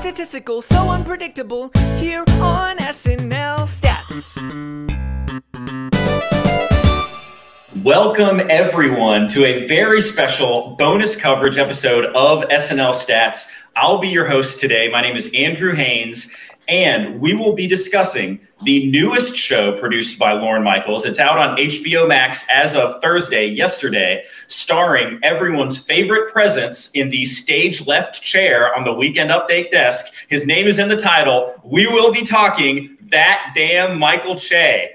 statistical, 0.00 0.62
so 0.62 0.88
unpredictable 0.88 1.70
here 1.98 2.24
on 2.40 2.78
SNL 2.78 3.68
Stats. 3.68 4.38
Welcome, 7.84 8.40
everyone, 8.48 9.28
to 9.28 9.44
a 9.44 9.66
very 9.66 10.00
special 10.00 10.74
bonus 10.78 11.16
coverage 11.16 11.58
episode 11.58 12.06
of 12.16 12.44
SNL 12.48 12.94
Stats. 12.94 13.46
I'll 13.76 13.98
be 13.98 14.08
your 14.08 14.24
host 14.24 14.58
today. 14.58 14.88
My 14.90 15.02
name 15.02 15.16
is 15.16 15.30
Andrew 15.34 15.74
Haynes, 15.74 16.34
and 16.70 17.20
we 17.20 17.34
will 17.34 17.52
be 17.52 17.66
discussing 17.66 18.40
the 18.62 18.88
newest 18.92 19.34
show 19.34 19.76
produced 19.80 20.20
by 20.20 20.32
Lorne 20.32 20.62
Michaels. 20.62 21.04
It's 21.04 21.18
out 21.18 21.36
on 21.36 21.56
HBO 21.56 22.06
Max 22.06 22.46
as 22.48 22.76
of 22.76 23.02
Thursday, 23.02 23.46
yesterday, 23.46 24.22
starring 24.46 25.18
everyone's 25.24 25.76
favorite 25.76 26.32
presence 26.32 26.92
in 26.92 27.10
the 27.10 27.24
stage 27.24 27.88
left 27.88 28.22
chair 28.22 28.74
on 28.76 28.84
the 28.84 28.92
Weekend 28.92 29.30
Update 29.30 29.72
desk. 29.72 30.14
His 30.28 30.46
name 30.46 30.68
is 30.68 30.78
in 30.78 30.88
the 30.88 30.96
title. 30.96 31.60
We 31.64 31.88
will 31.88 32.12
be 32.12 32.22
talking 32.22 32.96
that 33.10 33.52
damn 33.56 33.98
Michael 33.98 34.36
Che. 34.36 34.92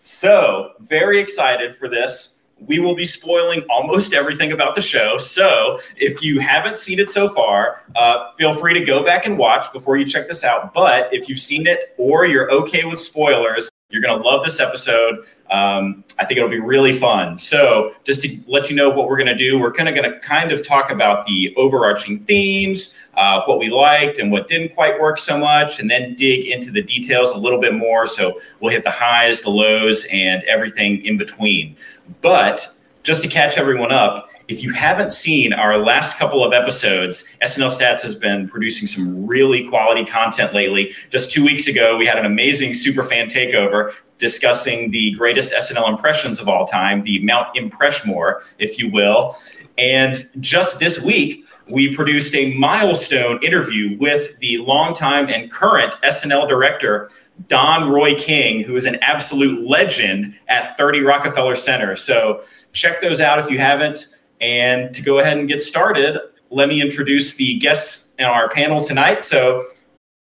So, 0.00 0.72
very 0.80 1.20
excited 1.20 1.76
for 1.76 1.90
this 1.90 2.37
we 2.60 2.78
will 2.78 2.94
be 2.94 3.04
spoiling 3.04 3.62
almost 3.70 4.12
everything 4.12 4.52
about 4.52 4.74
the 4.74 4.80
show. 4.80 5.16
So 5.18 5.78
if 5.96 6.22
you 6.22 6.40
haven't 6.40 6.78
seen 6.78 6.98
it 6.98 7.10
so 7.10 7.28
far, 7.28 7.82
uh, 7.96 8.32
feel 8.36 8.54
free 8.54 8.74
to 8.74 8.84
go 8.84 9.04
back 9.04 9.26
and 9.26 9.38
watch 9.38 9.72
before 9.72 9.96
you 9.96 10.04
check 10.04 10.28
this 10.28 10.44
out. 10.44 10.74
But 10.74 11.12
if 11.12 11.28
you've 11.28 11.40
seen 11.40 11.66
it 11.66 11.94
or 11.98 12.26
you're 12.26 12.50
okay 12.50 12.84
with 12.84 13.00
spoilers, 13.00 13.70
you're 13.90 14.02
going 14.02 14.20
to 14.20 14.28
love 14.28 14.44
this 14.44 14.60
episode. 14.60 15.24
Um, 15.50 16.04
I 16.18 16.26
think 16.26 16.36
it'll 16.36 16.50
be 16.50 16.60
really 16.60 16.92
fun. 16.92 17.36
So, 17.38 17.94
just 18.04 18.20
to 18.20 18.38
let 18.46 18.68
you 18.68 18.76
know 18.76 18.90
what 18.90 19.08
we're 19.08 19.16
going 19.16 19.28
to 19.28 19.36
do, 19.36 19.58
we're 19.58 19.72
kind 19.72 19.88
of 19.88 19.94
going 19.94 20.10
to 20.10 20.18
kind 20.20 20.52
of 20.52 20.66
talk 20.66 20.90
about 20.90 21.24
the 21.24 21.54
overarching 21.56 22.18
themes, 22.24 22.94
uh, 23.14 23.40
what 23.46 23.58
we 23.58 23.70
liked 23.70 24.18
and 24.18 24.30
what 24.30 24.46
didn't 24.46 24.74
quite 24.74 25.00
work 25.00 25.16
so 25.16 25.38
much, 25.38 25.80
and 25.80 25.90
then 25.90 26.14
dig 26.16 26.46
into 26.48 26.70
the 26.70 26.82
details 26.82 27.30
a 27.30 27.38
little 27.38 27.60
bit 27.60 27.72
more. 27.72 28.06
So, 28.06 28.38
we'll 28.60 28.72
hit 28.72 28.84
the 28.84 28.90
highs, 28.90 29.40
the 29.40 29.50
lows, 29.50 30.06
and 30.12 30.44
everything 30.44 31.02
in 31.06 31.16
between. 31.16 31.74
But 32.20 32.68
just 33.02 33.22
to 33.22 33.28
catch 33.28 33.56
everyone 33.56 33.92
up, 33.92 34.30
if 34.48 34.62
you 34.62 34.72
haven't 34.72 35.12
seen 35.12 35.52
our 35.52 35.78
last 35.78 36.16
couple 36.16 36.44
of 36.44 36.52
episodes, 36.52 37.28
SNL 37.42 37.70
Stats 37.70 38.00
has 38.02 38.14
been 38.14 38.48
producing 38.48 38.86
some 38.86 39.26
really 39.26 39.68
quality 39.68 40.04
content 40.04 40.54
lately. 40.54 40.92
Just 41.10 41.30
two 41.30 41.44
weeks 41.44 41.68
ago, 41.68 41.96
we 41.96 42.06
had 42.06 42.18
an 42.18 42.26
amazing 42.26 42.74
super 42.74 43.04
fan 43.04 43.28
takeover 43.28 43.92
discussing 44.18 44.90
the 44.90 45.12
greatest 45.12 45.52
SNL 45.52 45.88
impressions 45.88 46.40
of 46.40 46.48
all 46.48 46.66
time, 46.66 47.02
the 47.02 47.20
Mount 47.24 47.54
Impreshmore, 47.56 48.40
if 48.58 48.78
you 48.78 48.90
will. 48.90 49.36
And 49.78 50.28
just 50.40 50.80
this 50.80 51.00
week, 51.00 51.46
we 51.68 51.94
produced 51.94 52.34
a 52.34 52.52
milestone 52.54 53.42
interview 53.44 53.96
with 53.98 54.36
the 54.40 54.58
longtime 54.58 55.28
and 55.28 55.50
current 55.50 55.94
SNL 56.02 56.48
director, 56.48 57.10
Don 57.46 57.90
Roy 57.90 58.14
King, 58.16 58.64
who 58.64 58.76
is 58.76 58.84
an 58.84 58.96
absolute 59.02 59.66
legend 59.66 60.34
at 60.48 60.76
30 60.76 61.02
Rockefeller 61.02 61.54
Center. 61.54 61.94
So 61.94 62.42
check 62.72 63.00
those 63.00 63.20
out 63.20 63.38
if 63.38 63.50
you 63.50 63.58
haven't. 63.58 64.06
And 64.40 64.94
to 64.94 65.02
go 65.02 65.18
ahead 65.20 65.38
and 65.38 65.48
get 65.48 65.62
started, 65.62 66.18
let 66.50 66.68
me 66.68 66.80
introduce 66.80 67.36
the 67.36 67.58
guests 67.58 68.14
in 68.18 68.24
our 68.24 68.48
panel 68.48 68.82
tonight. 68.82 69.24
So 69.24 69.64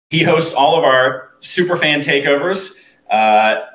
he 0.10 0.24
hosts 0.24 0.54
all 0.54 0.78
of 0.78 0.84
our 0.84 1.32
super 1.40 1.78
fan 1.78 2.02
takeovers. 2.02 2.84
Uh, 3.10 3.66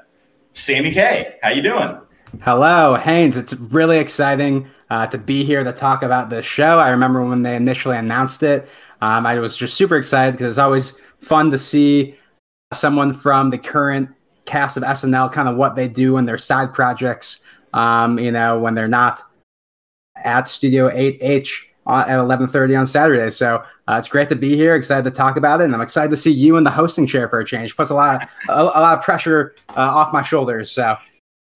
Sammy 0.52 0.92
Kay, 0.92 1.36
how 1.42 1.50
you 1.50 1.62
doing? 1.62 1.98
Hello, 2.42 2.94
Haynes. 2.94 3.36
It's 3.36 3.54
really 3.54 3.98
exciting 3.98 4.68
uh, 4.90 5.06
to 5.08 5.18
be 5.18 5.44
here 5.44 5.62
to 5.62 5.72
talk 5.72 6.02
about 6.02 6.30
this 6.30 6.44
show. 6.44 6.78
I 6.78 6.90
remember 6.90 7.24
when 7.24 7.42
they 7.42 7.56
initially 7.56 7.96
announced 7.96 8.42
it, 8.42 8.68
um, 9.00 9.26
I 9.26 9.38
was 9.38 9.56
just 9.56 9.74
super 9.74 9.96
excited 9.96 10.32
because 10.32 10.52
it's 10.52 10.58
always 10.58 10.98
fun 11.18 11.50
to 11.50 11.58
see 11.58 12.16
someone 12.76 13.14
from 13.14 13.50
the 13.50 13.58
current 13.58 14.10
cast 14.44 14.76
of 14.76 14.82
SNL, 14.82 15.32
kind 15.32 15.48
of 15.48 15.56
what 15.56 15.74
they 15.74 15.88
do 15.88 16.16
in 16.16 16.26
their 16.26 16.38
side 16.38 16.74
projects. 16.74 17.40
Um, 17.72 18.18
you 18.18 18.30
know, 18.30 18.58
when 18.58 18.74
they're 18.74 18.86
not 18.86 19.20
at 20.16 20.48
Studio 20.48 20.88
8H 20.90 21.66
at 21.86 22.18
11:30 22.18 22.78
on 22.78 22.86
Saturday. 22.86 23.30
So 23.30 23.62
uh, 23.88 23.96
it's 23.98 24.08
great 24.08 24.28
to 24.30 24.36
be 24.36 24.56
here. 24.56 24.74
Excited 24.74 25.04
to 25.04 25.10
talk 25.10 25.36
about 25.36 25.60
it, 25.60 25.64
and 25.64 25.74
I'm 25.74 25.80
excited 25.80 26.10
to 26.10 26.16
see 26.16 26.30
you 26.30 26.56
in 26.56 26.64
the 26.64 26.70
hosting 26.70 27.06
chair 27.06 27.28
for 27.28 27.40
a 27.40 27.44
change. 27.44 27.76
Puts 27.76 27.90
a 27.90 27.94
lot, 27.94 28.22
of, 28.22 28.28
a, 28.48 28.62
a 28.62 28.80
lot 28.80 28.98
of 28.98 29.04
pressure 29.04 29.54
uh, 29.70 29.80
off 29.80 30.12
my 30.12 30.22
shoulders. 30.22 30.70
So, 30.70 30.96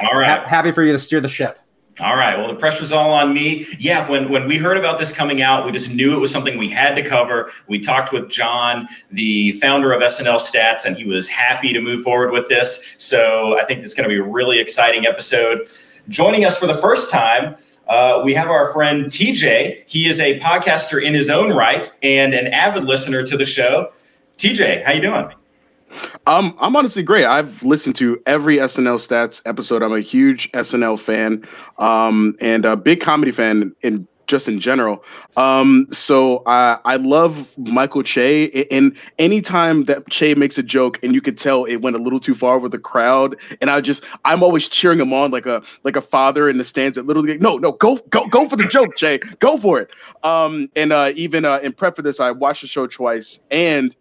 all 0.00 0.18
right, 0.18 0.40
ha- 0.40 0.46
happy 0.46 0.72
for 0.72 0.82
you 0.82 0.92
to 0.92 0.98
steer 0.98 1.20
the 1.20 1.28
ship. 1.28 1.58
All 2.00 2.16
right. 2.16 2.38
Well, 2.38 2.48
the 2.48 2.54
pressure's 2.54 2.92
all 2.92 3.12
on 3.12 3.34
me. 3.34 3.66
Yeah. 3.78 4.08
When 4.08 4.28
when 4.28 4.46
we 4.46 4.56
heard 4.56 4.76
about 4.76 4.98
this 4.98 5.12
coming 5.12 5.42
out, 5.42 5.66
we 5.66 5.72
just 5.72 5.90
knew 5.90 6.14
it 6.14 6.20
was 6.20 6.30
something 6.30 6.56
we 6.56 6.68
had 6.68 6.94
to 6.94 7.02
cover. 7.02 7.50
We 7.66 7.80
talked 7.80 8.12
with 8.12 8.28
John, 8.28 8.88
the 9.10 9.52
founder 9.52 9.92
of 9.92 10.00
SNL 10.00 10.38
Stats, 10.38 10.84
and 10.84 10.96
he 10.96 11.04
was 11.04 11.28
happy 11.28 11.72
to 11.72 11.80
move 11.80 12.02
forward 12.02 12.30
with 12.30 12.48
this. 12.48 12.94
So 12.98 13.58
I 13.58 13.64
think 13.64 13.82
it's 13.82 13.94
going 13.94 14.08
to 14.08 14.14
be 14.14 14.20
a 14.20 14.24
really 14.24 14.58
exciting 14.60 15.06
episode. 15.06 15.68
Joining 16.08 16.44
us 16.44 16.56
for 16.56 16.66
the 16.66 16.74
first 16.74 17.10
time, 17.10 17.56
uh, 17.88 18.20
we 18.24 18.34
have 18.34 18.48
our 18.48 18.72
friend 18.72 19.06
TJ. 19.06 19.84
He 19.86 20.08
is 20.08 20.20
a 20.20 20.38
podcaster 20.40 21.02
in 21.02 21.14
his 21.14 21.30
own 21.30 21.52
right 21.52 21.90
and 22.02 22.34
an 22.34 22.48
avid 22.48 22.84
listener 22.84 23.24
to 23.24 23.36
the 23.36 23.44
show. 23.44 23.92
TJ, 24.36 24.84
how 24.84 24.92
you 24.92 25.00
doing? 25.00 25.32
Um, 26.28 26.54
I'm 26.60 26.76
honestly 26.76 27.02
great. 27.02 27.24
I've 27.24 27.62
listened 27.62 27.96
to 27.96 28.20
every 28.26 28.58
SNL 28.58 28.98
Stats 28.98 29.40
episode. 29.46 29.82
I'm 29.82 29.94
a 29.94 30.00
huge 30.00 30.52
SNL 30.52 31.00
fan, 31.00 31.42
um, 31.78 32.36
and 32.42 32.66
a 32.66 32.76
big 32.76 33.00
comedy 33.00 33.30
fan 33.32 33.74
in 33.80 34.06
just 34.26 34.46
in 34.46 34.60
general. 34.60 35.02
Um, 35.38 35.86
so 35.90 36.42
I 36.44 36.80
I 36.84 36.96
love 36.96 37.56
Michael 37.56 38.02
Che, 38.02 38.66
and 38.70 38.94
anytime 39.18 39.86
that 39.86 40.06
Che 40.10 40.34
makes 40.34 40.58
a 40.58 40.62
joke, 40.62 41.02
and 41.02 41.14
you 41.14 41.22
could 41.22 41.38
tell 41.38 41.64
it 41.64 41.76
went 41.76 41.96
a 41.96 41.98
little 41.98 42.18
too 42.18 42.34
far 42.34 42.58
with 42.58 42.72
the 42.72 42.78
crowd, 42.78 43.34
and 43.62 43.70
I 43.70 43.80
just 43.80 44.04
I'm 44.26 44.42
always 44.42 44.68
cheering 44.68 45.00
him 45.00 45.14
on 45.14 45.30
like 45.30 45.46
a 45.46 45.62
like 45.84 45.96
a 45.96 46.02
father 46.02 46.50
in 46.50 46.58
the 46.58 46.64
stands 46.64 46.96
that 46.96 47.06
literally 47.06 47.38
no 47.38 47.56
no 47.56 47.72
go 47.72 47.96
go 48.10 48.28
go 48.28 48.46
for 48.46 48.56
the 48.56 48.66
joke, 48.66 48.96
Che, 48.96 49.20
go 49.38 49.56
for 49.56 49.80
it. 49.80 49.88
Um, 50.24 50.68
and 50.76 50.92
uh, 50.92 51.12
even 51.14 51.46
uh, 51.46 51.60
in 51.62 51.72
prep 51.72 51.96
for 51.96 52.02
this, 52.02 52.20
I 52.20 52.32
watched 52.32 52.60
the 52.60 52.68
show 52.68 52.86
twice 52.86 53.42
and 53.50 53.96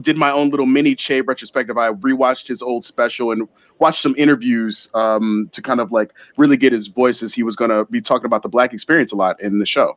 did 0.00 0.16
my 0.16 0.30
own 0.30 0.50
little 0.50 0.66
mini 0.66 0.94
Che 0.94 1.20
retrospective. 1.20 1.76
I 1.76 1.92
rewatched 1.92 2.48
his 2.48 2.62
old 2.62 2.84
special 2.84 3.30
and 3.30 3.48
watched 3.78 4.02
some 4.02 4.14
interviews 4.16 4.88
um, 4.94 5.48
to 5.52 5.60
kind 5.60 5.80
of 5.80 5.92
like 5.92 6.12
really 6.36 6.56
get 6.56 6.72
his 6.72 6.86
voice 6.86 7.22
as 7.22 7.34
he 7.34 7.42
was 7.42 7.56
going 7.56 7.70
to 7.70 7.84
be 7.86 8.00
talking 8.00 8.26
about 8.26 8.42
the 8.42 8.48
black 8.48 8.72
experience 8.72 9.12
a 9.12 9.16
lot 9.16 9.40
in 9.40 9.58
the 9.58 9.66
show. 9.66 9.96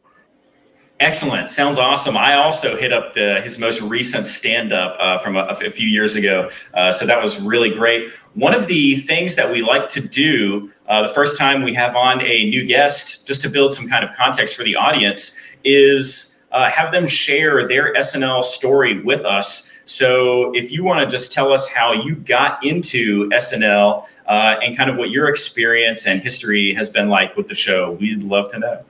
Excellent. 1.01 1.51
Sounds 1.51 1.78
awesome. 1.78 2.16
I 2.16 2.35
also 2.35 2.78
hit 2.78 2.94
up 2.94 3.13
the 3.13 3.41
his 3.41 3.59
most 3.59 3.81
recent 3.81 4.28
stand 4.28 4.72
up 4.72 4.95
uh, 4.97 5.17
from 5.17 5.35
a, 5.35 5.41
a, 5.44 5.69
few 5.69 5.88
years 5.88 6.16
ago. 6.16 6.50
Uh, 6.73 6.89
so 6.89 7.05
that 7.05 7.22
was 7.22 7.38
really 7.41 7.69
great. 7.69 8.11
One 8.34 8.53
of 8.53 8.67
the 8.67 8.95
things 8.97 9.35
that 9.35 9.51
we 9.51 9.61
like 9.61 9.89
to 9.89 10.00
do 10.00 10.72
uh, 10.88 11.01
the 11.01 11.13
first 11.13 11.38
time 11.38 11.63
we 11.63 11.73
have 11.73 11.97
on 11.97 12.22
a 12.22 12.50
new 12.50 12.63
guest, 12.63 13.28
just 13.28 13.41
to 13.41 13.50
build 13.50 13.73
some 13.73 13.89
kind 13.89 14.05
of 14.05 14.16
context 14.16 14.55
for 14.55 14.63
the 14.63 14.78
audience, 14.78 15.38
is 15.66 16.41
uh, 16.53 16.69
have 16.69 16.94
them 16.94 17.07
share 17.07 17.67
their 17.67 17.94
SNL 17.95 18.41
story 18.41 19.01
with 19.01 19.25
us. 19.25 19.69
So 19.85 20.51
if 20.56 20.72
you 20.72 20.84
want 20.84 21.06
to 21.06 21.09
just 21.09 21.31
tell 21.31 21.53
us 21.53 21.68
how 21.68 21.94
you 21.94 22.16
got 22.16 22.63
into 22.66 23.29
SNL 23.29 24.06
uh, 24.28 24.56
and 24.63 24.75
kind 24.75 24.90
of 24.90 24.97
what 24.97 25.12
your 25.12 25.29
experience 25.29 26.07
and 26.07 26.22
history 26.22 26.73
has 26.73 26.90
been 26.90 27.09
like 27.09 27.35
with 27.38 27.47
the 27.47 27.53
show, 27.53 27.91
we'd 27.94 28.23
love 28.23 28.51
to 28.51 28.59
know. 28.59 28.84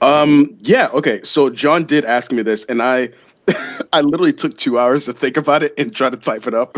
Um, 0.00 0.56
yeah, 0.60 0.88
okay. 0.92 1.20
So 1.24 1.50
John 1.50 1.84
did 1.84 2.04
ask 2.04 2.30
me 2.30 2.42
this, 2.42 2.64
and 2.66 2.80
I 2.80 3.10
I 3.92 4.00
literally 4.00 4.32
took 4.32 4.56
two 4.56 4.78
hours 4.78 5.04
to 5.06 5.12
think 5.12 5.36
about 5.36 5.62
it 5.62 5.74
and 5.76 5.94
try 5.94 6.10
to 6.10 6.16
type 6.16 6.46
it 6.46 6.54
up. 6.54 6.76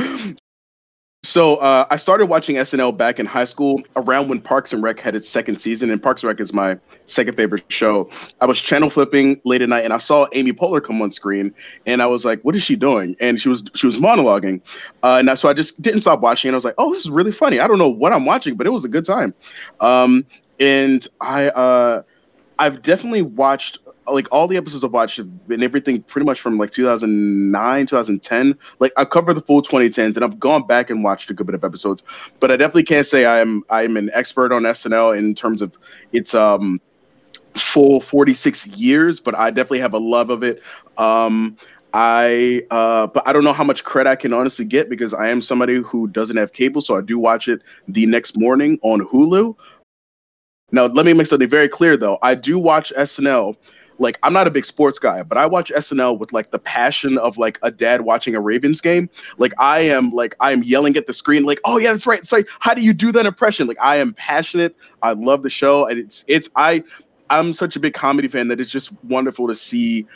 So 1.26 1.56
uh, 1.56 1.86
I 1.90 1.96
started 1.96 2.26
watching 2.26 2.56
SNL 2.56 2.96
back 2.96 3.18
in 3.18 3.26
high 3.26 3.44
school, 3.44 3.82
around 3.96 4.28
when 4.28 4.40
Parks 4.40 4.72
and 4.72 4.80
Rec 4.82 5.00
had 5.00 5.16
its 5.16 5.28
second 5.28 5.60
season, 5.60 5.90
and 5.90 6.00
Parks 6.00 6.22
and 6.22 6.28
Rec 6.28 6.40
is 6.40 6.52
my 6.52 6.78
second 7.06 7.36
favorite 7.36 7.64
show. 7.68 8.08
I 8.40 8.46
was 8.46 8.60
channel 8.60 8.90
flipping 8.90 9.40
late 9.44 9.60
at 9.60 9.68
night, 9.68 9.84
and 9.84 9.92
I 9.92 9.98
saw 9.98 10.28
Amy 10.34 10.52
Poehler 10.52 10.82
come 10.82 11.02
on 11.02 11.10
screen, 11.10 11.52
and 11.84 12.00
I 12.00 12.06
was 12.06 12.24
like, 12.24 12.40
"What 12.42 12.54
is 12.54 12.62
she 12.62 12.76
doing?" 12.76 13.16
And 13.18 13.40
she 13.40 13.48
was 13.48 13.64
she 13.74 13.86
was 13.86 13.98
monologuing, 13.98 14.60
uh, 15.02 15.16
and 15.16 15.38
so 15.38 15.48
I 15.48 15.52
just 15.52 15.82
didn't 15.82 16.02
stop 16.02 16.20
watching. 16.20 16.48
And 16.48 16.54
I 16.54 16.58
was 16.58 16.64
like, 16.64 16.76
"Oh, 16.78 16.90
this 16.92 17.00
is 17.00 17.10
really 17.10 17.32
funny." 17.32 17.58
I 17.58 17.66
don't 17.66 17.78
know 17.78 17.88
what 17.88 18.12
I'm 18.12 18.24
watching, 18.24 18.54
but 18.54 18.66
it 18.66 18.70
was 18.70 18.84
a 18.84 18.88
good 18.88 19.04
time. 19.04 19.34
Um, 19.80 20.24
and 20.60 21.06
I 21.20 21.48
uh, 21.48 22.02
I've 22.60 22.82
definitely 22.82 23.22
watched 23.22 23.78
like 24.08 24.28
all 24.30 24.48
the 24.48 24.56
episodes 24.56 24.84
I've 24.84 24.92
watched 24.92 25.20
been 25.48 25.62
everything 25.62 26.02
pretty 26.02 26.24
much 26.24 26.40
from 26.40 26.58
like 26.58 26.70
2009, 26.70 27.86
2010. 27.86 28.58
Like 28.78 28.92
I 28.96 29.04
covered 29.04 29.34
the 29.34 29.40
full 29.40 29.62
2010s, 29.62 30.16
and 30.16 30.24
I've 30.24 30.38
gone 30.38 30.66
back 30.66 30.90
and 30.90 31.02
watched 31.02 31.30
a 31.30 31.34
good 31.34 31.46
bit 31.46 31.54
of 31.54 31.64
episodes. 31.64 32.02
But 32.40 32.50
I 32.50 32.56
definitely 32.56 32.84
can't 32.84 33.06
say 33.06 33.26
I'm 33.26 33.64
I'm 33.70 33.96
an 33.96 34.10
expert 34.12 34.52
on 34.52 34.62
SNL 34.62 35.16
in 35.16 35.34
terms 35.34 35.62
of 35.62 35.76
its 36.12 36.34
um 36.34 36.80
full 37.54 38.00
46 38.00 38.66
years. 38.68 39.20
But 39.20 39.34
I 39.34 39.50
definitely 39.50 39.80
have 39.80 39.94
a 39.94 39.98
love 39.98 40.30
of 40.30 40.42
it. 40.42 40.62
Um, 40.98 41.56
I 41.92 42.62
uh, 42.70 43.06
but 43.06 43.26
I 43.26 43.32
don't 43.32 43.44
know 43.44 43.52
how 43.52 43.64
much 43.64 43.84
credit 43.84 44.10
I 44.10 44.16
can 44.16 44.32
honestly 44.32 44.64
get 44.64 44.90
because 44.90 45.14
I 45.14 45.28
am 45.28 45.40
somebody 45.40 45.80
who 45.82 46.08
doesn't 46.08 46.36
have 46.36 46.52
cable, 46.52 46.80
so 46.80 46.96
I 46.96 47.00
do 47.00 47.18
watch 47.18 47.48
it 47.48 47.62
the 47.88 48.06
next 48.06 48.38
morning 48.38 48.78
on 48.82 49.00
Hulu. 49.00 49.56
Now, 50.72 50.86
let 50.86 51.06
me 51.06 51.12
make 51.12 51.26
something 51.26 51.48
very 51.48 51.68
clear 51.68 51.96
though. 51.96 52.18
I 52.22 52.34
do 52.34 52.58
watch 52.58 52.92
SNL 52.96 53.56
like 53.98 54.18
I'm 54.22 54.32
not 54.32 54.46
a 54.46 54.50
big 54.50 54.64
sports 54.64 54.98
guy, 54.98 55.22
but 55.22 55.38
I 55.38 55.46
watch 55.46 55.72
SNL 55.74 56.18
with 56.18 56.32
like 56.32 56.50
the 56.50 56.58
passion 56.58 57.18
of 57.18 57.38
like 57.38 57.58
a 57.62 57.70
dad 57.70 58.02
watching 58.02 58.34
a 58.34 58.40
Ravens 58.40 58.80
game. 58.80 59.08
Like 59.38 59.52
I 59.58 59.80
am 59.80 60.10
like 60.10 60.34
I 60.40 60.52
am 60.52 60.62
yelling 60.62 60.96
at 60.96 61.06
the 61.06 61.14
screen, 61.14 61.44
like, 61.44 61.60
oh 61.64 61.78
yeah, 61.78 61.92
that's 61.92 62.06
right. 62.06 62.26
Sorry, 62.26 62.44
how 62.60 62.74
do 62.74 62.82
you 62.82 62.92
do 62.92 63.12
that 63.12 63.26
impression? 63.26 63.66
Like 63.66 63.80
I 63.80 63.96
am 63.96 64.14
passionate. 64.14 64.76
I 65.02 65.12
love 65.12 65.42
the 65.42 65.50
show, 65.50 65.86
and 65.86 65.98
it's 65.98 66.24
it's 66.28 66.48
I 66.56 66.82
I'm 67.30 67.52
such 67.52 67.76
a 67.76 67.80
big 67.80 67.94
comedy 67.94 68.28
fan 68.28 68.48
that 68.48 68.60
it's 68.60 68.70
just 68.70 68.92
wonderful 69.04 69.48
to 69.48 69.54
see 69.54 70.06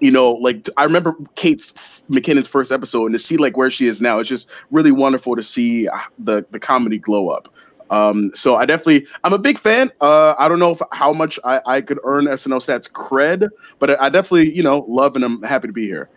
you 0.00 0.10
know, 0.10 0.32
like 0.32 0.66
I 0.76 0.84
remember 0.84 1.14
Kate's 1.34 1.72
McKinnon's 2.10 2.48
first 2.48 2.72
episode, 2.72 3.06
and 3.06 3.14
to 3.14 3.18
see 3.18 3.36
like 3.36 3.56
where 3.56 3.70
she 3.70 3.86
is 3.86 4.00
now, 4.00 4.18
it's 4.18 4.28
just 4.28 4.48
really 4.70 4.92
wonderful 4.92 5.36
to 5.36 5.42
see 5.42 5.88
uh, 5.88 5.98
the 6.18 6.44
the 6.50 6.58
comedy 6.58 6.98
glow 6.98 7.28
up. 7.28 7.52
Um, 7.90 8.30
so 8.34 8.56
I 8.56 8.66
definitely, 8.66 9.06
I'm 9.24 9.32
a 9.32 9.38
big 9.38 9.58
fan. 9.58 9.90
Uh, 10.00 10.34
I 10.38 10.48
don't 10.48 10.60
know 10.60 10.70
if, 10.70 10.80
how 10.92 11.12
much 11.12 11.38
I, 11.44 11.60
I 11.66 11.80
could 11.80 11.98
earn 12.04 12.26
SNL 12.26 12.58
Stats 12.58 12.90
cred, 12.90 13.48
but 13.78 13.90
I, 13.90 14.06
I 14.06 14.08
definitely, 14.10 14.54
you 14.54 14.62
know, 14.62 14.84
love 14.88 15.16
and 15.16 15.24
I'm 15.24 15.42
happy 15.42 15.66
to 15.66 15.72
be 15.72 15.86
here. 15.86 16.08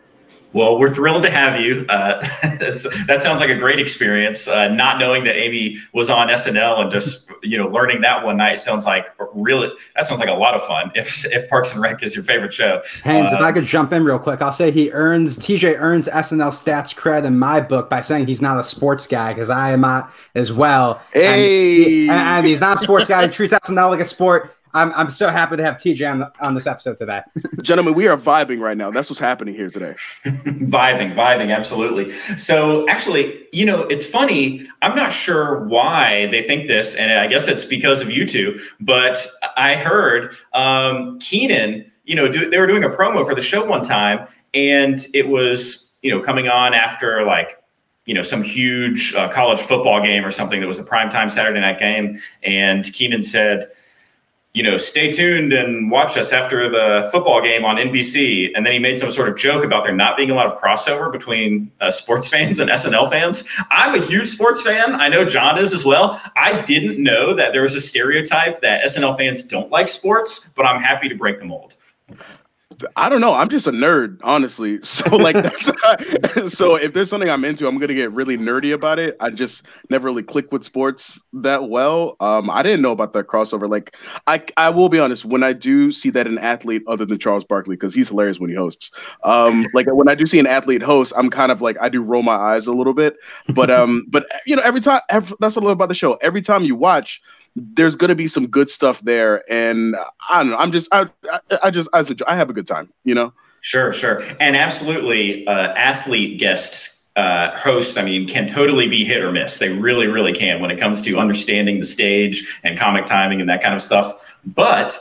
Well, 0.53 0.79
we're 0.79 0.94
thrilled 0.94 1.23
to 1.23 1.31
have 1.31 1.59
you. 1.59 1.85
Uh, 1.89 2.21
that 2.44 3.19
sounds 3.21 3.41
like 3.41 3.50
a 3.50 3.55
great 3.55 3.79
experience. 3.79 4.47
Uh, 4.47 4.69
not 4.69 5.00
knowing 5.00 5.23
that 5.23 5.35
Amy 5.35 5.79
was 5.94 6.09
on 6.09 6.27
SNL 6.27 6.79
and 6.81 6.91
just 6.91 7.31
you 7.41 7.57
know 7.57 7.67
learning 7.67 8.01
that 8.01 8.23
one 8.23 8.38
night 8.38 8.59
sounds 8.59 8.85
like 8.85 9.07
really 9.33 9.69
that 9.95 10.05
sounds 10.05 10.19
like 10.19 10.29
a 10.29 10.33
lot 10.33 10.53
of 10.53 10.61
fun. 10.63 10.91
If 10.95 11.25
if 11.31 11.50
Parks 11.50 11.73
and 11.73 11.81
Rec 11.81 12.03
is 12.03 12.15
your 12.15 12.23
favorite 12.23 12.53
show, 12.53 12.81
Haynes, 13.03 13.33
uh, 13.33 13.38
if 13.38 13.41
I 13.41 13.51
could 13.51 13.65
jump 13.65 13.91
in 13.94 14.03
real 14.03 14.19
quick, 14.19 14.41
I'll 14.41 14.51
say 14.51 14.69
he 14.71 14.91
earns 14.91 15.38
TJ 15.38 15.75
earns 15.79 16.07
SNL 16.07 16.51
stats 16.51 16.95
cred 16.95 17.25
in 17.25 17.38
my 17.38 17.59
book 17.59 17.89
by 17.89 18.01
saying 18.01 18.27
he's 18.27 18.41
not 18.41 18.59
a 18.59 18.63
sports 18.63 19.07
guy 19.07 19.33
because 19.33 19.49
I 19.49 19.71
am 19.71 19.81
not 19.81 20.11
as 20.35 20.53
well. 20.53 21.01
Hey, 21.13 22.07
and, 22.07 22.11
and 22.11 22.45
he's 22.45 22.61
not 22.61 22.77
a 22.77 22.79
sports 22.79 23.07
guy. 23.07 23.25
He 23.25 23.31
treats 23.31 23.53
SNL 23.53 23.89
like 23.89 23.99
a 23.99 24.06
sport. 24.06 24.56
I'm, 24.73 24.91
I'm 24.93 25.09
so 25.09 25.29
happy 25.29 25.57
to 25.57 25.63
have 25.63 25.77
TJ 25.77 26.11
on, 26.11 26.31
on 26.41 26.55
this 26.55 26.65
episode 26.65 26.97
today. 26.97 27.21
Gentlemen, 27.61 27.93
we 27.93 28.07
are 28.07 28.17
vibing 28.17 28.59
right 28.59 28.75
now. 28.75 28.89
That's 28.89 29.09
what's 29.09 29.19
happening 29.19 29.53
here 29.53 29.69
today. 29.69 29.93
vibing, 30.23 31.13
vibing, 31.13 31.55
absolutely. 31.55 32.11
So, 32.37 32.87
actually, 32.89 33.45
you 33.51 33.65
know, 33.65 33.83
it's 33.83 34.05
funny. 34.05 34.67
I'm 34.81 34.95
not 34.95 35.11
sure 35.11 35.65
why 35.65 36.27
they 36.27 36.43
think 36.43 36.67
this, 36.67 36.95
and 36.95 37.19
I 37.19 37.27
guess 37.27 37.47
it's 37.47 37.65
because 37.65 38.01
of 38.01 38.09
you 38.09 38.27
two, 38.27 38.59
but 38.79 39.25
I 39.55 39.75
heard 39.75 40.35
um, 40.53 41.19
Kenan, 41.19 41.91
you 42.05 42.15
know, 42.15 42.27
do, 42.27 42.49
they 42.49 42.57
were 42.57 42.67
doing 42.67 42.83
a 42.83 42.89
promo 42.89 43.25
for 43.25 43.35
the 43.35 43.41
show 43.41 43.63
one 43.63 43.83
time, 43.83 44.27
and 44.53 45.05
it 45.13 45.27
was, 45.27 45.95
you 46.01 46.09
know, 46.09 46.19
coming 46.19 46.47
on 46.47 46.73
after 46.73 47.23
like 47.25 47.59
you 48.05 48.13
know 48.13 48.23
some 48.23 48.43
huge 48.43 49.13
uh, 49.15 49.29
college 49.29 49.61
football 49.61 50.01
game 50.01 50.25
or 50.25 50.31
something 50.31 50.59
that 50.59 50.67
was 50.67 50.77
a 50.77 50.83
primetime 50.83 51.31
Saturday 51.31 51.61
night 51.61 51.79
game, 51.79 52.19
and 52.41 52.91
Kenan 52.93 53.23
said, 53.23 53.69
you 54.53 54.61
know, 54.61 54.77
stay 54.77 55.11
tuned 55.11 55.51
and 55.51 55.89
watch 55.89 56.15
us 56.15 56.31
after 56.31 56.69
the 56.69 57.09
football 57.11 57.41
game 57.41 57.65
on 57.65 57.77
NBC. 57.77 58.51
And 58.53 58.63
then 58.63 58.73
he 58.73 58.77
made 58.77 59.00
some 59.00 59.11
sort 59.11 59.27
of 59.27 59.35
joke 59.35 59.63
about 59.63 59.83
there 59.83 59.94
not 59.94 60.15
being 60.15 60.29
a 60.29 60.35
lot 60.35 60.45
of 60.45 60.59
crossover 60.61 61.11
between 61.11 61.71
uh, 61.81 61.89
sports 61.89 62.27
fans 62.33 62.59
and 62.59 62.69
SNL 62.69 63.09
fans. 63.09 63.50
I'm 63.71 64.00
a 64.00 64.05
huge 64.05 64.29
sports 64.29 64.61
fan. 64.61 64.94
I 64.95 65.07
know 65.07 65.25
John 65.25 65.57
is 65.57 65.73
as 65.73 65.83
well. 65.83 66.21
I 66.38 66.61
didn't 66.61 67.01
know 67.01 67.33
that 67.33 67.51
there 67.51 67.63
was 67.63 67.73
a 67.73 67.81
stereotype 67.81 68.61
that 68.61 68.85
SNL 68.85 69.17
fans 69.17 69.41
don't 69.41 69.71
like 69.71 69.89
sports, 69.89 70.53
but 70.56 70.67
I'm 70.67 70.79
happy 70.79 71.09
to 71.09 71.15
break 71.15 71.39
the 71.39 71.45
mold. 71.45 71.75
I 72.95 73.09
don't 73.09 73.21
know. 73.21 73.33
I'm 73.33 73.49
just 73.49 73.67
a 73.67 73.71
nerd, 73.71 74.19
honestly. 74.23 74.79
So 74.93 75.15
like, 75.15 75.35
so 76.47 76.75
if 76.75 76.93
there's 76.93 77.09
something 77.09 77.29
I'm 77.29 77.43
into, 77.43 77.67
I'm 77.67 77.77
gonna 77.77 77.93
get 77.95 78.11
really 78.11 78.37
nerdy 78.37 78.73
about 78.73 78.99
it. 78.99 79.15
I 79.19 79.31
just 79.31 79.65
never 79.89 80.07
really 80.07 80.21
click 80.23 80.51
with 80.51 80.63
sports 80.63 81.19
that 81.33 81.69
well. 81.69 82.15
Um, 82.19 82.49
I 82.49 82.61
didn't 82.61 82.81
know 82.81 82.91
about 82.91 83.13
that 83.13 83.27
crossover. 83.27 83.69
Like, 83.69 83.95
I 84.27 84.43
I 84.55 84.69
will 84.69 84.89
be 84.89 84.99
honest. 84.99 85.25
When 85.25 85.43
I 85.43 85.53
do 85.53 85.91
see 85.91 86.09
that 86.11 86.27
an 86.27 86.37
athlete 86.37 86.83
other 86.87 87.05
than 87.05 87.17
Charles 87.17 87.43
Barkley, 87.43 87.75
because 87.75 87.93
he's 87.93 88.09
hilarious 88.09 88.39
when 88.39 88.49
he 88.49 88.55
hosts. 88.55 88.91
Um, 89.23 89.65
like 89.73 89.87
when 89.89 90.07
I 90.07 90.15
do 90.15 90.25
see 90.25 90.39
an 90.39 90.47
athlete 90.47 90.83
host, 90.83 91.13
I'm 91.17 91.29
kind 91.29 91.51
of 91.51 91.61
like 91.61 91.77
I 91.81 91.89
do 91.89 92.01
roll 92.01 92.23
my 92.23 92.35
eyes 92.35 92.67
a 92.67 92.73
little 92.73 92.93
bit. 92.93 93.15
But 93.55 93.71
um, 93.71 94.05
but 94.09 94.27
you 94.45 94.55
know, 94.55 94.61
every 94.63 94.81
time 94.81 95.01
every, 95.09 95.35
that's 95.39 95.55
what 95.55 95.63
I 95.63 95.67
love 95.67 95.75
about 95.75 95.89
the 95.89 95.95
show. 95.95 96.15
Every 96.15 96.41
time 96.41 96.63
you 96.63 96.75
watch 96.75 97.21
there's 97.55 97.95
going 97.95 98.09
to 98.09 98.15
be 98.15 98.27
some 98.27 98.47
good 98.47 98.69
stuff 98.69 99.00
there 99.01 99.44
and 99.51 99.95
i 100.29 100.39
don't 100.39 100.50
know 100.50 100.57
i'm 100.57 100.71
just 100.71 100.88
i, 100.91 101.05
I, 101.61 101.69
just 101.69 101.88
I, 101.94 102.03
I 102.27 102.35
have 102.35 102.50
a 102.50 102.53
good 102.53 102.67
time 102.67 102.91
you 103.03 103.13
know? 103.13 103.33
Sure 103.61 103.94
sure. 103.94 104.21
And 104.41 104.57
absolutely 104.57 105.47
uh, 105.47 105.73
athlete 105.75 106.38
guests 106.38 107.05
uh, 107.15 107.55
hosts 107.57 107.95
i 107.95 108.03
mean 108.03 108.27
can 108.27 108.47
totally 108.47 108.88
be 108.88 109.05
hit 109.05 109.23
or 109.23 109.31
miss. 109.31 109.57
They 109.57 109.69
really 109.69 110.07
really 110.07 110.33
can 110.33 110.59
when 110.61 110.69
it 110.69 110.79
comes 110.79 111.01
to 111.03 111.17
understanding 111.17 111.79
the 111.79 111.85
stage 111.85 112.59
and 112.63 112.77
comic 112.77 113.05
timing 113.05 113.39
and 113.39 113.50
that 113.50 113.63
kind 113.63 113.73
of 113.73 113.81
stuff. 113.81 114.38
But 114.45 114.99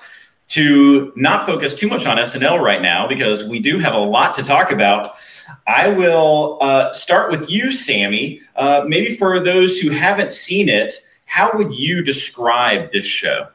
to 0.48 1.12
not 1.16 1.44
focus 1.44 1.74
too 1.74 1.88
much 1.88 2.06
on 2.06 2.18
snl 2.18 2.62
right 2.62 2.82
now 2.82 3.08
because 3.08 3.48
we 3.48 3.58
do 3.58 3.78
have 3.78 3.94
a 3.94 3.98
lot 3.98 4.34
to 4.34 4.44
talk 4.44 4.70
about 4.70 5.08
I 5.66 5.88
will 5.88 6.58
uh, 6.60 6.92
start 6.92 7.30
with 7.30 7.50
you, 7.50 7.70
Sammy. 7.70 8.40
Uh, 8.56 8.84
maybe 8.86 9.16
for 9.16 9.38
those 9.38 9.78
who 9.78 9.90
haven't 9.90 10.32
seen 10.32 10.68
it, 10.68 10.92
how 11.32 11.50
would 11.54 11.72
you 11.72 12.04
describe 12.04 12.92
this 12.92 13.06
show? 13.06 13.48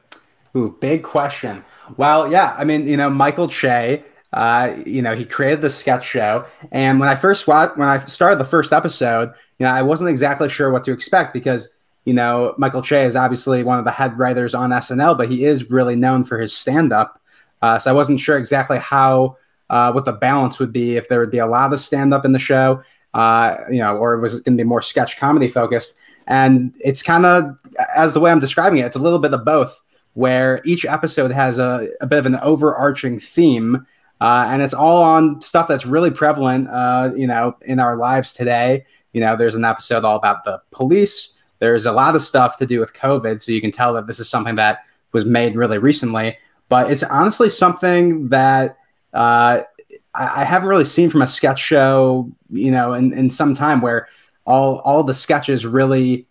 Ooh, 0.56 0.76
big 0.80 1.04
question. 1.04 1.64
Well, 1.96 2.32
yeah, 2.32 2.56
I 2.58 2.64
mean, 2.64 2.88
you 2.88 2.98
know, 2.98 3.08
Michael 3.08 3.48
Che, 3.48 4.04
uh, 4.34 4.76
you 4.84 5.04
know, 5.04 5.16
he 5.16 5.26
created 5.26 5.62
the 5.62 5.70
sketch 5.70 6.04
show, 6.04 6.48
and 6.72 7.00
when 7.00 7.08
I 7.08 7.14
first 7.14 7.46
watched, 7.46 7.78
when 7.78 7.88
I 7.88 8.00
started 8.00 8.40
the 8.40 8.46
first 8.46 8.74
episode, 8.74 9.32
you 9.60 9.66
know, 9.68 9.70
I 9.70 9.84
wasn't 9.84 10.10
exactly 10.10 10.50
sure 10.50 10.72
what 10.72 10.86
to 10.86 10.92
expect 10.92 11.34
because 11.34 11.70
you 12.06 12.16
know 12.16 12.56
Michael 12.58 12.82
Che 12.82 13.04
is 13.06 13.16
obviously 13.16 13.62
one 13.62 13.78
of 13.78 13.86
the 13.86 13.92
head 13.92 14.18
writers 14.18 14.56
on 14.56 14.72
SNL, 14.72 15.16
but 15.16 15.30
he 15.30 15.46
is 15.46 15.70
really 15.70 15.96
known 15.96 16.24
for 16.24 16.40
his 16.40 16.58
stand-up. 16.58 17.22
Uh, 17.62 17.78
so 17.78 17.92
I 17.92 17.94
wasn't 17.94 18.20
sure 18.20 18.40
exactly 18.40 18.80
how 18.80 19.38
uh, 19.70 19.92
what 19.92 20.06
the 20.06 20.14
balance 20.14 20.58
would 20.58 20.74
be 20.74 20.98
if 20.98 21.10
there 21.10 21.20
would 21.20 21.32
be 21.32 21.38
a 21.38 21.46
lot 21.46 21.72
of 21.72 21.80
stand-up 21.80 22.26
in 22.26 22.32
the 22.32 22.40
show, 22.40 22.82
uh, 23.14 23.58
you 23.70 23.78
know, 23.78 23.98
or 23.98 24.18
was 24.20 24.34
it 24.34 24.44
going 24.46 24.58
to 24.58 24.64
be 24.64 24.68
more 24.68 24.82
sketch 24.82 25.20
comedy 25.20 25.48
focused? 25.48 25.96
And 26.28 26.74
it's 26.80 27.02
kind 27.02 27.26
of, 27.26 27.58
as 27.96 28.14
the 28.14 28.20
way 28.20 28.32
I'm 28.32 28.40
describing 28.40 28.80
it, 28.80 28.86
it's 28.86 28.96
a 28.96 29.00
little 29.00 29.20
bit 29.20 29.34
of 29.34 29.46
both, 29.46 29.82
where 30.14 30.62
each 30.66 30.86
episode 30.86 31.32
has 31.32 31.58
a, 31.58 31.90
a 32.02 32.08
bit 32.08 32.20
of 32.20 32.26
an 32.26 32.36
overarching 32.42 33.20
theme. 33.20 33.86
Uh, 34.20 34.48
and 34.50 34.62
it's 34.62 34.74
all 34.74 35.04
on 35.04 35.40
stuff 35.42 35.68
that's 35.68 35.86
really 35.86 36.10
prevalent, 36.12 36.68
uh, 36.70 37.12
you 37.16 37.28
know, 37.28 37.56
in 37.62 37.80
our 37.80 37.96
lives 37.96 38.34
today. 38.34 38.84
You 39.14 39.22
know, 39.22 39.36
there's 39.36 39.56
an 39.56 39.64
episode 39.64 40.04
all 40.04 40.18
about 40.18 40.44
the 40.44 40.60
police. 40.72 41.34
There's 41.60 41.86
a 41.86 41.92
lot 41.92 42.16
of 42.16 42.22
stuff 42.22 42.58
to 42.58 42.66
do 42.66 42.80
with 42.80 42.94
COVID, 42.94 43.42
so 43.42 43.52
you 43.52 43.62
can 43.62 43.72
tell 43.72 43.94
that 43.94 44.08
this 44.08 44.20
is 44.20 44.28
something 44.28 44.56
that 44.56 44.80
was 45.12 45.24
made 45.24 45.56
really 45.56 45.78
recently. 45.78 46.38
But 46.68 46.92
it's 46.92 47.04
honestly 47.04 47.50
something 47.50 48.30
that 48.30 48.78
uh, 49.14 49.62
I, 50.14 50.42
I 50.42 50.44
haven't 50.44 50.68
really 50.68 50.86
seen 50.86 51.10
from 51.10 51.22
a 51.22 51.28
sketch 51.28 51.60
show, 51.60 52.30
you 52.50 52.72
know, 52.72 52.94
in, 52.94 53.14
in 53.14 53.30
some 53.30 53.54
time 53.54 53.82
where 53.82 54.08
all 54.48 54.80
all 54.80 55.04
the 55.04 55.14
sketches 55.14 55.66
really 55.66 56.28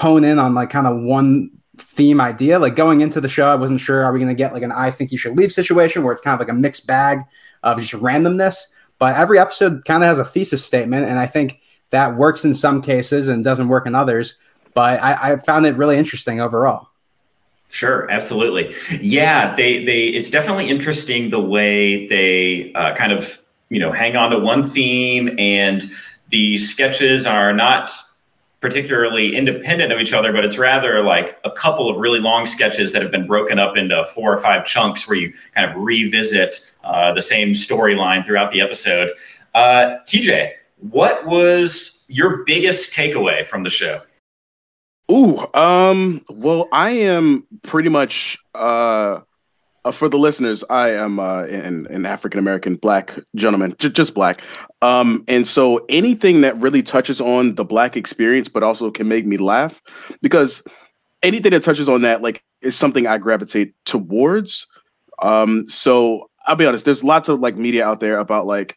hone 0.00 0.22
in 0.22 0.38
on 0.38 0.54
like 0.54 0.70
kind 0.70 0.86
of 0.86 1.00
one 1.02 1.50
theme 1.78 2.20
idea. 2.20 2.58
Like 2.58 2.76
going 2.76 3.00
into 3.00 3.20
the 3.20 3.28
show, 3.28 3.48
I 3.48 3.54
wasn't 3.56 3.80
sure 3.80 4.04
are 4.04 4.12
we 4.12 4.18
going 4.20 4.28
to 4.28 4.34
get 4.34 4.52
like 4.52 4.62
an 4.62 4.72
I 4.72 4.90
think 4.90 5.10
you 5.10 5.18
should 5.18 5.36
leave 5.36 5.52
situation 5.52 6.04
where 6.04 6.12
it's 6.12 6.22
kind 6.22 6.34
of 6.34 6.40
like 6.40 6.54
a 6.54 6.58
mixed 6.58 6.86
bag 6.86 7.20
of 7.62 7.80
just 7.80 7.94
randomness. 7.94 8.56
But 8.98 9.16
every 9.16 9.38
episode 9.38 9.84
kind 9.84 10.02
of 10.02 10.08
has 10.08 10.18
a 10.18 10.24
thesis 10.24 10.64
statement, 10.64 11.06
and 11.06 11.18
I 11.18 11.26
think 11.26 11.60
that 11.90 12.16
works 12.16 12.44
in 12.44 12.54
some 12.54 12.80
cases 12.80 13.28
and 13.28 13.42
doesn't 13.42 13.68
work 13.68 13.86
in 13.86 13.94
others. 13.94 14.38
But 14.74 15.02
I, 15.02 15.32
I 15.32 15.36
found 15.36 15.66
it 15.66 15.76
really 15.76 15.96
interesting 15.96 16.40
overall. 16.40 16.88
Sure, 17.68 18.08
absolutely. 18.10 18.74
Yeah, 19.00 19.56
they 19.56 19.84
they 19.84 20.08
it's 20.08 20.30
definitely 20.30 20.68
interesting 20.68 21.30
the 21.30 21.40
way 21.40 22.06
they 22.06 22.72
uh, 22.74 22.94
kind 22.94 23.12
of 23.12 23.42
you 23.70 23.80
know 23.80 23.92
hang 23.92 24.16
on 24.16 24.30
to 24.30 24.38
one 24.38 24.64
theme 24.64 25.34
and 25.38 25.82
the 26.30 26.56
sketches 26.56 27.26
are 27.26 27.52
not 27.52 27.90
particularly 28.60 29.36
independent 29.36 29.92
of 29.92 30.00
each 30.00 30.12
other, 30.12 30.32
but 30.32 30.44
it's 30.44 30.58
rather 30.58 31.02
like 31.02 31.38
a 31.44 31.50
couple 31.50 31.88
of 31.90 31.98
really 31.98 32.18
long 32.18 32.46
sketches 32.46 32.92
that 32.92 33.02
have 33.02 33.10
been 33.10 33.26
broken 33.26 33.58
up 33.58 33.76
into 33.76 34.04
four 34.14 34.32
or 34.32 34.38
five 34.38 34.64
chunks 34.64 35.06
where 35.06 35.16
you 35.16 35.32
kind 35.54 35.70
of 35.70 35.76
revisit 35.76 36.68
uh, 36.82 37.12
the 37.12 37.22
same 37.22 37.50
storyline 37.50 38.24
throughout 38.24 38.50
the 38.50 38.60
episode. 38.60 39.10
Uh, 39.54 39.96
TJ, 40.06 40.52
what 40.78 41.26
was 41.26 42.04
your 42.08 42.44
biggest 42.44 42.92
takeaway 42.92 43.46
from 43.46 43.62
the 43.62 43.70
show? 43.70 44.00
Ooh, 45.10 45.46
um, 45.54 46.24
well, 46.28 46.68
I 46.72 46.90
am 46.90 47.46
pretty 47.62 47.88
much 47.88 48.36
uh 48.54 49.20
uh, 49.86 49.92
for 49.92 50.08
the 50.08 50.18
listeners, 50.18 50.64
I 50.68 50.90
am 50.90 51.20
uh, 51.20 51.44
an, 51.44 51.86
an 51.90 52.06
African 52.06 52.40
American 52.40 52.74
black 52.74 53.14
gentleman, 53.36 53.74
j- 53.78 53.88
just 53.88 54.14
black. 54.14 54.42
Um, 54.82 55.24
and 55.28 55.46
so 55.46 55.86
anything 55.88 56.40
that 56.40 56.58
really 56.58 56.82
touches 56.82 57.20
on 57.20 57.54
the 57.54 57.64
black 57.64 57.96
experience, 57.96 58.48
but 58.48 58.64
also 58.64 58.90
can 58.90 59.06
make 59.06 59.24
me 59.26 59.36
laugh, 59.36 59.80
because 60.22 60.64
anything 61.22 61.52
that 61.52 61.62
touches 61.62 61.88
on 61.88 62.02
that, 62.02 62.20
like, 62.20 62.42
is 62.62 62.76
something 62.76 63.06
I 63.06 63.18
gravitate 63.18 63.74
towards. 63.84 64.66
Um, 65.22 65.68
so 65.68 66.28
I'll 66.48 66.56
be 66.56 66.66
honest, 66.66 66.84
there's 66.84 67.04
lots 67.04 67.28
of 67.28 67.38
like 67.38 67.56
media 67.56 67.86
out 67.86 68.00
there 68.00 68.18
about 68.18 68.44
like, 68.44 68.76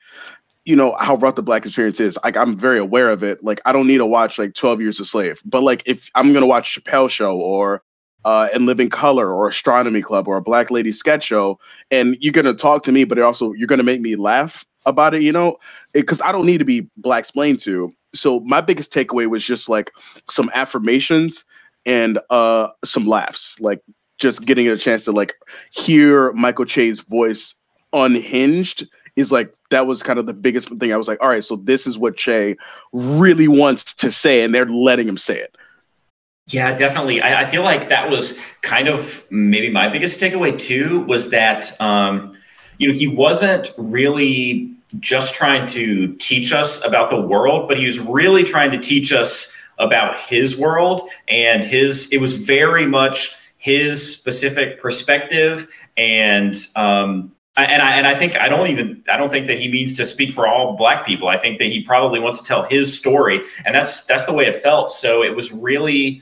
you 0.66 0.76
know, 0.76 0.96
how 1.00 1.16
rough 1.16 1.36
the 1.36 1.42
black 1.42 1.66
experience 1.66 2.00
is. 2.00 2.20
Like, 2.24 2.38
I'm 2.38 2.56
very 2.56 2.78
aware 2.78 3.10
of 3.10 3.24
it. 3.24 3.44
Like, 3.44 3.62
I 3.66 3.74
don't 3.74 3.88
need 3.88 3.98
to 3.98 4.06
watch 4.06 4.38
like 4.38 4.54
12 4.54 4.80
Years 4.80 5.00
a 5.00 5.06
Slave, 5.06 5.42
but 5.44 5.64
like, 5.64 5.82
if 5.88 6.08
I'm 6.14 6.34
gonna 6.34 6.46
watch 6.46 6.80
Chappelle 6.80 7.10
Show 7.10 7.36
or 7.40 7.82
uh, 8.26 8.50
In 8.54 8.66
Living 8.66 8.90
Color 8.90 9.34
or 9.34 9.48
Astronomy 9.48 10.02
Club 10.02 10.28
or 10.28 10.38
a 10.38 10.42
Black 10.42 10.72
Lady 10.72 10.92
sketch 10.92 11.24
show, 11.24 11.60
and 11.92 12.18
you're 12.20 12.34
gonna 12.34 12.54
talk 12.54 12.84
to 12.84 12.92
me, 12.92 13.04
but 13.04 13.20
also 13.20 13.54
you're 13.54 13.68
gonna 13.68 13.84
make 13.84 14.02
me 14.02 14.16
laugh 14.16 14.66
about 14.86 15.14
it, 15.14 15.22
you 15.22 15.32
know, 15.32 15.58
because 15.94 16.22
I 16.22 16.32
don't 16.32 16.46
need 16.46 16.58
to 16.60 16.66
be 16.66 16.88
black 16.98 17.20
explained 17.20 17.60
to. 17.62 17.94
So 18.14 18.40
my 18.42 18.62
biggest 18.62 18.92
takeaway 18.94 19.28
was 19.30 19.44
just 19.44 19.70
like 19.70 19.92
some 20.30 20.50
affirmations 20.54 21.46
and 21.86 22.20
uh 22.30 22.70
some 22.84 23.06
laughs, 23.06 23.60
like 23.60 23.82
just 24.18 24.46
getting 24.46 24.68
a 24.68 24.78
chance 24.78 25.06
to 25.06 25.12
like 25.12 25.34
hear 25.72 26.32
Michael 26.34 26.66
Che's 26.66 27.00
voice 27.00 27.56
unhinged 27.94 28.88
is 29.16 29.32
like 29.32 29.54
that 29.70 29.88
was 29.88 30.04
kind 30.04 30.20
of 30.20 30.26
the 30.26 30.34
biggest 30.34 30.70
thing. 30.80 30.94
I 30.94 30.98
was 30.98 31.08
like, 31.08 31.22
all 31.22 31.30
right, 31.30 31.44
so 31.44 31.58
this 31.58 31.86
is 31.86 31.98
what 31.98 32.18
Che 32.18 32.56
really 32.94 33.48
wants 33.48 33.94
to 33.96 34.12
say, 34.12 34.42
and 34.44 34.54
they're 34.54 34.66
letting 34.66 35.08
him 35.08 35.18
say 35.18 35.38
it. 35.38 35.56
Yeah, 36.50 36.74
definitely. 36.74 37.22
I, 37.22 37.44
I, 37.44 37.52
feel 37.52 37.64
like 37.64 37.90
that 37.90 38.10
was 38.10 38.40
kind 38.64 38.88
of 38.88 39.24
maybe 39.30 39.70
my 39.70 39.88
biggest 39.88 40.20
takeaway 40.20 40.58
too 40.58 41.02
was 41.02 41.30
that 41.30 41.80
um, 41.80 42.36
you 42.80 42.88
know 42.88 42.94
he 42.94 43.08
wasn't 43.08 43.72
really 43.78 44.74
just 45.00 45.36
trying 45.36 45.68
to 45.68 46.16
teach 46.16 46.52
us 46.52 46.84
about 46.84 47.12
the 47.12 47.22
world, 47.22 47.68
but 47.68 47.78
he 47.78 47.86
was 47.86 48.00
really 48.00 48.44
trying 48.44 48.72
to 48.72 48.80
teach 48.80 49.14
us 49.14 49.56
about 49.78 50.18
his 50.18 50.58
world 50.58 51.08
and 51.28 51.64
his. 51.64 52.12
It 52.12 52.20
was 52.20 52.34
very 52.34 52.88
much 52.88 53.36
his 53.58 54.18
specific 54.18 54.82
perspective 54.82 55.68
and 55.98 56.56
um, 56.76 57.32
and 57.58 57.82
I 57.82 57.92
and 57.92 58.08
I 58.08 58.18
think 58.18 58.36
I 58.38 58.48
don't 58.48 58.68
even 58.68 59.04
I 59.08 59.18
don't 59.18 59.30
think 59.30 59.48
that 59.48 59.60
he 59.60 59.70
means 59.70 59.96
to 59.98 60.06
speak 60.06 60.34
for 60.34 60.48
all 60.48 60.76
black 60.76 61.06
people. 61.06 61.28
I 61.28 61.38
think 61.38 61.60
that 61.60 61.68
he 61.68 61.84
probably 61.84 62.20
wants 62.20 62.40
to 62.40 62.46
tell 62.46 62.64
his 62.64 62.98
story, 62.98 63.42
and 63.66 63.76
that's 63.76 64.06
that's 64.06 64.26
the 64.26 64.34
way 64.34 64.46
it 64.46 64.64
felt. 64.64 64.92
So 64.92 65.22
it 65.22 65.36
was 65.36 65.52
really 65.52 66.22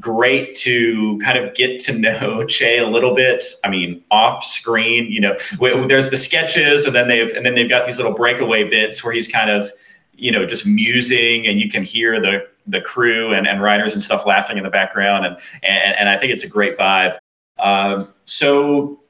great 0.00 0.54
to 0.54 1.18
kind 1.18 1.38
of 1.38 1.54
get 1.54 1.80
to 1.80 1.92
know 1.92 2.44
Che 2.48 2.78
a 2.78 2.86
little 2.86 3.14
bit. 3.14 3.44
I 3.64 3.68
mean, 3.68 4.02
off 4.10 4.44
screen, 4.44 5.10
you 5.10 5.20
know, 5.20 5.36
there's 5.86 6.10
the 6.10 6.16
sketches, 6.16 6.86
and 6.86 6.94
then 6.94 7.08
they've 7.08 7.30
and 7.32 7.44
then 7.44 7.54
they've 7.54 7.68
got 7.68 7.86
these 7.86 7.98
little 7.98 8.14
breakaway 8.14 8.64
bits 8.64 9.04
where 9.04 9.12
he's 9.12 9.28
kind 9.28 9.50
of, 9.50 9.70
you 10.14 10.32
know, 10.32 10.46
just 10.46 10.66
musing, 10.66 11.46
and 11.46 11.60
you 11.60 11.70
can 11.70 11.82
hear 11.82 12.20
the 12.20 12.46
the 12.66 12.80
crew 12.80 13.32
and, 13.32 13.48
and 13.48 13.60
writers 13.60 13.92
and 13.92 14.02
stuff 14.02 14.24
laughing 14.24 14.56
in 14.56 14.64
the 14.64 14.70
background, 14.70 15.26
and 15.26 15.36
and, 15.62 15.96
and 15.96 16.08
I 16.08 16.18
think 16.18 16.32
it's 16.32 16.44
a 16.44 16.48
great 16.48 16.76
vibe. 16.76 17.18
Um, 17.58 18.12
so, 18.24 19.00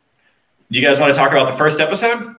do 0.71 0.79
you 0.79 0.85
guys 0.85 0.99
want 0.99 1.13
to 1.13 1.19
talk 1.19 1.31
about 1.31 1.51
the 1.51 1.57
first 1.57 1.81
episode? 1.81 2.35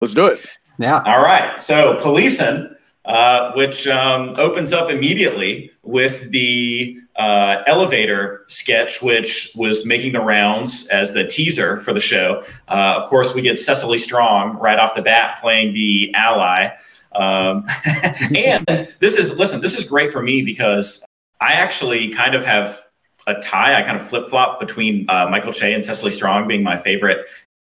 Let's 0.00 0.14
do 0.14 0.26
it. 0.26 0.46
Yeah. 0.78 1.02
All 1.06 1.22
right. 1.22 1.58
So, 1.58 1.98
policing 2.00 2.75
uh, 3.06 3.52
which 3.52 3.86
um, 3.86 4.34
opens 4.36 4.72
up 4.72 4.90
immediately 4.90 5.70
with 5.82 6.30
the 6.32 6.98
uh, 7.14 7.62
elevator 7.66 8.44
sketch, 8.48 9.00
which 9.00 9.52
was 9.54 9.86
making 9.86 10.12
the 10.12 10.20
rounds 10.20 10.88
as 10.88 11.12
the 11.12 11.24
teaser 11.24 11.80
for 11.82 11.92
the 11.92 12.00
show. 12.00 12.42
Uh, 12.68 12.94
of 12.96 13.08
course, 13.08 13.32
we 13.32 13.42
get 13.42 13.58
Cecily 13.60 13.96
Strong 13.96 14.58
right 14.58 14.78
off 14.78 14.94
the 14.96 15.02
bat 15.02 15.38
playing 15.40 15.72
the 15.72 16.12
ally. 16.14 16.68
Um, 17.14 17.64
and 18.34 18.66
this 18.66 19.16
is, 19.16 19.38
listen, 19.38 19.60
this 19.60 19.78
is 19.78 19.84
great 19.84 20.10
for 20.10 20.20
me 20.20 20.42
because 20.42 21.04
I 21.40 21.52
actually 21.52 22.08
kind 22.08 22.34
of 22.34 22.44
have 22.44 22.82
a 23.28 23.34
tie. 23.34 23.78
I 23.78 23.82
kind 23.82 23.96
of 23.96 24.06
flip 24.06 24.28
flop 24.28 24.58
between 24.58 25.08
uh, 25.08 25.28
Michael 25.30 25.52
Che 25.52 25.72
and 25.72 25.84
Cecily 25.84 26.10
Strong 26.10 26.48
being 26.48 26.64
my 26.64 26.76
favorite 26.76 27.26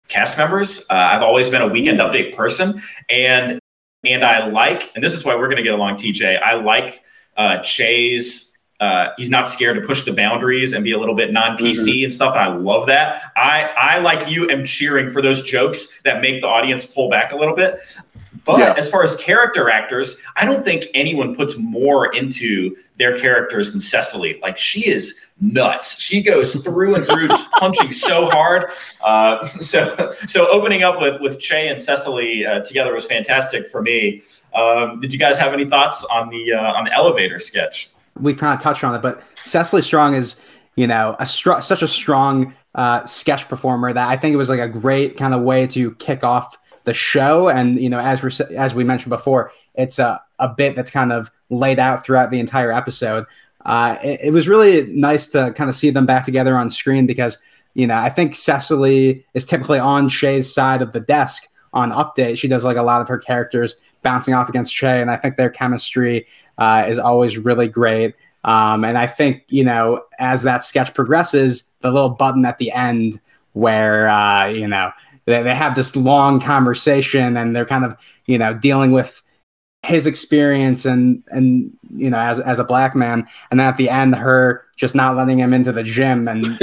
cast 0.09 0.37
members. 0.37 0.87
Uh, 0.91 0.95
I've 0.95 1.23
always 1.23 1.49
been 1.49 1.63
a 1.63 1.69
weekend 1.69 2.01
update 2.01 2.37
person. 2.37 2.83
And 3.09 3.59
and 4.05 4.25
I 4.25 4.47
like, 4.49 4.91
and 4.95 5.03
this 5.03 5.15
is 5.15 5.25
why 5.25 5.35
we're 5.37 5.47
going 5.47 5.57
to 5.59 5.63
get 5.63 5.75
along, 5.75 5.97
TJ. 5.97 6.41
I 6.43 6.55
like 6.55 7.03
uh, 7.37 7.59
Che's. 7.59 8.52
Uh, 8.83 9.13
he's 9.17 9.31
not 9.31 9.49
scared 9.49 9.77
to 9.77 9.87
push 9.87 10.05
the 10.05 10.13
boundaries 10.13 10.73
and 10.73 10.83
be 10.83 10.91
a 10.91 10.99
little 10.99 11.15
bit 11.15 11.33
non-PC 11.33 11.87
mm-hmm. 11.87 12.03
and 12.03 12.13
stuff. 12.13 12.35
And 12.35 12.43
I 12.43 12.53
love 12.53 12.87
that. 12.87 13.31
I, 13.37 13.71
I 13.77 13.99
like 14.01 14.29
you 14.29 14.51
am 14.51 14.65
cheering 14.65 15.09
for 15.09 15.23
those 15.23 15.41
jokes 15.45 16.03
that 16.03 16.21
make 16.21 16.41
the 16.41 16.49
audience 16.49 16.85
pull 16.85 17.09
back 17.09 17.31
a 17.31 17.37
little 17.37 17.55
bit. 17.55 17.81
But 18.45 18.59
yeah. 18.59 18.75
as 18.77 18.91
far 18.91 19.05
as 19.05 19.15
character 19.15 19.71
actors, 19.71 20.21
I 20.35 20.45
don't 20.45 20.65
think 20.65 20.87
anyone 20.95 21.37
puts 21.37 21.57
more 21.57 22.13
into 22.13 22.75
their 22.97 23.17
characters 23.17 23.71
than 23.71 23.81
Cecily. 23.81 24.41
Like 24.43 24.59
she 24.59 24.89
is 24.89 25.17
nuts. 25.41 26.01
She 26.01 26.21
goes 26.21 26.57
through 26.57 26.97
and 26.97 27.07
through, 27.07 27.29
just 27.29 27.53
punching 27.61 27.93
so 27.93 28.27
hard. 28.27 28.73
Uh, 29.01 29.47
so, 29.61 30.13
so 30.27 30.51
opening 30.51 30.83
up 30.83 31.01
with 31.01 31.21
with 31.21 31.39
Che 31.39 31.69
and 31.69 31.81
Cecily 31.81 32.45
uh, 32.45 32.65
together 32.65 32.93
was 32.93 33.05
fantastic 33.05 33.71
for 33.71 33.81
me. 33.81 34.23
Um, 34.55 34.99
did 34.99 35.13
you 35.13 35.21
guys 35.21 35.39
have 35.39 35.53
any 35.53 35.67
thoughts 35.67 36.05
on 36.13 36.29
the 36.29 36.55
uh, 36.55 36.73
on 36.73 36.85
the 36.85 36.93
elevator 36.93 37.39
sketch? 37.39 37.92
We 38.21 38.35
kind 38.35 38.57
of 38.57 38.63
touched 38.63 38.85
on 38.85 38.95
it, 38.95 39.03
but 39.03 39.23
Cecily 39.45 39.83
Strong 39.83 40.15
is 40.15 40.37
you 40.77 40.87
know 40.87 41.17
a 41.19 41.27
str- 41.27 41.61
such 41.61 41.83
a 41.83 41.89
strong 41.89 42.55
uh, 42.75 43.05
sketch 43.05 43.49
performer 43.49 43.93
that 43.93 44.09
I 44.09 44.17
think 44.17 44.35
it 44.35 44.37
was 44.37 44.49
like 44.49 44.61
a 44.61 44.69
great 44.69 45.17
kind 45.17 45.35
of 45.35 45.43
way 45.43 45.67
to 45.69 45.95
kick 45.97 46.25
off 46.25 46.59
the 46.85 46.95
show. 46.95 47.49
And 47.49 47.81
you 47.81 47.89
know, 47.89 47.99
as 47.99 48.23
we 48.23 48.57
as 48.57 48.75
we 48.75 48.85
mentioned 48.85 49.11
before, 49.11 49.53
it's 49.75 49.99
a 49.99 50.23
a 50.39 50.49
bit 50.49 50.77
that's 50.77 50.91
kind 50.91 51.13
of 51.13 51.31
laid 51.51 51.79
out 51.79 52.05
throughout 52.05 52.31
the 52.31 52.41
entire 52.41 52.73
episode 52.73 53.27
uh, 53.65 53.97
it, 54.03 54.21
it, 54.25 54.33
was 54.33 54.49
really 54.49 54.87
nice 54.89 55.29
to 55.29 55.53
kind 55.55 55.71
of 55.71 55.77
see 55.77 55.91
them 55.91 56.07
back 56.07 56.25
together 56.25 56.57
on 56.57 56.69
screen 56.69 57.07
because 57.07 57.39
you 57.75 57.87
know 57.87 57.95
I 57.95 58.09
think 58.09 58.35
Cecily 58.35 59.25
is 59.35 59.45
typically 59.45 59.79
on 59.79 60.09
Che's 60.09 60.53
side 60.53 60.83
of 60.83 60.93
the 60.93 61.01
desk 61.01 61.49
on 61.73 61.93
update. 61.93 62.39
She 62.39 62.49
does 62.49 62.65
like 62.65 62.77
a 62.77 62.83
lot 62.83 63.01
of 63.01 63.09
her 63.09 63.19
characters 63.19 63.77
bouncing 64.03 64.35
off 64.35 64.49
against 64.49 64.75
Che, 64.75 65.01
and 65.01 65.11
I 65.11 65.17
think 65.17 65.37
their 65.37 65.51
chemistry 65.51 66.27
uh, 66.63 66.85
is 66.87 66.99
always 66.99 67.37
really 67.39 67.67
great. 67.67 68.15
Um, 68.45 68.85
and 68.85 68.97
I 68.97 69.07
think 69.07 69.45
you 69.49 69.65
know 69.65 70.05
as 70.19 70.43
that 70.45 70.65
sketch 70.65 70.95
progresses, 70.95 71.65
the 71.81 71.91
little 71.91 72.11
button 72.11 72.45
at 72.45 72.59
the 72.59 72.71
end 72.73 73.21
where 73.53 74.09
uh, 74.09 74.47
you 74.47 74.69
know 74.69 74.93
they, 75.25 75.43
they 75.43 75.55
have 75.55 75.75
this 75.75 75.97
long 75.97 76.41
conversation 76.41 77.37
and 77.37 77.55
they're 77.55 77.67
kind 77.67 77.85
of 77.85 77.97
you 78.27 78.39
know 78.39 78.55
dealing 78.55 78.93
with 78.93 79.23
his 79.85 80.07
experience 80.07 80.85
and 80.85 81.25
and 81.29 81.77
you 81.97 82.09
know 82.09 82.19
as 82.19 82.39
as 82.41 82.59
a 82.61 82.65
black 82.65 82.95
man. 82.95 83.27
And 83.51 83.59
then 83.59 83.67
at 83.67 83.77
the 83.77 83.91
end 83.91 84.15
her 84.15 84.65
just 84.77 84.95
not 84.95 85.17
letting 85.17 85.39
him 85.39 85.53
into 85.53 85.73
the 85.73 85.83
gym 85.83 86.27
and 86.27 86.45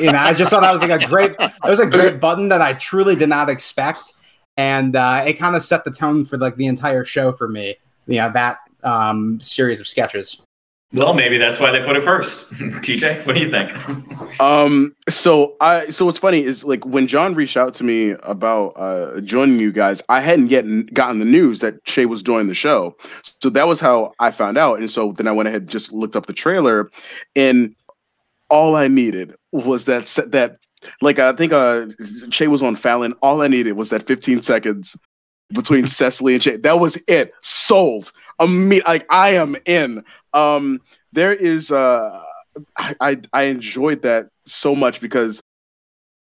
you 0.00 0.12
know 0.12 0.18
i 0.18 0.34
just 0.34 0.50
thought 0.50 0.60
that 0.60 0.72
was 0.72 0.82
like 0.82 1.02
a 1.02 1.06
great 1.06 1.34
it 1.38 1.70
was 1.70 1.80
a 1.80 1.86
great 1.86 2.20
button 2.20 2.50
that 2.50 2.60
i 2.60 2.74
truly 2.74 3.16
did 3.16 3.28
not 3.28 3.48
expect. 3.48 4.12
And 4.56 4.94
uh, 4.94 5.24
it 5.26 5.34
kind 5.34 5.56
of 5.56 5.62
set 5.62 5.84
the 5.84 5.90
tone 5.90 6.24
for 6.24 6.36
like 6.38 6.56
the 6.56 6.66
entire 6.66 7.04
show 7.04 7.32
for 7.32 7.48
me. 7.48 7.76
You 8.06 8.18
know 8.18 8.30
that 8.32 8.58
um, 8.84 9.40
series 9.40 9.80
of 9.80 9.88
sketches 9.88 10.40
well, 10.94 11.12
maybe 11.12 11.38
that's 11.38 11.58
why 11.58 11.72
they 11.72 11.84
put 11.84 11.96
it 11.96 12.04
first. 12.04 12.52
TJ, 12.54 13.26
what 13.26 13.34
do 13.34 13.40
you 13.40 13.50
think? 13.50 14.40
Um, 14.40 14.94
so 15.08 15.56
I 15.60 15.88
so 15.88 16.04
what's 16.04 16.18
funny 16.18 16.44
is 16.44 16.62
like 16.62 16.86
when 16.86 17.08
John 17.08 17.34
reached 17.34 17.56
out 17.56 17.74
to 17.74 17.84
me 17.84 18.10
about 18.22 18.68
uh 18.76 19.20
joining 19.22 19.58
you 19.58 19.72
guys, 19.72 20.00
I 20.08 20.20
hadn't 20.20 20.50
yet 20.50 20.64
gotten 20.94 21.18
the 21.18 21.24
news 21.24 21.58
that 21.60 21.84
Che 21.84 22.06
was 22.06 22.22
joining 22.22 22.46
the 22.46 22.54
show. 22.54 22.96
So 23.40 23.50
that 23.50 23.66
was 23.66 23.80
how 23.80 24.12
I 24.20 24.30
found 24.30 24.56
out. 24.56 24.78
And 24.78 24.88
so 24.88 25.10
then 25.12 25.26
I 25.26 25.32
went 25.32 25.48
ahead 25.48 25.62
and 25.62 25.70
just 25.70 25.92
looked 25.92 26.14
up 26.14 26.26
the 26.26 26.32
trailer 26.32 26.88
and 27.34 27.74
all 28.48 28.76
I 28.76 28.86
needed 28.86 29.34
was 29.50 29.86
that 29.86 30.04
that 30.28 30.58
like 31.00 31.18
I 31.18 31.32
think 31.32 31.52
uh 31.52 31.86
Che 32.30 32.46
was 32.46 32.62
on 32.62 32.76
Fallon. 32.76 33.14
All 33.20 33.42
I 33.42 33.48
needed 33.48 33.72
was 33.72 33.90
that 33.90 34.06
15 34.06 34.42
seconds 34.42 34.96
between 35.52 35.86
Cecily 35.88 36.34
and 36.34 36.42
Che. 36.42 36.58
That 36.58 36.78
was 36.78 36.96
it. 37.08 37.32
Sold. 37.42 38.12
Me, 38.40 38.82
like 38.82 39.06
I 39.10 39.34
am 39.34 39.56
in. 39.66 40.04
Um, 40.32 40.80
there 41.12 41.32
is 41.32 41.70
uh, 41.70 42.22
I, 42.76 42.94
I, 43.00 43.20
I 43.32 43.42
enjoyed 43.44 44.02
that 44.02 44.28
so 44.44 44.74
much 44.74 45.00
because 45.00 45.42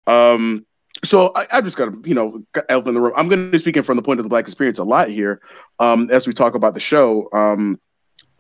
um 0.07 0.65
so 1.05 1.33
I, 1.35 1.47
I 1.51 1.61
just 1.61 1.77
got 1.77 1.87
to, 1.87 2.09
you 2.09 2.15
know, 2.15 2.43
elf 2.69 2.87
in 2.87 2.95
the 2.95 3.01
room. 3.01 3.13
I'm 3.17 3.29
going 3.29 3.47
to 3.47 3.51
be 3.51 3.59
speaking 3.59 3.83
from 3.83 3.97
the 3.97 4.03
point 4.03 4.21
of 4.21 4.25
the 4.25 4.29
black 4.29 4.45
experience 4.45 4.79
a 4.79 4.85
lot 4.85 5.09
here, 5.09 5.41
um, 5.79 6.09
as 6.11 6.27
we 6.27 6.33
talk 6.33 6.55
about 6.55 6.75
the 6.75 6.81
show. 6.81 7.29
Um, 7.33 7.81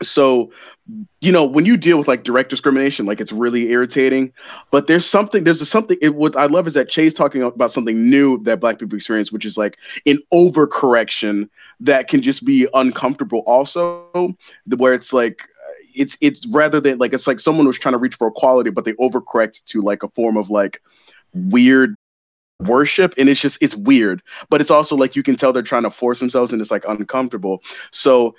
so 0.03 0.51
you 1.21 1.31
know 1.31 1.45
when 1.45 1.65
you 1.65 1.77
deal 1.77 1.99
with 1.99 2.09
like 2.09 2.25
direct 2.25 2.51
discrimination 2.51 3.07
like 3.07 3.21
it's 3.21 3.33
really 3.33 3.71
irritating 3.71 4.33
but 4.71 4.87
there's 4.87 5.07
something 5.07 5.45
there's 5.45 5.61
a, 5.61 5.67
something 5.67 5.97
it 6.03 6.15
what 6.15 6.37
i 6.37 6.47
love 6.47 6.67
is 6.67 6.75
that 6.75 6.89
Che's 6.89 7.15
talking 7.15 7.43
about 7.43 7.71
something 7.71 8.09
new 8.09 8.43
that 8.43 8.61
black 8.61 8.79
people 8.79 8.97
experience 8.97 9.33
which 9.33 9.45
is 9.45 9.57
like 9.57 9.79
an 10.07 10.19
overcorrection 10.33 11.49
that 11.81 12.09
can 12.09 12.21
just 12.23 12.45
be 12.45 12.67
uncomfortable 12.75 13.43
also 13.47 14.37
where 14.77 14.93
it's 14.93 15.13
like 15.13 15.49
it's 15.95 16.17
it's 16.21 16.47
rather 16.49 16.81
than 16.81 16.99
like 16.99 17.13
it's 17.13 17.27
like 17.27 17.41
someone 17.41 17.67
was 17.67 17.79
trying 17.79 17.93
to 17.93 17.99
reach 17.99 18.15
for 18.15 18.29
equality 18.29 18.71
but 18.71 18.85
they 18.85 18.95
overcorrect 18.95 19.65
to 19.65 19.81
like 19.83 20.03
a 20.03 20.09
form 20.11 20.37
of 20.37 20.51
like 20.51 20.83
weird 21.35 21.95
worship 22.61 23.15
and 23.19 23.29
it's 23.29 23.41
just 23.41 23.59
it's 23.61 23.75
weird 23.75 24.23
but 24.49 24.61
it's 24.61 24.71
also 24.71 24.97
like 24.97 25.17
you 25.17 25.23
can 25.23 25.37
tell 25.37 25.53
they're 25.53 25.63
trying 25.63 25.83
to 25.83 25.91
force 25.91 26.21
themselves 26.21 26.53
and 26.53 26.61
it's 26.61 26.71
like 26.71 26.85
uncomfortable. 26.89 27.63
So 27.91 28.35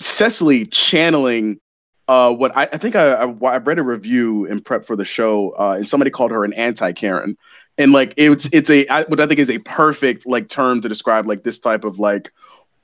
Cecily 0.00 0.66
channeling 0.66 1.60
uh, 2.08 2.32
what 2.32 2.56
I, 2.56 2.62
I 2.62 2.78
think 2.78 2.96
I, 2.96 3.12
I, 3.12 3.26
I, 3.26 3.58
read 3.58 3.78
a 3.78 3.82
review 3.82 4.46
in 4.46 4.62
prep 4.62 4.82
for 4.84 4.96
the 4.96 5.04
show, 5.04 5.50
uh, 5.58 5.74
and 5.74 5.86
somebody 5.86 6.10
called 6.10 6.30
her 6.30 6.42
an 6.42 6.54
anti 6.54 6.90
Karen, 6.92 7.36
and 7.76 7.92
like 7.92 8.14
it's 8.16 8.48
it's 8.50 8.70
a 8.70 8.86
I, 8.88 9.02
what 9.04 9.20
I 9.20 9.26
think 9.26 9.38
is 9.38 9.50
a 9.50 9.58
perfect 9.58 10.26
like 10.26 10.48
term 10.48 10.80
to 10.80 10.88
describe 10.88 11.26
like 11.26 11.42
this 11.42 11.58
type 11.58 11.84
of 11.84 11.98
like 11.98 12.32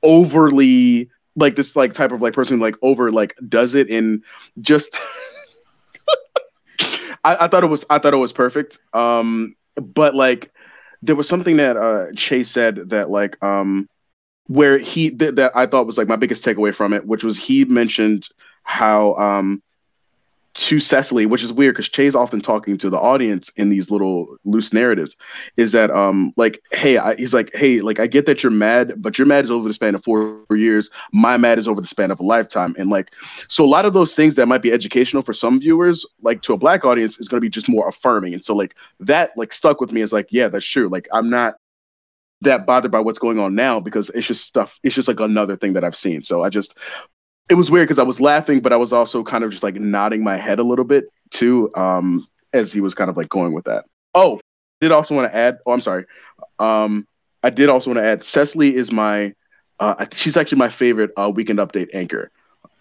overly 0.02 1.08
like 1.36 1.56
this 1.56 1.74
like 1.74 1.94
type 1.94 2.12
of 2.12 2.20
like 2.20 2.34
person 2.34 2.60
like 2.60 2.76
over 2.82 3.10
like 3.10 3.34
does 3.48 3.74
it 3.74 3.90
and 3.90 4.22
just 4.60 4.94
I, 7.24 7.36
I 7.40 7.48
thought 7.48 7.64
it 7.64 7.68
was 7.68 7.84
I 7.88 7.98
thought 7.98 8.14
it 8.14 8.18
was 8.18 8.32
perfect. 8.32 8.78
Um, 8.92 9.56
but 9.76 10.14
like 10.14 10.52
there 11.02 11.16
was 11.16 11.28
something 11.28 11.56
that 11.56 11.76
uh 11.76 12.12
Chase 12.14 12.50
said 12.50 12.90
that 12.90 13.08
like 13.08 13.42
um 13.42 13.88
where 14.46 14.78
he 14.78 15.10
th- 15.10 15.34
that 15.36 15.52
I 15.56 15.66
thought 15.66 15.86
was 15.86 15.98
like 15.98 16.08
my 16.08 16.16
biggest 16.16 16.44
takeaway 16.44 16.74
from 16.74 16.92
it, 16.92 17.06
which 17.06 17.24
was 17.24 17.36
he 17.36 17.64
mentioned 17.64 18.28
how 18.64 19.14
um 19.14 19.62
to 20.54 20.78
Cecily, 20.78 21.26
which 21.26 21.42
is 21.42 21.52
weird 21.52 21.74
because 21.74 21.88
Che's 21.88 22.14
often 22.14 22.40
talking 22.40 22.78
to 22.78 22.88
the 22.88 22.96
audience 22.96 23.48
in 23.56 23.70
these 23.70 23.90
little 23.90 24.36
loose 24.44 24.72
narratives, 24.72 25.16
is 25.56 25.72
that 25.72 25.90
um 25.90 26.32
like 26.36 26.60
hey 26.72 26.96
I, 26.96 27.16
he's 27.16 27.34
like 27.34 27.52
hey 27.54 27.80
like 27.80 27.98
I 27.98 28.06
get 28.06 28.26
that 28.26 28.42
you're 28.42 28.52
mad, 28.52 28.94
but 28.98 29.18
your 29.18 29.26
mad 29.26 29.44
is 29.44 29.50
over 29.50 29.66
the 29.66 29.74
span 29.74 29.96
of 29.96 30.04
four 30.04 30.44
years. 30.50 30.90
My 31.12 31.36
mad 31.36 31.58
is 31.58 31.66
over 31.66 31.80
the 31.80 31.88
span 31.88 32.12
of 32.12 32.20
a 32.20 32.22
lifetime, 32.24 32.74
and 32.78 32.88
like 32.88 33.10
so 33.48 33.64
a 33.64 33.66
lot 33.66 33.84
of 33.84 33.94
those 33.94 34.14
things 34.14 34.36
that 34.36 34.46
might 34.46 34.62
be 34.62 34.72
educational 34.72 35.22
for 35.22 35.32
some 35.32 35.58
viewers, 35.58 36.06
like 36.22 36.42
to 36.42 36.52
a 36.52 36.58
black 36.58 36.84
audience, 36.84 37.18
is 37.18 37.28
going 37.28 37.38
to 37.38 37.44
be 37.44 37.50
just 37.50 37.68
more 37.68 37.88
affirming, 37.88 38.32
and 38.32 38.44
so 38.44 38.54
like 38.54 38.76
that 39.00 39.32
like 39.36 39.52
stuck 39.52 39.80
with 39.80 39.90
me 39.90 40.02
as 40.02 40.12
like 40.12 40.28
yeah 40.30 40.48
that's 40.48 40.66
true. 40.66 40.88
Like 40.88 41.08
I'm 41.12 41.28
not 41.28 41.56
that 42.44 42.66
bothered 42.66 42.90
by 42.90 43.00
what's 43.00 43.18
going 43.18 43.38
on 43.38 43.54
now 43.54 43.80
because 43.80 44.10
it's 44.10 44.26
just 44.26 44.44
stuff. 44.44 44.78
It's 44.82 44.94
just 44.94 45.08
like 45.08 45.20
another 45.20 45.56
thing 45.56 45.72
that 45.74 45.84
I've 45.84 45.96
seen. 45.96 46.22
So 46.22 46.42
I 46.42 46.48
just 46.48 46.76
it 47.48 47.54
was 47.54 47.70
weird 47.70 47.86
because 47.86 47.98
I 47.98 48.04
was 48.04 48.20
laughing, 48.20 48.60
but 48.60 48.72
I 48.72 48.76
was 48.76 48.92
also 48.92 49.22
kind 49.22 49.44
of 49.44 49.50
just 49.50 49.62
like 49.62 49.74
nodding 49.74 50.22
my 50.22 50.36
head 50.36 50.58
a 50.58 50.62
little 50.62 50.84
bit 50.84 51.04
too, 51.30 51.70
um, 51.74 52.26
as 52.52 52.72
he 52.72 52.80
was 52.80 52.94
kind 52.94 53.10
of 53.10 53.16
like 53.16 53.28
going 53.28 53.52
with 53.52 53.64
that. 53.64 53.84
Oh, 54.14 54.40
did 54.80 54.92
also 54.92 55.14
want 55.14 55.30
to 55.30 55.36
add. 55.36 55.58
Oh, 55.66 55.72
I'm 55.72 55.80
sorry. 55.80 56.06
Um, 56.58 57.06
I 57.42 57.50
did 57.50 57.68
also 57.68 57.90
want 57.90 57.98
to 57.98 58.04
add. 58.04 58.22
Cecily 58.24 58.74
is 58.74 58.92
my. 58.92 59.34
Uh, 59.80 60.06
she's 60.14 60.36
actually 60.36 60.58
my 60.58 60.68
favorite 60.68 61.10
uh, 61.16 61.30
weekend 61.34 61.58
update 61.58 61.88
anchor. 61.94 62.30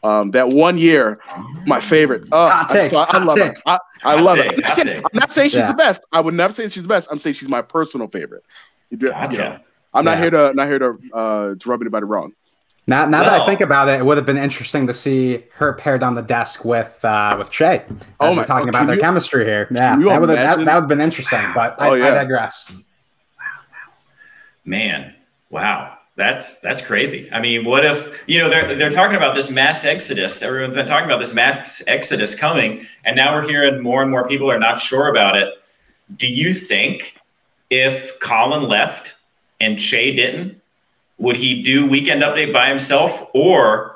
Um, 0.04 0.32
that 0.32 0.50
one 0.50 0.78
year, 0.78 1.20
my 1.66 1.80
favorite. 1.80 2.24
Uh, 2.32 2.50
Hot 2.50 2.70
take, 2.70 2.94
I, 2.94 3.04
I 3.04 3.24
love 3.24 3.38
take. 3.38 3.56
her. 3.56 3.64
I, 3.66 3.80
I 4.04 4.20
love 4.20 4.38
take, 4.38 4.52
her. 4.52 4.56
I'm 4.56 4.62
not, 4.62 4.76
saying. 4.76 5.04
I'm 5.04 5.20
not 5.20 5.32
saying 5.32 5.50
she's 5.50 5.60
Yeah. 5.60 5.68
the 5.68 5.74
best. 5.76 6.04
I 6.12 6.20
would 6.20 6.34
never 6.34 6.54
say 6.54 6.68
she's 6.68 6.84
the 6.84 6.90
best. 6.90 7.08
I'm 7.10 7.18
saying 7.18 7.36
she's 7.36 7.48
my 7.50 7.62
personal 7.62 8.08
favorite. 8.08 8.44
You 8.94 8.98
do- 9.00 9.06
you 9.08 9.12
Gotcha. 9.12 9.38
know, 9.38 9.58
I'm 9.96 10.06
not 10.06 10.20
here 10.20 10.30
to 10.30 10.54
not 10.54 10.68
here 10.68 10.78
to 10.78 10.98
uh, 11.14 11.56
to 11.56 11.70
rub 11.70 11.82
anybody 11.82 12.06
wrong. 12.06 12.34
Now, 12.86 13.06
now 13.08 13.24
that 13.24 13.42
I 13.42 13.46
think 13.46 13.60
about 13.62 13.88
it, 13.90 14.00
it 14.00 14.06
would 14.06 14.18
have 14.18 14.26
been 14.26 14.38
interesting 14.38 14.86
to 14.88 14.94
see 14.94 15.46
her 15.56 15.74
paired 15.74 16.04
on 16.04 16.14
the 16.14 16.22
desk 16.22 16.64
with 16.64 17.04
uh, 17.04 17.34
with 17.40 17.50
Che. 17.50 17.66
As 17.66 17.86
Oh 18.20 18.30
we're 18.32 18.36
my- 18.36 18.46
talking 18.46 18.68
oh, 18.68 18.70
about 18.70 18.80
can 18.80 18.88
their 18.88 18.96
you- 18.98 19.02
chemistry 19.02 19.46
here. 19.46 19.68
Yeah, 19.72 19.96
that 19.98 20.22
would 20.22 20.30
have 20.30 20.38
that, 20.38 20.58
that 20.66 20.76
would 20.76 20.82
have 20.82 20.88
been 20.88 21.02
interesting. 21.02 21.42
But 21.56 21.82
I, 21.82 21.90
Oh, 21.90 21.94
yeah. 21.96 22.08
I 22.10 22.12
digress. 22.12 22.76
Man, 24.66 25.16
wow. 25.50 25.98
That's 26.16 26.60
that's 26.62 26.84
crazy. 26.84 27.28
I 27.32 27.42
mean, 27.42 27.66
what 27.66 27.84
if 27.84 28.24
you 28.28 28.38
know 28.38 28.48
they're 28.48 28.76
they're 28.76 28.92
talking 28.92 29.16
about 29.18 29.34
this 29.34 29.50
mass 29.50 29.84
exodus? 29.84 30.44
Everyone's 30.44 30.76
been 30.76 30.86
talking 30.86 31.06
about 31.06 31.18
this 31.18 31.34
mass 31.34 31.82
exodus 31.88 32.36
coming, 32.36 32.86
and 33.04 33.16
now 33.16 33.34
we're 33.34 33.48
hearing 33.48 33.82
more 33.82 34.04
and 34.04 34.12
more 34.12 34.28
people 34.28 34.52
are 34.52 34.60
not 34.60 34.80
sure 34.80 35.08
about 35.08 35.36
it. 35.36 35.50
Do 36.16 36.28
you 36.28 36.54
think 36.54 37.16
if 37.70 38.20
Colin 38.20 38.68
left 38.70 39.16
and 39.60 39.80
Che 39.80 40.16
didn't, 40.16 40.62
would 41.18 41.38
he 41.38 41.62
do 41.62 41.86
weekend 41.86 42.22
update 42.22 42.52
by 42.52 42.70
himself, 42.70 43.30
or 43.34 43.94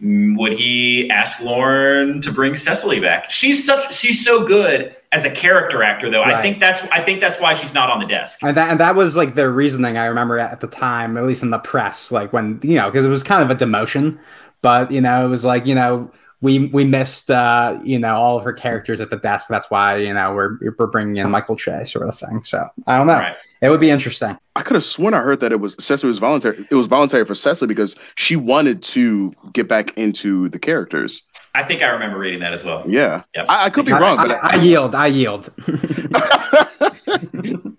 would 0.00 0.52
he 0.52 1.08
ask 1.10 1.40
Lorne 1.40 2.20
to 2.22 2.32
bring 2.32 2.56
Cecily 2.56 3.00
back? 3.00 3.30
She's 3.30 3.64
such 3.64 3.94
she's 3.94 4.24
so 4.24 4.44
good 4.44 4.94
as 5.12 5.24
a 5.24 5.30
character 5.30 5.82
actor, 5.82 6.10
though. 6.10 6.22
I 6.22 6.42
think 6.42 6.60
that's 6.60 6.82
I 6.90 7.02
think 7.02 7.20
that's 7.20 7.40
why 7.40 7.54
she's 7.54 7.72
not 7.72 7.90
on 7.90 8.00
the 8.00 8.06
desk. 8.06 8.42
And 8.42 8.56
that, 8.56 8.70
and 8.70 8.80
that 8.80 8.96
was 8.96 9.16
like 9.16 9.34
their 9.34 9.52
reasoning. 9.52 9.96
I 9.96 10.06
remember 10.06 10.38
at 10.38 10.60
the 10.60 10.66
time, 10.66 11.16
at 11.16 11.24
least 11.24 11.42
in 11.42 11.50
the 11.50 11.58
press, 11.58 12.10
like 12.10 12.32
when 12.32 12.60
you 12.62 12.74
know, 12.74 12.90
because 12.90 13.06
it 13.06 13.10
was 13.10 13.22
kind 13.22 13.42
of 13.42 13.50
a 13.50 13.64
demotion, 13.64 14.18
but 14.62 14.90
you 14.90 15.00
know, 15.00 15.24
it 15.24 15.28
was 15.28 15.44
like 15.44 15.66
you 15.66 15.74
know, 15.74 16.10
we 16.44 16.68
we 16.68 16.84
missed 16.84 17.30
uh, 17.30 17.80
you 17.82 17.98
know 17.98 18.16
all 18.16 18.36
of 18.36 18.44
her 18.44 18.52
characters 18.52 19.00
at 19.00 19.08
the 19.08 19.16
desk. 19.16 19.48
That's 19.48 19.70
why 19.70 19.96
you 19.96 20.12
know 20.12 20.34
we're 20.34 20.58
we're 20.78 20.86
bringing 20.86 21.16
in 21.16 21.30
Michael 21.30 21.56
Che 21.56 21.86
sort 21.86 22.06
of 22.06 22.18
thing. 22.18 22.44
So 22.44 22.68
I 22.86 22.98
don't 22.98 23.06
know. 23.06 23.18
Right. 23.18 23.34
It 23.62 23.70
would 23.70 23.80
be 23.80 23.90
interesting. 23.90 24.36
I 24.54 24.62
could 24.62 24.74
have 24.74 24.84
sworn 24.84 25.14
I 25.14 25.22
heard 25.22 25.40
that 25.40 25.52
it 25.52 25.60
was 25.60 25.74
Cecily 25.80 26.08
was 26.08 26.18
voluntary. 26.18 26.66
It 26.70 26.74
was 26.74 26.86
voluntary 26.86 27.24
for 27.24 27.34
Cecily 27.34 27.66
because 27.66 27.96
she 28.16 28.36
wanted 28.36 28.82
to 28.84 29.32
get 29.54 29.68
back 29.68 29.96
into 29.96 30.50
the 30.50 30.58
characters. 30.58 31.22
I 31.54 31.64
think 31.64 31.82
I 31.82 31.86
remember 31.86 32.18
reading 32.18 32.40
that 32.40 32.52
as 32.52 32.62
well. 32.62 32.84
Yeah, 32.86 33.22
Yep. 33.34 33.46
I, 33.48 33.64
I 33.64 33.70
could 33.70 33.86
be 33.86 33.92
I, 33.92 34.00
wrong, 34.00 34.18
but 34.18 34.32
I, 34.32 34.52
I 34.52 34.54
yield. 34.56 34.94
I 34.94 35.06
yield. 35.06 35.52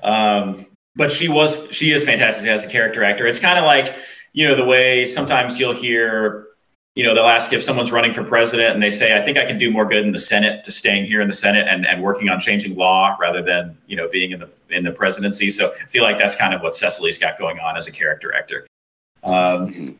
Um, 0.00 0.64
but 0.94 1.12
she 1.12 1.28
was 1.28 1.70
she 1.70 1.92
is 1.92 2.04
fantastic 2.04 2.48
as 2.48 2.64
a 2.64 2.68
character 2.68 3.02
actor. 3.02 3.26
It's 3.26 3.40
kind 3.40 3.58
of 3.58 3.64
like 3.64 3.94
you 4.32 4.46
know 4.46 4.54
the 4.54 4.64
way 4.64 5.04
sometimes 5.04 5.58
you'll 5.58 5.74
hear 5.74 6.47
you 6.98 7.04
know 7.04 7.14
they'll 7.14 7.26
ask 7.26 7.52
if 7.52 7.62
someone's 7.62 7.92
running 7.92 8.12
for 8.12 8.24
president 8.24 8.74
and 8.74 8.82
they 8.82 8.90
say 8.90 9.16
I 9.16 9.24
think 9.24 9.38
I 9.38 9.44
can 9.44 9.56
do 9.56 9.70
more 9.70 9.86
good 9.86 10.04
in 10.04 10.10
the 10.10 10.18
Senate 10.18 10.64
to 10.64 10.72
staying 10.72 11.04
here 11.04 11.20
in 11.20 11.28
the 11.28 11.32
Senate 11.32 11.68
and, 11.70 11.86
and 11.86 12.02
working 12.02 12.28
on 12.28 12.40
changing 12.40 12.74
law 12.74 13.16
rather 13.20 13.40
than 13.40 13.78
you 13.86 13.96
know 13.96 14.08
being 14.08 14.32
in 14.32 14.40
the 14.40 14.50
in 14.70 14.82
the 14.82 14.90
presidency. 14.90 15.48
So 15.48 15.72
I 15.80 15.86
feel 15.86 16.02
like 16.02 16.18
that's 16.18 16.34
kind 16.34 16.52
of 16.54 16.60
what 16.60 16.74
Cecily's 16.74 17.16
got 17.16 17.38
going 17.38 17.60
on 17.60 17.76
as 17.76 17.86
a 17.86 17.92
character 17.92 18.34
actor. 18.34 18.66
Um, 19.22 19.96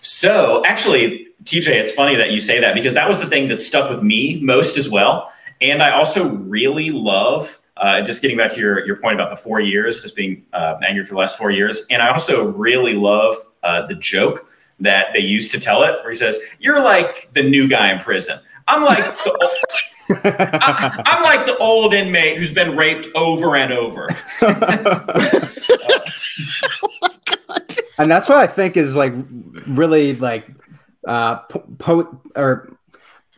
so 0.00 0.64
actually, 0.66 1.28
TJ, 1.44 1.68
it's 1.68 1.92
funny 1.92 2.16
that 2.16 2.32
you 2.32 2.40
say 2.40 2.58
that 2.58 2.74
because 2.74 2.94
that 2.94 3.06
was 3.06 3.20
the 3.20 3.28
thing 3.28 3.46
that 3.46 3.60
stuck 3.60 3.88
with 3.88 4.02
me 4.02 4.40
most 4.42 4.76
as 4.76 4.88
well. 4.88 5.32
And 5.60 5.80
I 5.80 5.92
also 5.92 6.28
really 6.28 6.90
love, 6.90 7.60
uh, 7.76 8.00
just 8.00 8.20
getting 8.20 8.36
back 8.36 8.50
to 8.54 8.60
your, 8.60 8.84
your 8.84 8.96
point 8.96 9.14
about 9.14 9.30
the 9.30 9.36
four 9.36 9.60
years, 9.60 10.02
just 10.02 10.16
being 10.16 10.44
uh, 10.52 10.74
angry 10.86 11.04
for 11.04 11.14
the 11.14 11.20
last 11.20 11.38
four 11.38 11.52
years. 11.52 11.86
And 11.88 12.02
I 12.02 12.08
also 12.08 12.52
really 12.52 12.94
love 12.94 13.36
uh, 13.62 13.86
the 13.86 13.94
joke 13.94 14.48
that 14.80 15.06
they 15.14 15.20
used 15.20 15.52
to 15.52 15.60
tell 15.60 15.82
it, 15.84 15.92
where 16.02 16.10
he 16.10 16.14
says, 16.14 16.36
"You're 16.58 16.80
like 16.80 17.30
the 17.32 17.42
new 17.42 17.68
guy 17.68 17.92
in 17.92 17.98
prison. 18.00 18.38
I'm 18.68 18.82
like 18.82 18.98
the, 18.98 19.58
I, 20.10 21.02
I'm 21.06 21.22
like 21.22 21.46
the 21.46 21.56
old 21.58 21.94
inmate 21.94 22.38
who's 22.38 22.52
been 22.52 22.76
raped 22.76 23.08
over 23.14 23.56
and 23.56 23.72
over." 23.72 24.08
and 27.98 28.10
that's 28.10 28.28
what 28.28 28.38
I 28.38 28.46
think 28.46 28.76
is 28.76 28.96
like 28.96 29.12
really 29.66 30.14
like 30.14 30.46
uh 31.06 31.36
po- 31.36 31.64
po- 31.78 32.20
or 32.34 32.76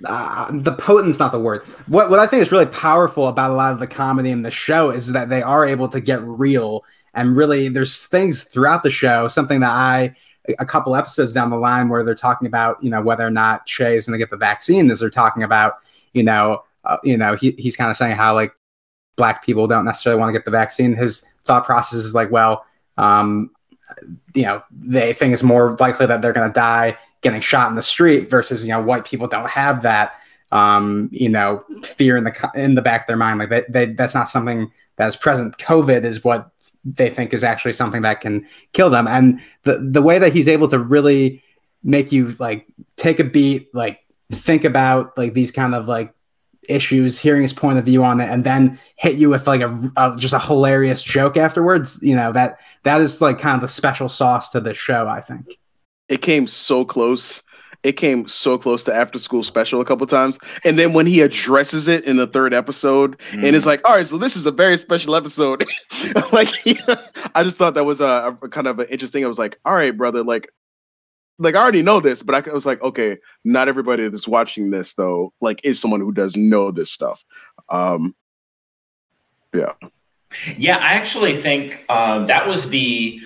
uh, 0.05 0.48
the 0.53 0.72
potent's 0.72 1.18
not 1.18 1.33
the 1.33 1.40
word. 1.40 1.62
What 1.87 2.11
what 2.11 2.18
I 2.20 2.27
think 2.27 2.42
is 2.42 2.53
really 2.53 2.66
powerful 2.66 3.29
about 3.29 3.51
a 3.51 3.55
lot 3.55 3.72
of 3.72 3.81
the 3.81 3.87
comedy 3.87 4.31
in 4.31 4.42
the 4.42 4.51
show 4.51 4.90
is 4.90 5.12
that 5.12 5.29
they 5.29 5.42
are 5.42 5.66
able 5.66 5.88
to 5.88 6.01
get 6.01 6.22
real 6.22 6.85
and 7.14 7.37
really 7.37 7.68
there's 7.68 8.07
things 8.07 8.44
throughout 8.44 8.83
the 8.83 8.90
show. 8.90 9.29
Something 9.29 9.61
that 9.61 9.72
I 9.72 10.14
a 10.58 10.66
couple 10.66 10.96
episodes 10.96 11.32
down 11.32 11.50
the 11.50 11.56
line 11.56 11.88
where 11.88 12.02
they're 12.02 12.14
talking 12.14 12.46
about 12.46 12.82
you 12.82 12.90
know 12.90 13.02
whether 13.02 13.26
or 13.26 13.30
not 13.30 13.66
Che 13.66 13.96
is 13.96 14.06
going 14.06 14.18
to 14.18 14.22
get 14.22 14.30
the 14.30 14.37
vaccine. 14.37 14.90
Is 14.90 15.00
they're 15.00 15.11
talking 15.11 15.42
about 15.42 15.74
you 16.12 16.22
know 16.22 16.62
uh, 16.84 16.98
you 17.02 17.16
know 17.16 17.34
he, 17.34 17.54
he's 17.58 17.76
kind 17.76 17.90
of 17.90 17.96
saying 17.96 18.16
how 18.16 18.34
like 18.34 18.52
black 19.16 19.44
people 19.44 19.66
don't 19.66 19.84
necessarily 19.84 20.18
want 20.18 20.28
to 20.28 20.38
get 20.38 20.44
the 20.44 20.50
vaccine. 20.50 20.94
His 20.94 21.26
thought 21.44 21.64
process 21.64 22.00
is 22.00 22.14
like 22.14 22.30
well. 22.30 22.64
Um, 22.96 23.50
you 24.34 24.42
know 24.42 24.62
they 24.70 25.12
think 25.12 25.32
it's 25.32 25.42
more 25.42 25.76
likely 25.80 26.06
that 26.06 26.22
they're 26.22 26.32
going 26.32 26.48
to 26.48 26.52
die 26.52 26.96
getting 27.20 27.40
shot 27.40 27.68
in 27.68 27.74
the 27.74 27.82
street 27.82 28.30
versus 28.30 28.62
you 28.62 28.70
know 28.70 28.80
white 28.80 29.04
people 29.04 29.26
don't 29.26 29.48
have 29.48 29.82
that 29.82 30.14
um 30.52 31.08
you 31.12 31.28
know 31.28 31.64
fear 31.82 32.16
in 32.16 32.24
the 32.24 32.50
in 32.54 32.74
the 32.74 32.82
back 32.82 33.02
of 33.02 33.06
their 33.06 33.16
mind 33.16 33.38
like 33.38 33.50
they, 33.50 33.64
they 33.68 33.87
that's 33.92 34.14
not 34.14 34.28
something 34.28 34.70
that's 34.96 35.16
present 35.16 35.56
covid 35.58 36.04
is 36.04 36.24
what 36.24 36.50
they 36.84 37.10
think 37.10 37.32
is 37.32 37.44
actually 37.44 37.72
something 37.72 38.02
that 38.02 38.20
can 38.20 38.46
kill 38.72 38.90
them 38.90 39.06
and 39.06 39.40
the 39.64 39.78
the 39.78 40.02
way 40.02 40.18
that 40.18 40.32
he's 40.32 40.48
able 40.48 40.68
to 40.68 40.78
really 40.78 41.42
make 41.82 42.12
you 42.12 42.34
like 42.38 42.66
take 42.96 43.20
a 43.20 43.24
beat 43.24 43.72
like 43.74 44.00
think 44.32 44.64
about 44.64 45.16
like 45.18 45.34
these 45.34 45.50
kind 45.50 45.74
of 45.74 45.86
like 45.88 46.14
issues 46.68 47.18
hearing 47.18 47.42
his 47.42 47.52
point 47.52 47.78
of 47.78 47.84
view 47.84 48.04
on 48.04 48.20
it 48.20 48.28
and 48.28 48.44
then 48.44 48.78
hit 48.96 49.16
you 49.16 49.30
with 49.30 49.46
like 49.46 49.60
a, 49.60 49.92
a 49.96 50.14
just 50.16 50.34
a 50.34 50.38
hilarious 50.38 51.02
joke 51.02 51.36
afterwards 51.36 51.98
you 52.02 52.14
know 52.14 52.32
that 52.32 52.60
that 52.82 53.00
is 53.00 53.20
like 53.20 53.38
kind 53.38 53.54
of 53.54 53.62
the 53.62 53.68
special 53.68 54.08
sauce 54.08 54.50
to 54.50 54.60
the 54.60 54.74
show 54.74 55.08
i 55.08 55.20
think 55.20 55.58
it 56.08 56.22
came 56.22 56.46
so 56.46 56.84
close. 56.84 57.42
It 57.84 57.92
came 57.92 58.26
so 58.26 58.58
close 58.58 58.82
to 58.84 58.94
after 58.94 59.18
school 59.18 59.42
special 59.42 59.80
a 59.80 59.84
couple 59.84 60.06
times, 60.06 60.38
and 60.64 60.78
then 60.78 60.92
when 60.92 61.06
he 61.06 61.20
addresses 61.20 61.86
it 61.86 62.04
in 62.04 62.16
the 62.16 62.26
third 62.26 62.52
episode, 62.52 63.16
and 63.32 63.54
it's 63.54 63.66
like, 63.66 63.80
all 63.84 63.94
right, 63.94 64.06
so 64.06 64.18
this 64.18 64.36
is 64.36 64.46
a 64.46 64.50
very 64.50 64.76
special 64.76 65.14
episode. 65.14 65.64
like, 66.32 66.48
I 67.34 67.44
just 67.44 67.56
thought 67.56 67.74
that 67.74 67.84
was 67.84 68.00
a, 68.00 68.36
a 68.42 68.48
kind 68.48 68.66
of 68.66 68.80
an 68.80 68.88
interesting. 68.88 69.24
I 69.24 69.28
was 69.28 69.38
like, 69.38 69.58
all 69.64 69.74
right, 69.74 69.96
brother, 69.96 70.24
like, 70.24 70.48
like 71.38 71.54
I 71.54 71.60
already 71.60 71.82
know 71.82 72.00
this, 72.00 72.22
but 72.22 72.34
I 72.34 72.52
was 72.52 72.66
like, 72.66 72.82
okay, 72.82 73.16
not 73.44 73.68
everybody 73.68 74.08
that's 74.08 74.26
watching 74.26 74.70
this 74.70 74.94
though, 74.94 75.32
like, 75.40 75.60
is 75.62 75.80
someone 75.80 76.00
who 76.00 76.12
does 76.12 76.36
know 76.36 76.70
this 76.70 76.90
stuff. 76.90 77.24
Um, 77.68 78.14
yeah. 79.54 79.72
Yeah, 80.56 80.76
I 80.76 80.92
actually 80.92 81.40
think 81.40 81.84
um, 81.88 82.26
that 82.26 82.46
was 82.46 82.68
the 82.70 83.20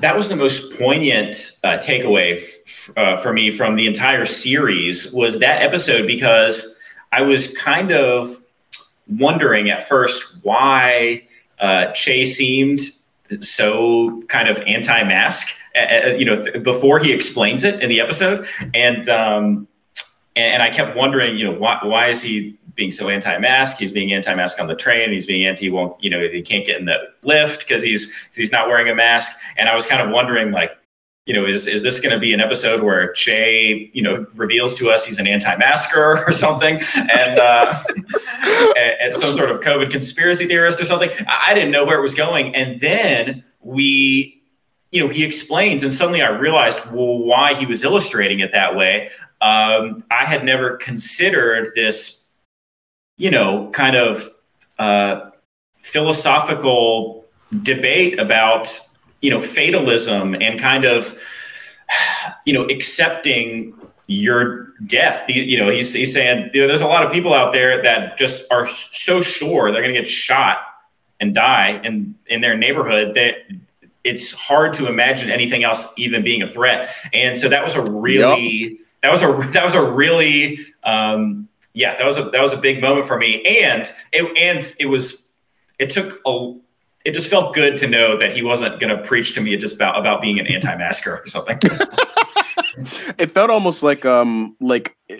that 0.00 0.16
was 0.16 0.28
the 0.28 0.36
most 0.36 0.78
poignant 0.78 1.52
uh, 1.62 1.78
takeaway 1.78 2.42
f- 2.64 2.90
uh, 2.96 3.16
for 3.16 3.32
me 3.32 3.50
from 3.50 3.76
the 3.76 3.86
entire 3.86 4.26
series 4.26 5.12
was 5.12 5.38
that 5.38 5.62
episode 5.62 6.06
because 6.06 6.78
I 7.12 7.22
was 7.22 7.56
kind 7.56 7.92
of 7.92 8.42
wondering 9.08 9.70
at 9.70 9.88
first 9.88 10.36
why 10.42 11.26
uh, 11.58 11.92
Che 11.92 12.24
seemed 12.24 12.80
so 13.40 14.22
kind 14.28 14.48
of 14.48 14.58
anti-mask, 14.66 15.48
you 16.18 16.24
know, 16.24 16.42
th- 16.44 16.62
before 16.62 16.98
he 16.98 17.12
explains 17.12 17.64
it 17.64 17.80
in 17.82 17.88
the 17.88 18.00
episode, 18.00 18.46
and 18.74 19.08
um, 19.08 19.68
and 20.36 20.62
I 20.62 20.70
kept 20.70 20.96
wondering, 20.96 21.36
you 21.36 21.44
know, 21.44 21.58
why 21.58 21.78
why 21.82 22.08
is 22.08 22.22
he 22.22 22.58
being 22.74 22.90
so 22.90 23.08
anti-mask? 23.08 23.78
He's 23.78 23.92
being 23.92 24.12
anti-mask 24.12 24.60
on 24.60 24.66
the 24.66 24.74
train. 24.74 25.12
He's 25.12 25.26
being 25.26 25.46
anti. 25.46 25.70
Won't 25.70 26.02
you 26.02 26.10
know? 26.10 26.20
He 26.20 26.42
can't 26.42 26.66
get 26.66 26.78
in 26.78 26.86
the 26.86 26.98
lift 27.22 27.60
because 27.60 27.82
he's 27.82 28.14
he's 28.34 28.52
not 28.52 28.68
wearing 28.68 28.88
a 28.88 28.94
mask. 28.94 29.38
And 29.56 29.68
I 29.68 29.74
was 29.74 29.86
kind 29.86 30.02
of 30.02 30.10
wondering, 30.10 30.50
like, 30.50 30.72
you 31.26 31.34
know, 31.34 31.46
is 31.46 31.66
is 31.66 31.82
this 31.82 32.00
going 32.00 32.12
to 32.12 32.18
be 32.18 32.32
an 32.34 32.40
episode 32.40 32.82
where 32.82 33.12
Che, 33.12 33.90
you 33.94 34.02
know, 34.02 34.26
reveals 34.34 34.74
to 34.76 34.90
us 34.90 35.06
he's 35.06 35.18
an 35.18 35.26
anti-masker 35.26 36.24
or 36.26 36.32
something, 36.44 36.80
and, 36.96 37.38
uh, 37.38 37.82
and, 38.42 38.94
and 39.00 39.16
some 39.16 39.34
sort 39.34 39.50
of 39.50 39.60
COVID 39.60 39.90
conspiracy 39.90 40.46
theorist 40.46 40.80
or 40.80 40.84
something? 40.84 41.10
I 41.26 41.54
didn't 41.54 41.70
know 41.70 41.84
where 41.84 41.98
it 41.98 42.02
was 42.02 42.14
going, 42.14 42.54
and 42.54 42.80
then 42.80 43.42
we, 43.60 44.42
you 44.90 45.00
know, 45.00 45.08
he 45.08 45.24
explains, 45.24 45.82
and 45.82 45.92
suddenly 45.92 46.22
I 46.22 46.28
realized 46.28 46.80
well 46.92 47.18
why 47.18 47.54
he 47.54 47.64
was 47.64 47.82
illustrating 47.82 48.40
it 48.40 48.52
that 48.52 48.76
way. 48.76 49.10
Um, 49.40 50.04
I 50.10 50.24
had 50.24 50.44
never 50.44 50.76
considered 50.76 51.72
this, 51.74 52.23
you 53.16 53.30
know, 53.30 53.70
kind 53.72 53.96
of 53.96 54.28
uh, 54.78 55.30
philosophical 55.82 57.24
debate 57.62 58.18
about 58.18 58.80
you 59.20 59.30
know 59.30 59.40
fatalism 59.40 60.34
and 60.34 60.58
kind 60.58 60.84
of 60.84 61.18
you 62.46 62.52
know 62.52 62.64
accepting 62.66 63.74
your 64.06 64.74
death 64.86 65.24
you 65.28 65.56
know 65.56 65.70
he's, 65.70 65.94
he's 65.94 66.12
saying 66.12 66.50
you 66.52 66.60
know, 66.60 66.66
there's 66.66 66.80
a 66.80 66.86
lot 66.86 67.04
of 67.04 67.12
people 67.12 67.32
out 67.32 67.52
there 67.52 67.82
that 67.82 68.18
just 68.18 68.50
are 68.50 68.68
so 68.68 69.22
sure 69.22 69.70
they're 69.70 69.82
going 69.82 69.94
to 69.94 70.00
get 70.00 70.08
shot 70.08 70.58
and 71.20 71.34
die 71.34 71.80
in 71.84 72.14
in 72.26 72.40
their 72.40 72.56
neighborhood 72.56 73.14
that 73.14 73.34
it's 74.02 74.32
hard 74.32 74.74
to 74.74 74.86
imagine 74.86 75.30
anything 75.30 75.64
else 75.64 75.86
even 75.96 76.22
being 76.22 76.42
a 76.42 76.46
threat 76.46 76.94
and 77.12 77.36
so 77.36 77.48
that 77.48 77.62
was 77.62 77.74
a 77.74 77.82
really 77.90 78.44
yep. 78.44 78.78
that 79.02 79.10
was 79.10 79.22
a 79.22 79.50
that 79.52 79.64
was 79.64 79.74
a 79.74 79.82
really 79.82 80.58
um, 80.82 81.48
yeah 81.74 81.96
that 81.96 82.06
was 82.06 82.16
a 82.16 82.24
that 82.30 82.40
was 82.40 82.52
a 82.52 82.56
big 82.56 82.80
moment 82.80 83.06
for 83.06 83.18
me 83.18 83.42
and 83.42 83.92
it 84.12 84.24
and 84.36 84.74
it 84.78 84.86
was 84.86 85.32
it 85.78 85.90
took 85.90 86.20
a 86.26 86.54
it 87.04 87.12
just 87.12 87.28
felt 87.28 87.54
good 87.54 87.76
to 87.78 87.86
know 87.86 88.18
that 88.18 88.32
he 88.34 88.42
wasn't 88.42 88.80
going 88.80 88.96
to 88.96 89.02
preach 89.04 89.34
to 89.34 89.40
me 89.40 89.56
just 89.56 89.74
about 89.74 89.98
about 89.98 90.22
being 90.22 90.38
an 90.38 90.46
anti-masker 90.46 91.20
or 91.22 91.26
something. 91.26 91.58
it 93.18 93.30
felt 93.32 93.50
almost 93.50 93.82
like 93.82 94.04
um 94.06 94.56
like 94.60 94.96
eh, 95.10 95.18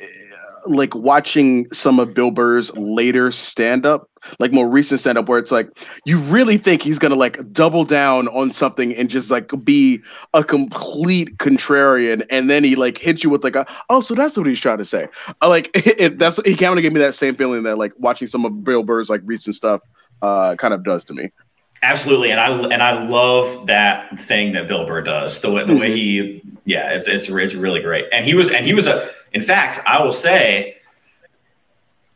like 0.67 0.95
watching 0.95 1.71
some 1.73 2.01
of 2.01 2.15
Bill 2.15 2.31
Burr's 2.31 2.75
later 2.75 3.31
stand 3.31 3.85
up, 3.85 4.09
like 4.39 4.53
more 4.53 4.69
recent 4.69 5.01
stand 5.01 5.19
up, 5.19 5.29
where 5.29 5.39
it's 5.39 5.51
like 5.51 5.69
you 6.05 6.19
really 6.19 6.57
think 6.57 6.83
he's 6.83 6.99
gonna 6.99 7.15
like 7.15 7.53
double 7.53 7.85
down 7.85 8.29
on 8.29 8.53
something 8.53 8.95
and 8.95 9.09
just 9.09 9.31
like 9.31 9.51
be 9.65 10.01
a 10.33 10.45
complete 10.45 11.37
contrarian, 11.39 12.27
and 12.31 12.51
then 12.51 12.65
he 12.65 12.77
like 12.77 12.99
hits 12.99 13.25
you 13.25 13.31
with 13.31 13.45
like 13.45 13.57
a 13.57 13.67
oh, 13.91 14.01
so 14.01 14.15
that's 14.15 14.37
what 14.37 14.47
he's 14.47 14.61
trying 14.61 14.79
to 14.79 14.85
say. 14.85 15.09
I 15.41 15.47
like 15.47 15.71
it, 15.75 16.01
it, 16.01 16.19
that's 16.19 16.39
he 16.45 16.55
kind 16.57 16.79
of 16.79 16.83
gave 16.83 16.93
me 16.93 17.01
that 17.01 17.15
same 17.15 17.35
feeling 17.35 17.63
that 17.65 17.79
like 17.79 17.93
watching 17.99 18.29
some 18.29 18.45
of 18.45 18.65
Bill 18.65 18.83
Burr's 18.83 19.11
like 19.11 19.23
recent 19.25 19.57
stuff 19.57 19.83
uh 20.23 20.57
kind 20.57 20.75
of 20.75 20.85
does 20.85 21.05
to 21.07 21.15
me. 21.15 21.31
Absolutely, 21.85 22.31
and 22.31 22.41
I 22.41 22.49
and 22.49 22.83
I 22.83 23.07
love 23.07 23.67
that 23.67 24.19
thing 24.21 24.55
that 24.55 24.67
Bill 24.67 24.87
Burr 24.87 25.03
does. 25.03 25.43
The 25.43 25.53
way 25.53 25.65
the 25.67 25.77
way 25.77 25.93
he, 25.93 26.43
yeah, 26.65 26.93
it's 26.93 27.07
it's 27.07 27.29
it's 27.29 27.55
really 27.55 27.81
great. 27.81 28.07
And 28.11 28.25
he 28.25 28.35
was 28.35 28.51
and 28.51 28.65
he 28.65 28.73
was 28.73 28.87
a. 28.87 29.11
In 29.33 29.43
fact, 29.43 29.81
I 29.85 30.03
will 30.03 30.13
say, 30.13 30.74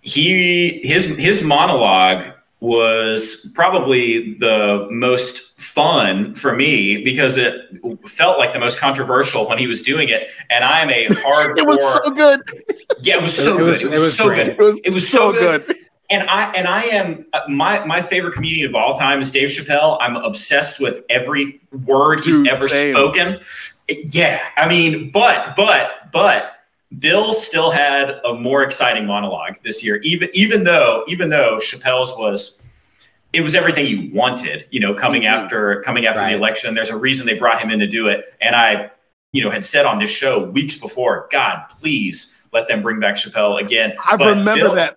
he 0.00 0.80
his 0.84 1.06
his 1.16 1.42
monologue 1.42 2.32
was 2.60 3.52
probably 3.54 4.34
the 4.34 4.88
most 4.90 5.60
fun 5.60 6.34
for 6.34 6.56
me 6.56 7.04
because 7.04 7.36
it 7.36 7.54
felt 8.06 8.38
like 8.38 8.52
the 8.52 8.58
most 8.58 8.80
controversial 8.80 9.48
when 9.48 9.58
he 9.58 9.68
was 9.68 9.80
doing 9.82 10.08
it. 10.08 10.28
And 10.50 10.64
I 10.64 10.80
am 10.80 10.90
a 10.90 11.14
hard 11.20 11.56
it 11.58 11.66
was 11.66 11.78
so 11.80 12.10
good. 12.10 12.40
Yeah, 13.00 13.16
it 13.16 13.22
was 13.22 13.36
so 13.36 13.58
it 13.58 13.62
was, 13.62 13.82
good. 13.82 13.92
It 13.92 13.98
was, 13.98 14.00
it 14.00 14.04
was 14.04 14.16
so 14.16 14.28
good. 14.34 14.48
It 14.48 14.58
was, 14.58 14.80
it 14.84 14.94
was 14.94 15.08
so, 15.08 15.32
so 15.32 15.38
good. 15.38 15.66
good 15.66 15.76
and 16.10 16.28
I 16.28 16.50
and 16.52 16.66
I 16.66 16.82
am 16.84 17.26
uh, 17.32 17.40
my 17.48 17.84
my 17.84 18.00
favorite 18.02 18.32
comedian 18.32 18.68
of 18.68 18.74
all 18.74 18.96
time 18.96 19.20
is 19.20 19.30
Dave 19.30 19.48
Chappelle. 19.48 19.98
I'm 20.00 20.16
obsessed 20.16 20.80
with 20.80 21.04
every 21.10 21.60
word 21.84 22.20
he's 22.20 22.38
Dude, 22.38 22.48
ever 22.48 22.68
same. 22.68 22.94
spoken. 22.94 23.40
Yeah, 23.88 24.42
I 24.56 24.68
mean, 24.68 25.10
but 25.10 25.54
but 25.56 26.10
but 26.12 26.52
Bill 26.98 27.32
still 27.32 27.70
had 27.70 28.20
a 28.24 28.32
more 28.32 28.62
exciting 28.62 29.06
monologue 29.06 29.56
this 29.62 29.84
year. 29.84 29.96
Even 29.96 30.30
even 30.32 30.64
though 30.64 31.04
even 31.08 31.28
though 31.28 31.58
Chappelle's 31.58 32.16
was 32.16 32.62
it 33.32 33.42
was 33.42 33.54
everything 33.54 33.86
you 33.86 34.10
wanted, 34.14 34.66
you 34.70 34.80
know, 34.80 34.94
coming 34.94 35.22
mm-hmm. 35.22 35.44
after 35.44 35.82
coming 35.82 36.06
after 36.06 36.20
right. 36.20 36.32
the 36.32 36.36
election. 36.38 36.74
There's 36.74 36.90
a 36.90 36.96
reason 36.96 37.26
they 37.26 37.38
brought 37.38 37.60
him 37.60 37.70
in 37.70 37.78
to 37.80 37.86
do 37.86 38.06
it, 38.06 38.34
and 38.40 38.56
I, 38.56 38.90
you 39.32 39.44
know, 39.44 39.50
had 39.50 39.64
said 39.64 39.84
on 39.84 39.98
this 39.98 40.10
show 40.10 40.44
weeks 40.44 40.76
before, 40.76 41.28
God, 41.30 41.64
please 41.78 42.37
let 42.52 42.68
them 42.68 42.82
bring 42.82 43.00
back 43.00 43.16
Chappelle 43.16 43.60
again. 43.62 43.92
I 44.04 44.16
but 44.16 44.28
remember 44.28 44.66
Bill, 44.66 44.74
that. 44.74 44.96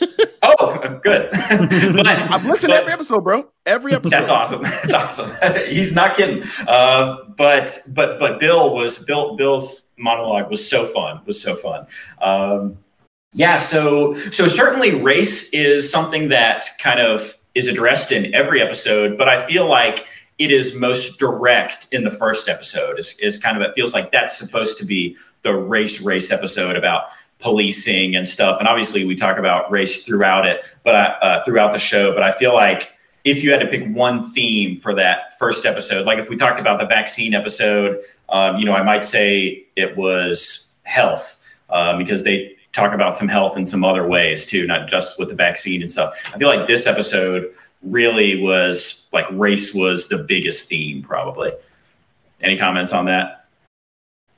oh, 0.42 1.00
good. 1.02 1.30
but, 1.32 2.06
I've 2.06 2.44
listened 2.44 2.70
but, 2.70 2.76
to 2.76 2.80
every 2.82 2.92
episode, 2.92 3.24
bro. 3.24 3.48
Every 3.66 3.94
episode. 3.94 4.10
That's 4.18 4.30
awesome. 4.30 4.62
That's 4.62 4.94
awesome. 4.94 5.30
He's 5.68 5.94
not 5.94 6.14
kidding. 6.14 6.44
Uh, 6.66 7.16
but 7.36 7.80
but 7.94 8.18
but 8.18 8.38
Bill 8.38 8.74
was 8.74 8.98
Bill 8.98 9.36
Bill's 9.36 9.88
monologue 9.98 10.50
was 10.50 10.68
so 10.68 10.86
fun. 10.86 11.20
Was 11.26 11.40
so 11.40 11.54
fun. 11.54 11.86
Um, 12.20 12.78
yeah. 13.32 13.56
So 13.56 14.14
so 14.14 14.46
certainly 14.46 14.94
race 14.94 15.50
is 15.50 15.90
something 15.90 16.28
that 16.28 16.68
kind 16.78 17.00
of 17.00 17.36
is 17.54 17.68
addressed 17.68 18.12
in 18.12 18.34
every 18.34 18.62
episode, 18.62 19.18
but 19.18 19.28
I 19.28 19.44
feel 19.46 19.66
like 19.66 20.06
it 20.38 20.50
is 20.50 20.74
most 20.74 21.18
direct 21.18 21.88
in 21.92 22.04
the 22.04 22.10
first 22.10 22.48
episode 22.48 22.98
is, 22.98 23.18
is 23.20 23.38
kind 23.38 23.56
of 23.56 23.62
it 23.62 23.74
feels 23.74 23.94
like 23.94 24.10
that's 24.12 24.36
supposed 24.36 24.78
to 24.78 24.84
be 24.84 25.16
the 25.42 25.54
race 25.54 26.00
race 26.00 26.30
episode 26.30 26.76
about 26.76 27.06
policing 27.38 28.14
and 28.16 28.26
stuff. 28.26 28.58
And 28.58 28.68
obviously 28.68 29.04
we 29.04 29.16
talk 29.16 29.38
about 29.38 29.70
race 29.70 30.04
throughout 30.04 30.46
it 30.46 30.64
but 30.84 30.94
uh, 30.94 31.44
throughout 31.44 31.72
the 31.72 31.78
show 31.78 32.12
but 32.14 32.22
i 32.22 32.32
feel 32.32 32.54
like 32.54 32.90
if 33.24 33.42
you 33.42 33.52
had 33.52 33.60
to 33.60 33.66
pick 33.66 33.86
one 33.94 34.32
theme 34.32 34.76
for 34.76 34.94
that 34.94 35.38
first 35.38 35.66
episode 35.66 36.06
like 36.06 36.18
if 36.18 36.28
we 36.28 36.36
talked 36.36 36.58
about 36.58 36.80
the 36.80 36.86
vaccine 36.86 37.34
episode 37.34 38.00
um, 38.28 38.56
you 38.56 38.64
know 38.64 38.74
i 38.74 38.82
might 38.82 39.04
say 39.04 39.66
it 39.76 39.96
was 39.96 40.74
health 40.84 41.38
um, 41.70 41.98
because 41.98 42.22
they 42.22 42.56
talk 42.72 42.94
about 42.94 43.14
some 43.14 43.28
health 43.28 43.56
in 43.56 43.66
some 43.66 43.84
other 43.84 44.06
ways 44.06 44.46
too 44.46 44.66
not 44.66 44.88
just 44.88 45.18
with 45.18 45.28
the 45.28 45.34
vaccine 45.34 45.82
and 45.82 45.90
stuff. 45.90 46.14
I 46.34 46.38
feel 46.38 46.48
like 46.48 46.66
this 46.66 46.86
episode 46.86 47.52
really 47.82 48.40
was 48.40 49.08
like 49.12 49.26
race 49.32 49.74
was 49.74 50.08
the 50.08 50.18
biggest 50.18 50.68
theme 50.68 51.02
probably. 51.02 51.52
Any 52.40 52.56
comments 52.56 52.92
on 52.92 53.06
that? 53.06 53.42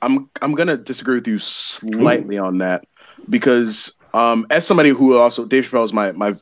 I'm 0.01 0.29
i'm 0.41 0.53
gonna 0.53 0.77
disagree 0.77 1.15
with 1.15 1.27
you 1.27 1.39
slightly 1.39 2.37
on 2.37 2.59
that 2.59 2.85
because 3.29 3.91
um 4.13 4.45
as 4.49 4.65
somebody 4.65 4.89
who 4.89 5.17
also 5.17 5.45
dave 5.45 5.69
chappelle 5.69 5.83
is 5.83 5.93
my 5.93 6.11
my 6.13 6.35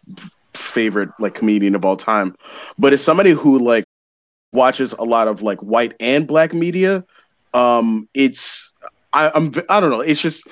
favorite 0.54 1.10
like 1.20 1.34
comedian 1.34 1.74
of 1.74 1.86
all 1.86 1.98
time 1.98 2.36
but 2.78 2.94
as 2.94 3.04
somebody 3.04 3.32
who 3.32 3.58
like 3.58 3.86
watches 4.52 4.94
a 4.94 5.04
lot 5.04 5.28
of 5.28 5.42
like 5.42 5.60
white 5.62 5.94
and 6.00 6.28
black 6.28 6.54
media 6.54 7.04
um 7.54 8.08
it's 8.14 8.72
I, 9.14 9.32
i'm 9.34 9.54
i 9.70 9.80
don't 9.80 9.90
know 9.90 10.02
it's 10.02 10.22
just 10.22 10.46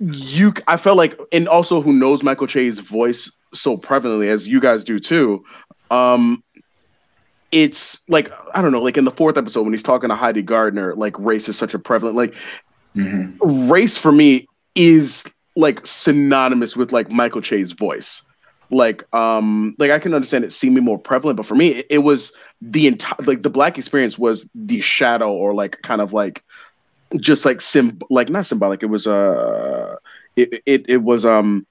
you 0.00 0.52
i 0.66 0.76
felt 0.76 0.96
like 0.96 1.20
and 1.30 1.46
also 1.46 1.80
who 1.80 1.92
knows 1.92 2.22
michael 2.22 2.46
che's 2.46 2.78
voice 2.78 3.30
so 3.52 3.76
prevalently 3.76 4.28
as 4.28 4.46
you 4.46 4.60
guys 4.60 4.84
do 4.84 4.98
too 4.98 5.44
um 5.90 6.42
it's 7.52 8.00
like 8.08 8.30
i 8.54 8.60
don't 8.60 8.72
know 8.72 8.82
like 8.82 8.96
in 8.96 9.04
the 9.04 9.10
fourth 9.10 9.36
episode 9.36 9.62
when 9.62 9.72
he's 9.72 9.82
talking 9.82 10.08
to 10.08 10.14
heidi 10.14 10.42
gardner 10.42 10.94
like 10.94 11.18
race 11.18 11.48
is 11.48 11.56
such 11.56 11.74
a 11.74 11.78
prevalent 11.78 12.16
like 12.16 12.34
mm-hmm. 12.94 13.70
race 13.70 13.96
for 13.96 14.12
me 14.12 14.46
is 14.74 15.24
like 15.54 15.86
synonymous 15.86 16.76
with 16.76 16.92
like 16.92 17.10
michael 17.10 17.40
che's 17.40 17.72
voice 17.72 18.22
like 18.70 19.04
um 19.14 19.74
like 19.78 19.90
i 19.90 19.98
can 19.98 20.12
understand 20.12 20.44
it 20.44 20.52
seeming 20.52 20.84
more 20.84 20.98
prevalent 20.98 21.36
but 21.36 21.46
for 21.46 21.54
me 21.54 21.68
it, 21.68 21.86
it 21.88 21.98
was 21.98 22.32
the 22.60 22.86
entire 22.86 23.16
like 23.24 23.42
the 23.42 23.50
black 23.50 23.78
experience 23.78 24.18
was 24.18 24.48
the 24.54 24.80
shadow 24.80 25.32
or 25.32 25.54
like 25.54 25.80
kind 25.82 26.00
of 26.00 26.12
like 26.12 26.42
just 27.16 27.44
like 27.44 27.60
sim 27.60 27.98
like 28.10 28.28
not 28.28 28.44
symbolic 28.44 28.82
it 28.82 28.86
was 28.86 29.06
uh 29.06 29.96
it 30.34 30.62
it, 30.66 30.84
it 30.88 31.02
was 31.02 31.24
um 31.24 31.64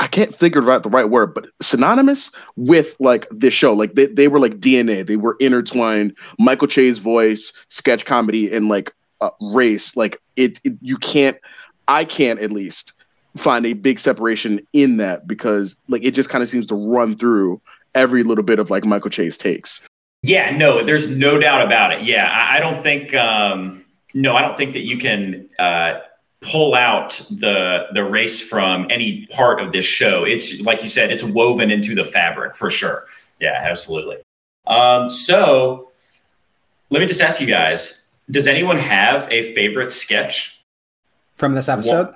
I 0.00 0.06
can't 0.06 0.34
figure 0.34 0.70
out 0.70 0.82
the 0.82 0.88
right 0.88 1.10
word, 1.10 1.34
but 1.34 1.46
synonymous 1.60 2.30
with 2.56 2.96
like 3.00 3.28
this 3.30 3.52
show. 3.52 3.74
Like 3.74 3.94
they, 3.94 4.06
they 4.06 4.28
were 4.28 4.40
like 4.40 4.54
DNA. 4.58 5.06
They 5.06 5.16
were 5.16 5.36
intertwined. 5.40 6.16
Michael 6.38 6.68
Che's 6.68 6.96
voice, 6.96 7.52
sketch 7.68 8.06
comedy, 8.06 8.52
and 8.52 8.68
like 8.68 8.94
uh, 9.20 9.30
race. 9.52 9.96
Like 9.96 10.20
it, 10.36 10.58
it, 10.64 10.72
you 10.80 10.96
can't. 10.96 11.36
I 11.86 12.06
can't 12.06 12.40
at 12.40 12.50
least 12.50 12.94
find 13.36 13.66
a 13.66 13.74
big 13.74 13.98
separation 13.98 14.66
in 14.72 14.96
that 14.96 15.26
because 15.26 15.76
like 15.88 16.02
it 16.02 16.12
just 16.12 16.30
kind 16.30 16.42
of 16.42 16.48
seems 16.48 16.64
to 16.66 16.74
run 16.74 17.14
through 17.14 17.60
every 17.94 18.22
little 18.22 18.44
bit 18.44 18.58
of 18.58 18.70
like 18.70 18.86
Michael 18.86 19.10
Che's 19.10 19.36
takes. 19.36 19.82
Yeah, 20.22 20.56
no, 20.56 20.82
there's 20.82 21.08
no 21.08 21.38
doubt 21.38 21.66
about 21.66 21.92
it. 21.92 22.02
Yeah, 22.02 22.26
I, 22.26 22.56
I 22.56 22.60
don't 22.60 22.82
think. 22.82 23.14
um 23.14 23.84
no, 24.14 24.34
I 24.34 24.40
don't 24.42 24.56
think 24.56 24.72
that 24.72 24.86
you 24.86 24.96
can. 24.96 25.48
uh 25.58 26.00
pull 26.42 26.74
out 26.74 27.10
the 27.30 27.86
the 27.92 28.04
race 28.04 28.40
from 28.40 28.86
any 28.90 29.26
part 29.26 29.60
of 29.60 29.72
this 29.72 29.84
show. 29.84 30.24
It's 30.24 30.60
like 30.62 30.82
you 30.82 30.88
said, 30.88 31.12
it's 31.12 31.22
woven 31.22 31.70
into 31.70 31.94
the 31.94 32.04
fabric 32.04 32.54
for 32.54 32.70
sure. 32.70 33.06
Yeah, 33.40 33.58
absolutely. 33.62 34.18
Um, 34.66 35.10
so 35.10 35.90
let 36.90 37.00
me 37.00 37.06
just 37.06 37.20
ask 37.20 37.40
you 37.40 37.46
guys: 37.46 38.10
Does 38.30 38.46
anyone 38.46 38.78
have 38.78 39.30
a 39.30 39.54
favorite 39.54 39.92
sketch 39.92 40.60
from 41.36 41.54
this 41.54 41.68
episode? 41.68 42.14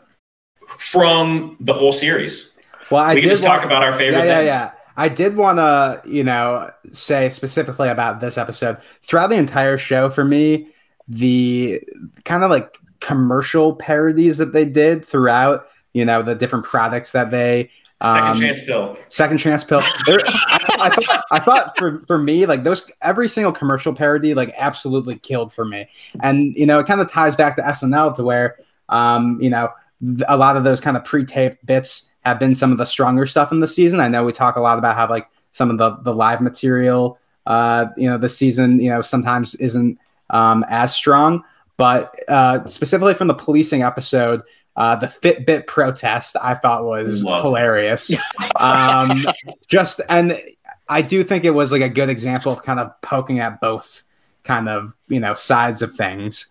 From 0.67 1.57
the 1.61 1.73
whole 1.75 1.93
series. 1.93 2.59
Well, 2.91 3.03
I 3.03 3.15
we 3.15 3.21
can 3.21 3.31
just 3.31 3.43
want- 3.43 3.57
talk 3.57 3.65
about 3.65 3.83
our 3.83 3.93
favorite 3.93 4.25
yeah, 4.25 4.41
yeah, 4.41 4.43
yeah. 4.43 4.71
I 4.97 5.09
did 5.09 5.37
want 5.37 5.59
to, 5.59 6.01
you 6.09 6.23
know, 6.23 6.71
say 6.93 7.29
specifically 7.29 7.89
about 7.89 8.21
this 8.21 8.39
episode. 8.39 8.81
Throughout 9.03 9.27
the 9.29 9.37
entire 9.37 9.77
show, 9.77 10.09
for 10.09 10.25
me, 10.25 10.69
the 11.09 11.83
kind 12.25 12.45
of 12.45 12.51
like 12.51 12.77
commercial 13.05 13.77
parodies 13.77 14.39
that 14.39 14.55
they 14.55 14.65
did 14.65 15.05
throughout, 15.05 15.67
you 15.93 16.05
know, 16.05 16.23
the 16.23 16.35
different 16.35 16.65
products 16.65 17.13
that 17.13 17.31
they 17.31 17.71
Second 18.03 18.25
um, 18.25 18.41
chance 18.41 18.61
pill. 18.61 18.99
second 19.09 19.39
chance 19.39 19.65
pill. 19.65 19.83
There, 20.07 20.19
I, 20.27 20.59
thought, 20.59 20.81
I, 20.81 20.89
thought, 20.91 21.25
I 21.31 21.39
thought 21.39 21.79
for 21.79 22.01
for 22.07 22.19
me, 22.19 22.45
like 22.45 22.65
those 22.65 22.91
every 23.01 23.29
single 23.29 23.53
commercial 23.53 23.95
parody, 23.95 24.35
like 24.35 24.53
absolutely 24.59 25.17
killed 25.17 25.53
for 25.53 25.65
me. 25.65 25.87
And 26.23 26.55
you 26.57 26.67
know, 26.67 26.79
it 26.81 26.87
kind 26.87 27.01
of 27.01 27.11
ties 27.11 27.37
back 27.37 27.57
to 27.57 27.63
SNL 27.63 28.17
to 28.17 28.25
where, 28.25 28.57
um, 28.89 29.39
you 29.41 29.49
know, 29.49 29.69
th- 30.03 30.25
a 30.29 30.37
lot 30.37 30.57
of 30.57 30.65
those 30.65 30.81
kind 30.81 30.97
of 30.97 31.05
pre-taped 31.05 31.65
bits 31.65 32.11
have 32.25 32.39
been 32.39 32.55
some 32.55 32.73
of 32.73 32.79
the 32.79 32.85
stronger 32.85 33.27
stuff 33.27 33.53
in 33.53 33.61
the 33.61 33.69
season. 33.69 34.01
I 34.01 34.09
know 34.09 34.25
we 34.25 34.33
talk 34.33 34.57
a 34.57 34.61
lot 34.61 34.79
about 34.79 34.97
how 34.97 35.09
like 35.09 35.29
some 35.53 35.71
of 35.71 35.79
the 35.79 35.97
the 36.03 36.13
live 36.13 36.41
material, 36.41 37.19
uh, 37.47 37.87
you 37.97 38.09
know, 38.09 38.19
this 38.19 38.37
season, 38.37 38.81
you 38.81 38.91
know, 38.91 39.01
sometimes 39.03 39.55
isn't 39.55 39.99
um, 40.31 40.65
as 40.69 40.95
strong. 40.95 41.45
But 41.77 42.15
uh, 42.29 42.65
specifically 42.67 43.15
from 43.15 43.29
the 43.29 43.35
policing 43.35 43.83
episode, 43.83 44.43
uh, 44.77 44.97
the 44.97 45.07
Fitbit 45.07 45.67
protest 45.67 46.37
I 46.41 46.55
thought 46.55 46.85
was 46.85 47.25
Love 47.25 47.43
hilarious. 47.43 48.13
um, 48.57 49.27
just 49.69 50.01
and 50.09 50.41
I 50.89 51.03
do 51.03 51.25
think 51.25 51.45
it 51.45 51.51
was 51.51 51.73
like 51.73 51.83
a 51.83 51.89
good 51.89 52.11
example 52.11 52.53
of 52.53 52.63
kind 52.63 52.81
of 52.81 52.91
poking 53.03 53.39
at 53.39 53.61
both 53.61 54.03
kind 54.43 54.69
of 54.69 54.95
you 55.09 55.21
know 55.21 55.35
sides 55.35 55.83
of 55.83 55.95
things. 55.95 56.49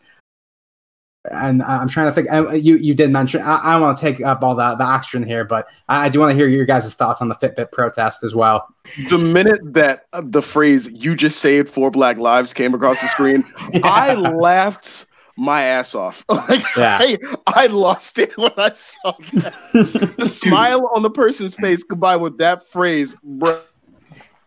And 1.31 1.63
I'm 1.63 1.87
trying 1.87 2.07
to 2.07 2.11
think. 2.11 2.61
You 2.61 2.75
you 2.75 2.93
did 2.93 3.09
mention. 3.09 3.41
I, 3.41 3.61
I 3.63 3.71
don't 3.73 3.81
want 3.81 3.97
to 3.97 4.01
take 4.01 4.21
up 4.21 4.43
all 4.43 4.55
the 4.55 4.75
the 4.75 4.83
oxygen 4.83 5.23
here, 5.23 5.45
but 5.45 5.67
I, 5.87 6.05
I 6.05 6.09
do 6.09 6.19
want 6.19 6.31
to 6.31 6.35
hear 6.35 6.49
your 6.49 6.65
guys' 6.65 6.93
thoughts 6.95 7.21
on 7.21 7.29
the 7.29 7.35
Fitbit 7.35 7.71
protest 7.71 8.25
as 8.25 8.35
well. 8.35 8.67
The 9.09 9.17
minute 9.17 9.61
that 9.73 10.07
uh, 10.11 10.21
the 10.25 10.41
phrase 10.41 10.89
"you 10.91 11.15
just 11.15 11.39
saved 11.39 11.69
four 11.69 11.91
black 11.91 12.17
lives" 12.17 12.53
came 12.53 12.73
across 12.73 13.01
the 13.01 13.07
screen, 13.07 13.45
I 13.83 14.15
laughed 14.15 15.05
my 15.37 15.63
ass 15.63 15.95
off. 15.95 16.23
Like 16.29 16.63
Yeah. 16.75 16.97
I, 17.01 17.17
I 17.47 17.67
lost 17.67 18.19
it 18.19 18.35
when 18.37 18.51
I 18.57 18.71
saw 18.71 19.13
that. 19.33 19.53
the 20.17 20.25
smile 20.25 20.89
on 20.95 21.01
the 21.01 21.09
person's 21.09 21.55
face 21.55 21.83
combined 21.83 22.21
with 22.21 22.37
that 22.39 22.67
phrase, 22.67 23.15
bruh. 23.25 23.61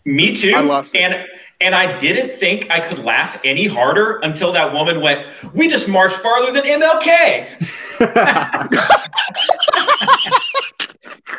Me 0.04 0.34
too. 0.34 0.52
I 0.54 0.60
lost 0.60 0.94
it. 0.94 1.00
and 1.00 1.24
and 1.60 1.74
I 1.74 1.98
didn't 1.98 2.36
think 2.36 2.70
I 2.70 2.80
could 2.80 2.98
laugh 2.98 3.40
any 3.44 3.66
harder 3.66 4.18
until 4.18 4.52
that 4.52 4.72
woman 4.72 5.00
went, 5.00 5.26
"We 5.54 5.68
just 5.68 5.88
marched 5.88 6.16
farther 6.16 6.52
than 6.52 6.64
MLK." 6.64 7.48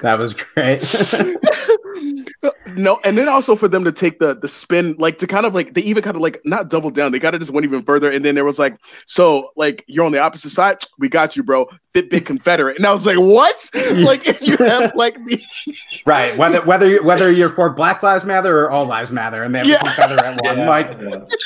That 0.02 0.20
was 0.20 0.34
great. 0.34 0.82
no, 2.76 3.00
and 3.04 3.18
then 3.18 3.28
also 3.30 3.56
for 3.56 3.68
them 3.68 3.84
to 3.84 3.92
take 3.92 4.20
the 4.20 4.36
the 4.36 4.48
spin, 4.48 4.96
like 5.00 5.18
to 5.20 5.28
kind 5.28 5.46
of 5.46 5.54
like 5.54 5.74
they 5.74 5.82
even 5.82 6.04
kind 6.04 6.16
of 6.16 6.22
like 6.22 6.40
not 6.46 6.70
double 6.70 6.90
down. 6.90 7.12
They 7.12 7.20
kind 7.20 7.34
of 7.36 7.42
just 7.42 7.52
went 7.52 7.66
even 7.66 7.84
further, 7.84 8.12
and 8.12 8.24
then 8.24 8.36
there 8.36 8.46
was 8.46 8.60
like, 8.60 8.76
so 9.06 9.52
like 9.56 9.84
you're 9.88 10.06
on 10.06 10.12
the 10.12 10.20
opposite 10.20 10.50
side, 10.52 10.78
we 11.00 11.10
got 11.10 11.36
you, 11.36 11.44
bro. 11.44 11.70
Fitbit 11.94 12.26
Confederate, 12.26 12.76
and 12.76 12.86
I 12.86 12.92
was 12.92 13.06
like, 13.06 13.18
what? 13.18 13.70
like 13.96 14.28
if 14.28 14.42
you 14.42 14.58
have 14.58 14.94
like 14.96 15.16
the 15.26 15.42
right. 16.06 16.38
Whether 16.38 16.62
whether 16.66 16.90
you, 16.90 17.04
whether 17.06 17.32
you're 17.32 17.50
for 17.50 17.70
Black 17.70 18.04
Lives 18.04 18.26
Matter 18.26 18.66
or 18.66 18.70
All 18.70 18.86
Lives 18.86 19.12
Matter, 19.12 19.44
and 19.44 19.56
they 19.56 19.60
have 19.60 19.68
Yeah. 19.68 19.78
the 19.80 19.86
Confederate 19.92 20.44
one, 20.44 20.58
like 20.68 21.00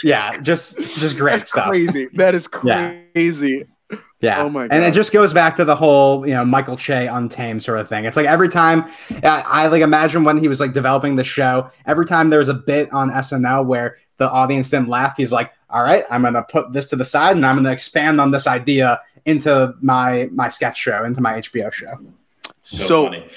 yeah, 0.04 0.40
just 0.42 0.78
just 0.98 1.18
great 1.18 1.34
that's 1.34 1.52
stuff. 1.52 1.68
crazy. 1.68 2.08
That 2.16 2.34
is 2.34 2.48
crazy. 2.48 3.04
Yeah. 3.60 3.64
Oh 4.24 4.50
my 4.50 4.68
And 4.70 4.84
it 4.84 4.94
just 4.94 5.14
goes 5.14 5.34
back 5.34 5.56
to 5.58 5.66
the 5.66 5.76
whole, 5.76 6.28
you 6.28 6.34
know, 6.34 6.44
Michael 6.44 6.76
Che 6.76 7.08
untamed 7.08 7.64
sort 7.64 7.80
of 7.80 7.88
thing. 7.88 8.06
It's 8.06 8.18
like 8.18 8.26
every 8.26 8.50
time 8.50 8.86
I, 9.24 9.44
I 9.46 9.68
like 9.68 9.82
imagine 9.82 10.24
when 10.24 10.38
he 10.38 10.48
was 10.48 10.60
like 10.60 10.74
developing 10.74 11.16
the 11.16 11.24
show, 11.24 11.70
every 11.86 12.06
time 12.06 12.30
there 12.30 12.40
was 12.40 12.50
a 12.50 12.54
bit 12.54 12.92
on 12.92 13.12
SNL 13.12 13.66
where 13.66 13.98
the 14.18 14.30
audience 14.30 14.70
didn't 14.70 14.90
laugh, 14.90 15.16
he's 15.16 15.32
like, 15.32 15.54
all 15.70 15.84
right, 15.84 16.04
I'm 16.10 16.24
gonna 16.24 16.44
put 16.44 16.74
this 16.74 16.88
to 16.88 16.96
the 16.98 17.06
side 17.06 17.38
and 17.38 17.46
I'm 17.46 17.56
gonna 17.56 17.72
expand 17.72 18.20
on 18.20 18.32
this 18.32 18.48
idea 18.48 19.00
into 19.26 19.74
my 19.82 20.30
my 20.34 20.50
sketch 20.50 20.78
show, 20.78 21.04
into 21.06 21.22
my 21.22 21.40
HBO 21.40 21.72
show. 21.72 21.94
So, 22.62 22.84
So- 22.84 23.04
funny. 23.06 23.28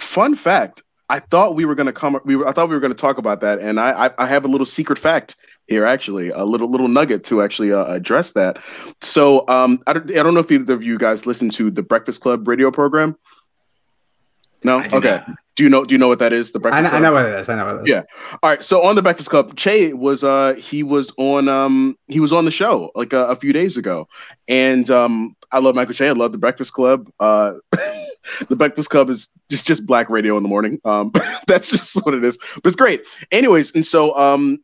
Fun 0.00 0.34
fact: 0.34 0.82
I 1.08 1.20
thought 1.20 1.54
we 1.54 1.64
were 1.64 1.74
gonna 1.74 1.92
come. 1.92 2.20
We 2.24 2.36
were, 2.36 2.48
I 2.48 2.52
thought 2.52 2.68
we 2.68 2.74
were 2.74 2.80
gonna 2.80 2.94
talk 2.94 3.18
about 3.18 3.40
that, 3.40 3.60
and 3.60 3.78
I, 3.78 4.06
I, 4.06 4.10
I 4.18 4.26
have 4.26 4.44
a 4.44 4.48
little 4.48 4.64
secret 4.66 4.98
fact 4.98 5.36
here, 5.68 5.86
actually, 5.86 6.30
a 6.30 6.44
little 6.44 6.70
little 6.70 6.88
nugget 6.88 7.24
to 7.24 7.42
actually 7.42 7.72
uh, 7.72 7.84
address 7.86 8.32
that. 8.32 8.58
So, 9.00 9.46
um, 9.48 9.82
I 9.86 9.92
don't, 9.92 10.10
I 10.10 10.22
don't 10.22 10.34
know 10.34 10.40
if 10.40 10.50
either 10.50 10.72
of 10.74 10.82
you 10.82 10.98
guys 10.98 11.26
listen 11.26 11.50
to 11.50 11.70
the 11.70 11.82
Breakfast 11.82 12.20
Club 12.22 12.46
radio 12.48 12.70
program. 12.70 13.16
No, 14.64 14.82
do 14.82 14.96
okay. 14.96 15.08
not. 15.08 15.30
Do 15.56 15.62
you 15.64 15.70
know? 15.70 15.84
Do 15.84 15.94
you 15.94 15.98
know 15.98 16.08
what 16.08 16.18
that 16.18 16.32
is? 16.34 16.52
The 16.52 16.58
I, 16.58 16.62
Breakfast 16.62 16.92
know- 16.92 16.98
I 16.98 17.00
know 17.00 17.12
what 17.14 17.26
it 17.26 17.34
is. 17.40 17.48
I 17.48 17.56
know 17.56 17.64
what 17.64 17.76
it 17.76 17.82
is. 17.82 17.88
Yeah. 17.88 18.02
All 18.42 18.50
right. 18.50 18.62
So 18.62 18.82
on 18.84 18.94
the 18.94 19.02
Breakfast 19.02 19.30
Club, 19.30 19.56
Che 19.56 19.92
was 19.94 20.22
uh 20.22 20.54
he 20.54 20.82
was 20.82 21.12
on 21.16 21.48
um 21.48 21.96
he 22.08 22.20
was 22.20 22.32
on 22.32 22.44
the 22.44 22.50
show 22.50 22.90
like 22.94 23.12
a, 23.12 23.26
a 23.26 23.36
few 23.36 23.52
days 23.52 23.76
ago, 23.76 24.06
and 24.48 24.90
um 24.90 25.34
I 25.52 25.60
love 25.60 25.74
Michael 25.74 25.94
Che. 25.94 26.08
I 26.08 26.12
love 26.12 26.32
the 26.32 26.38
Breakfast 26.38 26.72
Club. 26.74 27.08
Uh, 27.20 27.54
the 28.48 28.56
Breakfast 28.56 28.90
Club 28.90 29.08
is 29.08 29.32
just 29.50 29.66
just 29.66 29.86
black 29.86 30.10
radio 30.10 30.36
in 30.36 30.42
the 30.42 30.48
morning. 30.48 30.78
Um, 30.84 31.12
that's 31.46 31.70
just 31.70 31.96
what 32.04 32.14
it 32.14 32.24
is. 32.24 32.36
But 32.56 32.66
it's 32.66 32.76
great. 32.76 33.02
Anyways, 33.30 33.74
and 33.74 33.84
so 33.84 34.14
um. 34.16 34.58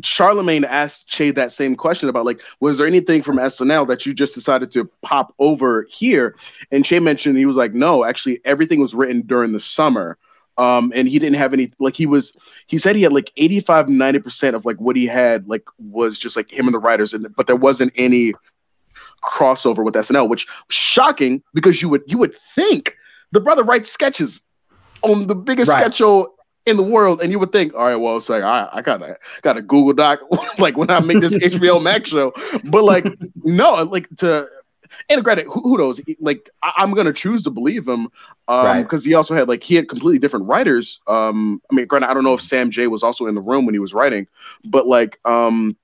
Charlamagne 0.00 0.64
asked 0.64 1.06
Che 1.06 1.30
that 1.32 1.52
same 1.52 1.76
question 1.76 2.08
about 2.08 2.24
like, 2.24 2.40
was 2.60 2.78
there 2.78 2.86
anything 2.86 3.22
from 3.22 3.36
SNL 3.36 3.86
that 3.88 4.06
you 4.06 4.14
just 4.14 4.34
decided 4.34 4.70
to 4.72 4.84
pop 5.02 5.34
over 5.38 5.86
here? 5.90 6.34
And 6.70 6.84
Che 6.84 6.98
mentioned 6.98 7.36
he 7.36 7.46
was 7.46 7.56
like, 7.56 7.74
no, 7.74 8.04
actually 8.04 8.40
everything 8.44 8.80
was 8.80 8.94
written 8.94 9.22
during 9.22 9.52
the 9.52 9.60
summer. 9.60 10.16
Um, 10.58 10.92
and 10.94 11.08
he 11.08 11.18
didn't 11.18 11.38
have 11.38 11.54
any 11.54 11.72
like 11.78 11.94
he 11.94 12.04
was 12.04 12.36
he 12.66 12.76
said 12.76 12.94
he 12.94 13.02
had 13.02 13.12
like 13.12 13.32
85 13.38 13.86
90% 13.86 14.54
of 14.54 14.66
like 14.66 14.76
what 14.76 14.96
he 14.96 15.06
had 15.06 15.48
like 15.48 15.64
was 15.78 16.18
just 16.18 16.36
like 16.36 16.50
him 16.50 16.66
and 16.66 16.74
the 16.74 16.78
writers 16.78 17.14
and 17.14 17.26
but 17.34 17.46
there 17.46 17.56
wasn't 17.56 17.92
any 17.96 18.34
crossover 19.22 19.82
with 19.82 19.94
SNL 19.94 20.28
which 20.28 20.46
shocking 20.68 21.42
because 21.54 21.80
you 21.80 21.88
would 21.88 22.02
you 22.06 22.18
would 22.18 22.34
think 22.34 22.96
the 23.30 23.40
brother 23.40 23.62
writes 23.64 23.90
sketches 23.90 24.42
on 25.02 25.26
the 25.26 25.34
biggest 25.34 25.70
Right. 25.70 25.80
sketch 25.80 25.96
show 25.96 26.34
in 26.66 26.76
the 26.76 26.82
world 26.82 27.20
and 27.20 27.30
you 27.30 27.38
would 27.38 27.52
think 27.52 27.74
all 27.74 27.86
right 27.86 27.96
well 27.96 28.16
it's 28.16 28.28
like 28.28 28.42
I, 28.42 28.68
I 28.72 28.82
gotta 28.82 29.16
got 29.42 29.56
a 29.56 29.62
Google 29.62 29.92
Doc 29.94 30.20
like 30.58 30.76
when 30.76 30.90
I 30.90 31.00
make 31.00 31.20
this 31.20 31.36
HBO 31.42 31.80
Max 31.80 32.10
show. 32.10 32.32
But 32.64 32.84
like 32.84 33.12
no 33.42 33.74
like 33.84 34.08
to 34.18 34.48
and 35.08 35.24
granted 35.24 35.46
who, 35.46 35.60
who 35.60 35.78
knows? 35.78 36.00
Like 36.20 36.48
I, 36.62 36.72
I'm 36.76 36.92
gonna 36.94 37.12
choose 37.12 37.42
to 37.44 37.50
believe 37.50 37.86
him 37.88 38.08
um 38.48 38.64
Right. 38.64 38.82
because 38.82 39.04
he 39.04 39.14
also 39.14 39.34
had 39.34 39.48
like 39.48 39.62
he 39.62 39.74
had 39.74 39.88
completely 39.88 40.18
different 40.18 40.46
writers 40.48 41.00
um 41.06 41.60
i 41.70 41.74
mean 41.74 41.86
granted 41.86 42.08
i 42.10 42.14
don't 42.14 42.24
know 42.24 42.34
if 42.34 42.42
Sam 42.42 42.70
Jay 42.70 42.86
was 42.86 43.02
also 43.02 43.26
in 43.26 43.34
the 43.34 43.40
room 43.40 43.64
when 43.66 43.74
he 43.74 43.78
was 43.80 43.94
writing 43.94 44.26
but 44.64 44.86
like 44.86 45.18
um 45.24 45.76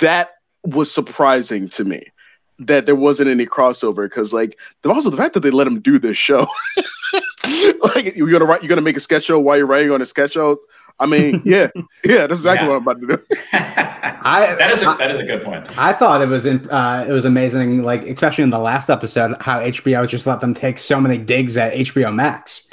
that 0.00 0.30
was 0.64 0.90
surprising 0.92 1.68
to 1.70 1.84
me 1.84 2.02
that 2.60 2.86
there 2.86 2.96
wasn't 2.96 3.28
any 3.28 3.46
crossover 3.46 4.06
because 4.08 4.32
like 4.32 4.58
the, 4.82 4.90
also 4.90 5.10
the 5.10 5.16
fact 5.16 5.34
that 5.34 5.40
they 5.40 5.50
let 5.50 5.66
him 5.66 5.80
do 5.80 5.98
this 5.98 6.16
show 6.16 6.46
like 7.94 8.16
you're 8.16 8.30
gonna 8.30 8.44
write 8.44 8.62
you're 8.62 8.68
gonna 8.68 8.80
make 8.82 8.96
a 8.96 9.00
sketch 9.00 9.24
show 9.24 9.38
while 9.38 9.56
you're 9.56 9.66
writing 9.66 9.90
on 9.90 10.02
a 10.02 10.06
sketch 10.06 10.32
show 10.32 10.58
i 11.00 11.06
mean 11.06 11.40
yeah 11.46 11.68
yeah 12.04 12.26
that's 12.26 12.40
exactly 12.40 12.66
Yeah. 12.66 12.76
what 12.76 12.76
i'm 12.76 12.82
about 12.82 13.00
to 13.00 13.06
do 13.16 13.22
I, 14.20 14.54
that 14.58 14.72
is 14.72 14.82
a, 14.82 14.88
I- 14.88 14.96
that 14.96 15.10
is 15.12 15.18
a 15.20 15.24
good 15.24 15.42
point. 15.44 15.66
I 15.78 15.92
thought 15.92 16.20
it 16.20 16.28
was 16.28 16.44
in, 16.44 16.68
uh, 16.70 17.06
it 17.08 17.12
was 17.12 17.24
amazing, 17.24 17.82
like 17.84 18.02
especially 18.02 18.44
in 18.44 18.50
the 18.50 18.58
last 18.58 18.90
episode, 18.90 19.36
how 19.40 19.60
HBO 19.60 20.06
just 20.06 20.26
let 20.26 20.40
them 20.40 20.52
take 20.52 20.78
so 20.78 21.00
many 21.00 21.16
digs 21.16 21.56
at 21.56 21.72
HBO 21.72 22.12
Max. 22.14 22.64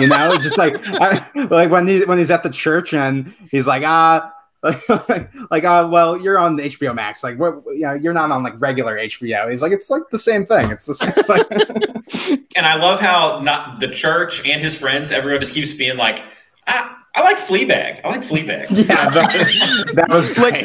You 0.00 0.06
know, 0.06 0.32
it's 0.32 0.44
just 0.44 0.56
like 0.56 0.76
I, 0.86 1.20
like 1.50 1.70
when 1.70 1.86
he 1.86 2.04
when 2.04 2.16
he's 2.18 2.30
at 2.30 2.44
the 2.44 2.48
church 2.50 2.94
and 2.94 3.34
he's 3.50 3.66
like, 3.66 3.82
ah, 3.84 4.32
like, 4.62 4.88
like 5.50 5.64
uh, 5.64 5.88
well, 5.90 6.20
you're 6.20 6.38
on 6.38 6.56
the 6.56 6.64
HBO 6.64 6.94
Max, 6.94 7.22
like 7.24 7.38
what, 7.38 7.62
you 7.68 7.82
know, 7.82 7.94
you're 7.94 8.14
not 8.14 8.30
on 8.30 8.42
like 8.42 8.60
regular 8.60 8.96
HBO. 8.96 9.50
He's 9.50 9.62
like, 9.62 9.72
it's 9.72 9.90
like 9.90 10.02
the 10.10 10.18
same 10.18 10.44
thing. 10.44 10.70
It's 10.70 10.86
the 10.86 10.94
same. 10.94 11.12
Like, 11.28 12.42
And 12.56 12.66
I 12.66 12.74
love 12.74 13.00
how 13.00 13.40
not 13.40 13.80
the 13.80 13.88
church 13.88 14.46
and 14.46 14.60
his 14.60 14.76
friends, 14.76 15.10
everyone 15.10 15.40
just 15.40 15.54
keeps 15.54 15.72
being 15.72 15.96
like, 15.96 16.22
I, 16.66 16.96
I 17.14 17.22
like 17.22 17.38
Fleabag. 17.38 18.00
I 18.04 18.08
like 18.08 18.20
Fleabag. 18.20 18.66
yeah, 18.88 19.08
that, 19.10 19.92
that 19.94 20.08
was 20.10 20.36
like 20.38 20.64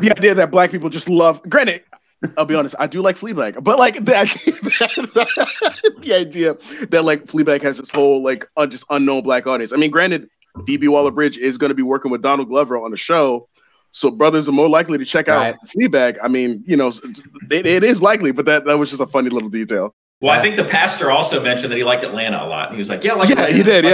the 0.00 0.12
idea 0.16 0.34
that 0.34 0.50
black 0.50 0.70
people 0.70 0.90
just 0.90 1.08
love 1.08 1.42
granted 1.48 1.82
I'll 2.36 2.44
be 2.44 2.54
honest, 2.54 2.74
I 2.78 2.86
do 2.86 3.00
like 3.00 3.18
Fleabag, 3.18 3.62
but 3.64 3.78
like 3.78 3.96
the, 3.96 4.12
the 6.00 6.14
idea 6.14 6.56
that 6.88 7.04
like 7.04 7.24
Fleabag 7.24 7.62
has 7.62 7.78
this 7.78 7.90
whole 7.90 8.22
like 8.22 8.48
un, 8.56 8.70
just 8.70 8.84
unknown 8.90 9.22
black 9.22 9.46
audience. 9.46 9.72
I 9.72 9.76
mean, 9.76 9.90
granted, 9.90 10.28
Phoebe 10.66 10.88
Waller-Bridge 10.88 11.38
is 11.38 11.56
going 11.58 11.70
to 11.70 11.74
be 11.74 11.82
working 11.82 12.10
with 12.10 12.22
Donald 12.22 12.48
Glover 12.48 12.76
on 12.76 12.90
the 12.90 12.96
show, 12.96 13.48
so 13.90 14.10
brothers 14.10 14.48
are 14.48 14.52
more 14.52 14.68
likely 14.68 14.98
to 14.98 15.04
check 15.04 15.28
out 15.28 15.38
Right. 15.40 15.56
Fleabag. 15.66 16.18
I 16.22 16.28
mean, 16.28 16.62
you 16.66 16.76
know, 16.76 16.88
it's- 16.88 17.22
it, 17.50 17.66
it 17.66 17.84
is 17.84 18.00
likely, 18.02 18.32
but 18.32 18.44
that 18.46 18.64
that 18.66 18.78
was 18.78 18.90
just 18.90 19.00
a 19.02 19.06
funny 19.06 19.30
little 19.30 19.48
detail. 19.48 19.94
Well, 20.20 20.30
I 20.30 20.40
think 20.40 20.56
the 20.56 20.64
pastor 20.64 21.10
also 21.10 21.42
mentioned 21.42 21.72
that 21.72 21.76
he 21.76 21.82
liked 21.84 22.04
Atlanta 22.04 22.44
a 22.44 22.46
lot. 22.46 22.70
He 22.72 22.78
was 22.78 22.88
like, 22.88 23.02
"Yeah, 23.02 23.12
I 23.12 23.16
like 23.16 23.28
Yeah, 23.30 23.34
Atlanta. 23.46 23.56
he 23.56 23.62
did, 23.62 23.84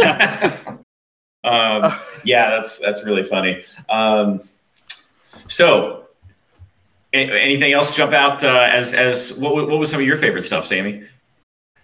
yeah. 0.00 0.56
Um, 1.44 1.94
yeah, 2.24 2.50
that's 2.50 2.78
that's 2.78 3.04
really 3.04 3.22
funny. 3.22 3.62
Um, 3.88 4.40
so, 5.46 6.04
anything 7.12 7.72
else 7.72 7.94
jump 7.96 8.12
out 8.12 8.42
uh, 8.44 8.68
as 8.70 8.92
as 8.92 9.38
what, 9.38 9.54
what 9.68 9.78
was 9.78 9.90
some 9.90 10.00
of 10.00 10.06
your 10.06 10.16
favorite 10.16 10.44
stuff, 10.44 10.66
Sammy? 10.66 11.04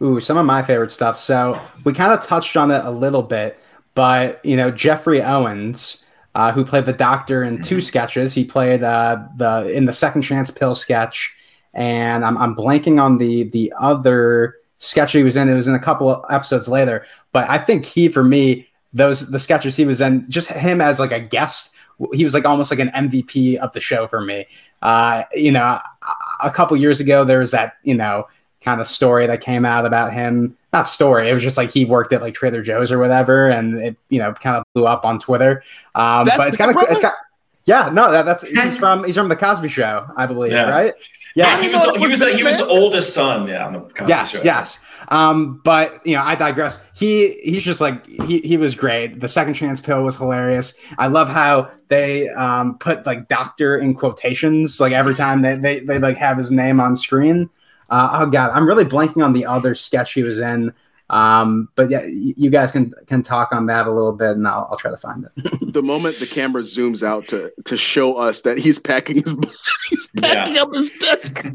Ooh, 0.03 0.18
some 0.20 0.37
of 0.37 0.44
my 0.44 0.61
favorite 0.62 0.90
stuff. 0.90 1.18
So 1.18 1.59
we 1.85 1.92
kind 1.92 2.12
of 2.12 2.20
touched 2.27 2.57
on 2.57 2.70
it 2.72 2.85
a 2.85 2.90
little 2.90 3.22
bit, 3.22 3.59
but 3.94 4.44
you 4.44 4.57
know, 4.57 4.70
Jeffrey 4.70 5.22
Owens, 5.22 6.04
uh, 6.35 6.52
who 6.52 6.64
played 6.64 6.87
the 6.87 6.92
Doctor 6.92 7.44
in 7.44 7.62
two 7.62 7.76
mm-hmm. 7.76 7.83
sketches. 7.83 8.35
He 8.35 8.44
played 8.44 8.83
uh, 8.83 9.24
the 9.37 9.72
in 9.72 9.85
the 9.85 9.92
Second 9.92 10.22
Chance 10.22 10.50
Pill 10.50 10.74
sketch, 10.74 11.35
and 11.72 12.24
I'm, 12.24 12.37
I'm 12.37 12.54
blanking 12.54 13.00
on 13.00 13.18
the 13.18 13.44
the 13.44 13.72
other 13.78 14.57
sketch 14.78 15.12
he 15.12 15.22
was 15.22 15.37
in. 15.37 15.48
It 15.48 15.54
was 15.54 15.68
in 15.68 15.74
a 15.74 15.80
couple 15.80 16.09
of 16.11 16.24
episodes 16.30 16.68
later, 16.68 17.07
but 17.33 17.48
I 17.48 17.59
think 17.59 17.85
he, 17.85 18.09
for 18.09 18.24
me, 18.24 18.68
those 18.92 19.30
the 19.30 19.38
sketches 19.38 19.76
he 19.76 19.85
was 19.85 20.00
in, 20.00 20.28
just 20.28 20.48
him 20.48 20.80
as 20.80 20.98
like 20.98 21.12
a 21.12 21.20
guest 21.20 21.70
he 22.12 22.24
was 22.24 22.35
like 22.35 22.44
almost 22.44 22.70
like 22.70 22.80
an 22.80 22.88
MVP 22.88 23.57
of 23.57 23.72
the 23.72 23.80
show 23.80 24.07
for 24.07 24.20
me. 24.20 24.46
Uh, 24.83 25.24
you 25.33 25.52
know, 25.52 25.78
a 26.42 26.50
couple 26.50 26.76
years 26.76 27.00
ago 27.00 27.24
there 27.24 27.38
was 27.38 27.52
that 27.52 27.74
you 27.83 27.94
know 27.94 28.26
kind 28.64 28.81
of 28.81 28.87
story 28.87 29.27
that 29.27 29.40
came 29.40 29.64
out 29.64 29.87
about 29.87 30.12
him. 30.12 30.57
Not 30.72 30.88
story. 30.88 31.29
It 31.29 31.35
was 31.35 31.42
just 31.42 31.57
like 31.57 31.70
he 31.70 31.85
worked 31.85 32.12
at 32.12 32.22
like 32.22 32.35
Trader 32.35 32.62
Joe's 32.62 32.90
or 32.90 32.98
whatever, 32.98 33.48
and 33.48 33.79
it 33.79 33.96
you 34.09 34.18
know 34.18 34.33
kind 34.33 34.57
of 34.57 34.64
blew 34.74 34.87
up 34.87 35.05
on 35.05 35.18
Twitter. 35.18 35.62
Um, 35.94 36.27
but 36.37 36.48
it's 36.48 36.57
kind 36.57 36.74
of 36.74 36.83
it's 36.88 37.00
got 37.00 37.14
yeah 37.66 37.88
no 37.90 38.11
that, 38.11 38.27
that's 38.27 38.42
he's 38.48 38.77
from 38.77 39.05
he's 39.05 39.14
from 39.14 39.29
the 39.29 39.37
Cosby 39.37 39.68
Show 39.68 40.07
I 40.16 40.27
believe 40.27 40.53
yeah. 40.53 40.68
right. 40.68 40.94
Yeah, 41.37 41.61
he 41.61 41.68
was, 41.68 41.83
the, 41.83 41.98
he, 41.98 42.07
was 42.07 42.18
the, 42.20 42.33
he 42.33 42.44
was 42.44 42.57
the 42.57 42.66
oldest 42.66 43.12
son. 43.12 43.48
Yeah, 43.48 43.66
on 43.66 43.72
the 43.72 43.81
Cosby 43.81 44.09
yes, 44.09 44.31
show. 44.31 44.42
yes. 44.44 44.79
Um, 45.09 45.61
but 45.64 46.05
you 46.07 46.14
know, 46.14 46.22
I 46.22 46.37
digress. 46.37 46.81
He 46.94 47.40
he's 47.42 47.64
just 47.64 47.81
like 47.81 48.07
he 48.07 48.38
he 48.40 48.57
was 48.57 48.77
great. 48.77 49.20
The 49.20 49.27
second 49.27 49.55
chance 49.55 49.81
pill 49.81 50.05
was 50.05 50.16
hilarious. 50.16 50.74
I 50.96 51.09
love 51.09 51.29
how 51.29 51.72
they 51.88 52.29
um 52.31 52.79
put 52.79 53.05
like 53.05 53.29
doctor 53.29 53.77
in 53.77 53.94
quotations 53.94 54.81
like 54.81 54.92
every 54.92 55.14
time 55.14 55.42
they 55.42 55.57
they, 55.57 55.81
they 55.81 55.98
like 55.98 56.16
have 56.18 56.37
his 56.37 56.53
name 56.53 56.79
on 56.79 56.94
screen. 56.94 57.50
Uh, 57.90 58.20
oh 58.20 58.27
god, 58.27 58.51
I'm 58.51 58.66
really 58.66 58.85
blanking 58.85 59.25
on 59.25 59.33
the 59.33 59.47
other 59.47 59.75
sketch 59.75 60.12
he 60.12 60.23
was 60.23 60.38
in. 60.38 60.73
Um, 61.11 61.68
but 61.77 61.90
yeah, 61.90 62.07
you 62.07 62.49
guys 62.49 62.70
can 62.70 62.92
can 63.07 63.23
talk 63.23 63.53
on 63.53 63.66
that 63.66 63.87
a 63.87 63.92
little 63.92 64.14
bit, 64.14 64.31
and 64.31 64.49
I'll, 64.49 64.68
I'll 64.70 64.79
try 64.79 64.90
to 64.90 64.97
find 64.97 65.27
it. 65.27 65.59
the 65.73 65.83
moment 65.83 66.18
the 66.18 66.27
camera 66.27 66.62
zooms 66.62 67.03
out 67.03 67.29
to 67.29 67.53
to 67.66 67.77
show 67.77 68.16
us 68.16 68.40
that 68.40 68.57
he's 68.57 68.79
packing 68.79 69.16
his 69.23 69.37
he's 69.90 70.07
packing 70.18 70.55
yeah. 70.55 70.62
up 70.62 70.75
his 70.75 70.88
desk. 70.90 71.47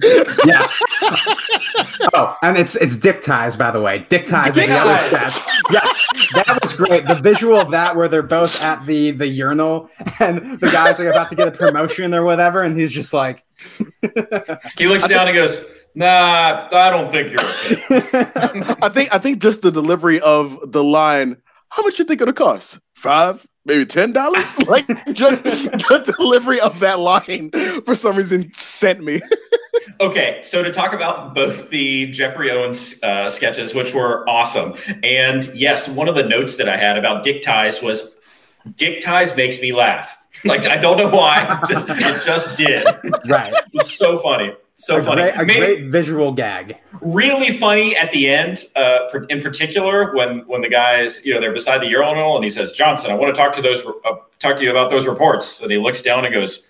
yes. 0.46 0.82
oh, 2.14 2.38
and 2.44 2.58
it's 2.58 2.76
it's 2.76 2.96
dick 2.96 3.22
ties, 3.22 3.58
by 3.58 3.72
the 3.72 3.82
way. 3.82 4.06
Dick 4.08 4.28
ties 4.28 4.54
dick 4.54 4.66
is 4.66 4.70
the 4.70 4.78
other 4.78 4.98
sketch. 5.18 5.44
Yes, 5.72 6.08
that 6.36 6.60
was 6.62 6.74
great. 6.74 7.08
The 7.08 7.16
visual 7.16 7.58
of 7.58 7.72
that, 7.72 7.96
where 7.96 8.08
they're 8.08 8.22
both 8.22 8.62
at 8.62 8.86
the 8.86 9.12
the 9.12 9.28
urinal, 9.28 9.90
and 10.20 10.60
the 10.60 10.70
guy's 10.72 11.00
like 11.00 11.08
about 11.08 11.30
to 11.30 11.36
get 11.36 11.48
a 11.48 11.52
promotion 11.52 12.14
or 12.14 12.24
whatever, 12.24 12.62
and 12.62 12.80
he's 12.80 12.92
just 12.92 13.14
like. 13.14 13.44
he 14.78 14.88
looks 14.88 15.06
down 15.08 15.28
and 15.28 15.36
goes 15.36 15.60
Nah, 15.96 16.70
I 16.72 16.90
don't 16.90 17.12
think 17.12 17.32
you're. 17.32 17.40
I 18.82 18.90
think 18.90 19.14
I 19.14 19.18
think 19.18 19.42
just 19.42 19.62
the 19.62 19.72
delivery 19.72 20.20
of 20.22 20.72
the 20.72 20.84
line. 20.84 21.38
How 21.70 21.84
much 21.84 22.00
you 22.00 22.06
think 22.06 22.22
it'll 22.22 22.34
cost? 22.34 22.80
Five, 22.96 23.46
maybe 23.66 23.86
ten 23.86 24.14
dollars. 24.14 24.58
like 24.68 24.88
just 25.14 25.44
the 25.44 26.16
delivery 26.18 26.60
of 26.60 26.80
that 26.80 27.00
line 27.00 27.52
for 27.86 27.96
some 27.96 28.16
reason 28.16 28.52
sent 28.54 29.04
me. 29.04 29.20
okay, 30.02 30.40
so 30.44 30.62
to 30.64 30.72
talk 30.72 30.94
about 30.94 31.34
both 31.34 31.70
the 31.70 32.08
Jeffrey 32.12 32.52
Owens 32.52 33.02
uh, 33.04 33.28
sketches, 33.28 33.74
which 33.74 33.94
were 33.94 34.28
awesome, 34.30 34.76
and 35.04 35.48
yes, 35.56 35.88
one 35.88 36.08
of 36.08 36.16
the 36.16 36.24
notes 36.24 36.58
that 36.58 36.70
I 36.70 36.78
had 36.78 36.98
about 36.98 37.24
Dick 37.24 37.42
Ties 37.42 37.82
was 37.82 38.16
Dick 38.76 39.02
Ties 39.02 39.36
makes 39.36 39.60
me 39.62 39.74
laugh. 39.74 40.18
Like 40.46 40.66
I 40.66 40.78
don't 40.78 40.98
know 40.98 41.10
why, 41.10 41.60
just, 41.68 41.90
it 41.90 42.24
just 42.24 42.58
did. 42.58 42.86
Right, 43.28 43.52
it 43.52 43.66
was 43.74 43.92
so 43.92 44.20
funny. 44.20 44.54
So 44.80 44.96
a 44.96 45.04
funny. 45.04 45.24
Great, 45.24 45.36
a 45.36 45.46
Maybe, 45.46 45.60
great 45.60 45.86
visual 45.92 46.32
gag. 46.32 46.78
Really 47.02 47.52
funny 47.52 47.98
at 47.98 48.14
the 48.14 48.30
end, 48.30 48.66
uh, 48.78 49.10
in 49.28 49.42
particular 49.42 50.16
when 50.16 50.48
when 50.48 50.62
the 50.62 50.70
guys, 50.70 51.26
you 51.26 51.34
know, 51.34 51.42
they're 51.42 51.52
beside 51.52 51.82
the 51.82 51.88
urinal 51.88 52.38
and 52.38 52.46
he 52.46 52.50
says, 52.50 52.72
"Johnson, 52.72 53.12
I 53.12 53.16
want 53.16 53.36
to 53.36 53.38
talk 53.38 53.54
to 53.58 53.62
those 53.62 53.86
uh, 53.86 54.16
talk 54.40 54.56
to 54.56 54.64
you 54.64 54.72
about 54.72 54.90
those 54.90 55.06
reports." 55.06 55.62
And 55.62 55.70
he 55.70 55.78
looks 55.78 56.02
down 56.02 56.24
and 56.26 56.34
goes, 56.34 56.68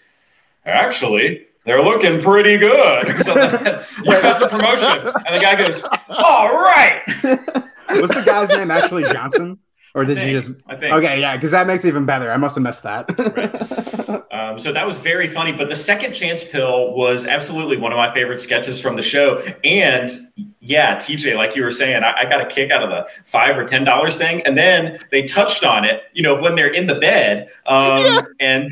"Actually." 0.66 1.46
They're 1.66 1.84
looking 1.84 2.20
pretty 2.20 2.58
good. 2.58 3.06
so 3.24 3.36
yeah, 3.36 3.84
that's 4.22 4.40
the 4.40 4.48
promotion. 4.50 4.90
And 5.28 5.36
the 5.36 5.40
guy 5.40 5.56
goes, 5.56 5.84
"All 6.08 6.50
right." 6.50 7.04
Was 7.90 8.10
the 8.10 8.24
guy's 8.26 8.50
name 8.50 8.72
actually 8.72 9.04
Johnson? 9.04 9.60
Or 9.96 10.06
did 10.06 10.18
think, 10.18 10.32
you 10.32 10.40
just? 10.40 10.52
I 10.68 10.76
think. 10.76 10.94
Okay, 10.94 11.20
yeah, 11.20 11.36
because 11.36 11.52
that 11.52 11.66
makes 11.68 11.84
it 11.84 11.88
even 11.88 12.06
better. 12.06 12.32
I 12.32 12.38
must 12.38 12.56
have 12.56 12.64
missed 12.64 12.84
that. 12.84 13.10
right. 13.36 14.32
um, 14.32 14.60
so 14.60 14.72
that 14.72 14.86
was 14.86 14.98
very 14.98 15.28
funny. 15.28 15.52
But 15.52 15.70
the 15.70 15.76
second 15.76 16.14
chance 16.14 16.44
pill 16.44 16.94
was 16.94 17.26
absolutely 17.26 17.78
one 17.78 17.92
of 17.92 17.98
my 17.98 18.14
favorite 18.14 18.40
sketches 18.40 18.80
from 18.80 18.96
the 18.96 19.02
show. 19.02 19.44
And 19.64 20.12
yeah, 20.60 20.98
TJ, 20.98 21.36
like 21.36 21.56
you 21.56 21.64
were 21.64 21.72
saying, 21.72 22.04
I, 22.04 22.14
I 22.20 22.26
got 22.26 22.42
a 22.42 22.46
kick 22.46 22.70
out 22.72 22.84
of 22.84 22.90
the 22.90 23.08
five 23.26 23.58
or 23.58 23.66
ten 23.66 23.84
dollars 23.84 24.18
thing. 24.18 24.42
And 24.46 24.58
then 24.58 25.00
they 25.12 25.24
touched 25.24 25.64
on 25.64 25.86
it, 25.86 26.04
you 26.14 26.22
know, 26.22 26.40
when 26.40 26.56
they're 26.56 26.72
in 26.72 26.86
the 26.86 26.96
bed, 26.96 27.48
um, 27.66 28.04
yeah. 28.04 28.22
and 28.40 28.72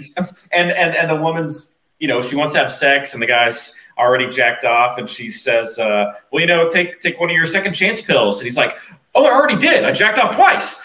and 0.52 0.72
and 0.72 0.96
and 0.96 1.10
the 1.10 1.16
woman's, 1.16 1.80
you 2.00 2.08
know, 2.08 2.22
she 2.22 2.36
wants 2.36 2.54
to 2.54 2.60
have 2.60 2.72
sex, 2.72 3.14
and 3.14 3.24
the 3.24 3.28
guy's 3.28 3.74
already 3.98 4.30
jacked 4.30 4.64
off, 4.64 4.98
and 4.98 5.10
she 5.10 5.30
says, 5.30 5.80
uh, 5.80 6.14
"Well, 6.32 6.42
you 6.42 6.48
know, 6.48 6.70
take 6.70 7.02
take 7.02 7.20
one 7.20 7.30
of 7.30 7.36
your 7.36 7.48
second 7.48 7.74
chance 7.74 8.02
pills." 8.02 8.40
And 8.40 8.46
he's 8.46 8.58
like, 8.58 8.76
oh, 9.18 9.26
I 9.26 9.32
already 9.32 9.58
did. 9.58 9.84
I 9.84 9.92
jacked 9.92 10.20
off 10.20 10.36
twice. 10.36 10.82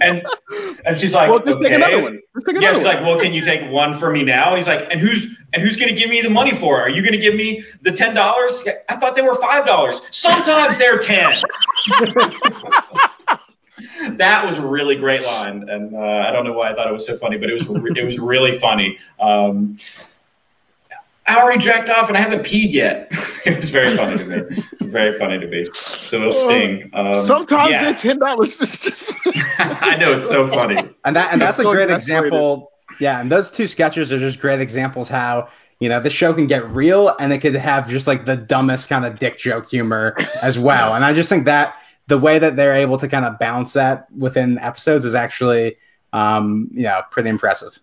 and 0.86 0.98
she's 0.98 1.12
like, 1.12 1.28
well, 1.28 1.40
just 1.40 1.58
okay. 1.58 1.68
take 1.68 1.76
another 1.76 2.02
one. 2.02 2.20
Just 2.34 2.46
take 2.46 2.56
another 2.56 2.66
yeah, 2.66 2.74
she's 2.74 2.84
one. 2.84 2.94
like, 2.94 3.04
well, 3.04 3.18
can 3.18 3.32
you 3.32 3.42
take 3.42 3.70
one 3.70 3.94
for 3.94 4.10
me 4.10 4.22
now? 4.22 4.48
And 4.48 4.56
he's 4.56 4.68
like, 4.68 4.86
and 4.90 5.00
who's 5.00 5.36
and 5.52 5.62
who's 5.62 5.76
going 5.76 5.92
to 5.92 6.00
give 6.00 6.08
me 6.08 6.22
the 6.22 6.30
money 6.30 6.52
for 6.52 6.80
it? 6.80 6.82
Are 6.82 6.88
you 6.88 7.02
going 7.02 7.12
to 7.12 7.18
give 7.18 7.34
me 7.34 7.64
the 7.82 7.92
ten 7.92 8.14
dollars? 8.14 8.64
I 8.88 8.96
thought 8.96 9.14
they 9.14 9.22
were 9.22 9.36
five 9.36 9.66
dollars. 9.66 10.02
Sometimes 10.10 10.78
they're 10.78 10.98
ten. 10.98 11.32
that 14.16 14.46
was 14.46 14.56
a 14.56 14.66
really 14.66 14.96
great 14.96 15.22
line, 15.22 15.68
and 15.68 15.94
uh, 15.94 15.98
I 15.98 16.30
don't 16.30 16.44
know 16.44 16.52
why 16.52 16.70
I 16.70 16.74
thought 16.74 16.88
it 16.88 16.92
was 16.92 17.06
so 17.06 17.16
funny, 17.16 17.38
but 17.38 17.50
it 17.50 17.54
was 17.54 17.66
it 17.96 18.04
was 18.04 18.18
really 18.18 18.58
funny. 18.58 18.98
Um, 19.20 19.76
I 21.26 21.40
already 21.40 21.62
jacked 21.62 21.88
off 21.88 22.08
and 22.08 22.16
I 22.16 22.20
haven't 22.20 22.42
peed 22.42 22.72
yet. 22.72 23.08
it 23.46 23.56
was 23.56 23.70
very 23.70 23.96
funny 23.96 24.18
to 24.18 24.24
me. 24.24 24.36
It 24.36 24.80
was 24.80 24.92
very 24.92 25.18
funny 25.18 25.38
to 25.38 25.46
me. 25.46 25.66
So 25.74 26.18
it'll 26.18 26.32
sting. 26.32 26.90
Um, 26.92 27.14
Sometimes 27.14 27.70
yeah. 27.70 27.84
they're 27.84 27.94
ten 27.94 28.18
dollars. 28.18 28.58
just. 28.58 29.14
I 29.58 29.96
know 29.96 30.12
it's 30.12 30.28
so 30.28 30.46
funny, 30.46 30.76
and 31.04 31.16
that 31.16 31.32
and 31.32 31.40
that's 31.40 31.58
a 31.58 31.64
great 31.64 31.90
example. 31.90 32.72
Yeah, 33.00 33.20
and 33.20 33.30
those 33.30 33.50
two 33.50 33.66
sketches 33.66 34.12
are 34.12 34.18
just 34.18 34.38
great 34.38 34.60
examples 34.60 35.08
how 35.08 35.48
you 35.80 35.88
know 35.88 36.00
the 36.00 36.10
show 36.10 36.32
can 36.34 36.46
get 36.46 36.68
real 36.70 37.14
and 37.18 37.32
it 37.32 37.40
could 37.40 37.54
have 37.54 37.88
just 37.88 38.06
like 38.06 38.24
the 38.26 38.36
dumbest 38.36 38.88
kind 38.88 39.04
of 39.04 39.18
dick 39.18 39.38
joke 39.38 39.68
humor 39.68 40.16
as 40.42 40.58
well. 40.58 40.88
yes. 40.88 40.96
And 40.96 41.04
I 41.04 41.12
just 41.12 41.28
think 41.28 41.46
that 41.46 41.76
the 42.06 42.18
way 42.18 42.38
that 42.38 42.56
they're 42.56 42.76
able 42.76 42.98
to 42.98 43.08
kind 43.08 43.24
of 43.24 43.38
balance 43.38 43.72
that 43.72 44.10
within 44.12 44.58
episodes 44.58 45.04
is 45.04 45.14
actually, 45.14 45.76
um, 46.12 46.68
you 46.72 46.82
know, 46.82 47.00
pretty 47.10 47.30
impressive. 47.30 47.78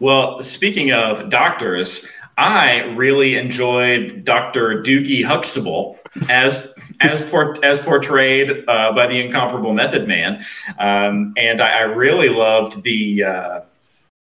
Well, 0.00 0.40
speaking 0.40 0.92
of 0.92 1.28
doctors, 1.28 2.08
I 2.38 2.84
really 2.94 3.34
enjoyed 3.36 4.24
Dr. 4.24 4.80
Doogie 4.80 5.24
Huxtable 5.24 5.98
as 6.30 6.72
as 7.00 7.20
as 7.64 7.78
portrayed 7.80 8.64
uh, 8.68 8.92
by 8.92 9.08
the 9.08 9.20
incomparable 9.20 9.72
Method 9.72 10.06
Man, 10.06 10.44
um, 10.78 11.34
and 11.36 11.60
I, 11.60 11.80
I, 11.80 11.82
really 11.82 12.28
loved 12.28 12.82
the. 12.84 13.24
Uh, 13.24 13.60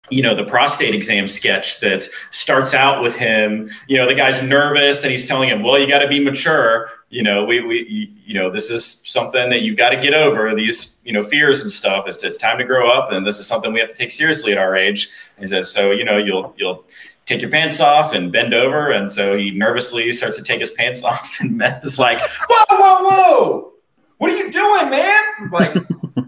you 0.09 0.23
know 0.23 0.35
the 0.35 0.45
prostate 0.45 0.93
exam 0.93 1.29
sketch 1.29 1.79
that 1.81 2.09
starts 2.33 2.75
out 2.75 3.01
with 3.01 3.15
him 3.15 3.71
you 3.87 3.97
know 3.97 4.09
the 4.09 4.15
guy's 4.15 4.43
nervous 4.43 5.05
and 5.05 5.13
he's 5.13 5.29
telling 5.29 5.49
him 5.49 5.63
well 5.63 5.79
you 5.79 5.87
got 5.87 6.01
to 6.01 6.09
be 6.09 6.19
mature 6.19 6.89
you 7.11 7.23
know 7.23 7.45
we, 7.45 7.61
we 7.61 8.13
you 8.25 8.35
know 8.35 8.51
this 8.51 8.71
is 8.71 8.85
something 9.05 9.51
that 9.51 9.63
you've 9.63 9.77
got 9.77 9.91
to 9.91 9.97
get 9.97 10.13
over 10.13 10.53
these 10.57 11.01
you 11.05 11.13
know 11.13 11.23
fears 11.23 11.61
and 11.61 11.71
stuff 11.71 12.09
it's, 12.09 12.25
it's 12.25 12.39
time 12.39 12.59
to 12.59 12.65
grow 12.65 12.89
up 12.91 13.13
and 13.13 13.25
this 13.25 13.39
is 13.39 13.47
something 13.47 13.73
we 13.73 13.79
have 13.79 13.91
to 13.91 13.95
take 13.95 14.11
seriously 14.11 14.51
at 14.51 14.59
our 14.59 14.75
age 14.75 15.13
he 15.39 15.47
says 15.47 15.71
so 15.71 15.93
you 15.93 16.05
know 16.05 16.17
you'll 16.17 16.53
you'll 16.57 16.85
take 17.31 17.41
your 17.41 17.51
pants 17.51 17.81
off 17.81 18.13
and 18.13 18.33
bend 18.33 18.53
over. 18.53 18.91
And 18.91 19.11
so 19.11 19.37
he 19.37 19.51
nervously 19.51 20.11
starts 20.13 20.37
to 20.37 20.43
take 20.43 20.61
his 20.61 20.71
pants 20.71 21.03
off, 21.05 21.39
and 21.41 21.57
Meth 21.57 21.85
is 21.85 21.99
like, 21.99 22.21
"Whoa, 22.49 22.77
whoa, 22.77 23.09
whoa! 23.09 23.73
What 24.19 24.31
are 24.31 24.37
you 24.37 24.51
doing, 24.51 24.91
man?" 24.91 25.23
like, 25.51 25.77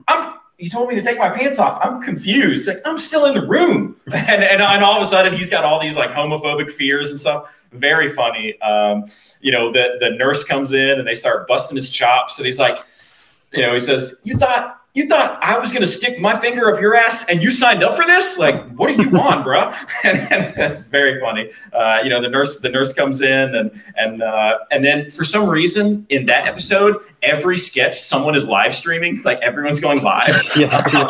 I'm. 0.09 0.34
You 0.59 0.70
told 0.70 0.88
me 0.88 0.94
to 0.94 1.03
take 1.03 1.18
my 1.18 1.28
pants 1.28 1.59
off. 1.59 1.84
I'm 1.84 2.00
confused. 2.00 2.68
Like 2.68 2.76
I'm 2.84 2.96
still 2.96 3.24
in 3.24 3.34
the 3.34 3.44
room, 3.44 3.96
and, 4.12 4.44
and 4.44 4.62
and 4.62 4.84
all 4.84 4.94
of 4.94 5.03
a 5.03 5.07
sudden 5.07 5.34
he's 5.34 5.50
got 5.50 5.64
all 5.64 5.80
these 5.80 5.96
like 5.96 6.11
homophobic 6.11 6.70
fears 6.70 7.11
and 7.11 7.18
stuff. 7.18 7.53
Very 7.72 8.12
funny. 8.12 8.61
Um, 8.61 9.07
you 9.40 9.50
know, 9.50 9.72
the 9.72 9.96
the 9.98 10.11
nurse 10.11 10.44
comes 10.44 10.72
in 10.72 11.00
and 11.00 11.09
they 11.09 11.14
start 11.14 11.48
busting 11.48 11.74
his 11.74 11.90
chops, 11.90 12.38
and 12.38 12.46
he's 12.46 12.61
like, 12.61 12.78
you 13.53 13.62
know, 13.62 13.74
he 13.74 13.80
says, 13.80 14.20
"You 14.22 14.36
thought 14.36 14.81
you 14.95 15.09
thought 15.09 15.43
I 15.43 15.59
was 15.59 15.70
going 15.70 15.80
to 15.80 15.86
stick 15.86 16.20
my 16.20 16.38
finger 16.38 16.72
up 16.72 16.78
your 16.78 16.95
ass 16.95 17.24
and 17.26 17.43
you 17.43 17.51
signed 17.51 17.82
up 17.82 17.97
for 17.97 18.05
this? 18.05 18.36
Like, 18.36 18.62
what 18.72 18.95
do 18.95 19.03
you 19.03 19.09
want, 19.09 19.43
bro? 19.43 19.72
and, 20.05 20.20
and 20.30 20.55
that's 20.55 20.84
very 20.84 21.18
funny. 21.18 21.51
Uh, 21.72 22.01
you 22.05 22.11
know, 22.11 22.20
the 22.20 22.28
nurse, 22.28 22.61
the 22.61 22.68
nurse 22.68 22.93
comes 22.93 23.22
in 23.22 23.55
and, 23.55 23.70
and, 23.97 24.22
uh, 24.22 24.59
and 24.70 24.84
then 24.84 25.11
for 25.11 25.24
some 25.24 25.49
reason 25.49 26.05
in 26.11 26.26
that 26.26 26.47
episode, 26.47 26.99
every 27.22 27.57
sketch, 27.57 28.03
someone 28.03 28.34
is 28.34 28.45
live 28.45 28.74
streaming, 28.74 29.22
like 29.22 29.40
everyone's 29.40 29.80
going 29.80 30.03
live. 30.03 30.28
yeah. 30.57 30.84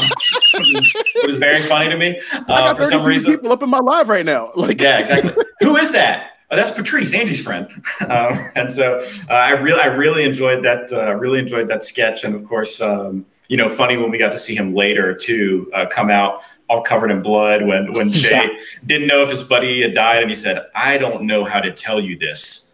it 0.55 1.27
was 1.27 1.37
very 1.37 1.63
funny 1.63 1.89
to 1.89 1.97
me. 1.97 2.21
I 2.33 2.39
got 2.47 2.51
Uh, 2.51 2.75
for 2.77 2.85
some 2.85 3.05
reason, 3.05 3.33
people 3.33 3.51
up 3.51 3.65
in 3.65 3.69
my 3.69 3.81
live 3.81 4.09
right 4.09 4.25
now. 4.25 4.51
Like, 4.55 4.81
yeah, 4.81 5.01
exactly. 5.01 5.35
Who 5.61 5.77
is 5.77 5.91
that? 5.91 6.29
Oh, 6.53 6.57
that's 6.57 6.71
Patrice, 6.71 7.15
Angie's 7.15 7.41
friend. 7.41 7.67
Um, 8.03 8.51
and 8.55 8.71
so 8.71 9.05
uh, 9.29 9.33
I 9.33 9.53
really, 9.53 9.81
I 9.81 9.87
really 9.87 10.23
enjoyed 10.23 10.63
that. 10.65 10.93
Uh, 10.93 11.15
really 11.15 11.39
enjoyed 11.39 11.67
that 11.69 11.83
sketch, 11.83 12.25
and 12.25 12.35
of 12.35 12.47
course, 12.47 12.81
um, 12.81 13.25
you 13.53 13.59
know, 13.59 13.69
funny 13.69 13.99
when 13.99 14.11
we 14.11 14.17
got 14.17 14.33
to 14.33 14.39
see 14.39 14.55
him 14.55 14.73
later 14.75 15.15
too, 15.15 15.71
uh, 15.75 15.85
come 15.85 16.11
out 16.11 16.41
all 16.71 16.81
covered 16.83 17.11
in 17.11 17.21
blood 17.21 17.63
when 17.67 17.93
when 17.93 18.09
Jay 18.11 18.49
didn't 18.87 19.07
know 19.09 19.23
if 19.23 19.29
his 19.29 19.43
buddy 19.43 19.83
had 19.83 19.93
died, 19.93 20.23
and 20.23 20.31
he 20.31 20.35
said, 20.35 20.65
"I 20.75 20.97
don't 20.97 21.25
know 21.25 21.45
how 21.45 21.61
to 21.61 21.71
tell 21.71 22.01
you 22.01 22.19
this, 22.19 22.73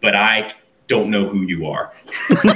but 0.00 0.14
I 0.14 0.52
don't 0.86 1.10
know 1.10 1.26
who 1.28 1.42
you 1.42 1.66
are." 1.66 1.92
and 2.30 2.46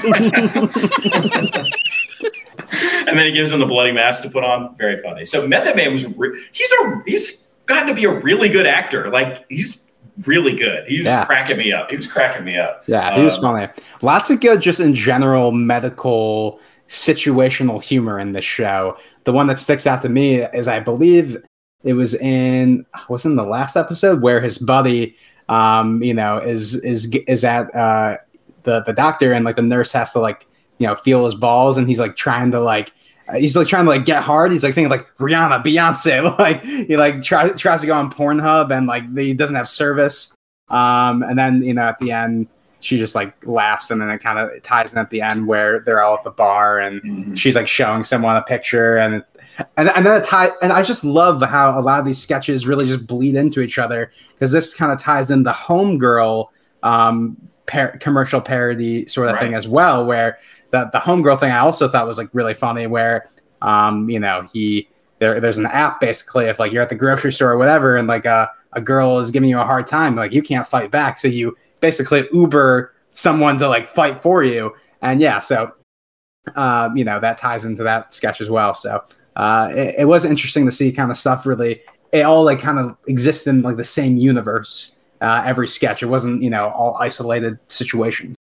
then 3.19 3.27
he 3.27 3.33
gives 3.33 3.53
him 3.53 3.59
the 3.59 3.67
bloody 3.67 3.91
mask 3.91 4.23
to 4.23 4.31
put 4.31 4.45
on. 4.45 4.77
Very 4.77 5.03
funny. 5.03 5.25
So 5.25 5.45
Method 5.49 5.75
Man 5.75 5.91
was 5.91 6.05
re- 6.17 6.41
he's 6.53 6.71
a 6.85 7.03
he's 7.05 7.49
gotten 7.67 7.89
to 7.89 7.95
be 7.95 8.05
a 8.05 8.13
really 8.21 8.49
good 8.49 8.67
actor. 8.67 9.11
Like 9.11 9.45
he's 9.49 9.83
really 10.25 10.55
good. 10.55 10.87
He 10.87 10.99
was 10.99 11.07
Yeah. 11.07 11.25
cracking 11.25 11.57
me 11.57 11.73
up. 11.73 11.91
He 11.91 11.97
was 11.97 12.07
cracking 12.07 12.45
me 12.45 12.59
up. 12.59 12.83
Yeah, 12.87 13.17
he 13.17 13.25
was 13.25 13.35
Um, 13.39 13.43
funny. 13.57 13.73
Lots 14.03 14.31
of 14.31 14.39
good, 14.41 14.61
just 14.61 14.79
in 14.79 14.95
general, 14.95 15.51
medical 15.51 16.61
situational 16.95 17.83
humor 17.83 18.19
in 18.19 18.33
this 18.33 18.45
show. 18.45 18.97
The 19.25 19.33
one 19.33 19.47
that 19.49 19.59
sticks 19.59 19.87
out 19.87 20.03
to 20.03 20.09
me 20.09 20.43
is, 20.43 20.69
I 20.69 20.81
believe, 20.81 21.43
it 21.83 21.93
was 21.93 22.15
in 22.15 22.87
was 23.09 23.27
in 23.27 23.37
the 23.37 23.45
last 23.45 23.77
episode 23.77 24.23
where 24.23 24.41
his 24.41 24.57
buddy, 24.57 25.15
um, 25.49 26.03
you 26.03 26.15
know, 26.15 26.39
is 26.39 26.77
is 26.77 27.07
is 27.27 27.45
at 27.45 27.75
uh, 27.75 28.17
the 28.63 28.83
the 28.85 28.93
doctor 28.93 29.33
and 29.33 29.45
like 29.45 29.57
the 29.57 29.63
nurse 29.63 29.93
has 29.93 30.11
to 30.13 30.21
like 30.21 30.47
you 30.79 30.87
know 30.87 30.95
feel 30.95 31.25
his 31.27 31.35
balls 31.35 31.77
and 31.77 31.87
he's 31.89 32.01
like 32.01 32.17
trying 32.17 32.51
to 32.53 32.61
like. 32.61 32.93
He's 33.39 33.57
like 33.57 33.69
trying 33.69 33.85
to 33.87 33.91
like 33.91 34.05
get 34.05 34.23
hard. 34.23 34.53
He's 34.53 34.63
like 34.63 34.75
thinking 34.75 34.91
like 34.91 35.07
Rihanna, 35.17 35.65
Beyonce. 35.65 36.39
Like 36.39 36.63
he 36.63 36.95
like 36.99 37.23
tries 37.23 37.59
tries 37.59 37.81
to 37.81 37.87
go 37.87 37.95
on 37.95 38.13
Pornhub 38.13 38.71
and 38.71 38.87
like 38.87 39.11
he 39.17 39.33
doesn't 39.33 39.57
have 39.57 39.67
service. 39.67 40.35
Um, 40.69 41.23
and 41.23 41.39
then 41.39 41.63
you 41.63 41.73
know 41.73 41.85
at 41.85 41.99
the 42.01 42.13
end 42.13 42.49
she 42.85 42.99
just 42.99 43.15
like 43.15 43.33
laughs 43.47 43.91
and 43.91 44.01
then 44.01 44.11
it 44.11 44.19
kind 44.19 44.39
of 44.39 44.61
ties 44.63 44.93
in 44.93 44.99
at 44.99 45.09
the 45.11 45.23
end 45.23 45.47
where 45.47 45.81
they're 45.81 46.03
all 46.03 46.17
at 46.17 46.23
the 46.25 46.31
bar 46.31 46.79
and 46.79 47.03
Mhm. 47.03 47.37
she's 47.37 47.57
like 47.57 47.67
showing 47.69 48.03
someone 48.03 48.37
a 48.37 48.43
picture 48.43 48.99
and 48.99 49.25
and, 49.77 49.89
and 49.89 50.05
then 50.05 50.21
it 50.21 50.25
tie 50.25 50.51
and 50.63 50.73
I 50.73 50.83
just 50.83 51.05
love 51.05 51.41
how 51.43 51.79
a 51.79 51.81
lot 51.81 52.01
of 52.01 52.05
these 52.07 52.21
sketches 52.21 52.67
really 52.67 52.87
just 52.87 53.07
bleed 53.07 53.37
into 53.37 53.61
each 53.61 53.79
other 53.79 54.11
because 54.33 54.53
this 54.53 54.75
kind 54.75 54.93
of 54.93 55.01
ties 55.01 55.31
in 55.31 55.45
the 55.45 55.53
homegirl 55.53 56.49
um 56.83 57.37
par- 57.67 57.97
commercial 57.99 58.41
parody 58.41 59.07
sort 59.07 59.29
of 59.29 59.39
thing 59.39 59.55
as 59.55 59.67
well 59.67 60.05
where 60.05 60.39
the 60.73 60.91
the 60.93 60.99
homegirl 60.99 61.39
thing 61.41 61.53
I 61.53 61.59
also 61.61 61.89
thought 61.89 62.07
was 62.07 62.19
like 62.19 62.29
really 62.33 62.55
funny 62.55 62.87
where 62.87 63.29
um 63.63 64.11
you 64.11 64.21
know 64.21 64.43
he 64.53 64.89
there, 65.21 65.39
there's 65.41 65.59
an 65.59 65.67
app 65.67 66.01
basically 66.01 66.47
if 66.47 66.59
like 66.59 66.73
you're 66.73 66.83
at 66.83 66.89
the 66.89 66.95
grocery 66.97 67.33
store 67.33 67.53
or 67.53 67.57
whatever 67.57 67.97
and 67.97 68.09
like 68.09 68.25
a, 68.27 68.51
a 68.73 68.81
girl 68.81 69.21
is 69.21 69.31
giving 69.31 69.49
you 69.49 69.59
a 69.59 69.65
hard 69.65 69.87
time 69.87 70.17
like 70.17 70.33
you 70.33 70.43
can't 70.43 70.67
fight 70.67 70.91
back 70.91 71.19
so 71.19 71.29
you 71.29 71.57
basically 71.85 72.27
uber 72.33 72.95
someone 73.13 73.59
to 73.59 73.69
like 73.69 73.87
fight 73.87 74.23
for 74.23 74.43
you. 74.43 74.73
And 75.03 75.21
yeah 75.21 75.39
so 75.39 75.71
um, 76.57 76.97
you 76.97 77.05
know 77.05 77.21
that 77.21 77.37
ties 77.37 77.67
into 77.67 77.83
that 77.83 78.15
sketch 78.15 78.41
as 78.41 78.49
well. 78.49 78.73
So 78.73 79.03
uh, 79.37 79.71
it, 79.75 79.95
it 79.99 80.05
was 80.07 80.25
interesting 80.25 80.65
to 80.65 80.73
see 80.73 80.91
kind 80.93 81.11
of 81.11 81.19
stuff 81.19 81.45
really 81.45 81.83
it 82.13 82.23
all 82.23 82.43
like 82.43 82.59
kind 82.59 82.79
of 82.79 82.97
exists 83.07 83.47
in 83.47 83.61
like 83.61 83.77
the 83.77 83.85
same 83.85 84.17
universe 84.17 84.97
uh, 85.21 85.43
every 85.45 85.67
sketch. 85.67 86.03
It 86.03 86.07
wasn't 86.07 86.41
you 86.43 86.49
know 86.49 86.71
all 86.71 86.97
isolated 87.01 87.59
situations 87.69 88.35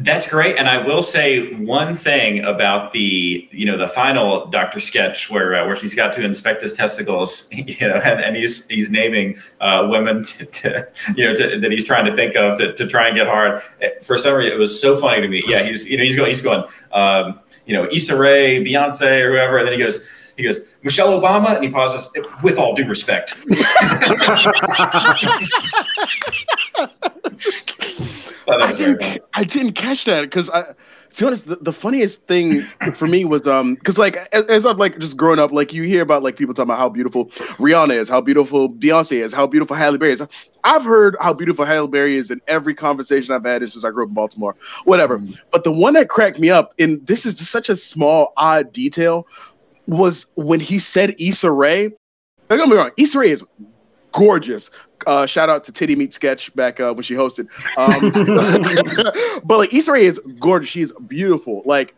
That's 0.00 0.28
great, 0.28 0.56
and 0.56 0.68
I 0.68 0.86
will 0.86 1.02
say 1.02 1.54
one 1.54 1.96
thing 1.96 2.44
about 2.44 2.92
the 2.92 3.48
you 3.50 3.66
know 3.66 3.76
the 3.76 3.88
final 3.88 4.46
Doctor 4.46 4.78
sketch 4.78 5.28
where 5.28 5.56
uh, 5.56 5.66
where 5.66 5.74
she's 5.74 5.96
got 5.96 6.12
to 6.12 6.24
inspect 6.24 6.62
his 6.62 6.74
testicles, 6.74 7.48
you 7.52 7.88
know, 7.88 7.96
and, 7.96 8.20
and 8.20 8.36
he's 8.36 8.68
he's 8.68 8.90
naming 8.90 9.38
uh, 9.60 9.88
women 9.90 10.22
to, 10.22 10.46
to 10.46 10.88
you 11.16 11.24
know 11.24 11.34
to, 11.34 11.58
that 11.58 11.72
he's 11.72 11.84
trying 11.84 12.04
to 12.04 12.14
think 12.14 12.36
of 12.36 12.58
to, 12.58 12.72
to 12.74 12.86
try 12.86 13.08
and 13.08 13.16
get 13.16 13.26
hard. 13.26 13.60
For 14.00 14.16
some 14.16 14.34
reason, 14.34 14.52
it 14.52 14.58
was 14.58 14.80
so 14.80 14.96
funny 14.96 15.20
to 15.20 15.26
me. 15.26 15.42
Yeah, 15.48 15.64
he's 15.64 15.90
you 15.90 15.96
know 15.96 16.04
he's 16.04 16.14
going 16.14 16.28
he's 16.28 16.42
going 16.42 16.62
um, 16.92 17.40
you 17.66 17.74
know 17.74 17.88
Issa 17.90 18.16
Rae, 18.16 18.64
Beyonce, 18.64 19.24
or 19.24 19.32
whoever, 19.32 19.58
and 19.58 19.66
then 19.66 19.72
he 19.72 19.80
goes 19.80 20.08
he 20.36 20.44
goes 20.44 20.60
Michelle 20.84 21.20
Obama, 21.20 21.56
and 21.56 21.64
he 21.64 21.70
pauses 21.70 22.08
with 22.44 22.56
all 22.56 22.76
due 22.76 22.86
respect. 22.86 23.34
I 28.48 28.72
didn't. 28.72 29.20
I 29.34 29.44
didn't 29.44 29.72
catch 29.72 30.04
that 30.06 30.22
because 30.22 30.48
I, 30.50 30.62
to 30.62 31.20
be 31.20 31.26
honest, 31.26 31.46
the, 31.46 31.56
the 31.56 31.72
funniest 31.72 32.26
thing 32.26 32.62
for 32.94 33.06
me 33.06 33.24
was 33.24 33.46
um, 33.46 33.74
because 33.74 33.98
like 33.98 34.16
as, 34.32 34.44
as 34.46 34.66
I've 34.66 34.78
like 34.78 34.98
just 34.98 35.16
growing 35.16 35.38
up, 35.38 35.52
like 35.52 35.72
you 35.72 35.82
hear 35.82 36.02
about 36.02 36.22
like 36.22 36.36
people 36.36 36.54
talking 36.54 36.68
about 36.70 36.78
how 36.78 36.88
beautiful 36.88 37.26
Rihanna 37.58 37.94
is, 37.94 38.08
how 38.08 38.20
beautiful 38.20 38.68
Beyonce 38.70 39.22
is, 39.22 39.32
how 39.32 39.46
beautiful 39.46 39.76
Halle 39.76 39.98
Berry 39.98 40.12
is. 40.12 40.22
I've 40.64 40.84
heard 40.84 41.16
how 41.20 41.32
beautiful 41.32 41.64
Halle 41.64 41.86
Berry 41.86 42.16
is 42.16 42.30
in 42.30 42.40
every 42.48 42.74
conversation 42.74 43.34
I've 43.34 43.44
had 43.44 43.60
since 43.68 43.84
I 43.84 43.90
grew 43.90 44.04
up 44.04 44.08
in 44.08 44.14
Baltimore, 44.14 44.56
whatever. 44.84 45.22
But 45.50 45.64
the 45.64 45.72
one 45.72 45.94
that 45.94 46.08
cracked 46.08 46.38
me 46.38 46.50
up, 46.50 46.74
and 46.78 47.06
this 47.06 47.26
is 47.26 47.38
such 47.48 47.68
a 47.68 47.76
small 47.76 48.32
odd 48.36 48.72
detail, 48.72 49.26
was 49.86 50.26
when 50.34 50.60
he 50.60 50.78
said 50.78 51.14
Issa 51.18 51.50
Rae. 51.50 51.90
Don't 52.48 52.58
get 52.58 52.68
me 52.68 52.76
wrong, 52.76 52.90
Issa 52.96 53.18
Rae 53.18 53.30
is 53.30 53.44
gorgeous. 54.12 54.70
Uh, 55.06 55.26
shout 55.26 55.48
out 55.48 55.64
to 55.64 55.72
Titty 55.72 55.96
Meat 55.96 56.12
Sketch 56.12 56.54
back 56.54 56.80
uh, 56.80 56.92
when 56.92 57.02
she 57.02 57.14
hosted. 57.14 57.48
Um, 57.76 58.10
but 59.44 59.58
like 59.58 59.72
Issa 59.72 59.92
Rae 59.92 60.06
is 60.06 60.20
gorgeous. 60.38 60.68
She's 60.68 60.92
beautiful. 61.06 61.62
Like, 61.64 61.94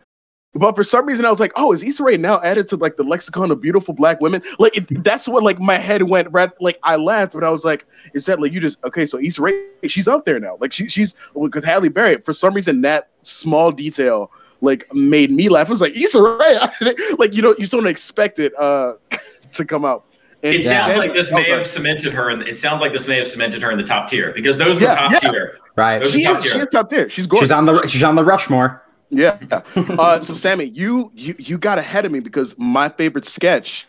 but 0.53 0.75
for 0.75 0.83
some 0.83 1.05
reason 1.05 1.25
I 1.25 1.29
was 1.29 1.39
like, 1.39 1.53
oh, 1.55 1.71
is 1.71 1.81
Issa 1.81 2.03
Rae 2.03 2.17
now 2.17 2.41
added 2.41 2.67
to 2.69 2.75
like 2.75 2.97
the 2.97 3.03
lexicon 3.03 3.51
of 3.51 3.61
beautiful 3.61 3.93
black 3.93 4.19
women? 4.21 4.43
Like 4.59 4.75
it, 4.77 5.03
that's 5.03 5.27
what 5.27 5.43
like 5.43 5.59
my 5.59 5.77
head 5.77 6.03
went. 6.03 6.27
Right, 6.31 6.51
like 6.61 6.77
I 6.83 6.97
laughed, 6.97 7.33
but 7.33 7.43
I 7.43 7.49
was 7.49 7.65
like, 7.65 7.85
is 8.13 8.25
that 8.25 8.39
like 8.39 8.51
you 8.51 8.59
just 8.59 8.83
okay? 8.83 9.05
So 9.05 9.19
Issa 9.19 9.41
Rae, 9.41 9.63
she's 9.87 10.07
up 10.07 10.25
there 10.25 10.39
now. 10.39 10.57
Like 10.59 10.73
she, 10.73 10.87
she's 10.87 11.15
with 11.33 11.63
Halle 11.63 11.89
Berry. 11.89 12.17
For 12.17 12.33
some 12.33 12.53
reason, 12.53 12.81
that 12.81 13.09
small 13.23 13.71
detail 13.71 14.31
like 14.61 14.93
made 14.93 15.31
me 15.31 15.49
laugh. 15.49 15.67
I 15.67 15.71
was 15.71 15.81
like 15.81 15.95
Issa 15.95 16.21
Rae, 16.21 16.93
like 17.17 17.33
you 17.33 17.41
don't 17.41 17.57
you 17.57 17.65
don't 17.65 17.87
expect 17.87 18.37
it 18.39 18.53
uh 18.59 18.93
to 19.53 19.65
come 19.65 19.85
out. 19.85 20.05
And 20.43 20.55
It 20.55 20.63
sounds 20.63 20.97
like 20.97 21.13
this 21.13 21.31
may 21.31 21.49
have 21.49 21.65
cemented 21.67 22.13
her. 22.13 22.29
In, 22.31 22.41
it 22.41 22.57
sounds 22.57 22.81
like 22.81 22.93
this 22.93 23.07
may 23.07 23.17
have 23.17 23.27
cemented 23.27 23.61
her 23.61 23.71
in 23.71 23.77
the 23.77 23.83
top 23.83 24.09
tier 24.09 24.31
because 24.33 24.57
those 24.57 24.75
were 24.75 24.87
Yeah, 24.87 24.95
top 24.95 25.11
yeah. 25.11 25.19
tier. 25.31 25.57
right 25.75 26.01
Those 26.01 26.11
she 26.11 26.25
are 26.25 26.33
top 26.35 26.43
she 26.43 26.49
tier. 26.49 26.61
is 26.61 26.67
top 26.67 26.89
there. 26.89 27.09
She's 27.09 27.27
gorgeous. 27.27 27.49
she's 27.49 27.51
on 27.51 27.65
the 27.65 27.87
she's 27.87 28.03
on 28.03 28.15
the 28.15 28.23
rushmore 28.23 28.81
Yeah. 29.09 29.37
Uh, 29.75 30.19
so 30.19 30.33
Sammy, 30.33 30.65
you 30.65 31.11
you 31.13 31.35
you 31.37 31.57
got 31.57 31.77
ahead 31.77 32.05
of 32.05 32.11
me 32.11 32.19
because 32.21 32.57
my 32.57 32.89
favorite 32.89 33.25
sketch 33.25 33.87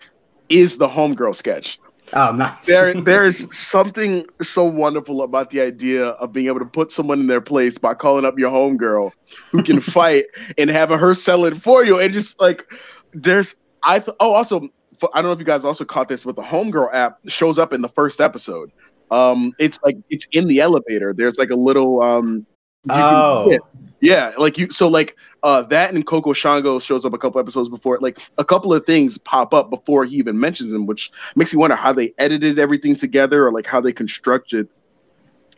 is 0.51 0.77
the 0.77 0.89
homegirl 0.89 1.35
sketch. 1.35 1.79
oh 2.13 2.33
nice 2.33 2.67
There 2.67 2.93
there 2.93 3.25
is 3.25 3.49
something 3.51 4.27
so 4.43 4.65
wonderful 4.65 5.23
about 5.23 5.49
the 5.51 5.63
idea 5.63 6.09
of 6.21 6.33
being 6.35 6.49
able 6.49 6.59
to 6.59 6.67
put 6.67 6.93
someone 6.93 7.19
in 7.21 7.29
their 7.29 7.41
place 7.41 7.79
by 7.79 7.95
calling 7.95 8.27
up 8.27 8.39
your 8.39 8.51
homegirl 8.51 9.13
who 9.51 9.63
can 9.63 9.81
fight 9.97 10.27
and 10.59 10.69
having 10.69 10.99
her 10.99 11.15
sell 11.15 11.47
it 11.47 11.57
for 11.57 11.83
you. 11.85 11.99
And 11.99 12.13
just 12.13 12.39
like 12.43 12.71
there's 13.15 13.57
I 13.85 14.01
th- 14.01 14.15
oh 14.21 14.33
also 14.35 14.61
for, 14.61 14.69
I 15.15 15.21
don't 15.23 15.29
know 15.29 15.33
if 15.33 15.39
you 15.39 15.45
guys 15.45 15.65
also 15.65 15.85
caught 15.85 16.09
this, 16.09 16.25
but 16.25 16.37
the 16.37 16.43
homegirl 16.43 16.93
app 16.93 17.19
shows 17.29 17.59
up 17.59 17.73
in 17.73 17.83
the 17.83 17.89
first 17.89 18.21
episode. 18.21 18.71
Um, 19.11 19.53
it's 19.59 19.79
like 19.85 19.97
it's 20.11 20.27
in 20.33 20.47
the 20.49 20.61
elevator. 20.61 21.13
There's 21.13 21.39
like 21.39 21.51
a 21.51 21.57
little 21.57 22.03
um. 22.03 22.47
can- 22.89 22.99
Oh. 23.01 23.49
yeah, 23.51 23.59
yeah, 24.01 24.33
like 24.39 24.59
you. 24.59 24.71
So 24.71 24.89
like 24.89 25.17
uh, 25.43 25.63
that 25.65 25.95
and 25.95 26.05
Coco 26.07 26.33
Shango 26.33 26.79
shows 26.81 27.05
up 27.05 27.13
a 27.13 27.19
couple 27.19 27.41
episodes 27.41 27.69
before. 27.69 27.99
Like 28.01 28.19
a 28.39 28.45
couple 28.45 28.73
of 28.75 28.85
things 28.87 29.19
pop 29.19 29.55
up 29.55 29.71
before 29.71 30.05
he 30.05 30.17
even 30.17 30.39
mentions 30.41 30.71
them, 30.73 30.87
which 30.87 31.11
makes 31.37 31.53
me 31.55 31.59
wonder 31.59 31.77
how 31.77 31.93
they 31.93 32.13
edited 32.19 32.59
everything 32.59 32.97
together 32.97 33.47
or 33.47 33.53
like 33.53 33.67
how 33.67 33.81
they 33.81 33.93
constructed 33.93 34.69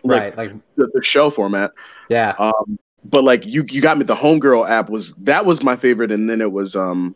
like 0.03 0.21
right 0.23 0.37
like 0.37 0.53
the, 0.77 0.91
the 0.93 1.03
show 1.03 1.31
format. 1.31 1.71
yeah 2.11 2.35
Um, 2.39 2.79
but 3.05 3.25
like 3.25 3.47
you, 3.47 3.65
you 3.71 3.81
got 3.81 3.97
me. 3.99 4.05
The 4.05 4.17
Homegirl 4.17 4.69
app 4.69 4.91
was 4.91 5.15
that 5.17 5.47
was 5.47 5.63
my 5.63 5.77
favorite, 5.77 6.11
and 6.13 6.29
then 6.29 6.41
it 6.43 6.51
was 6.53 6.75
um, 6.77 7.15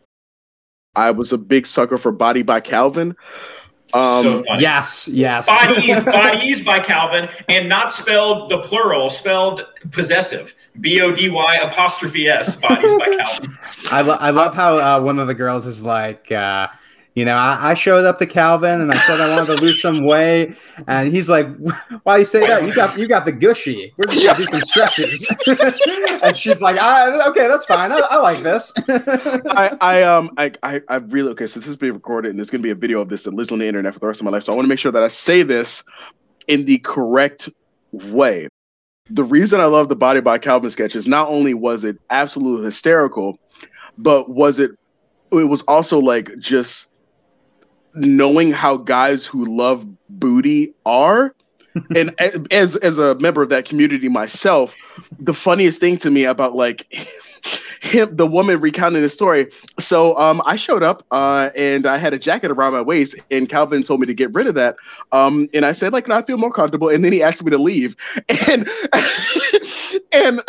I 0.96 1.10
was 1.10 1.32
a 1.32 1.38
big 1.38 1.66
sucker 1.66 1.98
for 1.98 2.12
Body 2.12 2.42
by 2.42 2.60
Calvin. 2.60 3.16
Um, 3.94 4.22
so 4.22 4.44
yes 4.58 5.08
yes 5.08 5.46
Bodies, 5.46 5.98
bodies 6.02 6.62
by 6.62 6.78
Calvin, 6.78 7.26
and 7.48 7.70
not 7.70 7.90
spelled 7.90 8.50
the 8.50 8.58
plural, 8.58 9.08
spelled 9.08 9.64
possessive. 9.92 10.52
B 10.82 11.00
O 11.00 11.10
D 11.10 11.30
Y 11.30 11.54
apostrophe 11.56 12.28
S. 12.28 12.56
Bodies 12.56 12.92
by 12.98 13.16
Calvin. 13.22 13.50
I, 13.90 14.02
lo- 14.02 14.18
I 14.20 14.28
love 14.28 14.54
how 14.54 14.76
uh, 14.76 15.00
one 15.00 15.18
of 15.18 15.26
the 15.26 15.34
girls 15.34 15.66
is 15.66 15.82
like, 15.82 16.30
uh, 16.30 16.68
you 17.18 17.24
know, 17.24 17.34
I-, 17.34 17.70
I 17.70 17.74
showed 17.74 18.04
up 18.04 18.18
to 18.20 18.26
Calvin 18.26 18.80
and 18.80 18.92
I 18.92 18.98
said 19.00 19.20
I 19.20 19.34
wanted 19.34 19.56
to 19.56 19.60
lose 19.60 19.82
some 19.82 20.04
weight, 20.04 20.56
and 20.86 21.12
he's 21.12 21.28
like, 21.28 21.48
"Why 22.04 22.18
you 22.18 22.24
say 22.24 22.46
that? 22.46 22.62
You 22.62 22.72
got 22.72 22.96
you 22.96 23.08
got 23.08 23.24
the 23.24 23.32
gushy. 23.32 23.92
We're 23.96 24.06
just 24.06 24.24
gonna 24.24 24.38
do 24.38 24.46
some 24.46 24.60
stretches." 24.60 25.26
and 26.22 26.36
she's 26.36 26.62
like, 26.62 26.78
I, 26.78 27.28
"Okay, 27.30 27.48
that's 27.48 27.64
fine. 27.64 27.90
I, 27.90 28.00
I 28.08 28.18
like 28.18 28.44
this." 28.44 28.72
I, 28.88 29.76
I 29.80 30.02
um 30.04 30.30
I, 30.36 30.52
I 30.62 30.80
I 30.88 30.96
really 30.96 31.30
okay. 31.30 31.48
So 31.48 31.58
this 31.58 31.68
is 31.68 31.76
being 31.76 31.94
recorded, 31.94 32.30
and 32.30 32.38
there's 32.38 32.50
gonna 32.50 32.62
be 32.62 32.70
a 32.70 32.76
video 32.76 33.00
of 33.00 33.08
this 33.08 33.24
that 33.24 33.34
lives 33.34 33.50
on 33.50 33.58
the 33.58 33.66
internet 33.66 33.94
for 33.94 33.98
the 33.98 34.06
rest 34.06 34.20
of 34.20 34.24
my 34.24 34.30
life. 34.30 34.44
So 34.44 34.52
I 34.52 34.54
want 34.54 34.66
to 34.66 34.68
make 34.68 34.78
sure 34.78 34.92
that 34.92 35.02
I 35.02 35.08
say 35.08 35.42
this 35.42 35.82
in 36.46 36.66
the 36.66 36.78
correct 36.78 37.48
way. 37.90 38.46
The 39.10 39.24
reason 39.24 39.60
I 39.60 39.64
love 39.64 39.88
the 39.88 39.96
Body 39.96 40.20
by 40.20 40.38
Calvin 40.38 40.70
sketch 40.70 40.94
is 40.94 41.08
not 41.08 41.28
only 41.28 41.52
was 41.52 41.82
it 41.82 41.98
absolutely 42.10 42.66
hysterical, 42.66 43.40
but 43.96 44.30
was 44.30 44.60
it 44.60 44.70
it 45.32 45.48
was 45.48 45.62
also 45.62 45.98
like 45.98 46.38
just 46.38 46.90
knowing 48.00 48.52
how 48.52 48.76
guys 48.76 49.26
who 49.26 49.44
love 49.44 49.86
booty 50.08 50.74
are. 50.86 51.34
and 51.94 52.14
as 52.50 52.76
as 52.76 52.98
a 52.98 53.14
member 53.16 53.42
of 53.42 53.50
that 53.50 53.64
community 53.64 54.08
myself, 54.08 54.76
the 55.20 55.34
funniest 55.34 55.78
thing 55.80 55.96
to 55.98 56.10
me 56.10 56.24
about 56.24 56.56
like 56.56 56.92
him, 57.80 58.14
the 58.14 58.26
woman 58.26 58.60
recounting 58.60 59.02
the 59.02 59.08
story. 59.08 59.46
So 59.78 60.16
um, 60.18 60.42
I 60.44 60.56
showed 60.56 60.82
up 60.82 61.04
uh, 61.10 61.50
and 61.54 61.86
I 61.86 61.96
had 61.96 62.14
a 62.14 62.18
jacket 62.18 62.50
around 62.50 62.72
my 62.72 62.82
waist, 62.82 63.14
and 63.30 63.48
Calvin 63.48 63.82
told 63.82 64.00
me 64.00 64.06
to 64.06 64.14
get 64.14 64.32
rid 64.34 64.46
of 64.46 64.54
that. 64.54 64.76
Um, 65.12 65.48
and 65.54 65.64
I 65.64 65.72
said, 65.72 65.92
like, 65.92 66.08
I 66.08 66.22
feel 66.22 66.38
more 66.38 66.52
comfortable. 66.52 66.88
And 66.88 67.04
then 67.04 67.12
he 67.12 67.22
asked 67.22 67.44
me 67.44 67.50
to 67.50 67.58
leave. 67.58 67.96
And 68.48 68.68
and 70.12 70.40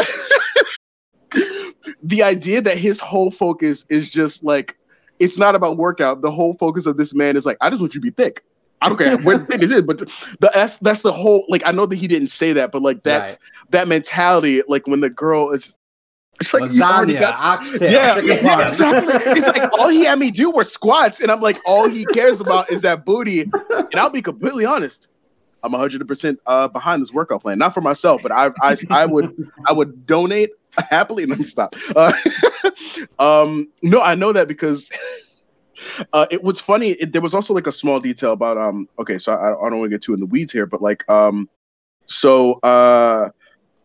the 2.02 2.24
idea 2.24 2.62
that 2.62 2.78
his 2.78 3.00
whole 3.00 3.32
focus 3.32 3.86
is 3.90 4.10
just 4.12 4.44
like 4.44 4.78
it's 5.20 5.38
not 5.38 5.56
about 5.56 5.78
workout. 5.78 6.22
The 6.22 6.32
whole 6.32 6.56
focus 6.56 6.86
of 6.86 6.98
this 6.98 7.14
man 7.14 7.36
is 7.36 7.46
like, 7.46 7.58
I 7.62 7.70
just 7.70 7.82
want 7.82 7.94
you 7.94 8.02
to 8.02 8.06
be 8.06 8.12
thick. 8.12 8.44
I 8.82 8.88
don't 8.88 8.98
care 8.98 9.18
where 9.18 9.38
the 9.38 9.46
fitness 9.52 9.72
is, 9.72 9.82
but 9.82 10.00
the, 10.00 10.12
that's 10.54 10.78
that's 10.78 11.02
the 11.02 11.12
whole 11.12 11.46
like 11.50 11.62
I 11.66 11.72
know 11.72 11.86
that 11.86 11.98
he 11.98 12.08
didn't 12.08 12.30
say 12.30 12.54
that, 12.54 12.72
but 12.72 12.82
like 12.82 13.04
that's 13.04 13.32
right. 13.32 13.40
that 13.72 13.88
mentality. 13.88 14.62
Like 14.68 14.88
when 14.88 15.02
the 15.02 15.10
girl 15.10 15.52
is 15.52 15.76
it's 16.40 16.54
like 16.54 16.64
lasagna, 16.64 17.20
got, 17.20 17.36
oxtail, 17.36 17.92
yeah, 17.92 18.18
yeah 18.20 18.64
exactly. 18.64 19.14
It's 19.34 19.48
like 19.48 19.70
all 19.78 19.90
he 19.90 20.06
had 20.06 20.18
me 20.18 20.32
do 20.32 20.50
were 20.50 20.64
squats, 20.64 21.20
and 21.20 21.30
I'm 21.30 21.42
like, 21.42 21.58
all 21.66 21.90
he 21.90 22.06
cares 22.06 22.40
about 22.40 22.72
is 22.72 22.82
that 22.84 23.04
booty. 23.04 23.42
And 23.42 23.96
I'll 23.96 24.10
be 24.10 24.22
completely 24.22 24.64
honest, 24.64 25.08
I'm 25.64 25.74
100 25.74 26.08
percent 26.08 26.40
uh, 26.46 26.70
behind 26.70 27.02
this 27.02 27.12
workout 27.12 27.42
plan. 27.42 27.58
Not 27.58 27.74
for 27.74 27.82
myself, 27.82 28.22
but 28.24 28.32
I, 28.32 28.52
I, 28.62 28.78
I 28.90 29.06
would, 29.06 29.52
I 29.68 29.74
would 29.74 30.06
donate 30.06 30.52
happily. 30.90 31.26
Let 31.26 31.40
me 31.40 31.46
stop. 31.46 31.76
Uh, 31.96 32.14
um, 33.20 33.68
no, 33.84 34.02
I 34.02 34.16
know 34.16 34.32
that 34.34 34.48
because. 34.48 34.90
Uh, 36.12 36.26
it 36.30 36.44
was 36.44 36.60
funny. 36.60 36.90
It, 36.92 37.14
there 37.14 37.22
was 37.22 37.34
also 37.34 37.54
like 37.54 37.66
a 37.66 37.72
small 37.72 38.02
detail 38.02 38.34
about 38.34 38.58
um. 38.58 38.90
Okay, 39.00 39.18
so 39.18 39.32
I, 39.32 39.46
I 39.48 39.70
don't 39.70 39.80
want 39.80 39.90
to 39.90 39.96
get 39.96 40.02
too 40.02 40.14
in 40.14 40.20
the 40.20 40.26
weeds 40.26 40.52
here, 40.52 40.66
but 40.66 40.82
like 40.82 41.10
um, 41.10 41.48
so 42.06 42.56
uh, 42.64 43.30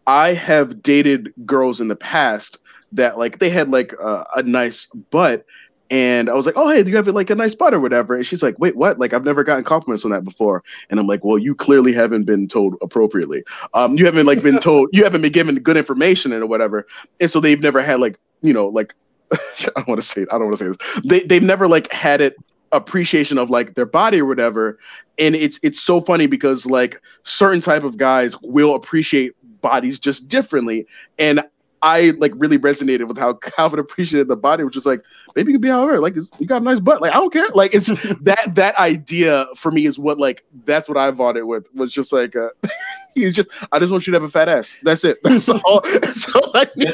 I 0.06 0.32
have 0.32 0.82
dated 0.82 1.32
girls 1.46 1.80
in 1.80 1.86
the 1.86 1.94
past 1.94 2.58
that 2.90 3.16
like 3.16 3.38
they 3.38 3.48
had 3.48 3.70
like 3.70 3.92
a 4.00 4.42
nice 4.42 4.86
butt 5.12 5.44
and 5.90 6.30
I 6.30 6.34
was 6.34 6.46
like, 6.46 6.56
"Oh, 6.56 6.68
hey, 6.68 6.82
do 6.82 6.90
you 6.90 6.96
have 6.96 7.06
like 7.08 7.30
a 7.30 7.34
nice 7.34 7.54
butt 7.54 7.74
or 7.74 7.80
whatever?" 7.80 8.14
And 8.14 8.26
she's 8.26 8.42
like, 8.42 8.58
"Wait, 8.58 8.76
what? 8.76 8.98
Like, 8.98 9.12
I've 9.12 9.24
never 9.24 9.44
gotten 9.44 9.64
compliments 9.64 10.04
on 10.04 10.10
that 10.12 10.24
before." 10.24 10.62
And 10.90 10.98
I'm 10.98 11.06
like, 11.06 11.24
"Well, 11.24 11.38
you 11.38 11.54
clearly 11.54 11.92
haven't 11.92 12.24
been 12.24 12.48
told 12.48 12.76
appropriately. 12.82 13.44
Um, 13.74 13.96
you 13.96 14.04
haven't 14.06 14.26
like 14.26 14.42
been 14.42 14.58
told, 14.60 14.88
you 14.92 15.04
haven't 15.04 15.22
been 15.22 15.32
given 15.32 15.56
good 15.56 15.76
information 15.76 16.32
and 16.32 16.42
or 16.42 16.46
whatever." 16.46 16.86
And 17.20 17.30
so 17.30 17.40
they've 17.40 17.60
never 17.60 17.82
had 17.82 18.00
like, 18.00 18.18
you 18.42 18.52
know, 18.52 18.68
like 18.68 18.94
I 19.32 19.38
don't 19.76 19.88
want 19.88 20.00
to 20.00 20.06
say 20.06 20.22
it. 20.22 20.28
I 20.30 20.38
don't 20.38 20.46
want 20.46 20.58
to 20.58 20.64
say 20.64 20.68
this. 20.70 21.02
They 21.04 21.20
they've 21.20 21.42
never 21.42 21.68
like 21.68 21.90
had 21.92 22.20
it 22.20 22.36
appreciation 22.72 23.38
of 23.38 23.50
like 23.50 23.74
their 23.74 23.86
body 23.86 24.20
or 24.20 24.26
whatever. 24.26 24.78
And 25.18 25.34
it's 25.34 25.58
it's 25.62 25.80
so 25.80 26.00
funny 26.00 26.26
because 26.26 26.66
like 26.66 27.00
certain 27.22 27.60
type 27.60 27.84
of 27.84 27.96
guys 27.96 28.34
will 28.42 28.74
appreciate 28.74 29.32
bodies 29.60 29.98
just 29.98 30.28
differently. 30.28 30.86
And 31.18 31.44
I 31.84 32.14
like 32.18 32.32
really 32.36 32.58
resonated 32.58 33.06
with 33.06 33.18
how 33.18 33.34
Calvin 33.56 33.78
appreciated 33.78 34.28
the 34.28 34.36
body, 34.36 34.64
which 34.64 34.76
is 34.76 34.86
like, 34.86 35.02
maybe 35.36 35.52
you 35.52 35.58
can 35.58 35.60
be 35.60 35.68
however, 35.68 36.00
like 36.00 36.16
you 36.38 36.46
got 36.46 36.62
a 36.62 36.64
nice 36.64 36.80
butt. 36.80 37.02
Like, 37.02 37.12
I 37.12 37.16
don't 37.16 37.32
care. 37.32 37.48
Like 37.50 37.74
it's 37.74 37.86
that 38.22 38.54
that 38.54 38.76
idea 38.78 39.46
for 39.54 39.70
me 39.70 39.84
is 39.86 39.98
what 39.98 40.18
like 40.18 40.44
that's 40.64 40.88
what 40.88 40.96
I 40.96 41.10
bought 41.10 41.36
it 41.36 41.46
with 41.46 41.72
was 41.74 41.92
just 41.92 42.12
like 42.12 42.34
uh 42.34 42.48
he's 43.14 43.36
just 43.36 43.50
I 43.70 43.78
just 43.78 43.92
want 43.92 44.06
you 44.06 44.12
to 44.12 44.16
have 44.16 44.28
a 44.28 44.30
fat 44.30 44.48
ass. 44.48 44.76
That's 44.82 45.04
it. 45.04 45.18
That's 45.22 45.48
all 45.48 45.82
that's 46.00 46.28
all 46.34 46.50
I 46.54 46.66
need 46.74 46.90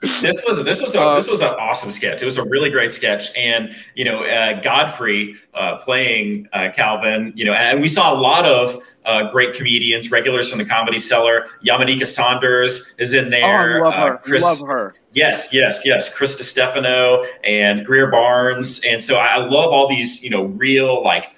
this 0.00 0.42
was 0.46 0.62
this 0.64 0.82
was 0.82 0.94
a 0.94 1.00
uh, 1.00 1.14
this 1.14 1.26
was 1.26 1.40
an 1.40 1.54
awesome 1.58 1.90
sketch. 1.90 2.20
It 2.20 2.26
was 2.26 2.36
a 2.36 2.44
really 2.44 2.68
great 2.68 2.92
sketch, 2.92 3.34
and 3.34 3.74
you 3.94 4.04
know 4.04 4.24
uh, 4.24 4.60
Godfrey 4.60 5.36
uh, 5.54 5.76
playing 5.76 6.48
uh, 6.52 6.68
Calvin. 6.74 7.32
You 7.34 7.46
know, 7.46 7.54
and 7.54 7.80
we 7.80 7.88
saw 7.88 8.12
a 8.12 8.18
lot 8.18 8.44
of 8.44 8.76
uh, 9.06 9.30
great 9.30 9.54
comedians, 9.54 10.10
regulars 10.10 10.50
from 10.50 10.58
the 10.58 10.66
Comedy 10.66 10.98
Cellar. 10.98 11.46
Yamaneika 11.64 12.06
Saunders 12.06 12.94
is 12.98 13.14
in 13.14 13.30
there. 13.30 13.84
Oh, 13.84 13.88
I 13.88 13.90
love 13.90 13.94
her. 13.94 14.18
Chris, 14.18 14.42
love 14.42 14.68
her. 14.68 14.94
Yes, 15.12 15.48
yes, 15.52 15.80
yes. 15.86 16.14
Chris 16.14 16.36
Stefano 16.38 17.24
and 17.42 17.84
Greer 17.86 18.10
Barnes, 18.10 18.80
and 18.86 19.02
so 19.02 19.16
I 19.16 19.38
love 19.38 19.72
all 19.72 19.88
these 19.88 20.22
you 20.22 20.28
know 20.28 20.44
real 20.44 21.02
like 21.02 21.30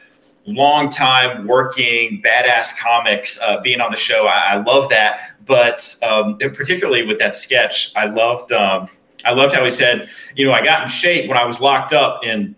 long 0.46 0.88
time 0.88 1.46
working 1.46 2.22
badass 2.22 2.76
comics 2.78 3.38
uh, 3.40 3.60
being 3.60 3.80
on 3.80 3.90
the 3.90 3.96
show. 3.96 4.26
I, 4.26 4.54
I 4.54 4.62
love 4.62 4.88
that. 4.88 5.32
But 5.48 5.96
um, 6.02 6.38
particularly 6.38 7.04
with 7.06 7.18
that 7.18 7.34
sketch, 7.34 7.96
I 7.96 8.04
loved 8.06 8.52
um, 8.52 8.86
I 9.24 9.32
loved 9.32 9.54
how 9.54 9.64
he 9.64 9.70
said, 9.70 10.08
you 10.36 10.46
know, 10.46 10.52
I 10.52 10.62
got 10.62 10.82
in 10.82 10.88
shape 10.88 11.28
when 11.28 11.36
I 11.38 11.44
was 11.44 11.60
locked 11.60 11.92
up 11.92 12.24
in 12.24 12.54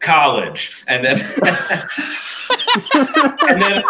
college, 0.00 0.84
and 0.86 1.04
then 1.04 1.18
and 3.48 3.62
then 3.62 3.82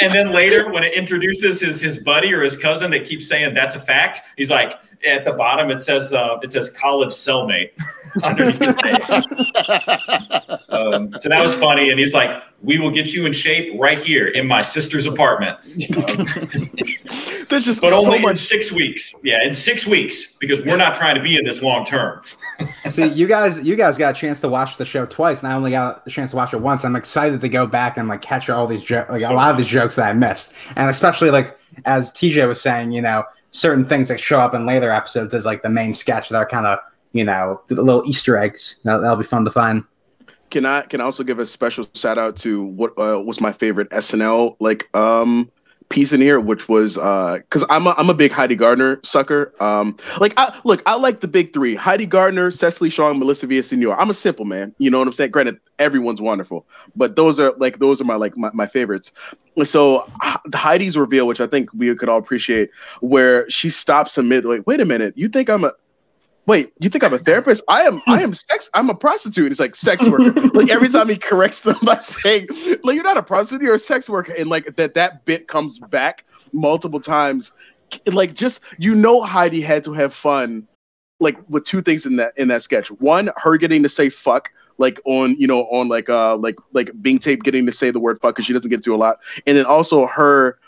and 0.00 0.12
then 0.12 0.32
later 0.32 0.70
when 0.70 0.82
it 0.84 0.94
introduces 0.94 1.60
his 1.60 1.80
his 1.80 1.98
buddy 1.98 2.32
or 2.32 2.42
his 2.42 2.56
cousin 2.56 2.90
that 2.92 3.04
keeps 3.04 3.28
saying 3.28 3.54
that's 3.54 3.76
a 3.76 3.80
fact, 3.80 4.20
he's 4.36 4.50
like 4.50 4.74
at 5.06 5.24
the 5.24 5.32
bottom 5.32 5.70
it 5.70 5.80
says 5.80 6.12
uh, 6.12 6.38
it 6.42 6.52
says 6.52 6.70
college 6.70 7.10
cellmate 7.10 7.70
underneath 8.22 8.60
his 8.60 8.76
name. 8.76 9.00
um, 10.68 11.14
so 11.20 11.28
that 11.28 11.40
was 11.40 11.54
funny, 11.54 11.90
and 11.90 11.98
he's 11.98 12.12
like, 12.14 12.42
"We 12.62 12.78
will 12.78 12.90
get 12.90 13.12
you 13.14 13.24
in 13.26 13.32
shape 13.32 13.72
right 13.78 13.98
here 14.00 14.28
in 14.28 14.46
my 14.46 14.62
sister's 14.62 15.06
apartment." 15.06 15.58
Um, 17.40 17.48
There's 17.48 17.64
just 17.64 17.80
but 17.80 17.92
only 17.92 18.20
much- 18.20 18.30
in 18.30 18.36
six 18.36 18.70
weeks. 18.70 19.12
Yeah, 19.24 19.42
in 19.44 19.52
six 19.52 19.84
weeks 19.84 20.34
because 20.34 20.62
we're 20.64 20.76
not 20.76 20.94
trying 20.94 21.16
to 21.16 21.20
be 21.20 21.36
in 21.36 21.44
this 21.44 21.62
long 21.62 21.84
term. 21.84 22.22
See, 22.90 23.06
you 23.06 23.26
guys, 23.26 23.58
you 23.60 23.74
guys 23.74 23.98
got 23.98 24.16
a 24.16 24.18
chance 24.18 24.40
to 24.42 24.48
watch 24.48 24.76
the 24.76 24.84
show 24.84 25.04
twice, 25.06 25.42
and 25.42 25.52
I 25.52 25.56
only 25.56 25.72
got 25.72 26.02
a 26.06 26.10
chance 26.10 26.30
to 26.30 26.36
watch 26.36 26.54
it 26.54 26.58
once. 26.60 26.84
I'm 26.84 26.94
excited 26.94 27.40
to 27.40 27.48
go 27.48 27.66
back 27.66 27.96
and 27.96 28.06
like 28.06 28.22
catch 28.22 28.48
all 28.48 28.68
these 28.68 28.84
jokes, 28.84 29.10
like 29.10 29.22
so 29.22 29.32
a 29.32 29.34
lot 29.34 29.50
of 29.50 29.56
these 29.56 29.66
jokes 29.70 29.96
that 29.96 30.08
I 30.08 30.12
missed, 30.12 30.52
and 30.76 30.90
especially 30.90 31.30
like 31.30 31.58
as 31.84 32.10
TJ 32.12 32.46
was 32.46 32.60
saying, 32.60 32.92
you 32.92 33.02
know, 33.02 33.24
certain 33.50 33.84
things 33.84 34.08
that 34.08 34.20
show 34.20 34.40
up 34.40 34.54
in 34.54 34.66
later 34.66 34.90
episodes 34.90 35.34
as 35.34 35.46
like 35.46 35.62
the 35.62 35.70
main 35.70 35.92
sketch 35.92 36.28
that 36.28 36.36
are 36.36 36.46
kind 36.46 36.66
of 36.66 36.78
you 37.12 37.24
know 37.24 37.60
little 37.70 38.02
Easter 38.06 38.36
eggs. 38.36 38.80
That'll, 38.84 39.00
that'll, 39.00 39.16
be 39.16 39.24
fun 39.24 39.44
to 39.44 39.50
find. 39.50 39.84
Can 40.50 40.66
I 40.66 40.82
can 40.82 41.00
I 41.00 41.04
also 41.04 41.22
give 41.22 41.38
a 41.38 41.46
special 41.46 41.86
shout 41.94 42.18
out 42.18 42.36
to 42.38 42.64
what 42.64 42.92
uh, 42.98 43.20
was 43.20 43.40
my 43.40 43.52
favorite 43.52 43.90
SNL 43.90 44.56
like 44.60 44.88
um 44.96 45.50
piece 45.90 46.12
in 46.12 46.20
here, 46.20 46.40
which 46.40 46.68
was 46.68 46.94
because 46.94 47.62
uh, 47.64 47.66
I'm 47.68 47.86
a, 47.86 47.90
I'm 47.98 48.08
a 48.08 48.14
big 48.14 48.32
Heidi 48.32 48.56
Gardner 48.56 48.98
sucker. 49.02 49.52
Um, 49.60 49.96
like 50.18 50.32
I 50.38 50.58
look, 50.64 50.82
I 50.86 50.94
like 50.94 51.20
the 51.20 51.28
big 51.28 51.52
three: 51.52 51.74
Heidi 51.74 52.06
Gardner, 52.06 52.50
Cecily 52.50 52.88
Strong, 52.88 53.18
Melissa 53.18 53.46
Villaseñor. 53.46 53.94
I'm 53.98 54.08
a 54.08 54.14
simple 54.14 54.46
man, 54.46 54.74
you 54.78 54.90
know 54.90 54.98
what 54.98 55.06
I'm 55.06 55.12
saying. 55.12 55.32
Granted, 55.32 55.58
everyone's 55.78 56.20
wonderful, 56.20 56.66
but 56.96 57.16
those 57.16 57.38
are 57.38 57.52
like 57.58 57.78
those 57.78 58.00
are 58.00 58.04
my 58.04 58.14
like 58.14 58.36
my, 58.36 58.50
my 58.54 58.66
favorites. 58.66 59.12
So 59.64 60.08
Heidi's 60.54 60.96
reveal, 60.96 61.26
which 61.26 61.40
I 61.40 61.46
think 61.46 61.72
we 61.74 61.94
could 61.96 62.08
all 62.08 62.18
appreciate, 62.18 62.70
where 63.00 63.48
she 63.50 63.68
stops 63.68 64.16
amid 64.16 64.44
like, 64.44 64.66
wait 64.66 64.80
a 64.80 64.86
minute, 64.86 65.12
you 65.18 65.28
think 65.28 65.50
I'm 65.50 65.64
a 65.64 65.72
wait, 66.50 66.72
you 66.80 66.90
think 66.90 67.04
I'm 67.04 67.14
a 67.14 67.18
therapist? 67.18 67.62
I 67.68 67.82
am, 67.82 68.02
I 68.08 68.24
am 68.24 68.34
sex, 68.34 68.68
I'm 68.74 68.90
a 68.90 68.94
prostitute. 68.94 69.52
It's 69.52 69.60
like 69.60 69.76
sex 69.76 70.04
worker. 70.04 70.32
like 70.54 70.68
every 70.68 70.88
time 70.88 71.08
he 71.08 71.16
corrects 71.16 71.60
them 71.60 71.76
by 71.84 71.94
saying, 71.98 72.48
like, 72.82 72.96
you're 72.96 73.04
not 73.04 73.16
a 73.16 73.22
prostitute, 73.22 73.62
you're 73.62 73.76
a 73.76 73.78
sex 73.78 74.10
worker. 74.10 74.34
And 74.36 74.50
like 74.50 74.74
that, 74.74 74.94
that 74.94 75.24
bit 75.26 75.46
comes 75.46 75.78
back 75.78 76.24
multiple 76.52 76.98
times. 76.98 77.52
Like 78.06 78.34
just, 78.34 78.62
you 78.78 78.96
know, 78.96 79.22
Heidi 79.22 79.60
had 79.60 79.84
to 79.84 79.92
have 79.92 80.12
fun, 80.12 80.66
like 81.20 81.38
with 81.48 81.62
two 81.62 81.82
things 81.82 82.04
in 82.04 82.16
that, 82.16 82.32
in 82.36 82.48
that 82.48 82.62
sketch. 82.62 82.90
One, 82.90 83.30
her 83.36 83.56
getting 83.56 83.84
to 83.84 83.88
say 83.88 84.08
fuck, 84.08 84.50
like 84.76 85.00
on, 85.04 85.36
you 85.36 85.46
know, 85.46 85.66
on 85.66 85.86
like, 85.86 86.08
uh, 86.08 86.36
like, 86.36 86.56
like 86.72 86.90
being 87.00 87.20
taped, 87.20 87.44
getting 87.44 87.64
to 87.66 87.72
say 87.72 87.92
the 87.92 88.00
word 88.00 88.20
fuck, 88.20 88.34
cause 88.34 88.44
she 88.44 88.52
doesn't 88.52 88.70
get 88.70 88.82
to 88.82 88.92
a 88.92 88.96
lot. 88.96 89.18
And 89.46 89.56
then 89.56 89.66
also 89.66 90.04
her, 90.06 90.58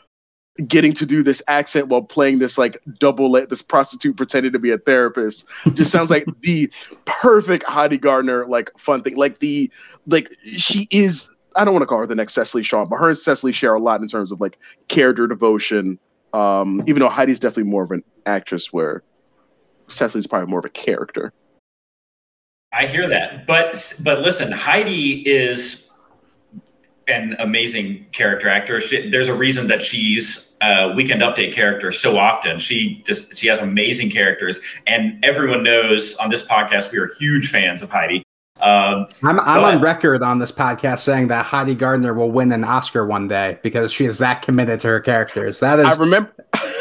getting 0.66 0.92
to 0.92 1.06
do 1.06 1.22
this 1.22 1.42
accent 1.48 1.88
while 1.88 2.02
playing 2.02 2.38
this 2.38 2.58
like 2.58 2.78
double 2.98 3.32
this 3.32 3.62
prostitute 3.62 4.16
pretending 4.16 4.52
to 4.52 4.58
be 4.58 4.70
a 4.70 4.78
therapist 4.78 5.46
just 5.72 5.90
sounds 5.90 6.10
like 6.10 6.26
the 6.40 6.70
perfect 7.06 7.64
Heidi 7.64 7.96
Gardner 7.96 8.46
like 8.46 8.70
fun 8.78 9.02
thing. 9.02 9.16
Like 9.16 9.38
the 9.38 9.70
like 10.06 10.30
she 10.44 10.88
is 10.90 11.34
I 11.56 11.64
don't 11.64 11.74
want 11.74 11.82
to 11.82 11.86
call 11.86 11.98
her 11.98 12.06
the 12.06 12.14
next 12.14 12.34
Cecily 12.34 12.62
Strong, 12.62 12.88
but 12.88 12.96
her 12.96 13.08
and 13.08 13.18
Cecily 13.18 13.52
share 13.52 13.74
a 13.74 13.80
lot 13.80 14.00
in 14.00 14.08
terms 14.08 14.32
of 14.32 14.40
like 14.40 14.58
character 14.88 15.26
devotion. 15.26 15.98
Um, 16.32 16.82
even 16.86 17.00
though 17.00 17.10
Heidi's 17.10 17.38
definitely 17.38 17.70
more 17.70 17.82
of 17.82 17.90
an 17.90 18.02
actress, 18.24 18.72
where 18.72 19.02
Cecily's 19.88 20.26
probably 20.26 20.48
more 20.48 20.60
of 20.60 20.64
a 20.64 20.70
character. 20.70 21.32
I 22.72 22.86
hear 22.86 23.06
that, 23.08 23.46
but 23.46 24.00
but 24.02 24.20
listen, 24.20 24.50
Heidi 24.50 25.28
is 25.28 25.90
an 27.12 27.36
amazing 27.38 28.06
character 28.12 28.48
actor. 28.48 28.80
She, 28.80 29.10
there's 29.10 29.28
a 29.28 29.34
reason 29.34 29.68
that 29.68 29.82
she's 29.82 30.56
a 30.62 30.92
weekend 30.94 31.22
update 31.22 31.52
character 31.52 31.92
so 31.92 32.18
often. 32.18 32.58
She 32.58 33.02
just 33.04 33.36
she 33.36 33.46
has 33.48 33.60
amazing 33.60 34.10
characters, 34.10 34.60
and 34.86 35.24
everyone 35.24 35.62
knows 35.62 36.16
on 36.16 36.30
this 36.30 36.46
podcast 36.46 36.92
we 36.92 36.98
are 36.98 37.08
huge 37.18 37.50
fans 37.50 37.82
of 37.82 37.90
Heidi. 37.90 38.22
Um, 38.60 39.08
I'm, 39.24 39.40
I'm 39.40 39.60
but, 39.60 39.74
on 39.74 39.80
record 39.80 40.22
on 40.22 40.38
this 40.38 40.52
podcast 40.52 41.00
saying 41.00 41.28
that 41.28 41.44
Heidi 41.44 41.74
Gardner 41.74 42.14
will 42.14 42.30
win 42.30 42.52
an 42.52 42.62
Oscar 42.62 43.04
one 43.04 43.26
day 43.26 43.58
because 43.62 43.92
she 43.92 44.04
is 44.04 44.18
that 44.18 44.42
committed 44.42 44.78
to 44.80 44.88
her 44.88 45.00
characters. 45.00 45.58
That 45.60 45.80
is 45.80 45.86
I 45.86 45.94
remember 45.96 46.32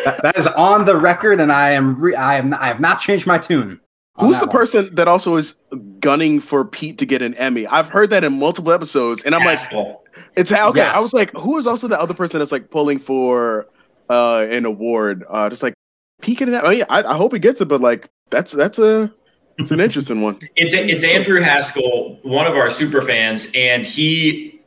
that, 0.05 0.19
that 0.21 0.37
is 0.37 0.47
on 0.47 0.85
the 0.85 0.95
record, 0.95 1.41
and 1.41 1.51
I 1.51 1.71
am 1.71 1.99
re, 1.99 2.15
I 2.15 2.37
am 2.37 2.53
I 2.53 2.67
have 2.67 2.79
not 2.79 2.99
changed 2.99 3.25
my 3.25 3.37
tune 3.37 3.79
Who's 4.19 4.39
the 4.39 4.45
one. 4.45 4.55
person 4.55 4.95
that 4.95 5.07
also 5.07 5.37
is 5.37 5.55
gunning 5.99 6.39
for 6.39 6.65
Pete 6.65 6.97
to 6.99 7.05
get 7.05 7.21
an 7.21 7.33
Emmy? 7.35 7.65
I've 7.67 7.87
heard 7.87 8.09
that 8.09 8.23
in 8.23 8.37
multiple 8.37 8.71
episodes, 8.71 9.23
and 9.23 9.33
I'm 9.33 9.45
like, 9.45 9.59
Haskell. 9.59 10.00
It's 10.35 10.51
okay. 10.51 10.79
Yes. 10.79 10.97
I 10.97 10.99
was 10.99 11.13
like, 11.13 11.31
who 11.33 11.57
is 11.57 11.67
also 11.67 11.87
the 11.87 11.99
other 11.99 12.13
person 12.13 12.39
that's 12.39 12.51
like 12.51 12.69
pulling 12.69 12.99
for 12.99 13.67
uh 14.09 14.45
an 14.49 14.65
award? 14.65 15.23
Uh, 15.29 15.49
just 15.49 15.63
like 15.63 15.73
peeking 16.21 16.47
getting 16.47 16.53
that. 16.53 16.65
I, 16.65 16.69
mean, 16.69 16.85
I, 16.89 17.03
I 17.03 17.17
hope 17.17 17.33
he 17.33 17.39
gets 17.39 17.61
it, 17.61 17.65
but 17.67 17.81
like 17.81 18.09
that's 18.29 18.51
that's 18.51 18.79
a 18.79 19.13
it's 19.57 19.71
an 19.71 19.79
interesting 19.87 20.21
one. 20.21 20.37
It's 20.55 20.73
it's 20.73 21.03
Andrew 21.03 21.41
Haskell, 21.41 22.19
one 22.23 22.47
of 22.47 22.55
our 22.55 22.69
super 22.69 23.01
fans, 23.01 23.51
and 23.55 23.85
he 23.85 24.59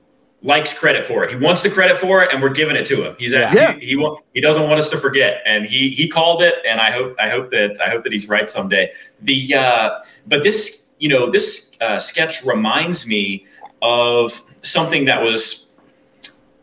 likes 0.43 0.79
credit 0.79 1.03
for 1.05 1.25
it. 1.25 1.31
He 1.31 1.37
wants 1.37 1.63
the 1.63 1.71
credit 1.71 1.97
for 1.97 2.23
it, 2.23 2.31
and 2.33 2.43
we're 2.43 2.51
giving 2.51 2.77
it 2.77 2.85
to 2.87 3.03
him. 3.03 3.17
He's 3.19 3.33
at, 3.33 3.55
Yeah. 3.55 3.73
he, 3.77 3.87
he 3.87 3.97
wa- 3.97 4.19
he 4.35 4.41
doesn't 4.43 4.63
want 4.65 4.75
us 4.79 4.91
to 4.91 4.99
forget, 4.99 5.41
and 5.47 5.65
he 5.65 5.91
he 5.91 6.07
called 6.09 6.43
it, 6.43 6.55
and 6.69 6.81
I 6.81 6.91
hope 6.91 7.17
I 7.19 7.31
hope 7.31 7.51
that 7.53 7.81
I 7.85 7.89
hope 7.91 8.05
that 8.05 8.13
he's 8.13 8.29
right 8.29 8.49
someday. 8.49 8.91
The 9.23 9.55
uh, 9.55 9.91
but 10.27 10.43
this 10.43 10.95
you 10.99 11.09
know 11.09 11.31
this 11.31 11.73
uh, 11.81 11.99
sketch 11.99 12.45
reminds 12.45 13.07
me 13.07 13.47
of 13.83 14.41
something 14.65 15.05
that 15.05 15.23
was 15.23 15.73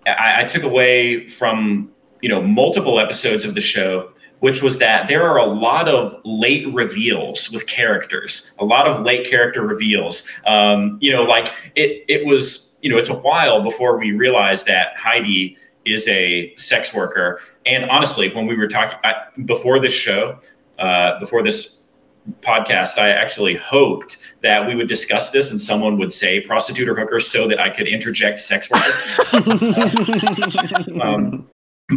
I, 0.06 0.42
I 0.42 0.44
took 0.44 0.64
away 0.64 1.28
from 1.28 1.92
you 2.22 2.30
know 2.30 2.42
multiple 2.42 3.00
episodes 3.00 3.46
of 3.46 3.56
the 3.56 3.62
show 3.62 4.12
which 4.42 4.64
was 4.64 4.80
that 4.80 5.08
there 5.08 5.26
are 5.26 5.38
a 5.38 5.46
lot 5.46 5.88
of 5.88 6.20
late 6.26 6.68
reveals 6.74 7.52
with 7.52 7.68
characters, 7.68 8.56
a 8.60 8.66
lot 8.66 8.88
of 8.88 9.06
late 9.06 9.24
character 9.24 9.62
reveals. 9.62 10.28
Um, 10.48 10.98
you 11.00 11.12
know, 11.12 11.22
like 11.22 11.54
it, 11.76 12.04
it 12.08 12.26
was, 12.26 12.80
you 12.82 12.90
know, 12.90 12.98
it's 12.98 13.10
a 13.10 13.16
while 13.16 13.62
before 13.62 14.00
we 14.00 14.14
realized 14.14 14.66
that 14.66 14.98
Heidi 14.98 15.58
is 15.86 16.08
a 16.08 16.56
sex 16.56 16.92
worker. 16.92 17.40
And 17.68 17.88
honestly, 17.92 18.34
when 18.34 18.48
we 18.48 18.56
were 18.56 18.68
talking 18.68 18.98
before 19.46 19.80
this 19.80 19.94
show, 19.94 20.40
uh, 20.80 21.20
before 21.20 21.44
this 21.44 21.81
podcast, 22.42 22.98
I 22.98 23.10
actually 23.10 23.56
hoped 23.56 24.18
that 24.42 24.66
we 24.68 24.76
would 24.76 24.88
discuss 24.88 25.32
this 25.32 25.52
and 25.52 25.60
someone 25.60 25.98
would 25.98 26.14
say 26.14 26.40
prostitute 26.42 26.88
or 26.88 26.96
hooker 26.96 27.20
so 27.20 27.48
that 27.48 27.60
I 27.60 27.70
could 27.70 27.88
interject 27.88 28.40
sex 28.40 28.70
worker. 28.70 28.92
um, 31.02 31.48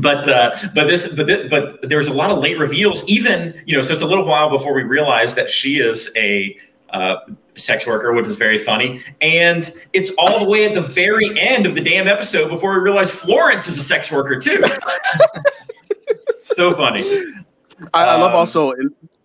but 0.01 0.29
uh, 0.29 0.57
but 0.75 0.89
this 0.89 1.15
but 1.15 1.27
thi- 1.27 1.49
but 1.49 1.79
there's 1.89 2.09
a 2.09 2.13
lot 2.13 2.31
of 2.31 2.39
late 2.39 2.59
reveals. 2.59 3.07
Even 3.09 3.61
you 3.67 3.77
know, 3.77 3.83
so 3.83 3.93
it's 3.93 4.03
a 4.03 4.07
little 4.07 4.25
while 4.25 4.51
before 4.51 4.75
we 4.75 4.83
realize 4.83 5.35
that 5.37 5.49
she 5.51 5.79
is 5.79 6.11
a 6.17 6.57
uh, 6.91 7.17
sex 7.57 7.87
worker, 7.87 8.13
which 8.13 8.27
is 8.27 8.35
very 8.37 8.59
funny. 8.59 9.01
And 9.21 9.73
it's 9.93 10.11
all 10.19 10.41
the 10.41 10.49
way 10.49 10.65
at 10.65 10.75
the 10.75 10.81
very 10.81 11.39
end 11.39 11.67
of 11.67 11.75
the 11.75 11.81
damn 11.81 12.09
episode 12.09 12.49
before 12.49 12.73
we 12.75 12.81
realize 12.81 13.11
Florence 13.11 13.69
is 13.69 13.79
a 13.79 13.83
sex 13.83 14.11
worker 14.11 14.39
too. 14.41 14.65
so 16.41 16.75
funny. 16.75 17.25
I, 17.93 18.05
I 18.05 18.17
love 18.17 18.33
Um, 18.33 18.39
also. 18.39 18.73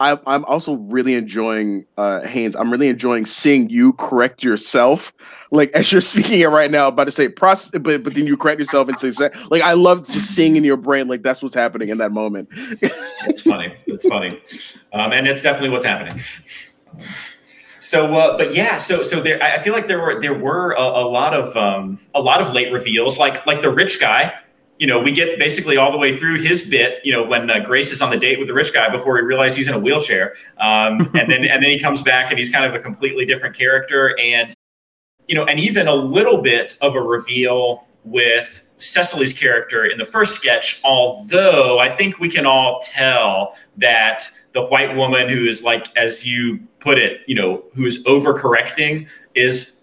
I, 0.02 0.18
I'm 0.28 0.46
also 0.46 0.76
really 0.76 1.14
enjoying 1.14 1.86
uh, 1.98 2.22
Haynes. 2.22 2.56
I'm 2.56 2.72
really 2.72 2.88
enjoying 2.88 3.26
seeing 3.26 3.70
you 3.70 3.94
correct 3.94 4.44
yourself, 4.44 5.12
like 5.52 5.72
as 5.74 5.92
you're 5.92 6.02
speaking 6.02 6.40
it 6.40 6.48
right 6.48 6.72
now. 6.72 6.88
About 6.88 7.06
to 7.06 7.12
say 7.12 7.28
prost, 7.28 7.72
but 7.84 8.04
but 8.04 8.16
then 8.16 8.26
you 8.26 8.38
correct 8.38 8.60
yourself 8.60 8.88
and 8.88 9.00
say 9.00 9.30
like 9.50 9.62
I 9.62 9.74
love 9.74 10.08
just 10.08 10.34
seeing 10.36 10.56
in 10.56 10.64
your 10.64 10.78
brain 10.78 11.08
like 11.08 11.22
that's 11.22 11.42
what's 11.44 11.56
happening 11.56 11.90
in 11.90 11.98
that 11.98 12.12
moment. 12.12 12.50
It's 13.28 13.42
funny. 13.42 13.76
It's 13.86 14.08
funny, 14.08 14.42
um, 14.94 15.12
and 15.12 15.28
it's 15.28 15.42
definitely 15.42 15.72
what's 15.72 15.84
happening. 15.84 16.24
So, 17.82 18.16
uh, 18.16 18.38
but 18.38 18.54
yeah, 18.54 18.78
so 18.78 19.04
so 19.04 19.20
there, 19.20 19.44
I 19.44 19.56
I 19.56 19.62
feel 19.62 19.74
like 19.74 19.88
there 19.88 20.00
were 20.00 20.22
there 20.22 20.34
were 20.34 20.72
a, 20.72 20.82
a 20.82 21.06
lot 21.06 21.34
of 21.34 21.56
um, 21.58 22.00
a 22.16 22.22
lot 22.22 22.40
of 22.40 22.54
late 22.54 22.72
reveals, 22.72 23.20
like 23.20 23.46
like 23.46 23.62
the 23.62 23.70
rich 23.70 24.00
guy. 24.00 24.34
You 24.80 24.88
know, 24.88 25.00
we 25.00 25.12
get 25.12 25.38
basically 25.38 25.76
all 25.76 25.92
the 25.92 25.98
way 25.98 26.18
through 26.18 26.40
his 26.40 26.64
bit. 26.64 27.02
You 27.04 27.12
know, 27.12 27.24
when 27.24 27.50
uh, 27.52 27.60
Grace 27.60 27.92
is 27.92 28.02
on 28.02 28.10
the 28.10 28.18
date 28.18 28.40
with 28.40 28.48
the 28.48 28.54
rich 28.54 28.74
guy 28.74 28.90
before 28.90 29.14
we 29.14 29.22
realize 29.22 29.56
he's 29.56 29.68
in 29.68 29.74
a 29.74 29.80
wheelchair, 29.80 30.34
um, 30.58 31.12
and 31.14 31.30
then 31.30 31.46
and 31.46 31.64
then 31.64 31.70
he 31.70 31.78
comes 31.78 32.02
back 32.02 32.32
and 32.32 32.40
he's 32.40 32.50
kind 32.50 32.66
of 32.66 32.74
a 32.74 32.80
completely 32.80 33.26
different 33.26 33.56
character, 33.56 34.18
and 34.20 34.56
you 35.28 35.36
know, 35.36 35.46
and 35.46 35.60
even 35.60 35.88
a 35.88 35.94
little 35.94 36.42
bit 36.42 36.78
of 36.82 36.96
a 36.96 37.02
reveal 37.02 37.86
with 38.06 38.66
Cecily's 38.78 39.34
character 39.34 39.86
in 39.86 39.98
the 39.98 40.06
first 40.06 40.34
sketch. 40.34 40.82
Although 40.84 41.80
I 41.80 41.90
think 41.90 42.20
we 42.20 42.30
can 42.30 42.46
all 42.46 42.82
tell 42.84 43.56
that 43.78 44.30
the 44.54 44.64
white 44.64 44.96
woman 44.96 45.30
who 45.30 45.46
is 45.46 45.62
like, 45.62 45.96
as 45.98 46.26
you 46.26 46.60
put 46.80 46.98
it, 46.98 47.22
you 47.28 47.36
know, 47.36 47.64
who 47.76 47.86
is 47.86 48.04
overcorrecting 48.06 49.08
is. 49.36 49.79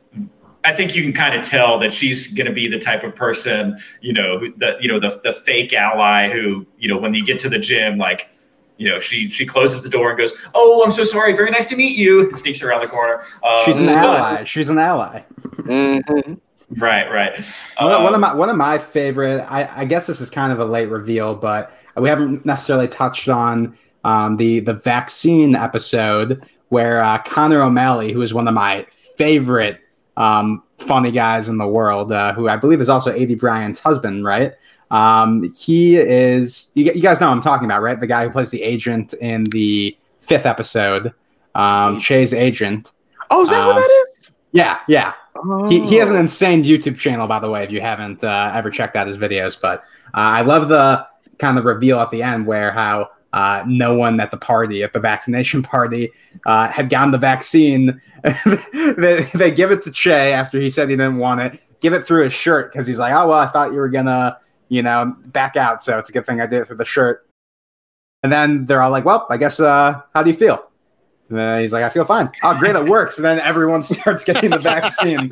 I 0.66 0.72
think 0.74 0.94
you 0.94 1.02
can 1.02 1.12
kind 1.12 1.34
of 1.38 1.44
tell 1.46 1.78
that 1.78 1.92
she's 1.92 2.32
going 2.34 2.46
to 2.46 2.52
be 2.52 2.66
the 2.68 2.78
type 2.78 3.02
of 3.04 3.14
person, 3.14 3.78
you 4.00 4.12
know, 4.12 4.38
who- 4.38 4.52
the 4.56 4.76
you 4.80 4.88
know 4.88 4.98
the 5.00 5.20
the 5.24 5.32
fake 5.32 5.72
ally 5.72 6.28
who, 6.28 6.66
you 6.78 6.88
know, 6.88 6.98
when 6.98 7.14
you 7.14 7.24
get 7.24 7.38
to 7.40 7.48
the 7.48 7.58
gym, 7.58 7.96
like, 7.98 8.28
you 8.76 8.88
know, 8.88 8.98
she 8.98 9.28
she 9.30 9.46
closes 9.46 9.82
the 9.82 9.88
door 9.88 10.10
and 10.10 10.18
goes, 10.18 10.32
"Oh, 10.54 10.82
I'm 10.84 10.92
so 10.92 11.04
sorry. 11.04 11.32
Very 11.34 11.50
nice 11.50 11.68
to 11.68 11.76
meet 11.76 11.96
you." 11.96 12.20
And 12.28 12.36
sneaks 12.36 12.62
around 12.62 12.80
the 12.82 12.88
corner. 12.88 13.20
Um, 13.48 13.58
She's 13.64 13.78
an 13.78 13.86
but- 13.86 13.94
ally. 13.96 14.44
She's 14.44 14.68
an 14.68 14.78
ally. 14.78 15.22
Mhm. 15.58 16.38
Right, 16.78 17.08
right. 17.12 17.32
One, 17.78 17.92
of, 17.92 18.02
one 18.02 18.08
of 18.08 18.14
Um, 18.14 18.20
my 18.20 18.34
one 18.34 18.48
of 18.50 18.56
my 18.56 18.76
favorite. 18.78 19.40
I, 19.48 19.68
I 19.82 19.84
guess 19.84 20.06
this 20.08 20.20
is 20.20 20.28
kind 20.30 20.52
of 20.52 20.58
a 20.58 20.64
late 20.64 20.88
reveal, 20.90 21.34
but 21.36 21.72
we 21.96 22.08
haven't 22.08 22.44
necessarily 22.44 22.88
touched 22.88 23.28
on 23.28 23.76
um, 24.04 24.36
the 24.36 24.60
the 24.60 24.74
vaccine 24.74 25.54
episode 25.54 26.42
where 26.68 27.00
uh, 27.02 27.18
Connor 27.18 27.62
O'Malley, 27.62 28.12
who 28.12 28.20
is 28.20 28.34
one 28.34 28.48
of 28.48 28.54
my 28.54 28.84
favorite 29.16 29.80
um, 30.16 30.62
funny 30.78 31.10
guys 31.10 31.48
in 31.48 31.58
the 31.58 31.66
world, 31.66 32.12
uh, 32.12 32.32
who 32.34 32.48
I 32.48 32.56
believe 32.56 32.80
is 32.80 32.88
also 32.88 33.12
Aidy 33.12 33.38
Bryant's 33.38 33.80
husband, 33.80 34.24
right? 34.24 34.54
Um, 34.90 35.52
he 35.52 35.96
is. 35.96 36.70
You, 36.74 36.92
you 36.92 37.02
guys 37.02 37.20
know 37.20 37.28
what 37.28 37.34
I'm 37.34 37.40
talking 37.42 37.64
about, 37.64 37.82
right? 37.82 37.98
The 37.98 38.06
guy 38.06 38.24
who 38.24 38.30
plays 38.30 38.50
the 38.50 38.62
agent 38.62 39.14
in 39.14 39.44
the 39.44 39.96
fifth 40.20 40.46
episode, 40.46 41.12
um, 41.54 41.98
Che's 42.00 42.32
agent. 42.32 42.92
Oh, 43.30 43.42
is 43.42 43.50
that 43.50 43.66
what 43.66 43.76
Um, 43.76 43.82
that 43.82 44.04
is? 44.20 44.30
Yeah, 44.52 44.78
yeah. 44.88 45.12
He, 45.68 45.86
he 45.86 45.96
has 45.96 46.08
an 46.08 46.16
Oh. 46.16 46.20
insane 46.20 46.62
YouTube 46.64 46.96
channel, 46.96 47.26
by 47.26 47.38
the 47.40 47.50
way, 47.50 47.62
if 47.64 47.70
you 47.70 47.80
haven't 47.80 48.24
uh, 48.24 48.52
ever 48.54 48.70
checked 48.70 48.96
out 48.96 49.06
his 49.06 49.18
videos. 49.18 49.60
But 49.60 49.80
uh, 50.14 50.18
I 50.18 50.40
love 50.42 50.68
the 50.68 51.06
kind 51.38 51.58
of 51.58 51.64
reveal 51.66 52.00
at 52.00 52.10
the 52.10 52.22
end 52.22 52.46
where 52.46 52.70
how 52.70 53.10
uh, 53.36 53.62
no 53.66 53.94
one 53.94 54.18
at 54.18 54.30
the 54.30 54.36
party, 54.38 54.82
at 54.82 54.94
the 54.94 54.98
vaccination 54.98 55.62
party, 55.62 56.10
uh, 56.46 56.68
had 56.68 56.88
gotten 56.88 57.10
the 57.10 57.18
vaccine. 57.18 58.00
they, 58.96 59.28
they 59.34 59.50
give 59.50 59.70
it 59.70 59.82
to 59.82 59.92
Che 59.92 60.32
after 60.32 60.58
he 60.58 60.70
said 60.70 60.88
he 60.88 60.96
didn't 60.96 61.18
want 61.18 61.42
it, 61.42 61.60
give 61.80 61.92
it 61.92 62.02
through 62.02 62.24
his 62.24 62.32
shirt 62.32 62.72
because 62.72 62.86
he's 62.86 62.98
like, 62.98 63.12
oh, 63.12 63.28
well, 63.28 63.38
I 63.38 63.46
thought 63.46 63.72
you 63.72 63.78
were 63.78 63.90
going 63.90 64.06
to, 64.06 64.38
you 64.70 64.82
know, 64.82 65.14
back 65.26 65.54
out. 65.54 65.82
So 65.82 65.98
it's 65.98 66.08
a 66.08 66.14
good 66.14 66.24
thing 66.24 66.40
I 66.40 66.46
did 66.46 66.62
it 66.62 66.68
through 66.68 66.78
the 66.78 66.86
shirt. 66.86 67.28
And 68.22 68.32
then 68.32 68.64
they're 68.64 68.80
all 68.80 68.90
like, 68.90 69.04
well, 69.04 69.26
I 69.28 69.36
guess, 69.36 69.60
uh, 69.60 70.00
how 70.14 70.22
do 70.22 70.30
you 70.30 70.36
feel? 70.36 70.66
And 71.28 71.36
then 71.38 71.60
he's 71.60 71.72
like, 71.72 71.82
I 71.82 71.88
feel 71.88 72.04
fine. 72.04 72.30
Oh, 72.44 72.56
great, 72.56 72.76
it 72.76 72.84
works. 72.84 73.18
And 73.18 73.24
then 73.24 73.40
everyone 73.40 73.82
starts 73.82 74.22
getting 74.22 74.50
the 74.50 74.58
vaccine. 74.58 75.28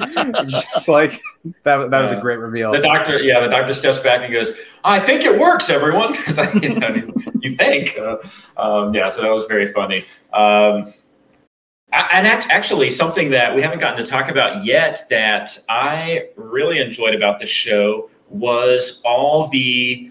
Just 0.48 0.88
like 0.88 1.20
that, 1.62 1.90
that 1.90 2.00
was 2.00 2.10
a 2.10 2.20
great 2.20 2.38
reveal. 2.40 2.72
The 2.72 2.80
doctor, 2.80 3.18
yeah, 3.22 3.40
the 3.40 3.48
doctor 3.48 3.72
steps 3.72 3.98
back 4.00 4.22
and 4.22 4.32
goes, 4.32 4.58
"I 4.82 4.98
think 4.98 5.24
it 5.24 5.38
works, 5.38 5.70
everyone." 5.70 6.14
'Cause 6.24 6.38
I- 6.38 6.52
you, 6.54 6.74
know, 6.74 7.12
you 7.40 7.52
think, 7.54 7.96
uh, 7.98 8.16
um, 8.56 8.92
yeah. 8.92 9.06
So 9.08 9.22
that 9.22 9.30
was 9.30 9.44
very 9.44 9.70
funny. 9.72 10.04
Um, 10.32 10.92
and 11.92 12.26
act- 12.26 12.48
actually, 12.50 12.90
something 12.90 13.30
that 13.30 13.54
we 13.54 13.62
haven't 13.62 13.78
gotten 13.78 14.04
to 14.04 14.10
talk 14.10 14.28
about 14.28 14.64
yet 14.64 15.02
that 15.10 15.56
I 15.68 16.28
really 16.34 16.80
enjoyed 16.80 17.14
about 17.14 17.38
the 17.38 17.46
show 17.46 18.10
was 18.30 19.00
all 19.04 19.46
the, 19.46 20.10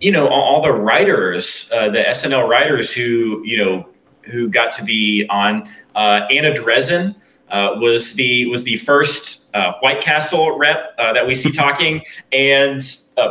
you 0.00 0.12
know, 0.12 0.28
all, 0.28 0.42
all 0.56 0.62
the 0.62 0.70
writers, 0.70 1.72
uh, 1.74 1.88
the 1.88 1.98
SNL 2.08 2.48
writers 2.48 2.92
who, 2.92 3.42
you 3.44 3.56
know, 3.56 3.88
who 4.30 4.48
got 4.48 4.72
to 4.74 4.84
be 4.84 5.26
on. 5.28 5.68
Uh, 5.94 6.26
Anna 6.30 6.52
Drezen 6.52 7.14
uh, 7.50 7.76
was 7.76 8.14
the 8.14 8.46
was 8.46 8.62
the 8.64 8.76
first 8.76 9.54
uh, 9.54 9.74
White 9.80 10.00
Castle 10.00 10.58
rep 10.58 10.96
that 10.96 11.26
we 11.26 11.34
see 11.34 11.50
talking, 11.50 12.02
and 12.32 12.82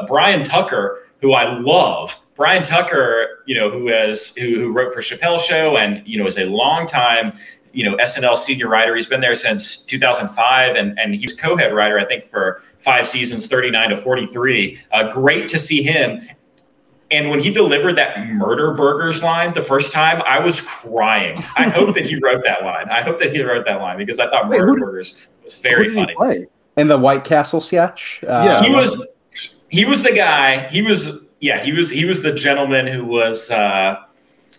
Bryan 0.08 0.43
Tucker, 0.43 1.04
who 1.22 1.34
I 1.34 1.58
love. 1.60 2.16
Bryan 2.36 2.64
Tucker, 2.64 3.43
you 3.48 3.56
know, 3.56 3.72
who 3.72 3.88
has 3.88 4.36
who, 4.36 4.60
who 4.60 4.72
wrote 4.72 4.93
for 4.93 5.02
Chappelle 5.02 5.39
Show 5.39 5.78
and 5.78 6.08
you 6.08 6.18
know 6.18 6.28
is 6.28 6.38
a 6.38 6.45
long 6.45 6.88
time 6.88 7.34
you 7.78 7.84
know 7.84 7.95
SNL 7.98 8.36
senior 8.36 8.68
writer. 8.68 8.95
He's 8.95 9.06
been 9.06 9.22
there 9.22 9.36
since 9.36 9.84
2005, 9.86 10.76
and 10.76 11.00
and 11.00 11.14
he's 11.14 11.34
co-head 11.39 11.74
writer 11.74 12.00
I 12.00 12.06
think 12.06 12.26
for 12.26 12.62
five 12.80 13.08
seasons, 13.08 13.48
39 13.48 13.91
to 13.91 13.98
43. 13.98 14.80
Uh, 14.91 15.10
great 15.12 15.48
to 15.50 15.60
see 15.60 15.84
him. 15.84 16.28
And 17.10 17.30
when 17.30 17.39
he 17.39 17.51
delivered 17.51 17.97
that 17.97 18.28
murder 18.28 18.74
burgers 18.74 19.24
line 19.24 19.53
the 19.53 19.62
first 19.62 19.93
time, 19.93 20.22
I 20.26 20.39
was 20.39 20.60
crying. 20.60 21.38
I 21.55 21.70
hope 21.70 21.95
that 21.95 22.05
he 22.05 22.20
wrote 22.22 22.43
that 22.45 22.64
line. 22.64 22.89
I 22.89 23.01
hope 23.01 23.20
that 23.20 23.34
he 23.34 23.41
wrote 23.41 23.66
that 23.66 23.80
line 23.80 23.97
because 23.97 24.20
I 24.20 24.30
thought 24.30 24.49
Wait, 24.49 24.60
murder 24.60 24.74
who- 24.74 24.80
burgers 24.86 25.28
was 25.43 25.53
Who 25.53 25.62
very 25.62 25.86
did 25.88 25.95
funny. 25.95 26.16
play? 26.16 26.47
In 26.76 26.88
the 26.89 26.97
White 26.97 27.24
Castle 27.24 27.62
sketch, 27.62 28.24
uh, 28.28 28.43
Yeah. 28.45 28.64
He 28.64 28.72
was 28.74 29.08
he 29.70 29.86
was 29.86 30.03
the 30.03 30.12
guy. 30.12 30.68
He 30.68 30.82
was 30.82 31.26
yeah. 31.39 31.64
He 31.64 31.72
was 31.72 31.89
he 31.89 32.05
was 32.05 32.22
the 32.22 32.34
gentleman 32.34 32.86
who 32.88 33.03
was 33.05 33.49
uh, 33.51 33.95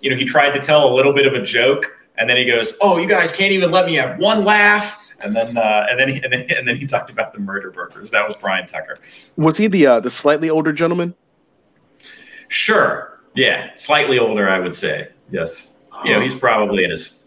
you 0.01 0.11
know 0.11 0.17
he 0.17 0.25
tried 0.25 0.51
to 0.51 0.61
tell 0.61 0.93
a 0.93 0.93
little 0.95 1.13
bit 1.13 1.27
of 1.27 1.35
a 1.35 1.43
joke 1.43 1.95
and 2.17 2.29
then 2.29 2.37
he 2.37 2.45
goes, 2.45 2.75
"Oh, 2.81 2.99
you 2.99 3.07
guys 3.09 3.33
can't 3.33 3.53
even 3.53 3.71
let 3.71 3.87
me 3.87 3.95
have 3.95 4.19
one 4.19 4.45
laugh." 4.45 5.05
And 5.21 5.35
then 5.37 5.57
uh, 5.57 5.87
and 5.91 5.99
then 6.01 6.09
he, 6.09 6.21
and 6.23 6.33
then 6.33 6.47
and 6.57 6.67
then 6.67 6.77
he 6.77 6.87
talked 6.87 7.11
about 7.11 7.33
the 7.33 7.39
murder 7.41 7.71
burgers. 7.71 8.11
That 8.11 8.27
was 8.27 8.35
Bryan 8.37 8.67
Tucker. 8.67 8.99
Was 9.37 9.57
he 9.57 9.69
the 9.69 9.87
uh, 9.87 10.01
the 10.01 10.11
slightly 10.11 10.51
older 10.51 10.73
gentleman? 10.73 11.15
Sure. 12.49 13.19
Yeah, 13.35 13.75
slightly 13.75 14.19
older, 14.19 14.49
I 14.49 14.59
would 14.59 14.75
say. 14.75 15.09
Yes. 15.31 15.79
You 16.05 16.13
know, 16.13 16.21
he's 16.21 16.35
probably 16.35 16.85
in 16.85 16.91
his 16.91 17.19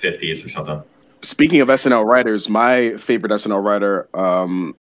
50s 0.00 0.44
or 0.44 0.48
something. 0.48 0.82
Speaking 1.22 1.60
of 1.60 1.68
SNL 1.68 2.04
writers, 2.04 2.48
my 2.48 2.96
favorite 2.96 3.30
SNL 3.32 3.64
writer 3.64 4.08
um, 4.14 4.76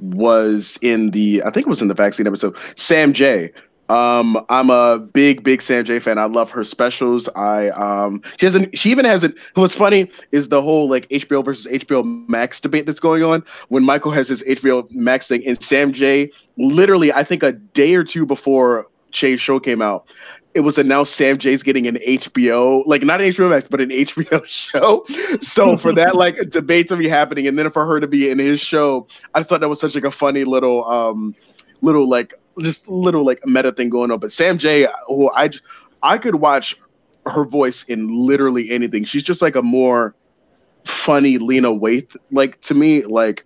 was 0.00 0.78
in 0.82 1.10
the 1.10 1.42
I 1.44 1.50
think 1.50 1.66
it 1.66 1.70
was 1.70 1.80
in 1.80 1.88
the 1.88 1.94
vaccine 1.94 2.26
episode. 2.26 2.56
Sam 2.74 3.12
Jay. 3.12 3.52
Um, 3.88 4.44
I'm 4.48 4.68
a 4.68 4.98
big, 4.98 5.44
big 5.44 5.62
Sam 5.62 5.84
Jay 5.84 6.00
fan. 6.00 6.18
I 6.18 6.24
love 6.24 6.50
her 6.50 6.64
specials. 6.64 7.28
I 7.36 7.68
um, 7.68 8.20
she 8.36 8.44
hasn't. 8.46 8.76
She 8.76 8.90
even 8.90 9.04
hasn't. 9.04 9.38
What's 9.54 9.76
funny 9.76 10.10
is 10.32 10.48
the 10.48 10.60
whole 10.60 10.88
like 10.88 11.08
HBO 11.08 11.44
versus 11.44 11.70
HBO 11.72 12.28
Max 12.28 12.60
debate 12.60 12.86
that's 12.86 12.98
going 12.98 13.22
on. 13.22 13.44
When 13.68 13.84
Michael 13.84 14.10
has 14.10 14.28
his 14.28 14.42
HBO 14.42 14.90
Max 14.90 15.28
thing, 15.28 15.46
and 15.46 15.62
Sam 15.62 15.92
Jay, 15.92 16.30
literally, 16.56 17.12
I 17.12 17.22
think 17.22 17.44
a 17.44 17.52
day 17.52 17.94
or 17.94 18.02
two 18.02 18.26
before 18.26 18.86
Che's 19.16 19.40
show 19.40 19.58
came 19.58 19.82
out, 19.82 20.06
it 20.56 20.60
was 20.60 20.78
announced 20.78 21.14
Sam 21.16 21.36
Jay's 21.36 21.62
getting 21.62 21.86
an 21.86 21.96
HBO, 21.96 22.82
like 22.86 23.02
not 23.02 23.20
an 23.20 23.28
HBO 23.28 23.50
Max, 23.50 23.68
but 23.68 23.78
an 23.78 23.90
HBO 23.90 24.42
show. 24.46 25.04
So 25.42 25.76
for 25.76 25.92
that 25.92 26.14
like 26.16 26.36
debate 26.48 26.88
to 26.88 26.96
be 26.96 27.08
happening, 27.08 27.46
and 27.46 27.58
then 27.58 27.68
for 27.68 27.84
her 27.84 28.00
to 28.00 28.06
be 28.06 28.30
in 28.30 28.38
his 28.38 28.58
show, 28.58 29.06
I 29.34 29.40
just 29.40 29.50
thought 29.50 29.60
that 29.60 29.68
was 29.68 29.80
such 29.80 29.94
like 29.94 30.04
a 30.04 30.10
funny 30.10 30.44
little, 30.44 30.88
um, 30.88 31.34
little 31.82 32.08
like 32.08 32.32
just 32.62 32.88
little 32.88 33.22
like 33.22 33.44
meta 33.46 33.70
thing 33.70 33.90
going 33.90 34.10
on. 34.10 34.18
But 34.18 34.32
Sam 34.32 34.56
Jay, 34.56 34.88
who 35.08 35.30
I 35.32 35.48
just 35.48 35.62
I 36.02 36.16
could 36.16 36.36
watch 36.36 36.74
her 37.26 37.44
voice 37.44 37.82
in 37.84 38.08
literally 38.08 38.70
anything. 38.70 39.04
She's 39.04 39.22
just 39.22 39.42
like 39.42 39.56
a 39.56 39.62
more 39.62 40.14
funny 40.86 41.36
Lena 41.36 41.68
Waithe. 41.68 42.16
Like 42.30 42.62
to 42.62 42.74
me, 42.74 43.02
like 43.02 43.44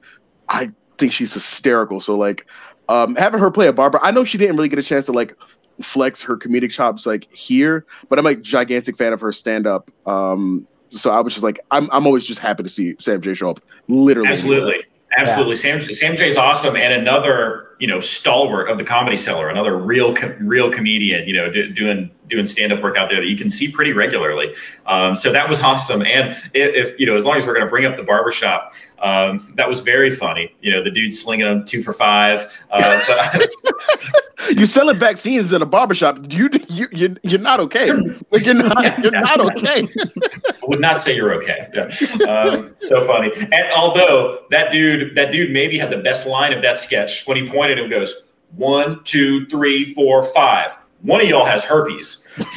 I 0.48 0.70
think 0.96 1.12
she's 1.12 1.34
hysterical. 1.34 1.98
So 1.98 2.16
like 2.16 2.46
um 2.88 3.16
having 3.16 3.40
her 3.40 3.50
play 3.50 3.66
a 3.66 3.72
barber, 3.72 3.98
I 4.00 4.12
know 4.12 4.24
she 4.24 4.38
didn't 4.38 4.56
really 4.56 4.68
get 4.68 4.78
a 4.78 4.82
chance 4.82 5.06
to 5.06 5.12
like 5.12 5.36
flex 5.82 6.20
her 6.22 6.36
comedic 6.36 6.70
chops 6.70 7.06
like 7.06 7.32
here, 7.32 7.86
but 8.08 8.18
I'm 8.18 8.26
a 8.26 8.36
gigantic 8.36 8.96
fan 8.96 9.12
of 9.12 9.20
her 9.20 9.32
stand 9.32 9.66
up. 9.66 9.90
Um 10.06 10.66
so 10.88 11.12
I 11.12 11.20
was 11.20 11.32
just 11.32 11.44
like, 11.44 11.60
I'm 11.70 11.88
I'm 11.92 12.06
always 12.06 12.24
just 12.24 12.40
happy 12.40 12.62
to 12.62 12.68
see 12.68 12.96
Sam 12.98 13.20
Jay 13.20 13.34
show 13.34 13.50
up. 13.50 13.60
Literally. 13.88 14.28
Absolutely. 14.28 14.84
Absolutely. 15.16 15.54
Yeah. 15.54 15.78
Sam 15.80 15.92
Sam 15.92 16.16
Jay's 16.16 16.36
awesome 16.36 16.76
and 16.76 16.92
another 16.92 17.70
you 17.80 17.86
know 17.88 17.98
stalwart 17.98 18.68
of 18.70 18.78
the 18.78 18.84
comedy 18.84 19.16
cellar, 19.16 19.48
another 19.48 19.76
real 19.76 20.14
real 20.38 20.70
comedian, 20.70 21.26
you 21.26 21.34
know, 21.34 21.50
do, 21.50 21.68
doing 21.70 22.10
doing 22.28 22.46
stand 22.46 22.72
up 22.72 22.80
work 22.80 22.96
out 22.96 23.08
there 23.08 23.20
that 23.20 23.26
you 23.26 23.36
can 23.36 23.50
see 23.50 23.70
pretty 23.72 23.92
regularly. 23.92 24.54
Um, 24.86 25.16
so 25.16 25.32
that 25.32 25.48
was 25.48 25.60
awesome. 25.62 26.02
And 26.02 26.30
if, 26.54 26.92
if, 26.92 27.00
you 27.00 27.06
know, 27.06 27.16
as 27.16 27.24
long 27.24 27.36
as 27.36 27.44
we're 27.44 27.54
going 27.54 27.66
to 27.66 27.70
bring 27.70 27.86
up 27.86 27.96
the 27.96 28.04
barbershop, 28.04 28.72
um, 29.00 29.52
that 29.56 29.68
was 29.68 29.80
very 29.80 30.12
funny. 30.12 30.54
You 30.60 30.70
know, 30.70 30.84
the 30.84 30.90
dude 30.90 31.12
slinging 31.12 31.46
them 31.46 31.64
two 31.64 31.82
for 31.82 31.92
five. 31.92 32.52
Uh, 32.70 33.00
but 33.08 33.50
you 34.48 34.66
selling 34.66 34.98
vaccines 34.98 35.52
in 35.52 35.62
a 35.62 35.66
barbershop. 35.66 36.18
You 36.32 36.48
you 36.68 36.88
you 36.92 37.16
you're 37.22 37.40
not 37.40 37.60
okay. 37.60 37.90
Like 38.30 38.44
you're 38.44 38.54
not 38.54 38.98
you're 39.02 39.12
not 39.12 39.40
okay. 39.40 39.86
I 39.86 40.66
would 40.66 40.80
not 40.80 41.00
say 41.00 41.14
you're 41.14 41.34
okay. 41.34 41.68
Yeah. 41.74 42.26
Um, 42.26 42.72
so 42.76 43.06
funny. 43.06 43.32
And 43.34 43.72
although 43.76 44.44
that 44.50 44.70
dude 44.70 45.14
that 45.16 45.30
dude 45.30 45.50
maybe 45.50 45.78
had 45.78 45.90
the 45.90 45.98
best 45.98 46.26
line 46.26 46.52
of 46.52 46.62
that 46.62 46.78
sketch 46.78 47.26
when 47.26 47.36
he 47.36 47.50
pointed 47.50 47.78
and 47.78 47.90
goes 47.90 48.28
one 48.56 49.02
two 49.04 49.46
three 49.46 49.94
four 49.94 50.22
five. 50.22 50.76
One 51.02 51.20
of 51.20 51.28
y'all 51.28 51.46
has 51.46 51.64
herpes. 51.64 52.28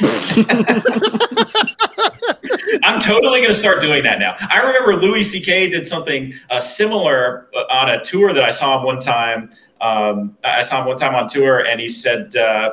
I'm 2.82 3.00
totally 3.00 3.40
going 3.40 3.52
to 3.52 3.58
start 3.58 3.80
doing 3.80 4.02
that 4.02 4.18
now. 4.18 4.34
I 4.38 4.58
remember 4.58 4.96
Louis 4.96 5.22
C.K. 5.22 5.70
did 5.70 5.86
something 5.86 6.34
uh, 6.50 6.60
similar 6.60 7.48
uh, 7.54 7.72
on 7.72 7.90
a 7.90 8.04
tour 8.04 8.34
that 8.34 8.44
I 8.44 8.50
saw 8.50 8.78
him 8.78 8.84
one 8.84 9.00
time 9.00 9.50
um, 9.84 10.36
I 10.42 10.62
saw 10.62 10.80
him 10.80 10.88
one 10.88 10.96
time 10.96 11.14
on 11.14 11.28
tour, 11.28 11.58
and 11.58 11.78
he 11.78 11.88
said, 11.88 12.34
uh, 12.36 12.70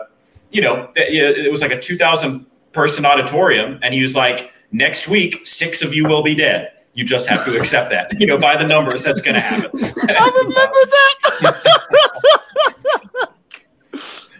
you 0.51 0.61
know, 0.61 0.89
it 0.95 1.51
was 1.51 1.61
like 1.61 1.71
a 1.71 1.79
2,000 1.79 2.45
person 2.71 3.05
auditorium, 3.05 3.79
and 3.83 3.93
he 3.93 4.01
was 4.01 4.15
like, 4.15 4.51
next 4.71 5.09
week, 5.09 5.45
six 5.45 5.81
of 5.81 5.93
you 5.93 6.07
will 6.07 6.23
be 6.23 6.33
dead. 6.33 6.71
You 6.93 7.03
just 7.03 7.27
have 7.27 7.43
to 7.45 7.57
accept 7.57 7.89
that. 7.89 8.13
You 8.19 8.27
know, 8.27 8.37
by 8.37 8.55
the 8.55 8.67
numbers, 8.67 9.03
that's 9.03 9.19
going 9.19 9.35
to 9.35 9.41
happen. 9.41 9.71
I 9.73 10.31
remember 10.45 10.81
that. 11.41 11.57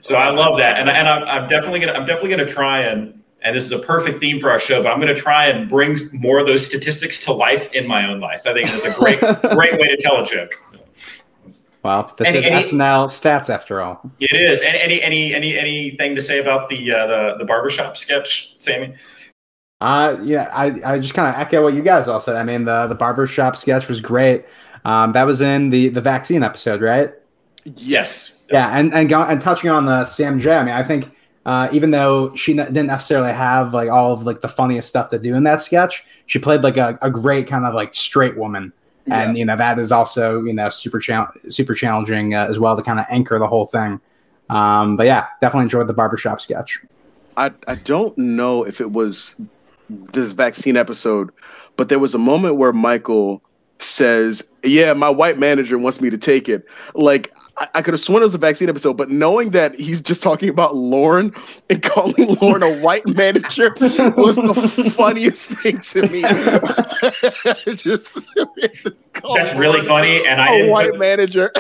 so 0.02 0.16
I 0.16 0.30
love 0.30 0.58
that, 0.58 0.78
and 0.80 0.89
and 0.89 1.08
I'm, 1.08 1.24
I'm 1.24 1.49
definitely 1.49 1.80
gonna 1.80 1.93
I'm 1.93 2.06
definitely 2.06 2.32
gonna 2.32 2.45
try 2.45 2.82
and 2.82 3.22
and 3.41 3.56
this 3.56 3.66
is 3.66 3.72
a 3.72 3.80
perfect 3.80 4.20
theme 4.20 4.39
for 4.39 4.52
our 4.52 4.60
show, 4.60 4.84
but 4.84 4.91
I'm 4.91 4.99
going 4.99 5.14
to 5.14 5.20
try 5.20 5.47
and 5.47 5.68
bring 5.68 5.97
more 6.14 6.39
of 6.39 6.47
those 6.47 6.66
statistics 6.66 7.24
to 7.26 7.34
life 7.34 7.74
in 7.74 7.88
my 7.88 8.08
own 8.08 8.20
life. 8.20 8.41
I 8.45 8.54
think 8.54 8.72
it's 8.72 8.86
a 8.86 8.93
great 8.93 9.20
great 9.56 9.80
way 9.80 9.88
to 9.88 9.97
tell 9.97 10.22
a 10.22 10.26
joke. 10.26 10.54
Wow, 11.84 12.04
this 12.04 12.28
any, 12.28 12.38
is 12.38 12.45
any, 12.45 12.56
SNL 12.58 13.08
stats 13.08 13.49
after 13.49 13.82
all. 13.82 14.12
It 14.20 14.39
is. 14.39 14.62
Any 14.62 15.02
any 15.02 15.34
any 15.34 15.58
anything 15.58 16.16
to 16.16 16.22
say 16.22 16.39
about 16.39 16.70
the 16.70 16.91
uh, 16.91 17.08
the 17.08 17.36
the 17.39 17.45
barbershop 17.45 17.97
sketch, 17.97 18.56
Sammy? 18.60 18.93
Uh 19.80 20.18
yeah, 20.22 20.52
I, 20.54 20.80
I 20.86 20.99
just 20.99 21.16
kind 21.16 21.34
of 21.34 21.41
echo 21.41 21.64
what 21.64 21.74
you 21.74 21.82
guys 21.82 22.08
all 22.08 22.20
said. 22.20 22.36
I 22.36 22.43
mean, 22.43 22.66
the 22.66 22.86
the 22.86 22.93
barbershop 22.93 23.58
sketch 23.58 23.88
was 23.88 23.99
great. 23.99 24.45
Um, 24.86 25.14
that 25.14 25.24
was 25.24 25.41
in 25.41 25.72
the 25.72 25.89
the 25.89 26.02
vaccine 26.02 26.43
episode, 26.43 26.82
right? 26.82 27.12
Yes. 27.64 28.45
Yeah, 28.51 28.78
and 28.78 28.93
and 28.93 29.07
go, 29.07 29.22
and 29.22 29.39
touching 29.39 29.70
on 29.70 29.86
the 29.86 30.03
Sam 30.03 30.39
Jay, 30.39 30.55
I 30.55 30.64
mean, 30.64 30.74
I 30.74 30.84
think 30.84 31.09
uh, 31.45 31.70
even 31.72 31.91
though 31.91 32.36
she 32.36 32.53
didn't 32.53 32.88
necessarily 32.88 33.34
have 33.34 33.74
like 33.74 33.89
all 33.89 34.12
of 34.14 34.24
like 34.24 34.41
the 34.41 34.49
funniest 34.49 34.89
stuff 34.89 35.09
to 35.09 35.20
do 35.20 35.36
in 35.36 35.43
that 35.43 35.62
sketch, 35.62 36.03
she 36.26 36.38
played 36.39 36.64
like 36.64 36.78
a, 36.78 36.97
a 37.01 37.09
great 37.09 37.47
kind 37.47 37.66
of 37.66 37.74
like 37.74 37.95
straight 37.95 38.38
woman 38.38 38.74
and 39.07 39.38
you 39.38 39.45
know 39.45 39.55
that 39.55 39.80
is 39.80 39.91
also 39.91 40.43
you 40.43 40.53
know 40.53 40.70
super 40.70 40.99
cha- 40.99 41.32
super 41.49 41.74
challenging 41.74 42.34
uh, 42.34 42.45
as 42.47 42.59
well 42.59 42.76
to 42.76 42.82
kind 42.82 42.99
of 42.99 43.05
anchor 43.09 43.39
the 43.39 43.47
whole 43.47 43.66
thing. 43.66 43.99
Um, 44.49 44.97
but 44.97 45.05
yeah, 45.05 45.28
definitely 45.39 45.64
enjoyed 45.64 45.88
the 45.88 45.93
barbershop 45.93 46.41
sketch. 46.41 46.80
I 47.38 47.51
I 47.68 47.76
don't 47.76 48.18
know 48.18 48.64
if 48.64 48.82
it 48.82 48.91
was 48.91 49.36
this 49.89 50.34
vaccine 50.34 50.78
episode, 50.78 51.32
but 51.78 51.89
there 51.89 51.99
was 51.99 52.14
a 52.14 52.20
moment 52.20 52.55
where 52.55 52.74
Michael 52.74 53.41
says, 53.80 54.43
"Yeah, 54.64 54.93
my 54.93 55.09
white 55.09 55.39
manager 55.39 55.78
wants 55.78 56.01
me 56.01 56.09
to 56.09 56.18
take 56.18 56.47
it." 56.49 56.66
Like 56.93 57.34
I, 57.58 57.68
I 57.76 57.82
could 57.82 57.93
have 57.93 58.02
sworn 58.02 58.22
it 58.22 58.26
was 58.26 58.36
a 58.36 58.38
vaccine 58.38 58.70
episode, 58.70 58.97
but 58.97 59.10
knowing 59.10 59.52
that 59.52 59.76
he's 59.76 60.02
just 60.02 60.24
talking 60.24 60.49
about 60.49 60.76
Lorne 60.76 61.34
and 61.70 61.82
calling 61.82 62.36
Lorne 62.41 62.64
a 62.64 62.80
white 62.80 63.06
manager 63.08 63.76
was 63.80 64.36
the 64.36 64.93
funniest 64.95 65.49
thing 65.49 65.80
to 65.80 66.08
me. 66.08 66.22
just 67.76 68.30
that's 69.36 69.56
really 69.56 69.82
funny, 69.82 70.26
and 70.26 70.41
I 70.41 70.60
a 70.60 70.70
white 70.70 70.91
put, 70.91 70.99
manager. 70.99 71.52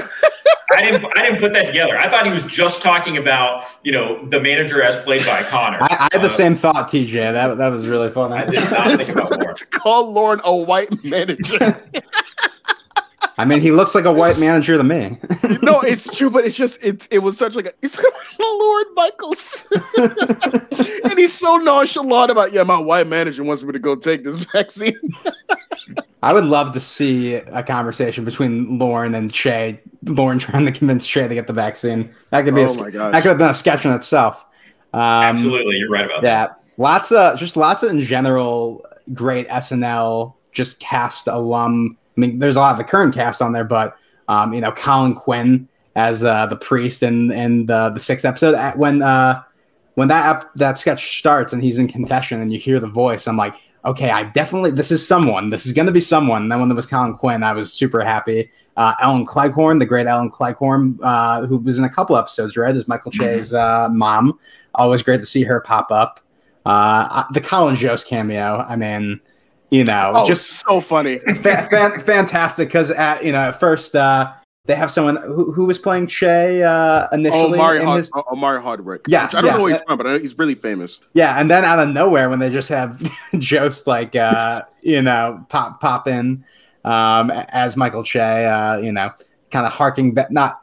I 0.73 0.81
didn't. 0.81 1.05
I 1.17 1.23
didn't 1.23 1.39
put 1.39 1.53
that 1.53 1.65
together. 1.65 1.97
I 1.97 2.09
thought 2.09 2.25
he 2.25 2.31
was 2.31 2.43
just 2.43 2.81
talking 2.81 3.17
about 3.17 3.65
you 3.83 3.91
know 3.91 4.25
the 4.29 4.39
manager 4.39 4.81
as 4.81 4.95
played 4.97 5.25
by 5.25 5.43
Conner. 5.43 5.77
I, 5.81 5.87
I 5.89 6.09
had 6.13 6.21
the 6.21 6.27
uh, 6.27 6.29
same 6.29 6.55
thought, 6.55 6.89
TJ. 6.89 7.33
That 7.33 7.57
that 7.57 7.69
was 7.69 7.87
really 7.87 8.09
funny. 8.09 8.35
I 8.35 8.45
did 8.45 8.71
not 8.71 8.97
think 8.97 9.09
about 9.09 9.31
Lorne. 9.41 9.55
Call 9.71 10.11
Lorne 10.11 10.41
a 10.43 10.55
white 10.55 11.03
manager. 11.03 11.59
I 13.41 13.45
mean, 13.45 13.59
he 13.59 13.71
looks 13.71 13.95
like 13.95 14.05
a 14.05 14.11
white 14.11 14.37
manager 14.37 14.77
to 14.77 14.83
me. 14.83 15.17
no, 15.63 15.81
it's 15.81 16.15
true, 16.15 16.29
but 16.29 16.45
it's 16.45 16.55
just 16.55 16.83
it. 16.83 17.07
It 17.09 17.19
was 17.19 17.39
such 17.39 17.55
like 17.55 17.65
a 17.65 17.73
it's 17.81 17.97
Lorne 18.39 18.93
Michaels, 18.93 19.65
and 19.97 21.17
he's 21.17 21.33
so 21.33 21.57
nonchalant 21.57 22.29
about 22.29 22.53
yeah. 22.53 22.61
My 22.61 22.79
white 22.79 23.07
manager 23.07 23.43
wants 23.43 23.63
me 23.63 23.73
to 23.73 23.79
go 23.79 23.95
take 23.95 24.23
this 24.23 24.43
vaccine. 24.43 24.93
I 26.21 26.33
would 26.33 26.43
love 26.43 26.73
to 26.73 26.79
see 26.79 27.33
a 27.33 27.63
conversation 27.63 28.25
between 28.25 28.77
Lorne 28.77 29.15
and 29.15 29.33
Che. 29.33 29.81
Lorne 30.03 30.37
trying 30.37 30.65
to 30.65 30.71
convince 30.71 31.07
Che 31.07 31.27
to 31.27 31.33
get 31.33 31.47
the 31.47 31.53
vaccine. 31.53 32.13
That 32.29 32.45
could 32.45 32.53
be 32.53 32.61
oh 32.61 32.85
a, 32.85 32.91
that 32.91 33.23
could 33.23 33.29
have 33.29 33.39
been 33.39 33.49
a 33.49 33.55
sketch 33.55 33.85
in 33.85 33.91
itself. 33.91 34.45
Um, 34.93 35.01
Absolutely, 35.01 35.77
you're 35.77 35.89
right 35.89 36.05
about 36.05 36.21
that. 36.21 36.59
Yeah, 36.59 36.73
lots 36.77 37.11
of 37.11 37.39
just 37.39 37.57
lots 37.57 37.81
of 37.81 37.89
in 37.89 38.01
general 38.01 38.85
great 39.15 39.47
SNL 39.47 40.35
just 40.51 40.79
cast 40.79 41.25
alum 41.25 41.97
I 42.17 42.19
mean, 42.19 42.39
there's 42.39 42.55
a 42.55 42.59
lot 42.59 42.71
of 42.71 42.77
the 42.77 42.83
current 42.83 43.13
cast 43.13 43.41
on 43.41 43.53
there, 43.53 43.63
but 43.63 43.95
um, 44.27 44.53
you 44.53 44.61
know, 44.61 44.71
Colin 44.71 45.13
Quinn 45.13 45.67
as 45.95 46.23
uh, 46.23 46.45
the 46.45 46.55
priest 46.55 47.03
in 47.03 47.31
in 47.31 47.65
the 47.65 47.89
the 47.89 47.99
sixth 47.99 48.25
episode 48.25 48.55
when 48.77 49.01
uh, 49.01 49.43
when 49.95 50.07
that 50.07 50.35
ep- 50.35 50.53
that 50.55 50.79
sketch 50.79 51.19
starts 51.19 51.53
and 51.53 51.61
he's 51.63 51.77
in 51.77 51.87
confession 51.87 52.41
and 52.41 52.51
you 52.51 52.59
hear 52.59 52.79
the 52.79 52.87
voice, 52.87 53.27
I'm 53.27 53.37
like, 53.37 53.55
okay, 53.83 54.09
I 54.09 54.23
definitely 54.23 54.71
this 54.71 54.91
is 54.91 55.05
someone. 55.05 55.49
This 55.49 55.65
is 55.65 55.73
going 55.73 55.87
to 55.87 55.91
be 55.91 55.99
someone. 55.99 56.43
And 56.43 56.51
then 56.51 56.59
when 56.59 56.69
there 56.69 56.75
was 56.75 56.85
Colin 56.85 57.13
Quinn, 57.13 57.43
I 57.43 57.51
was 57.53 57.73
super 57.73 58.01
happy. 58.01 58.49
Uh, 58.77 58.93
Ellen 59.01 59.25
Cleghorne, 59.25 59.79
the 59.79 59.85
great 59.85 60.07
Ellen 60.07 60.29
Cleghorne, 60.29 60.97
uh, 61.03 61.45
who 61.45 61.57
was 61.57 61.77
in 61.77 61.83
a 61.83 61.89
couple 61.89 62.17
episodes, 62.17 62.55
right? 62.55 62.75
Is 62.75 62.87
Michael 62.87 63.11
mm-hmm. 63.11 63.37
Che's 63.37 63.53
uh, 63.53 63.89
mom. 63.89 64.39
Always 64.75 65.03
great 65.03 65.19
to 65.19 65.25
see 65.25 65.43
her 65.43 65.59
pop 65.59 65.91
up. 65.91 66.19
Uh, 66.65 67.25
the 67.33 67.41
Colin 67.41 67.75
Jost 67.75 68.07
cameo. 68.07 68.65
I 68.67 68.75
mean, 68.75 69.19
you 69.71 69.85
know, 69.85 70.11
oh, 70.13 70.27
just 70.27 70.61
so 70.67 70.81
funny, 70.81 71.19
fa- 71.35 71.67
fa- 71.69 71.99
fantastic. 71.99 72.67
Because 72.67 72.91
at 72.91 73.23
you 73.25 73.31
know, 73.31 73.39
at 73.39 73.59
first 73.59 73.95
uh, 73.95 74.33
they 74.65 74.75
have 74.75 74.91
someone 74.91 75.15
who, 75.15 75.51
who 75.53 75.65
was 75.65 75.79
playing 75.79 76.07
Che 76.07 76.61
uh, 76.61 77.07
initially. 77.11 77.41
Oh, 77.41 77.53
Omari, 77.53 77.83
Hard- 77.83 77.97
his... 77.99 78.11
Omari 78.31 78.61
Hardwick. 78.61 79.01
Yes, 79.07 79.33
I 79.33 79.41
don't 79.41 79.45
yes. 79.45 79.59
know 79.59 79.65
who 79.65 79.71
he's 79.71 79.81
from, 79.87 79.97
but 79.97 80.21
he's 80.21 80.37
really 80.37 80.55
famous. 80.55 81.01
Yeah, 81.13 81.39
and 81.39 81.49
then 81.49 81.63
out 81.63 81.79
of 81.79 81.89
nowhere, 81.89 82.29
when 82.29 82.39
they 82.39 82.51
just 82.51 82.69
have 82.69 83.01
Jost 83.39 83.87
like 83.87 84.15
uh, 84.15 84.63
you 84.81 85.01
know 85.01 85.45
pop 85.49 85.79
pop 85.79 86.07
in 86.07 86.43
um, 86.83 87.31
as 87.31 87.77
Michael 87.77 88.03
Che, 88.03 88.19
uh, 88.45 88.77
you 88.77 88.91
know, 88.91 89.11
kind 89.51 89.65
of 89.65 89.71
harking 89.71 90.13
back, 90.13 90.31
not 90.31 90.59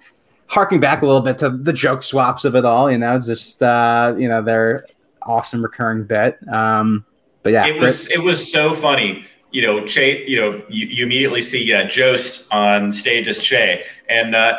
harking 0.48 0.80
back 0.80 1.02
a 1.02 1.06
little 1.06 1.20
bit 1.20 1.38
to 1.38 1.50
the 1.50 1.72
joke 1.72 2.02
swaps 2.02 2.44
of 2.44 2.54
it 2.54 2.64
all. 2.64 2.90
You 2.90 2.98
know, 2.98 3.18
just 3.18 3.62
uh, 3.62 4.14
you 4.18 4.28
know 4.28 4.42
their 4.42 4.86
awesome 5.22 5.62
recurring 5.62 6.04
bit. 6.04 6.38
Um, 6.52 7.04
but 7.43 7.53
yeah, 7.53 7.66
it 7.66 7.78
was 7.80 8.07
great. 8.07 8.18
it 8.18 8.22
was 8.22 8.51
so 8.51 8.74
funny. 8.74 9.24
You 9.51 9.62
know, 9.62 9.84
Che. 9.86 10.26
You 10.26 10.36
know, 10.41 10.62
you, 10.68 10.86
you 10.86 11.07
immediately 11.07 11.41
see 11.41 11.72
uh, 11.72 11.84
Jost 11.84 12.47
on 12.53 12.93
stage 12.93 13.26
as 13.28 13.39
Che, 13.39 13.84
and 14.09 14.34
uh, 14.34 14.57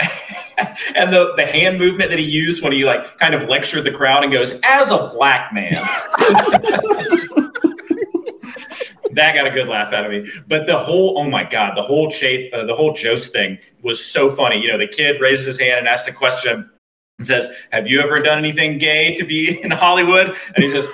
and 0.96 1.14
the 1.14 1.34
the 1.36 1.46
hand 1.46 1.78
movement 1.78 2.10
that 2.10 2.20
he 2.20 2.26
used 2.26 2.64
when 2.64 2.72
he 2.72 2.86
like 2.86 3.18
kind 3.20 3.36
of 3.36 3.48
lectured 3.48 3.84
the 3.84 3.92
crowd 3.92 4.24
and 4.24 4.34
goes, 4.34 4.60
"As 4.64 4.90
a 4.92 5.12
black 5.14 5.54
man." 5.54 5.72
that 9.12 9.36
got 9.36 9.46
a 9.46 9.52
good 9.52 9.68
laugh 9.68 9.94
out 9.94 10.06
of 10.06 10.12
me. 10.12 10.28
But 10.48 10.66
the 10.66 10.78
whole, 10.78 11.20
oh 11.20 11.30
my 11.30 11.44
god, 11.44 11.76
the 11.76 11.82
whole 11.84 12.10
Che, 12.10 12.50
uh, 12.52 12.66
the 12.66 12.76
whole 12.76 12.94
Jost 12.94 13.32
thing 13.32 13.60
was 13.84 14.04
so 14.04 14.30
funny. 14.30 14.60
You 14.60 14.70
know, 14.70 14.78
the 14.78 14.88
kid 14.88 15.22
raises 15.22 15.46
his 15.46 15.60
hand 15.60 15.80
and 15.80 15.88
asks 15.88 16.08
a 16.08 16.14
question 16.14 16.70
and 17.20 17.28
says, 17.28 17.48
"Have 17.72 17.88
you 17.88 18.02
ever 18.02 18.18
done 18.18 18.40
anything 18.40 18.80
gay 18.80 19.14
to 19.16 19.24
be 19.24 19.62
in 19.62 19.70
Hollywood?" 19.70 20.36
And 20.56 20.64
he 20.64 20.70
says, 20.70 20.88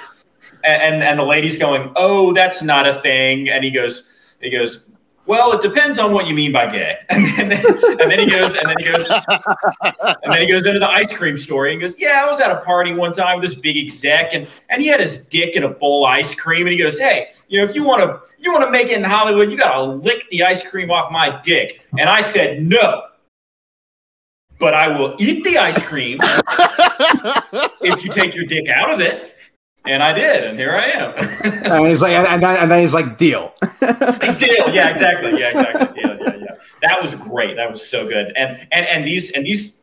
and 0.65 1.03
and 1.03 1.19
the 1.19 1.23
lady's 1.23 1.57
going, 1.57 1.91
"Oh, 1.95 2.33
that's 2.33 2.61
not 2.61 2.87
a 2.87 2.95
thing." 2.95 3.49
And 3.49 3.63
he 3.63 3.71
goes, 3.71 4.11
he 4.41 4.49
goes, 4.49 4.87
"Well, 5.25 5.53
it 5.53 5.61
depends 5.61 5.99
on 5.99 6.13
what 6.13 6.27
you 6.27 6.33
mean 6.33 6.51
by 6.51 6.67
gay." 6.67 6.97
And 7.37 7.51
then, 7.51 7.65
and 7.99 8.09
then 8.09 8.19
he 8.19 8.29
goes, 8.29 8.55
and 8.55 8.69
then 8.69 8.75
he 8.79 8.85
goes, 8.85 9.09
and 9.09 10.33
then 10.33 10.41
he 10.41 10.49
goes 10.49 10.65
into 10.65 10.79
the 10.79 10.89
ice 10.89 11.11
cream 11.11 11.35
story 11.35 11.73
and 11.73 11.81
goes, 11.81 11.93
"Yeah, 11.97 12.23
I 12.23 12.29
was 12.29 12.39
at 12.39 12.49
a 12.49 12.61
party 12.61 12.93
one 12.93 13.11
time 13.11 13.39
with 13.39 13.49
this 13.49 13.59
big 13.59 13.77
exec, 13.77 14.33
and 14.33 14.47
and 14.69 14.81
he 14.81 14.87
had 14.87 15.01
his 15.01 15.25
dick 15.25 15.55
in 15.55 15.63
a 15.63 15.69
bowl 15.69 16.05
of 16.05 16.11
ice 16.11 16.33
cream, 16.33 16.65
and 16.65 16.71
he 16.71 16.77
goes, 16.77 16.97
"Hey, 16.97 17.29
you 17.49 17.59
know, 17.59 17.65
if 17.65 17.75
you 17.75 17.83
want 17.83 18.01
to 18.01 18.21
you 18.39 18.53
want 18.53 18.63
to 18.63 18.71
make 18.71 18.87
it 18.87 18.97
in 18.97 19.03
Hollywood, 19.03 19.51
you 19.51 19.57
got 19.57 19.75
to 19.75 19.83
lick 19.83 20.29
the 20.29 20.43
ice 20.43 20.67
cream 20.67 20.91
off 20.91 21.11
my 21.11 21.41
dick." 21.41 21.81
And 21.99 22.09
I 22.09 22.21
said, 22.21 22.63
"No." 22.63 23.03
But 24.57 24.73
I 24.73 24.87
will 24.87 25.15
eat 25.19 25.43
the 25.43 25.57
ice 25.57 25.81
cream 25.85 26.17
if 27.81 28.05
you 28.05 28.09
take 28.09 28.33
your 28.33 28.45
dick 28.45 28.69
out 28.69 28.89
of 28.89 29.01
it. 29.01 29.34
And 29.87 30.01
I 30.01 30.13
did, 30.13 30.43
and 30.43 30.57
here 30.57 30.71
I 30.71 30.85
am. 30.85 31.13
and 31.71 31.87
he's 31.87 32.01
like, 32.01 32.13
and 32.13 32.41
then, 32.41 32.57
and 32.57 32.71
then 32.71 32.81
he's 32.81 32.93
like, 32.93 33.17
deal. 33.17 33.53
deal. 33.79 34.69
Yeah, 34.73 34.89
exactly. 34.89 35.39
Yeah, 35.39 35.49
exactly. 35.49 36.01
Yeah, 36.01 36.17
yeah, 36.19 36.35
yeah. 36.35 36.55
That 36.81 37.01
was 37.01 37.15
great. 37.15 37.55
That 37.55 37.69
was 37.69 37.87
so 37.87 38.07
good. 38.07 38.33
And 38.35 38.67
and 38.71 38.85
and 38.85 39.07
these 39.07 39.31
and 39.31 39.45
these, 39.45 39.81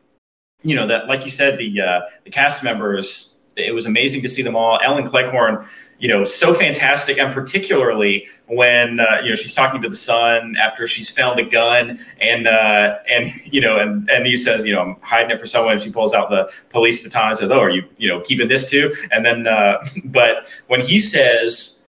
you 0.61 0.75
know, 0.75 0.85
that 0.87 1.07
like 1.07 1.23
you 1.23 1.31
said, 1.31 1.57
the 1.57 1.81
uh, 1.81 2.01
the 2.25 2.29
cast 2.29 2.63
members. 2.63 3.29
It 3.55 3.71
was 3.71 3.85
amazing 3.85 4.23
to 4.23 4.29
see 4.29 4.41
them 4.41 4.55
all. 4.55 4.79
Ellen 4.83 5.07
Cleghorne 5.07 5.67
you 6.03 6.09
know, 6.09 6.25
so 6.25 6.53
fantastic, 6.53 7.17
and 7.17 7.33
particularly 7.33 8.27
when 8.47 8.99
uh, 8.99 9.21
you 9.23 9.29
know 9.29 9.35
she's 9.35 9.53
talking 9.53 9.81
to 9.81 9.87
the 9.87 9.95
son 9.95 10.57
after 10.61 10.85
she's 10.85 11.09
found 11.09 11.39
the 11.39 11.43
gun, 11.43 11.97
and 12.19 12.45
uh, 12.45 12.97
and 13.09 13.31
you 13.45 13.61
know, 13.61 13.79
and 13.79 14.09
and 14.09 14.25
he 14.25 14.35
says, 14.35 14.65
you 14.65 14.73
know, 14.73 14.81
I'm 14.81 14.97
hiding 14.99 15.31
it 15.31 15.39
for 15.39 15.45
someone. 15.45 15.79
She 15.79 15.89
pulls 15.89 16.13
out 16.13 16.29
the 16.29 16.51
police 16.71 17.01
baton 17.01 17.29
and 17.29 17.37
says, 17.37 17.51
"Oh, 17.51 17.59
are 17.61 17.69
you 17.69 17.85
you 17.97 18.09
know 18.09 18.19
keeping 18.19 18.49
this 18.49 18.69
too?" 18.69 18.93
And 19.11 19.25
then, 19.25 19.47
uh, 19.47 19.77
but 20.03 20.51
when 20.67 20.81
he 20.81 20.99
says, 20.99 21.85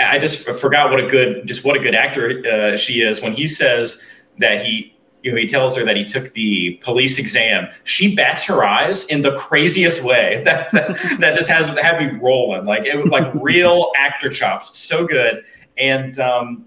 I 0.00 0.18
just 0.18 0.44
forgot 0.58 0.90
what 0.90 0.98
a 0.98 1.06
good 1.06 1.46
just 1.46 1.62
what 1.62 1.76
a 1.76 1.80
good 1.80 1.94
actor 1.94 2.42
uh, 2.44 2.76
she 2.76 3.02
is 3.02 3.22
when 3.22 3.34
he 3.34 3.46
says 3.46 4.02
that 4.38 4.66
he 4.66 4.91
you 5.22 5.30
know, 5.30 5.38
he 5.38 5.46
tells 5.46 5.76
her 5.76 5.84
that 5.84 5.96
he 5.96 6.04
took 6.04 6.32
the 6.34 6.80
police 6.82 7.18
exam. 7.18 7.68
She 7.84 8.14
bats 8.14 8.44
her 8.44 8.64
eyes 8.64 9.04
in 9.06 9.22
the 9.22 9.36
craziest 9.36 10.02
way 10.02 10.42
that 10.44 10.70
that, 10.72 10.98
that 11.20 11.36
just 11.36 11.48
has 11.48 11.68
had 11.78 11.98
me 12.00 12.18
rolling. 12.20 12.64
Like 12.64 12.84
it 12.84 12.96
was 12.96 13.10
like 13.10 13.32
real 13.40 13.92
actor 13.96 14.30
chops. 14.30 14.78
So 14.78 15.06
good. 15.06 15.44
And 15.76 16.18
um, 16.18 16.66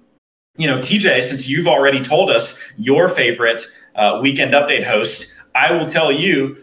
you 0.57 0.67
know, 0.67 0.77
TJ, 0.79 1.23
since 1.23 1.47
you've 1.47 1.67
already 1.67 2.01
told 2.01 2.29
us 2.29 2.61
your 2.77 3.09
favorite 3.09 3.65
uh, 3.95 4.19
weekend 4.21 4.53
update 4.53 4.85
host, 4.85 5.35
I 5.53 5.71
will 5.73 5.87
tell 5.87 6.11
you, 6.11 6.57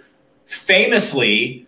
famously 0.47 1.67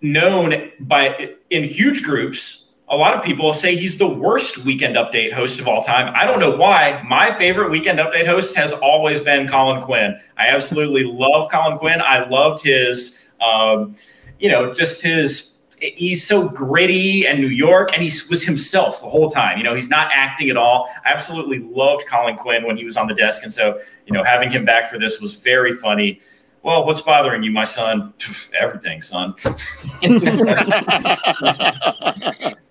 known 0.00 0.70
by 0.80 1.30
in 1.50 1.64
huge 1.64 2.02
groups 2.04 2.67
a 2.90 2.96
lot 2.96 3.14
of 3.14 3.22
people 3.22 3.52
say 3.52 3.76
he's 3.76 3.98
the 3.98 4.08
worst 4.08 4.58
weekend 4.58 4.96
update 4.96 5.32
host 5.32 5.60
of 5.60 5.68
all 5.68 5.82
time. 5.82 6.12
I 6.16 6.24
don't 6.24 6.40
know 6.40 6.56
why. 6.56 7.02
My 7.06 7.34
favorite 7.34 7.70
weekend 7.70 7.98
update 7.98 8.26
host 8.26 8.56
has 8.56 8.72
always 8.72 9.20
been 9.20 9.46
Colin 9.46 9.82
Quinn. 9.82 10.18
I 10.38 10.48
absolutely 10.48 11.04
love 11.04 11.50
Colin 11.50 11.78
Quinn. 11.78 12.00
I 12.00 12.26
loved 12.28 12.62
his, 12.62 13.28
um, 13.40 13.96
you 14.38 14.48
know, 14.48 14.72
just 14.72 15.02
his. 15.02 15.54
He's 15.80 16.26
so 16.26 16.48
gritty 16.48 17.24
and 17.24 17.38
New 17.38 17.46
York, 17.46 17.90
and 17.92 18.02
he 18.02 18.10
was 18.28 18.42
himself 18.42 19.00
the 19.00 19.08
whole 19.08 19.30
time. 19.30 19.58
You 19.58 19.64
know, 19.64 19.74
he's 19.74 19.88
not 19.88 20.10
acting 20.12 20.50
at 20.50 20.56
all. 20.56 20.92
I 21.04 21.10
absolutely 21.12 21.60
loved 21.60 22.04
Colin 22.06 22.36
Quinn 22.36 22.66
when 22.66 22.76
he 22.76 22.84
was 22.84 22.96
on 22.96 23.06
the 23.06 23.14
desk, 23.14 23.44
and 23.44 23.52
so 23.52 23.80
you 24.06 24.12
know, 24.12 24.24
having 24.24 24.50
him 24.50 24.64
back 24.64 24.90
for 24.90 24.98
this 24.98 25.20
was 25.20 25.36
very 25.36 25.72
funny. 25.72 26.20
Well, 26.62 26.84
what's 26.84 27.00
bothering 27.00 27.42
you, 27.42 27.50
my 27.50 27.64
son? 27.64 28.12
Everything, 28.58 29.02
son. 29.02 29.34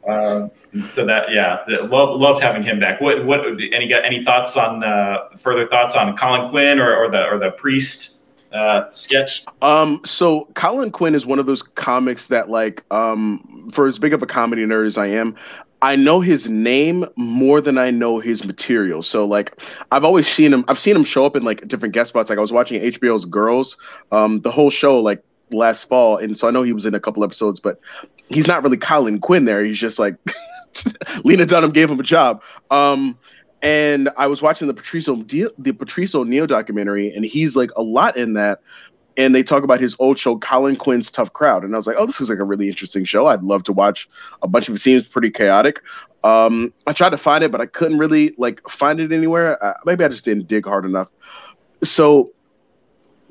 Uh, 0.08 0.50
so 0.88 1.06
that 1.06 1.32
yeah, 1.32 1.64
love, 1.68 2.20
loved 2.20 2.42
having 2.42 2.64
him 2.64 2.80
back. 2.80 3.02
What 3.02 3.26
what 3.26 3.42
any 3.74 3.88
got 3.88 4.06
any 4.06 4.24
thoughts 4.24 4.56
on 4.58 4.84
uh, 4.84 5.30
further 5.38 5.66
thoughts 5.66 5.96
on 5.96 6.16
Colin 6.18 6.50
Quinn 6.50 6.80
or, 6.80 6.96
or 6.96 7.10
the 7.10 7.24
or 7.26 7.40
the 7.40 7.52
priest 7.52 8.18
uh, 8.52 8.90
sketch? 8.90 9.46
Um, 9.62 10.02
so 10.06 10.48
Colin 10.56 10.92
Quinn 10.92 11.16
is 11.16 11.26
one 11.26 11.40
of 11.40 11.46
those 11.46 11.62
comics 11.62 12.28
that 12.28 12.50
like 12.50 12.84
um, 12.92 13.70
for 13.72 13.88
as 13.88 14.00
big 14.00 14.14
of 14.14 14.22
a 14.24 14.28
comedy 14.28 14.66
nerd 14.66 14.86
as 14.86 14.98
I 14.98 15.08
am, 15.08 15.36
I 15.82 15.96
know 15.96 16.22
his 16.22 16.50
name 16.50 17.06
more 17.16 17.62
than 17.62 17.78
I 17.78 17.92
know 17.92 18.20
his 18.20 18.46
material. 18.46 19.02
So 19.04 19.26
like 19.26 19.60
I've 19.92 20.04
always 20.04 20.28
seen 20.28 20.54
him 20.54 20.66
I've 20.68 20.80
seen 20.80 20.96
him 20.96 21.04
show 21.04 21.26
up 21.26 21.36
in 21.36 21.44
like 21.44 21.68
different 21.68 21.94
guest 21.94 22.10
spots. 22.10 22.30
Like 22.30 22.40
I 22.40 22.42
was 22.42 22.52
watching 22.52 22.82
HBO's 22.82 23.26
Girls, 23.26 23.78
um, 24.12 24.42
the 24.42 24.52
whole 24.52 24.70
show 24.70 25.00
like 25.00 25.24
last 25.52 25.88
fall, 25.88 26.18
and 26.18 26.38
so 26.38 26.48
I 26.48 26.52
know 26.52 26.64
he 26.64 26.74
was 26.74 26.86
in 26.86 26.96
a 26.96 27.00
couple 27.00 27.24
episodes, 27.24 27.60
but 27.60 27.80
he's 28.30 28.48
not 28.48 28.64
really 28.64 28.78
Colin 28.78 29.20
Quinn 29.20 29.46
there. 29.46 29.64
He's 29.64 29.78
just 29.80 30.00
like 30.00 30.16
Lena 31.24 31.46
Dunham 31.46 31.72
gave 31.72 31.90
him 31.90 32.00
a 32.00 32.04
job. 32.04 32.42
Um, 32.72 33.18
and 33.62 34.10
I 34.18 34.28
was 34.28 34.42
watching 34.42 34.68
the 34.68 34.74
Patrice 34.74 35.08
O'Neal, 35.08 35.50
the 35.58 35.72
Patrice 35.72 36.14
O'Neal 36.14 36.48
documentary, 36.48 37.12
and 37.14 37.26
he's 37.26 37.56
like 37.56 37.72
a 37.76 37.82
lot 37.82 38.18
in 38.18 38.34
that. 38.34 38.62
And 39.18 39.34
they 39.34 39.42
talk 39.42 39.64
about 39.64 39.80
his 39.82 39.96
old 40.00 40.20
show, 40.20 40.38
Colin 40.38 40.76
Quinn's 40.76 41.10
Tough 41.10 41.34
Crowd, 41.34 41.64
and 41.64 41.74
I 41.74 41.78
was 41.78 41.88
like, 41.88 41.96
"Oh, 41.98 42.06
this 42.06 42.22
is 42.22 42.30
like 42.30 42.40
a 42.40 42.44
really 42.44 42.68
interesting 42.68 43.04
show. 43.04 43.26
I'd 43.26 43.42
love 43.42 43.64
to 43.64 43.74
watch 43.74 44.08
a 44.44 44.48
bunch 44.48 44.70
of 44.70 44.76
it. 44.76 44.80
Seems 44.80 45.08
pretty 45.08 45.32
chaotic." 45.32 45.82
Um, 46.24 46.72
I 46.86 46.94
tried 46.94 47.10
to 47.10 47.18
find 47.18 47.44
it, 47.44 47.52
but 47.52 47.62
I 47.62 47.66
couldn't 47.66 47.98
really 47.98 48.36
like 48.38 48.62
find 48.70 49.00
it 49.00 49.12
anywhere. 49.12 49.64
Uh, 49.64 49.74
maybe 49.86 50.04
I 50.04 50.08
just 50.08 50.26
didn't 50.26 50.48
dig 50.48 50.66
hard 50.66 50.86
enough. 50.86 51.10
So 51.84 52.32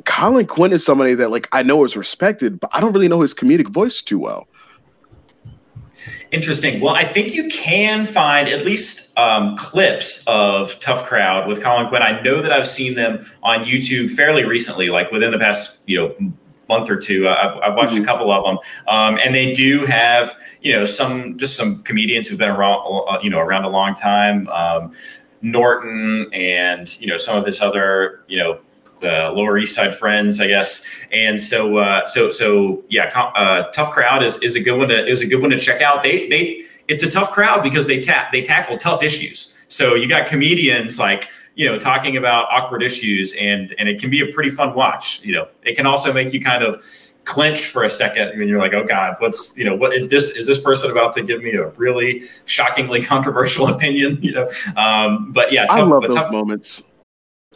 Colin 0.04 0.46
Quinn 0.46 0.72
is 0.72 0.84
somebody 0.84 1.14
that 1.14 1.30
like 1.30 1.48
I 1.52 1.62
know 1.62 1.84
is 1.84 1.96
respected, 1.96 2.58
but 2.60 2.70
I 2.72 2.80
don't 2.80 2.92
really 2.92 3.08
know 3.08 3.20
his 3.20 3.34
comedic 3.34 3.68
voice 3.68 4.02
too 4.02 4.18
well. 4.18 4.48
Interesting. 6.32 6.80
Well, 6.80 6.94
I 6.94 7.04
think 7.04 7.34
you 7.34 7.48
can 7.48 8.04
find 8.04 8.48
at 8.48 8.64
least 8.64 9.16
um, 9.16 9.56
clips 9.56 10.24
of 10.26 10.78
Tough 10.80 11.04
Crowd 11.04 11.48
with 11.48 11.62
Colin 11.62 11.88
Quinn. 11.88 12.02
I 12.02 12.20
know 12.22 12.42
that 12.42 12.52
I've 12.52 12.66
seen 12.66 12.94
them 12.94 13.24
on 13.42 13.64
YouTube 13.64 14.10
fairly 14.14 14.44
recently, 14.44 14.88
like 14.88 15.12
within 15.12 15.30
the 15.30 15.38
past 15.38 15.82
you 15.86 15.98
know 15.98 16.32
month 16.68 16.90
or 16.90 16.96
two. 16.96 17.28
I've, 17.28 17.56
I've 17.58 17.74
watched 17.76 17.92
mm-hmm. 17.92 18.02
a 18.02 18.06
couple 18.06 18.32
of 18.32 18.44
them, 18.44 18.58
um, 18.88 19.18
and 19.22 19.34
they 19.34 19.52
do 19.52 19.86
have 19.86 20.36
you 20.62 20.72
know 20.72 20.84
some 20.84 21.38
just 21.38 21.56
some 21.56 21.82
comedians 21.84 22.26
who've 22.26 22.38
been 22.38 22.50
around 22.50 22.80
uh, 23.08 23.18
you 23.22 23.30
know 23.30 23.38
around 23.38 23.64
a 23.64 23.70
long 23.70 23.94
time. 23.94 24.48
Um, 24.48 24.92
Norton 25.42 26.28
and 26.32 27.00
you 27.00 27.06
know 27.06 27.18
some 27.18 27.38
of 27.38 27.46
his 27.46 27.60
other 27.60 28.24
you 28.26 28.38
know 28.38 28.58
uh, 29.02 29.32
Lower 29.32 29.58
East 29.58 29.74
Side 29.74 29.96
friends, 29.96 30.40
I 30.40 30.48
guess. 30.48 30.86
And 31.12 31.40
so, 31.40 31.78
uh, 31.78 32.06
so, 32.06 32.30
so 32.30 32.84
yeah, 32.88 33.06
uh, 33.06 33.70
tough 33.72 33.90
crowd 33.90 34.22
is, 34.22 34.38
is 34.38 34.56
a 34.56 34.60
good 34.60 34.78
one 34.78 34.88
to 34.88 35.06
is 35.06 35.22
a 35.22 35.26
good 35.26 35.40
one 35.40 35.50
to 35.50 35.58
check 35.58 35.82
out. 35.82 36.02
They 36.02 36.28
they 36.28 36.62
it's 36.88 37.02
a 37.02 37.10
tough 37.10 37.30
crowd 37.30 37.62
because 37.62 37.86
they 37.86 38.00
tap 38.00 38.32
they 38.32 38.42
tackle 38.42 38.76
tough 38.78 39.02
issues. 39.02 39.64
So 39.68 39.94
you 39.94 40.08
got 40.08 40.26
comedians 40.26 40.98
like 40.98 41.28
you 41.54 41.66
know 41.66 41.78
talking 41.78 42.16
about 42.16 42.46
awkward 42.50 42.82
issues, 42.82 43.34
and 43.38 43.74
and 43.78 43.88
it 43.88 44.00
can 44.00 44.10
be 44.10 44.20
a 44.20 44.32
pretty 44.32 44.50
fun 44.50 44.74
watch. 44.74 45.24
You 45.24 45.34
know, 45.34 45.48
it 45.62 45.76
can 45.76 45.86
also 45.86 46.12
make 46.12 46.32
you 46.32 46.40
kind 46.40 46.62
of 46.62 46.84
clench 47.24 47.66
for 47.66 47.82
a 47.82 47.90
second 47.90 48.38
when 48.38 48.46
you're 48.46 48.60
like 48.60 48.72
oh 48.72 48.84
god 48.84 49.16
what's 49.18 49.58
you 49.58 49.64
know 49.64 49.74
what 49.74 49.92
is 49.92 50.06
this 50.06 50.30
is 50.30 50.46
this 50.46 50.60
person 50.60 50.92
about 50.92 51.12
to 51.12 51.24
give 51.24 51.42
me 51.42 51.50
a 51.54 51.70
really 51.70 52.22
shockingly 52.44 53.02
controversial 53.12 53.66
opinion 53.66 54.16
you 54.22 54.30
know 54.30 54.48
um 54.76 55.32
but 55.32 55.52
yeah 55.52 55.66
tough, 55.66 55.76
i 55.76 55.82
love 55.82 56.02
those 56.02 56.14
tough, 56.14 56.30
moments 56.30 56.84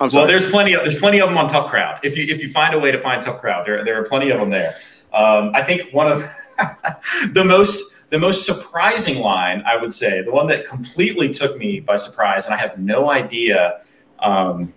well, 0.01 0.27
there's 0.27 0.51
plenty 0.51 0.73
of 0.73 0.81
there's 0.83 0.99
plenty 0.99 1.21
of 1.21 1.29
them 1.29 1.37
on 1.37 1.49
Tough 1.49 1.69
Crowd. 1.69 2.01
If 2.03 2.17
you 2.17 2.25
if 2.25 2.41
you 2.43 2.51
find 2.51 2.75
a 2.75 2.79
way 2.79 2.91
to 2.91 3.01
find 3.01 3.23
Tough 3.23 3.41
Crowd, 3.41 3.67
there 3.67 3.85
there 3.85 4.01
are 4.01 4.05
plenty 4.05 4.31
of 4.31 4.41
them 4.41 4.51
there. 4.51 4.77
Um, 5.13 5.51
I 5.55 5.63
think 5.63 5.93
one 5.93 6.11
of 6.11 6.25
the 7.33 7.45
most 7.45 7.83
the 8.09 8.19
most 8.19 8.47
surprising 8.47 9.19
line 9.19 9.63
I 9.67 9.77
would 9.77 9.93
say, 9.93 10.23
the 10.23 10.33
one 10.33 10.47
that 10.49 10.67
completely 10.67 11.29
took 11.29 11.59
me 11.59 11.81
by 11.81 11.97
surprise, 11.97 12.47
and 12.47 12.55
I 12.55 12.57
have 12.57 12.79
no 12.79 13.11
idea, 13.11 13.83
um, 14.21 14.73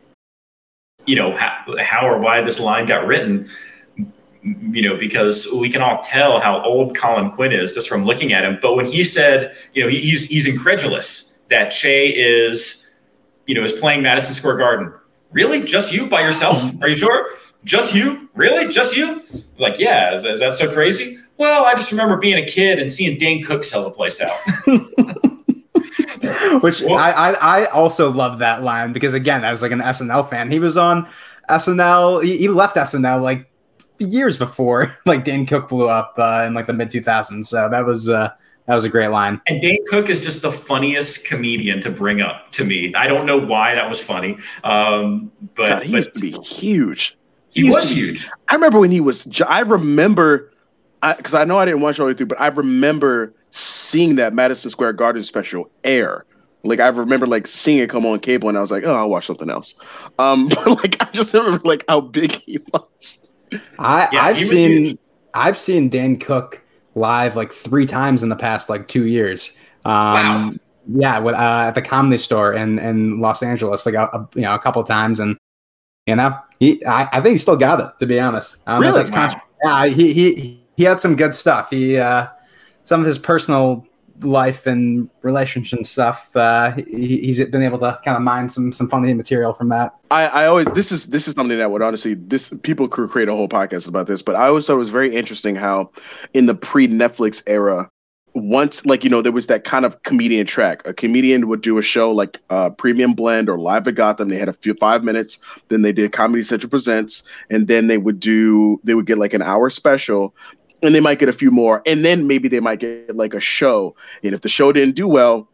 you 1.05 1.15
know, 1.15 1.35
how, 1.35 1.63
how 1.79 2.07
or 2.07 2.19
why 2.19 2.41
this 2.41 2.59
line 2.59 2.85
got 2.85 3.07
written. 3.07 3.47
You 4.41 4.81
know, 4.81 4.97
because 4.97 5.47
we 5.53 5.69
can 5.69 5.81
all 5.81 6.01
tell 6.03 6.41
how 6.41 6.61
old 6.63 6.97
Colin 6.97 7.31
Quinn 7.31 7.53
is 7.53 7.73
just 7.73 7.87
from 7.87 8.03
looking 8.03 8.33
at 8.33 8.43
him. 8.43 8.59
But 8.61 8.75
when 8.75 8.85
he 8.85 9.05
said, 9.05 9.55
you 9.73 9.81
know, 9.81 9.87
he, 9.87 10.01
he's 10.01 10.25
he's 10.25 10.47
incredulous 10.47 11.39
that 11.49 11.69
Che 11.69 12.09
is, 12.09 12.91
you 13.47 13.55
know, 13.55 13.63
is 13.63 13.71
playing 13.71 14.01
Madison 14.01 14.33
Square 14.33 14.57
Garden 14.57 14.93
really? 15.33 15.61
Just 15.63 15.91
you 15.91 16.07
by 16.07 16.21
yourself? 16.21 16.63
Are 16.81 16.89
you 16.89 16.95
sure? 16.95 17.31
Just 17.63 17.93
you? 17.93 18.29
Really? 18.35 18.71
Just 18.71 18.95
you? 18.95 19.21
Like, 19.57 19.79
yeah, 19.79 20.13
is, 20.13 20.23
is 20.25 20.39
that 20.39 20.55
so 20.55 20.71
crazy? 20.71 21.17
Well, 21.37 21.65
I 21.65 21.73
just 21.73 21.91
remember 21.91 22.17
being 22.17 22.41
a 22.41 22.45
kid 22.45 22.79
and 22.79 22.91
seeing 22.91 23.17
Dane 23.17 23.43
Cook 23.43 23.63
sell 23.63 23.83
the 23.83 23.91
place 23.91 24.21
out. 24.21 24.37
Which 26.61 26.81
well, 26.81 26.95
I, 26.95 27.11
I, 27.11 27.31
I 27.31 27.65
also 27.65 28.09
love 28.11 28.39
that 28.39 28.63
line 28.63 28.93
because 28.93 29.13
again, 29.13 29.43
as 29.43 29.61
like 29.61 29.71
an 29.71 29.79
SNL 29.79 30.29
fan, 30.29 30.49
he 30.51 30.59
was 30.59 30.77
on 30.77 31.07
SNL. 31.49 32.23
He, 32.23 32.37
he 32.37 32.47
left 32.47 32.75
SNL 32.77 33.21
like 33.21 33.49
years 33.99 34.37
before 34.37 34.95
like 35.05 35.23
Dan 35.23 35.45
Cook 35.45 35.69
blew 35.69 35.89
up 35.89 36.13
uh, 36.17 36.43
in 36.47 36.53
like 36.53 36.67
the 36.67 36.73
mid 36.73 36.89
2000s. 36.89 37.47
So 37.47 37.67
that 37.69 37.85
was 37.85 38.09
uh, 38.09 38.29
that 38.65 38.75
was 38.75 38.85
a 38.85 38.89
great 38.89 39.09
line. 39.09 39.41
And 39.47 39.61
Dane 39.61 39.83
Cook 39.87 40.09
is 40.09 40.19
just 40.19 40.41
the 40.41 40.51
funniest 40.51 41.25
comedian 41.25 41.81
to 41.81 41.89
bring 41.89 42.21
up 42.21 42.51
to 42.53 42.63
me. 42.63 42.93
I 42.95 43.07
don't 43.07 43.25
know 43.25 43.37
why 43.37 43.75
that 43.75 43.87
was 43.89 44.01
funny, 44.01 44.37
um, 44.63 45.31
but 45.55 45.67
God, 45.67 45.83
he 45.83 45.91
but, 45.91 45.97
used 45.97 46.15
to 46.15 46.21
be 46.21 46.31
huge. 46.31 47.17
He, 47.49 47.63
he 47.63 47.69
was 47.69 47.89
huge. 47.89 48.29
I 48.47 48.55
remember 48.55 48.79
when 48.79 48.91
he 48.91 48.99
was. 48.99 49.27
I 49.47 49.59
remember 49.59 50.51
because 51.17 51.33
I, 51.33 51.41
I, 51.41 51.43
know 51.43 51.59
I 51.59 51.65
didn't 51.65 51.81
watch 51.81 51.99
all 51.99 52.05
the 52.05 52.13
way 52.13 52.17
through, 52.17 52.27
but 52.27 52.39
I 52.39 52.47
remember 52.47 53.33
seeing 53.51 54.15
that 54.15 54.33
Madison 54.33 54.71
Square 54.71 54.93
Garden 54.93 55.21
special 55.23 55.69
air. 55.83 56.25
Like 56.63 56.79
I 56.79 56.87
remember 56.87 57.27
like 57.27 57.45
seeing 57.45 57.79
it 57.79 57.89
come 57.89 58.05
on 58.05 58.19
cable, 58.21 58.47
and 58.47 58.57
I 58.57 58.61
was 58.61 58.71
like, 58.71 58.85
"Oh, 58.85 58.93
I'll 58.93 59.09
watch 59.09 59.27
something 59.27 59.49
else." 59.49 59.75
Um, 60.17 60.47
but 60.49 60.67
like 60.67 61.01
I 61.01 61.11
just 61.11 61.33
remember 61.33 61.59
like 61.65 61.83
how 61.89 61.99
big 61.99 62.31
he 62.31 62.59
was. 62.71 63.19
I 63.77 64.07
yeah, 64.11 64.23
I've 64.23 64.39
seen 64.39 64.85
huge. 64.85 64.97
I've 65.33 65.57
seen 65.57 65.89
Dan 65.89 66.17
Cook 66.17 66.62
live 66.95 67.35
like 67.35 67.51
three 67.51 67.85
times 67.85 68.23
in 68.23 68.29
the 68.29 68.35
past 68.35 68.69
like 68.69 68.87
two 68.87 69.07
years. 69.07 69.51
Um, 69.85 69.93
wow. 70.13 70.53
Yeah, 70.95 71.19
with, 71.19 71.35
uh, 71.35 71.65
at 71.67 71.75
the 71.75 71.81
Comedy 71.81 72.17
Store 72.17 72.53
in 72.53 72.77
in 72.77 73.21
Los 73.21 73.41
Angeles, 73.41 73.85
like 73.85 73.95
a, 73.95 74.03
a 74.13 74.27
you 74.35 74.41
know 74.41 74.53
a 74.53 74.59
couple 74.59 74.83
times, 74.83 75.19
and 75.21 75.37
you 76.07 76.15
know 76.17 76.37
he 76.59 76.85
I, 76.85 77.07
I, 77.13 77.21
think 77.21 77.33
he 77.33 77.37
still 77.37 77.55
got 77.55 77.79
it 77.79 77.87
to 77.99 78.05
be 78.05 78.19
honest. 78.19 78.57
I 78.67 78.73
don't 78.73 78.81
really? 78.81 78.93
know 78.95 78.99
if 78.99 79.11
that's 79.11 79.33
wow. 79.63 79.85
yeah, 79.85 79.85
he 79.85 80.13
he 80.13 80.63
he 80.75 80.83
had 80.83 80.99
some 80.99 81.15
good 81.15 81.35
stuff. 81.35 81.69
He 81.69 81.97
uh, 81.97 82.27
some 82.83 82.99
of 82.99 83.05
his 83.05 83.17
personal 83.17 83.87
life 84.21 84.67
and 84.67 85.09
relationship 85.21 85.85
stuff. 85.85 86.35
Uh, 86.35 86.71
he, 86.71 87.19
he's 87.21 87.43
been 87.45 87.63
able 87.63 87.79
to 87.79 87.99
kind 88.03 88.15
of 88.15 88.23
mine 88.23 88.49
some 88.49 88.71
some 88.71 88.89
funny 88.89 89.13
material 89.13 89.53
from 89.53 89.69
that. 89.69 89.95
I, 90.11 90.25
I 90.25 90.45
always 90.45 90.67
this 90.73 90.91
is 90.91 91.07
this 91.07 91.27
is 91.27 91.33
something 91.33 91.57
that 91.57 91.71
would 91.71 91.81
honestly 91.81 92.13
this 92.13 92.49
people 92.63 92.87
could 92.87 93.09
create 93.09 93.29
a 93.29 93.35
whole 93.35 93.49
podcast 93.49 93.87
about 93.87 94.07
this, 94.07 94.21
but 94.21 94.35
I 94.35 94.47
always 94.47 94.67
thought 94.67 94.73
it 94.73 94.77
was 94.77 94.89
very 94.89 95.13
interesting 95.13 95.55
how 95.55 95.91
in 96.33 96.45
the 96.45 96.55
pre 96.55 96.87
Netflix 96.87 97.41
era. 97.47 97.89
Once, 98.35 98.83
like 98.83 99.03
you 99.03 99.11
know, 99.11 99.21
there 99.21 99.31
was 99.31 99.45
that 99.45 99.63
kind 99.63 99.85
of 99.85 100.01
comedian 100.01 100.47
track. 100.47 100.81
A 100.87 100.93
comedian 100.93 101.47
would 101.47 101.61
do 101.61 101.77
a 101.77 101.83
show 101.83 102.11
like 102.11 102.39
uh, 102.49 102.71
Premium 102.71 103.13
Blend 103.13 103.47
or 103.47 103.59
Live 103.59 103.87
at 103.87 103.93
Gotham. 103.93 104.29
They 104.29 104.39
had 104.39 104.49
a 104.49 104.53
few 104.53 104.73
five 104.73 105.03
minutes. 105.03 105.37
Then 105.67 105.83
they 105.83 105.91
did 105.91 106.13
Comedy 106.13 106.41
Central 106.41 106.71
Presents, 106.71 107.21
and 107.51 107.67
then 107.67 107.85
they 107.85 107.99
would 107.99 108.19
do 108.19 108.81
they 108.83 108.95
would 108.95 109.05
get 109.05 109.19
like 109.19 109.35
an 109.35 109.43
hour 109.43 109.69
special 109.69 110.33
and 110.83 110.93
they 110.93 110.99
might 110.99 111.17
get 111.17 111.29
a 111.29 111.33
few 111.33 111.49
more, 111.49 111.81
and 111.85 112.05
then 112.05 112.27
maybe 112.27 112.47
they 112.47 112.59
might 112.59 112.79
get 112.79 113.15
like 113.15 113.33
a 113.33 113.39
show. 113.39 113.95
And 114.21 114.33
if 114.33 114.41
the 114.41 114.49
show 114.49 114.71
didn't 114.71 114.95
do 114.95 115.07
well, 115.07 115.49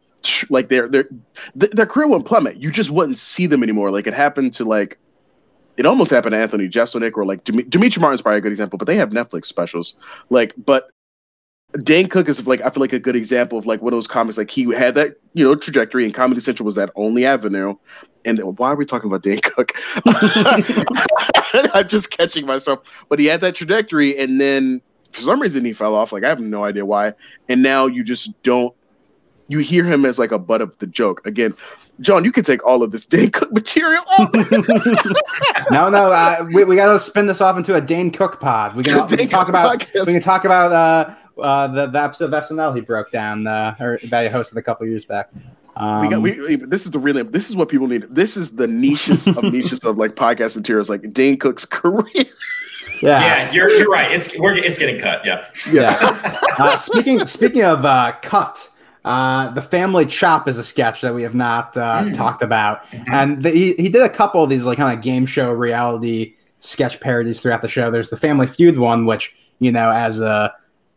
like 0.49 0.69
their 0.69 0.87
their 0.89 1.07
their 1.55 1.85
career 1.85 2.07
would 2.07 2.25
plummet. 2.25 2.57
You 2.57 2.71
just 2.71 2.89
wouldn't 2.89 3.17
see 3.17 3.45
them 3.45 3.63
anymore. 3.63 3.91
Like 3.91 4.07
it 4.07 4.13
happened 4.13 4.53
to 4.53 4.65
like 4.65 4.97
it 5.77 5.85
almost 5.85 6.11
happened 6.11 6.33
to 6.33 6.37
Anthony 6.37 6.67
Jeselnik 6.67 7.15
or 7.15 7.25
like 7.25 7.43
Demetri 7.45 8.01
Martin's 8.01 8.21
probably 8.21 8.39
a 8.39 8.41
good 8.41 8.51
example, 8.51 8.77
but 8.77 8.87
they 8.87 8.97
have 8.97 9.11
Netflix 9.11 9.45
specials. 9.45 9.95
Like, 10.29 10.53
but 10.57 10.89
Dane 11.83 12.09
Cook 12.09 12.27
is 12.27 12.45
like 12.45 12.61
I 12.61 12.69
feel 12.69 12.81
like 12.81 12.93
a 12.93 12.99
good 12.99 13.15
example 13.15 13.57
of 13.57 13.65
like 13.65 13.81
one 13.81 13.93
of 13.93 13.97
those 13.97 14.07
comics. 14.07 14.37
Like 14.37 14.49
he 14.49 14.63
had 14.73 14.95
that 14.95 15.15
you 15.33 15.43
know 15.43 15.55
trajectory, 15.55 16.03
and 16.05 16.13
Comedy 16.13 16.41
Central 16.41 16.65
was 16.65 16.75
that 16.75 16.91
only 16.95 17.25
avenue. 17.25 17.75
And 18.25 18.39
why 18.57 18.69
are 18.71 18.75
we 18.75 18.85
talking 18.85 19.07
about 19.07 19.23
Dane 19.23 19.39
Cook? 19.41 19.71
I'm 21.73 21.87
just 21.87 22.11
catching 22.11 22.45
myself. 22.45 22.81
But 23.07 23.19
he 23.19 23.27
had 23.27 23.39
that 23.41 23.55
trajectory, 23.55 24.17
and 24.17 24.41
then 24.41 24.81
for 25.11 25.21
some 25.21 25.41
reason 25.41 25.65
he 25.65 25.73
fell 25.73 25.95
off. 25.95 26.11
Like 26.11 26.23
I 26.23 26.29
have 26.29 26.39
no 26.39 26.63
idea 26.63 26.85
why. 26.85 27.13
And 27.47 27.61
now 27.61 27.87
you 27.87 28.03
just 28.03 28.41
don't. 28.43 28.73
You 29.47 29.59
hear 29.59 29.83
him 29.83 30.05
as 30.05 30.19
like 30.19 30.31
a 30.31 30.37
butt 30.37 30.61
of 30.61 30.77
the 30.77 30.85
joke. 30.85 31.25
Again, 31.25 31.55
John, 32.01 32.23
you 32.23 32.31
can 32.31 32.43
take 32.43 32.63
all 32.65 32.83
of 32.83 32.91
this 32.91 33.05
Dane 33.07 33.31
Cook 33.31 33.51
material. 33.51 34.03
Off. 34.17 34.31
No, 35.71 35.87
no, 35.87 36.11
uh, 36.11 36.47
we, 36.51 36.63
we 36.63 36.75
got 36.75 36.91
to 36.91 36.99
spin 36.99 37.27
this 37.27 37.41
off 37.41 37.55
into 37.55 37.75
a 37.75 37.81
Dane 37.81 38.09
Cook 38.09 38.39
pod. 38.39 38.75
We 38.75 38.83
can, 38.83 39.05
we 39.07 39.17
can 39.17 39.27
talk 39.27 39.49
about 39.49 39.79
podcast. 39.79 40.07
we 40.07 40.13
can 40.13 40.21
talk 40.21 40.45
about 40.45 40.71
uh, 40.71 41.41
uh, 41.41 41.67
the, 41.67 41.87
the 41.87 42.01
episode 42.01 42.33
of 42.33 42.43
SNL 42.43 42.73
he 42.73 42.81
broke 42.81 43.11
down 43.11 43.45
uh, 43.45 43.75
or 43.79 43.99
that 44.05 44.23
he 44.23 44.29
hosted 44.29 44.55
a 44.55 44.63
couple 44.63 44.87
years 44.87 45.05
back. 45.05 45.29
Um, 45.75 46.01
we 46.01 46.07
got 46.09 46.21
we, 46.21 46.55
this 46.55 46.85
is 46.85 46.91
the 46.91 46.99
really 46.99 47.23
this 47.23 47.49
is 47.49 47.55
what 47.55 47.69
people 47.69 47.87
need. 47.87 48.03
This 48.09 48.35
is 48.35 48.55
the 48.55 48.67
niches 48.67 49.27
of 49.27 49.43
niches 49.43 49.79
of 49.79 49.97
like 49.97 50.15
podcast 50.15 50.55
materials, 50.55 50.89
like 50.89 51.09
Dane 51.11 51.37
Cook's 51.37 51.65
career. 51.65 52.25
Yeah, 53.01 53.19
yeah, 53.19 53.51
you're 53.51 53.69
you're 53.69 53.89
right. 53.89 54.11
It's 54.11 54.37
we're 54.37 54.55
it's 54.55 54.77
getting 54.77 54.99
cut. 54.99 55.25
Yeah, 55.25 55.45
yeah. 55.71 56.39
uh, 56.57 56.75
speaking 56.75 57.25
speaking 57.25 57.63
of 57.63 57.85
uh, 57.85 58.13
cut, 58.21 58.69
uh, 59.05 59.49
the 59.51 59.61
family 59.61 60.05
chop 60.05 60.47
is 60.47 60.57
a 60.57 60.63
sketch 60.63 61.01
that 61.01 61.13
we 61.13 61.23
have 61.23 61.35
not 61.35 61.75
uh, 61.77 62.03
mm. 62.03 62.13
talked 62.13 62.41
about, 62.41 62.83
mm-hmm. 62.85 63.13
and 63.13 63.43
the, 63.43 63.49
he 63.51 63.73
he 63.73 63.89
did 63.89 64.01
a 64.01 64.09
couple 64.09 64.43
of 64.43 64.49
these 64.49 64.65
like 64.65 64.77
kind 64.77 64.97
of 64.97 65.03
game 65.03 65.25
show 65.25 65.51
reality 65.51 66.35
sketch 66.59 66.99
parodies 66.99 67.41
throughout 67.41 67.61
the 67.61 67.67
show. 67.67 67.89
There's 67.89 68.09
the 68.09 68.17
Family 68.17 68.47
Feud 68.47 68.77
one, 68.77 69.05
which 69.05 69.35
you 69.59 69.71
know 69.71 69.91
as 69.91 70.19
a 70.19 70.53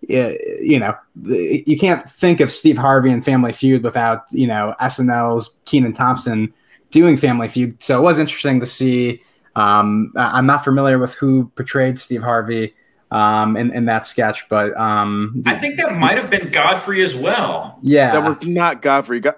you 0.09 0.81
know 0.81 0.97
you 1.23 1.79
can't 1.79 2.09
think 2.11 2.41
of 2.41 2.51
Steve 2.51 2.77
Harvey 2.77 3.11
and 3.11 3.25
Family 3.25 3.53
Feud 3.53 3.83
without 3.83 4.25
you 4.31 4.47
know 4.47 4.75
SNL's 4.81 5.57
Kenan 5.65 5.93
Thompson 5.93 6.53
doing 6.91 7.17
Family 7.17 7.49
Feud. 7.49 7.83
So 7.83 7.99
it 7.99 8.03
was 8.03 8.19
interesting 8.19 8.61
to 8.61 8.67
see 8.67 9.23
um, 9.57 10.13
I'm 10.17 10.47
not 10.47 10.65
familiar 10.65 10.99
with 10.99 11.15
who 11.15 11.51
portrayed 11.57 11.99
Steve 11.99 12.23
Harvey 12.23 12.75
um, 13.11 13.57
in, 13.57 13.73
in 13.75 13.85
that 13.87 14.07
sketch, 14.07 14.49
but 14.49 14.77
um, 14.77 15.43
I 15.47 15.57
think 15.57 15.77
that 15.77 15.97
might 15.99 16.17
have 16.17 16.31
been 16.31 16.51
Godfrey 16.51 17.03
as 17.03 17.15
well. 17.15 17.79
Yeah, 17.83 18.13
that 18.13 18.37
was 18.37 18.47
not 18.47 18.83
Godfrey. 18.83 19.21
God- 19.21 19.37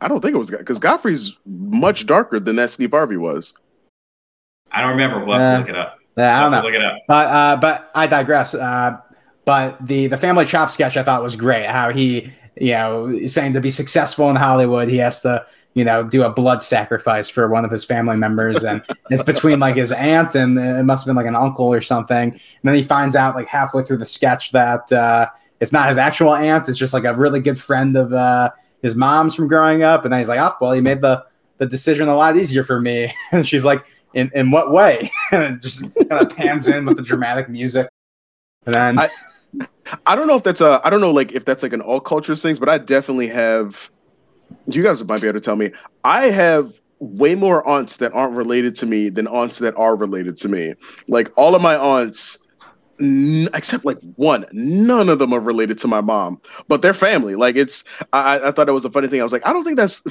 I 0.00 0.08
don't 0.08 0.20
think 0.20 0.34
it 0.34 0.38
was 0.38 0.50
because 0.50 0.78
Godfrey's 0.78 1.36
much 1.46 2.06
darker 2.06 2.40
than 2.40 2.56
that 2.56 2.70
Steve 2.70 2.92
Harvey 2.92 3.16
was. 3.16 3.52
I 4.72 4.80
don't 4.80 4.90
remember. 4.90 5.24
We'll 5.24 5.38
have 5.38 5.46
uh, 5.46 5.52
to 5.54 5.58
look 5.60 5.68
it 5.68 5.76
up. 5.76 5.98
Yeah, 6.16 6.38
I 6.38 6.42
don't 6.42 6.52
know. 6.52 6.62
Look 6.62 6.74
it 6.74 6.84
up. 6.84 6.98
But 7.08 7.26
uh, 7.28 7.56
but 7.56 7.90
I 7.94 8.06
digress. 8.06 8.54
Uh, 8.54 8.98
but 9.44 9.84
the 9.84 10.06
the 10.06 10.16
family 10.16 10.44
chop 10.46 10.70
sketch 10.70 10.96
I 10.96 11.02
thought 11.02 11.22
was 11.22 11.36
great. 11.36 11.66
How 11.66 11.90
he 11.90 12.32
you 12.56 12.72
know 12.72 13.26
saying 13.26 13.52
to 13.54 13.60
be 13.60 13.70
successful 13.70 14.30
in 14.30 14.36
Hollywood, 14.36 14.88
he 14.88 14.98
has 14.98 15.20
to 15.22 15.44
you 15.74 15.84
know, 15.84 16.04
do 16.04 16.22
a 16.22 16.30
blood 16.30 16.62
sacrifice 16.62 17.28
for 17.28 17.48
one 17.48 17.64
of 17.64 17.70
his 17.70 17.84
family 17.84 18.16
members, 18.16 18.64
and 18.64 18.82
it's 19.10 19.22
between 19.22 19.58
like 19.58 19.76
his 19.76 19.90
aunt 19.92 20.34
and 20.36 20.58
it 20.58 20.84
must 20.84 21.02
have 21.02 21.06
been 21.10 21.16
like 21.16 21.26
an 21.26 21.34
uncle 21.36 21.66
or 21.66 21.80
something. 21.80 22.30
And 22.30 22.40
then 22.62 22.74
he 22.74 22.82
finds 22.82 23.16
out 23.16 23.34
like 23.34 23.48
halfway 23.48 23.82
through 23.82 23.98
the 23.98 24.06
sketch 24.06 24.52
that 24.52 24.90
uh, 24.92 25.28
it's 25.60 25.72
not 25.72 25.88
his 25.88 25.98
actual 25.98 26.34
aunt; 26.34 26.68
it's 26.68 26.78
just 26.78 26.94
like 26.94 27.04
a 27.04 27.12
really 27.12 27.40
good 27.40 27.60
friend 27.60 27.96
of 27.96 28.12
uh, 28.12 28.50
his 28.82 28.94
mom's 28.94 29.34
from 29.34 29.48
growing 29.48 29.82
up. 29.82 30.04
And 30.04 30.12
then 30.12 30.20
he's 30.20 30.28
like, 30.28 30.38
"Oh, 30.38 30.54
well, 30.60 30.72
he 30.72 30.80
made 30.80 31.00
the 31.00 31.24
the 31.58 31.66
decision 31.66 32.08
a 32.08 32.16
lot 32.16 32.36
easier 32.36 32.62
for 32.62 32.80
me." 32.80 33.12
and 33.32 33.46
she's 33.46 33.64
like, 33.64 33.84
"In 34.14 34.30
in 34.32 34.52
what 34.52 34.70
way?" 34.70 35.10
and 35.32 35.56
it 35.56 35.60
just 35.60 35.92
kind 36.08 36.12
of 36.12 36.36
pans 36.36 36.68
in 36.68 36.84
with 36.86 36.96
the 36.96 37.02
dramatic 37.02 37.48
music, 37.48 37.88
and 38.66 38.74
then. 38.74 38.98
I- 38.98 39.08
I 40.06 40.16
don't 40.16 40.26
know 40.26 40.34
if 40.34 40.42
that's 40.42 40.60
a 40.60 40.80
I 40.82 40.90
don't 40.90 41.00
know 41.00 41.12
like 41.12 41.30
if 41.32 41.44
that's 41.44 41.62
like 41.62 41.72
an 41.72 41.80
all 41.80 42.00
cultures 42.00 42.42
things, 42.42 42.58
but 42.58 42.68
I 42.68 42.78
definitely 42.78 43.28
have 43.28 43.88
you 44.66 44.82
guys 44.82 45.02
might 45.04 45.20
be 45.20 45.28
able 45.28 45.38
to 45.38 45.44
tell 45.44 45.56
me. 45.56 45.72
I 46.04 46.30
have 46.30 46.72
way 46.98 47.34
more 47.34 47.66
aunts 47.66 47.98
that 47.98 48.12
aren't 48.12 48.34
related 48.34 48.74
to 48.76 48.86
me 48.86 49.08
than 49.08 49.26
aunts 49.26 49.58
that 49.58 49.74
are 49.76 49.96
related 49.96 50.36
to 50.38 50.48
me. 50.48 50.74
Like 51.08 51.30
all 51.36 51.54
of 51.54 51.62
my 51.62 51.76
aunts, 51.76 52.38
n- 53.00 53.48
except 53.54 53.84
like 53.84 53.98
one, 54.16 54.46
none 54.52 55.08
of 55.08 55.18
them 55.18 55.32
are 55.32 55.40
related 55.40 55.78
to 55.78 55.88
my 55.88 56.00
mom, 56.00 56.40
but 56.68 56.82
they're 56.82 56.94
family. 56.94 57.34
Like 57.34 57.56
it's, 57.56 57.84
I, 58.12 58.38
I 58.48 58.50
thought 58.52 58.68
it 58.68 58.72
was 58.72 58.84
a 58.84 58.90
funny 58.90 59.08
thing. 59.08 59.20
I 59.20 59.24
was 59.24 59.32
like, 59.32 59.46
I 59.46 59.52
don't 59.52 59.64
think 59.64 59.76
that's 59.76 60.02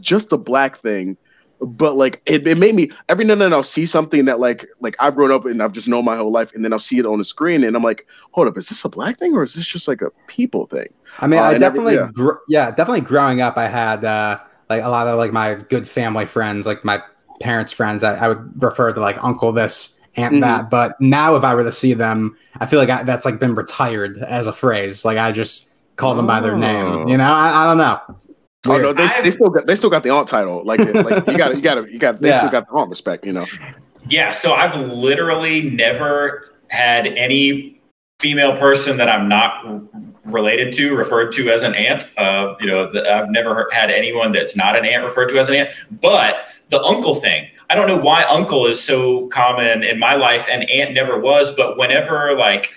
just 0.00 0.32
a 0.32 0.38
black 0.38 0.78
thing 0.78 1.16
but 1.60 1.94
like 1.94 2.22
it, 2.26 2.46
it 2.46 2.58
made 2.58 2.74
me 2.74 2.90
every 3.08 3.24
now 3.24 3.32
and 3.32 3.42
then 3.42 3.52
I'll 3.52 3.62
see 3.62 3.86
something 3.86 4.24
that 4.26 4.40
like 4.40 4.66
like 4.80 4.96
I've 5.00 5.14
grown 5.14 5.32
up 5.32 5.44
and 5.44 5.62
I've 5.62 5.72
just 5.72 5.88
known 5.88 6.04
my 6.04 6.16
whole 6.16 6.30
life, 6.30 6.54
and 6.54 6.64
then 6.64 6.72
I'll 6.72 6.78
see 6.78 6.98
it 6.98 7.06
on 7.06 7.18
the 7.18 7.24
screen, 7.24 7.64
and 7.64 7.76
I'm 7.76 7.82
like, 7.82 8.06
hold 8.32 8.48
up, 8.48 8.56
is 8.56 8.68
this 8.68 8.84
a 8.84 8.88
black 8.88 9.18
thing 9.18 9.34
or 9.34 9.42
is 9.42 9.54
this 9.54 9.66
just 9.66 9.88
like 9.88 10.02
a 10.02 10.10
people 10.26 10.66
thing? 10.66 10.88
I 11.18 11.26
mean, 11.26 11.40
uh, 11.40 11.44
I 11.44 11.58
definitely, 11.58 11.94
every, 11.94 12.06
yeah. 12.06 12.12
Gr- 12.12 12.38
yeah. 12.48 12.70
definitely. 12.70 13.00
Growing 13.00 13.40
up, 13.40 13.56
I 13.56 13.68
had 13.68 14.04
uh, 14.04 14.38
like 14.68 14.82
a 14.82 14.88
lot 14.88 15.08
of 15.08 15.18
like 15.18 15.32
my 15.32 15.54
good 15.54 15.88
family 15.88 16.26
friends, 16.26 16.66
like 16.66 16.84
my 16.84 17.02
parents' 17.40 17.72
friends. 17.72 18.04
I, 18.04 18.14
I 18.14 18.28
would 18.28 18.62
refer 18.62 18.92
to 18.92 19.00
like 19.00 19.22
uncle 19.22 19.52
this, 19.52 19.98
aunt 20.16 20.34
mm-hmm. 20.34 20.40
that. 20.42 20.70
But 20.70 21.00
now, 21.00 21.36
if 21.36 21.44
I 21.44 21.54
were 21.54 21.64
to 21.64 21.72
see 21.72 21.94
them, 21.94 22.36
I 22.60 22.66
feel 22.66 22.78
like 22.78 22.90
I, 22.90 23.02
that's 23.02 23.24
like 23.24 23.38
been 23.38 23.54
retired 23.54 24.18
as 24.18 24.46
a 24.46 24.52
phrase. 24.52 25.04
Like 25.04 25.18
I 25.18 25.32
just 25.32 25.70
call 25.96 26.14
them 26.14 26.26
by 26.26 26.40
their 26.40 26.56
name. 26.56 27.08
You 27.08 27.16
know, 27.16 27.32
I, 27.32 27.62
I 27.62 27.64
don't 27.64 27.78
know. 27.78 28.00
Weird. 28.68 28.84
Oh 28.84 28.92
no, 28.92 28.92
they, 28.92 29.22
they 29.22 29.30
still 29.30 29.48
got 29.48 29.66
they 29.66 29.76
still 29.76 29.90
got 29.90 30.02
the 30.02 30.10
aunt 30.10 30.28
title. 30.28 30.62
Like, 30.64 30.80
like 30.80 31.26
you 31.26 31.36
got 31.36 31.56
you 31.56 31.62
got 31.62 31.90
you 31.90 31.98
got 31.98 32.20
they 32.20 32.28
yeah. 32.28 32.38
still 32.38 32.50
got 32.50 32.68
the 32.68 32.74
aunt 32.74 32.90
respect. 32.90 33.26
You 33.26 33.32
know. 33.32 33.46
Yeah. 34.08 34.30
So 34.30 34.52
I've 34.54 34.76
literally 34.76 35.70
never 35.70 36.54
had 36.68 37.06
any 37.06 37.80
female 38.20 38.56
person 38.58 38.96
that 38.98 39.08
I'm 39.08 39.28
not 39.28 39.64
related 40.24 40.72
to 40.74 40.94
referred 40.94 41.32
to 41.32 41.50
as 41.50 41.62
an 41.62 41.74
aunt. 41.74 42.08
Uh, 42.18 42.54
you 42.60 42.66
know, 42.66 42.92
the, 42.92 43.08
I've 43.10 43.30
never 43.30 43.68
had 43.72 43.90
anyone 43.90 44.32
that's 44.32 44.56
not 44.56 44.76
an 44.76 44.84
aunt 44.84 45.04
referred 45.04 45.28
to 45.28 45.38
as 45.38 45.48
an 45.48 45.54
aunt. 45.54 45.70
But 46.00 46.46
the 46.70 46.82
uncle 46.82 47.14
thing, 47.14 47.48
I 47.70 47.74
don't 47.74 47.86
know 47.86 47.96
why 47.96 48.24
uncle 48.24 48.66
is 48.66 48.82
so 48.82 49.28
common 49.28 49.82
in 49.82 49.98
my 49.98 50.14
life 50.14 50.46
and 50.50 50.68
aunt 50.68 50.92
never 50.92 51.18
was. 51.18 51.50
But 51.52 51.78
whenever 51.78 52.36
like 52.36 52.70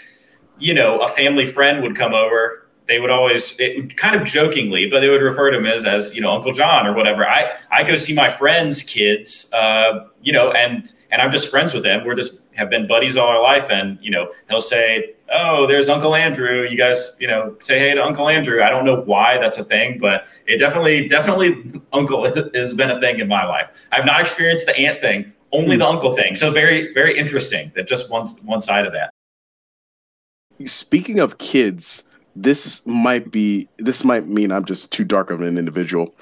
you 0.61 0.73
know, 0.75 0.99
a 0.99 1.07
family 1.09 1.45
friend 1.45 1.81
would 1.81 1.95
come 1.95 2.13
over, 2.13 2.60
they 2.91 2.99
would 2.99 3.09
always 3.09 3.57
it, 3.57 3.95
kind 3.95 4.17
of 4.17 4.27
jokingly, 4.27 4.85
but 4.85 4.99
they 4.99 5.07
would 5.07 5.21
refer 5.21 5.49
to 5.49 5.57
him 5.57 5.65
as 5.65 5.85
as 5.85 6.13
you 6.13 6.19
know 6.19 6.29
Uncle 6.29 6.51
John 6.51 6.85
or 6.85 6.93
whatever. 6.93 7.25
I 7.25 7.53
I 7.71 7.83
go 7.83 7.95
see 7.95 8.13
my 8.13 8.29
friends' 8.29 8.83
kids, 8.83 9.51
uh, 9.53 10.07
you 10.21 10.33
know, 10.33 10.51
and 10.51 10.93
and 11.09 11.21
I'm 11.21 11.31
just 11.31 11.47
friends 11.49 11.73
with 11.73 11.83
them. 11.83 12.03
We're 12.03 12.15
just 12.15 12.41
have 12.55 12.69
been 12.69 12.87
buddies 12.87 13.15
all 13.15 13.29
our 13.29 13.41
life, 13.41 13.71
and 13.71 13.97
you 14.01 14.11
know 14.11 14.29
he'll 14.49 14.59
say, 14.59 15.13
"Oh, 15.31 15.67
there's 15.67 15.87
Uncle 15.87 16.15
Andrew." 16.15 16.67
You 16.69 16.77
guys, 16.77 17.15
you 17.17 17.27
know, 17.27 17.55
say 17.59 17.79
hey 17.79 17.93
to 17.93 18.03
Uncle 18.03 18.27
Andrew. 18.27 18.61
I 18.61 18.69
don't 18.69 18.83
know 18.83 18.99
why 19.03 19.37
that's 19.37 19.57
a 19.57 19.63
thing, 19.63 19.97
but 19.97 20.25
it 20.45 20.57
definitely 20.57 21.07
definitely 21.07 21.81
Uncle 21.93 22.29
has 22.53 22.73
been 22.73 22.91
a 22.91 22.99
thing 22.99 23.21
in 23.21 23.29
my 23.29 23.45
life. 23.45 23.69
I've 23.93 24.05
not 24.05 24.19
experienced 24.19 24.65
the 24.65 24.77
aunt 24.77 24.99
thing, 24.99 25.31
only 25.53 25.77
the 25.77 25.87
uncle 25.87 26.13
thing. 26.13 26.35
So 26.35 26.51
very 26.51 26.93
very 26.93 27.17
interesting 27.17 27.71
that 27.75 27.87
just 27.87 28.11
one 28.11 28.27
one 28.43 28.59
side 28.59 28.85
of 28.85 28.91
that. 28.91 29.11
Speaking 30.65 31.19
of 31.19 31.37
kids 31.37 32.03
this 32.35 32.85
might 32.85 33.31
be 33.31 33.67
this 33.77 34.03
might 34.03 34.27
mean 34.27 34.51
I'm 34.51 34.65
just 34.65 34.91
too 34.91 35.03
dark 35.03 35.29
of 35.31 35.41
an 35.41 35.57
individual. 35.57 36.13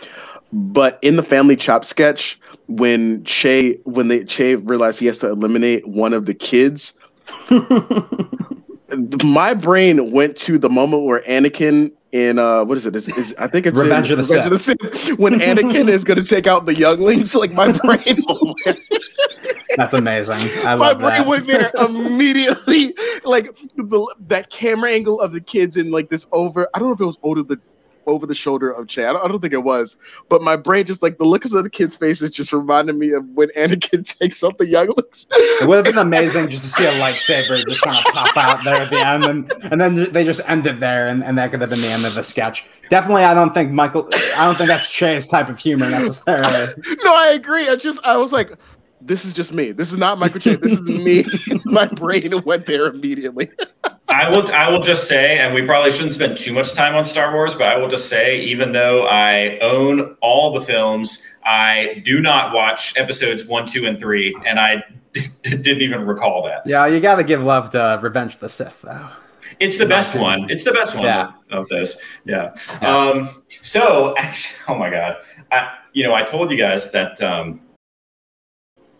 But 0.52 0.98
in 1.02 1.16
the 1.16 1.24
family 1.24 1.56
chop 1.56 1.86
sketch, 1.86 2.40
when 2.68 3.24
Che 3.24 3.78
when 3.84 4.08
they 4.08 4.24
Che 4.24 4.56
realized 4.56 5.00
he 5.00 5.06
has 5.06 5.20
to 5.20 5.30
eliminate 5.30 5.88
one 5.88 6.14
of 6.14 6.26
the 6.26 6.34
kids, 6.34 6.94
my 9.24 9.54
brain 9.54 10.12
went 10.12 10.36
to 10.38 10.58
the 10.58 10.70
moment 10.70 11.04
where 11.04 11.22
Anakin 11.22 11.92
in 12.12 12.40
uh 12.40 12.64
what 12.64 12.78
is 12.78 12.86
it? 12.86 12.96
Is, 12.96 13.08
is 13.10 13.36
I 13.38 13.48
think 13.48 13.66
it's 13.66 13.80
Revenge, 13.80 14.12
in, 14.12 14.20
of, 14.20 14.28
the 14.28 14.34
Revenge 14.34 14.52
of 14.52 14.58
the 14.58 14.60
Sith 14.60 15.20
when 15.20 15.40
Anakin 15.40 15.90
is 15.90 16.04
going 16.04 16.20
to 16.20 16.26
take 16.26 16.48
out 16.48 16.66
the 16.66 16.76
younglings. 16.76 17.36
Like 17.36 17.54
my 17.54 17.72
brain, 17.72 18.24
That's 19.78 19.94
amazing. 19.94 20.38
I 20.66 20.76
my 20.76 20.94
brain 20.94 21.20
that. 21.22 21.28
went 21.28 21.48
there 21.48 21.72
immediately. 21.80 22.96
Like 23.26 23.56
the, 23.76 24.16
that 24.28 24.50
camera 24.50 24.92
angle 24.92 25.20
of 25.20 25.34
the 25.34 25.42
kids 25.42 25.78
in 25.78 25.92
like 25.92 26.10
this 26.10 26.26
over. 26.32 26.68
I 26.74 26.80
don't 26.80 26.88
know 26.88 26.94
if 26.94 27.02
it 27.02 27.06
was 27.06 27.20
older 27.22 27.44
the 27.44 27.60
over 28.10 28.26
the 28.26 28.36
shoulder 28.36 28.72
of 28.72 28.88
Che. 28.88 29.06
I 29.06 29.14
don't, 29.14 29.24
I 29.24 29.28
don't 29.28 29.40
think 29.40 29.54
it 29.54 29.64
was, 29.64 29.96
but 30.28 30.42
my 30.42 30.56
brain 30.56 30.86
just 30.86 31.02
like 31.02 31.18
the 31.18 31.26
looks 31.26 31.54
of 31.54 31.64
the 31.64 31.70
kids' 31.70 31.96
faces 31.96 32.32
just 32.32 32.52
reminded 32.52 32.96
me 32.96 33.12
of 33.12 33.26
when 33.30 33.50
Anakin 33.50 34.04
takes 34.20 34.44
out 34.44 34.58
the 34.58 34.68
younglings. 34.68 35.28
It 35.32 35.68
would 35.68 35.76
have 35.76 35.86
been 35.86 35.98
amazing 35.98 36.50
just 36.50 36.64
to 36.64 36.70
see 36.70 36.86
a 36.86 36.92
lightsaber 36.94 37.64
just 37.68 37.82
kind 37.82 37.98
of 37.98 38.04
pop 38.12 38.36
out 38.36 38.64
there 38.64 38.76
at 38.76 38.90
the 38.90 39.00
end, 39.00 39.26
and, 39.26 39.54
and 39.72 39.80
then 39.80 40.12
they 40.12 40.26
just 40.26 40.42
end 40.48 40.66
it 40.66 40.80
there, 40.80 41.08
and, 41.08 41.24
and 41.24 41.38
that 41.38 41.52
could 41.52 41.62
have 41.62 41.70
been 41.70 41.82
the 41.82 41.88
end 41.88 42.06
of 42.06 42.16
the 42.16 42.24
sketch. 42.24 42.66
Definitely, 42.90 43.24
I 43.24 43.34
don't 43.34 43.54
think 43.54 43.72
Michael. 43.72 44.10
I 44.36 44.46
don't 44.46 44.56
think 44.56 44.68
that's 44.68 44.90
Che's 44.90 45.28
type 45.28 45.48
of 45.48 45.60
humor 45.60 45.90
necessarily. 45.90 46.74
no, 47.04 47.16
I 47.16 47.32
agree. 47.34 47.70
I 47.70 47.76
just 47.76 48.00
I 48.04 48.18
was 48.18 48.32
like, 48.32 48.52
this 49.02 49.26
is 49.26 49.34
just 49.34 49.54
me. 49.54 49.72
This 49.72 49.92
is 49.92 49.98
not 49.98 50.20
Michael 50.20 50.40
Che. 50.40 50.56
This 50.56 50.74
is 50.74 50.82
me. 50.82 51.26
my 51.66 51.86
brain 51.88 52.32
went 52.44 52.66
there 52.66 52.88
immediately. 52.88 53.50
I 54.10 54.30
will. 54.30 54.52
I 54.52 54.70
will 54.70 54.82
just 54.82 55.08
say, 55.08 55.38
and 55.38 55.54
we 55.54 55.62
probably 55.62 55.92
shouldn't 55.92 56.14
spend 56.14 56.38
too 56.38 56.52
much 56.54 56.74
time 56.74 56.96
on 56.96 57.06
Star 57.06 57.32
Wars, 57.34 57.54
but 57.54 57.68
I 57.68 57.78
will 57.78 57.88
just 57.90 58.10
say, 58.10 58.40
even 58.42 58.72
though 58.72 59.06
I 59.08 59.60
own 59.60 60.16
all 60.22 60.52
the 60.52 60.62
films, 60.62 61.24
I 61.46 62.02
do 62.06 62.20
not 62.20 62.54
watch 62.54 62.98
episodes 62.98 63.46
one, 63.46 63.66
two, 63.66 63.86
and 63.86 64.00
three, 64.00 64.36
and 64.46 64.60
I 64.60 64.84
didn't 65.44 65.82
even 65.82 66.06
recall 66.06 66.44
that. 66.46 66.64
Yeah, 66.66 66.88
you 66.88 67.00
got 67.00 67.18
to 67.18 67.24
give 67.24 67.44
love 67.44 67.70
to 67.72 68.00
Revenge 68.02 68.34
of 68.36 68.40
the 68.42 68.50
Sith, 68.50 68.82
though. 68.82 69.10
It's 69.60 69.78
the 69.78 69.86
best 69.86 70.16
one. 70.16 70.50
It's 70.50 70.64
the 70.64 70.72
best 70.72 70.96
one 70.96 71.06
Yeah. 71.06 71.32
of, 71.52 71.60
of 71.64 71.70
this. 71.70 71.98
Yeah. 72.26 72.56
Yeah. 72.82 72.96
Um, 72.98 73.44
so, 73.62 74.16
actually, 74.18 74.56
oh 74.68 74.78
my 74.78 74.90
god, 74.90 75.18
I, 75.52 75.76
you 75.94 76.04
know, 76.04 76.14
I 76.14 76.24
told 76.24 76.50
you 76.52 76.58
guys 76.58 76.92
that. 76.92 77.22
Um, 77.22 77.62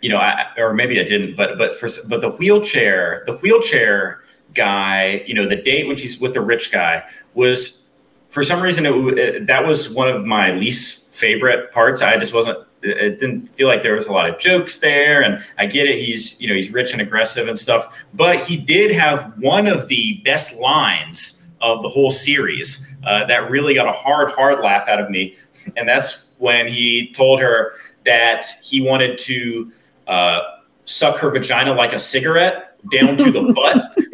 you 0.02 0.10
know, 0.10 0.18
I, 0.18 0.48
or 0.58 0.74
maybe 0.74 1.00
I 1.00 1.04
didn't, 1.04 1.36
but 1.36 1.58
but 1.58 1.76
for 1.76 1.90
but 2.08 2.22
the 2.22 2.30
wheelchair, 2.30 3.24
the 3.26 3.34
wheelchair 3.34 4.22
guy, 4.54 5.24
you 5.26 5.34
know, 5.34 5.48
the 5.48 5.56
date 5.56 5.88
when 5.88 5.98
she's 5.98 6.20
with 6.20 6.34
the 6.34 6.42
rich 6.42 6.72
guy 6.72 7.04
was 7.34 7.90
for 8.30 8.44
some 8.44 8.62
reason 8.62 8.86
it, 8.86 8.94
it, 9.18 9.48
that 9.48 9.66
was 9.66 9.94
one 9.94 10.08
of 10.08 10.26
my 10.26 10.52
least 10.52 11.16
favorite 11.16 11.72
parts. 11.72 12.02
I 12.02 12.18
just 12.18 12.34
wasn't. 12.34 12.66
It 12.82 13.20
didn't 13.20 13.48
feel 13.48 13.68
like 13.68 13.84
there 13.84 13.96
was 13.96 14.08
a 14.08 14.14
lot 14.14 14.30
of 14.30 14.40
jokes 14.40 14.80
there, 14.80 15.22
and 15.22 15.44
I 15.58 15.66
get 15.66 15.88
it. 15.88 16.00
He's 16.00 16.40
you 16.40 16.48
know 16.48 16.56
he's 16.56 16.72
rich 16.72 16.94
and 16.94 17.02
aggressive 17.02 17.50
and 17.50 17.60
stuff, 17.60 18.06
but 18.14 18.40
he 18.40 18.56
did 18.56 18.92
have 18.92 19.34
one 19.38 19.68
of 19.68 19.90
the 19.90 20.22
best 20.24 20.58
lines 20.58 21.46
of 21.62 21.82
the 21.82 21.90
whole 21.90 22.10
series 22.10 22.90
uh, 23.06 23.26
that 23.26 23.52
really 23.52 23.74
got 23.74 23.88
a 23.88 23.92
hard 23.92 24.32
hard 24.32 24.62
laugh 24.62 24.88
out 24.88 25.02
of 25.02 25.10
me, 25.10 25.36
and 25.76 25.90
that's 25.90 26.32
when 26.38 26.70
he 26.70 27.12
told 27.14 27.42
her 27.42 27.74
that 28.06 28.46
he 28.64 28.80
wanted 28.80 29.18
to 29.18 29.70
uh, 30.10 30.42
suck 30.84 31.18
her 31.18 31.30
vagina 31.30 31.74
like 31.74 31.94
a 31.94 32.00
cigarette 32.00 32.78
down 32.92 33.16
to 33.18 33.32
the 33.32 33.54
butt. 33.54 33.96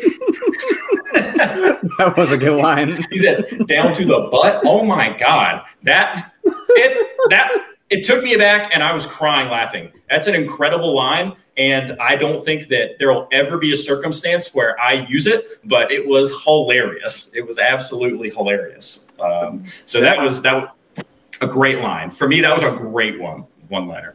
That 1.98 2.18
was 2.18 2.32
a 2.32 2.38
good 2.38 2.62
line. 2.62 2.98
He 3.12 3.20
said 3.20 3.68
down 3.68 3.94
to 3.94 4.06
the 4.06 4.28
butt. 4.32 4.62
Oh 4.66 4.84
my 4.84 5.16
god, 5.18 5.64
that 5.84 6.34
it 6.44 7.16
that 7.30 7.52
it 7.90 8.04
took 8.04 8.24
me 8.24 8.34
aback, 8.34 8.72
and 8.74 8.84
I 8.84 8.94
was 8.94 9.06
crying 9.06 9.50
laughing. 9.50 9.92
That's 10.10 10.28
an 10.28 10.36
incredible 10.36 10.94
line, 10.94 11.34
and 11.56 11.98
I 12.02 12.16
don't 12.16 12.44
think 12.44 12.68
that 12.68 12.98
there 13.00 13.14
will 13.14 13.30
ever 13.32 13.58
be 13.58 13.72
a 13.72 13.76
circumstance 13.78 14.54
where 14.54 14.80
I 14.80 14.94
use 15.08 15.28
it, 15.28 15.46
but 15.64 15.92
it 15.92 16.06
was 16.06 16.34
hilarious. 16.44 17.34
It 17.34 17.48
was 17.48 17.60
absolutely 17.60 18.30
hilarious. 18.30 19.12
Um, 19.20 19.64
so 19.86 20.02
that 20.02 20.22
was 20.22 20.42
that 20.42 20.56
was 20.56 21.06
a 21.42 21.48
great 21.48 21.80
line 21.80 22.12
for 22.12 22.28
me. 22.28 22.42
That 22.42 22.54
was 22.54 22.64
a 22.64 22.72
great 22.72 23.22
one, 23.22 23.46
one 23.70 23.88
liner. 23.88 24.15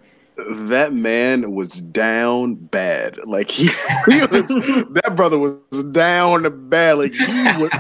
That 0.69 0.93
man 0.93 1.55
was 1.55 1.71
down 1.71 2.55
bad. 2.55 3.19
Like 3.27 3.51
he, 3.51 3.65
he 4.07 4.21
was, 4.21 4.47
that 4.93 5.13
brother 5.17 5.39
was 5.39 5.85
down 5.93 6.69
bad. 6.69 6.99
Like 6.99 7.13
he 7.13 7.43
was, 7.43 7.71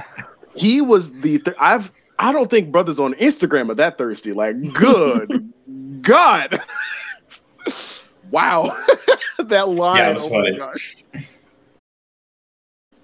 he 0.54 0.80
was 0.80 1.12
the. 1.20 1.38
Th- 1.38 1.56
I've. 1.60 1.90
I 2.18 2.32
don't 2.32 2.50
think 2.50 2.70
brothers 2.70 2.98
on 2.98 3.14
Instagram 3.14 3.70
are 3.70 3.74
that 3.76 3.96
thirsty. 3.96 4.32
Like, 4.32 4.74
good 4.74 5.50
God, 6.02 6.62
wow, 8.30 8.76
that 9.38 9.68
line. 9.68 9.96
Yeah, 9.96 10.10
it 10.10 10.12
was 10.14 10.26
oh 10.26 10.30
funny. 10.30 10.58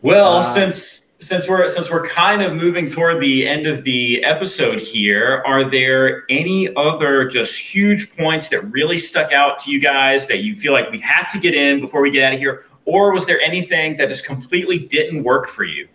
Well, 0.02 0.36
Uh, 0.36 0.42
since 0.42 1.05
since 1.26 1.48
we're 1.48 1.66
since 1.66 1.90
we're 1.90 2.06
kind 2.06 2.40
of 2.40 2.54
moving 2.54 2.86
toward 2.86 3.20
the 3.20 3.48
end 3.48 3.66
of 3.66 3.82
the 3.82 4.22
episode 4.22 4.78
here, 4.78 5.42
are 5.44 5.68
there 5.68 6.22
any 6.28 6.72
other 6.76 7.24
just 7.24 7.58
huge 7.58 8.16
points 8.16 8.48
that 8.50 8.60
really 8.70 8.96
stuck 8.96 9.32
out 9.32 9.58
to 9.58 9.72
you 9.72 9.80
guys 9.80 10.28
that 10.28 10.44
you 10.44 10.54
feel 10.54 10.72
like 10.72 10.88
we 10.92 11.00
have 11.00 11.32
to 11.32 11.40
get 11.40 11.52
in 11.52 11.80
before 11.80 12.00
we 12.00 12.12
get 12.12 12.22
out 12.22 12.34
of 12.34 12.38
here, 12.38 12.64
or 12.84 13.12
was 13.12 13.26
there 13.26 13.40
anything 13.40 13.96
that 13.96 14.08
just 14.08 14.24
completely 14.24 14.78
didn't 14.78 15.24
work 15.24 15.48
for 15.48 15.64
you? 15.64 15.88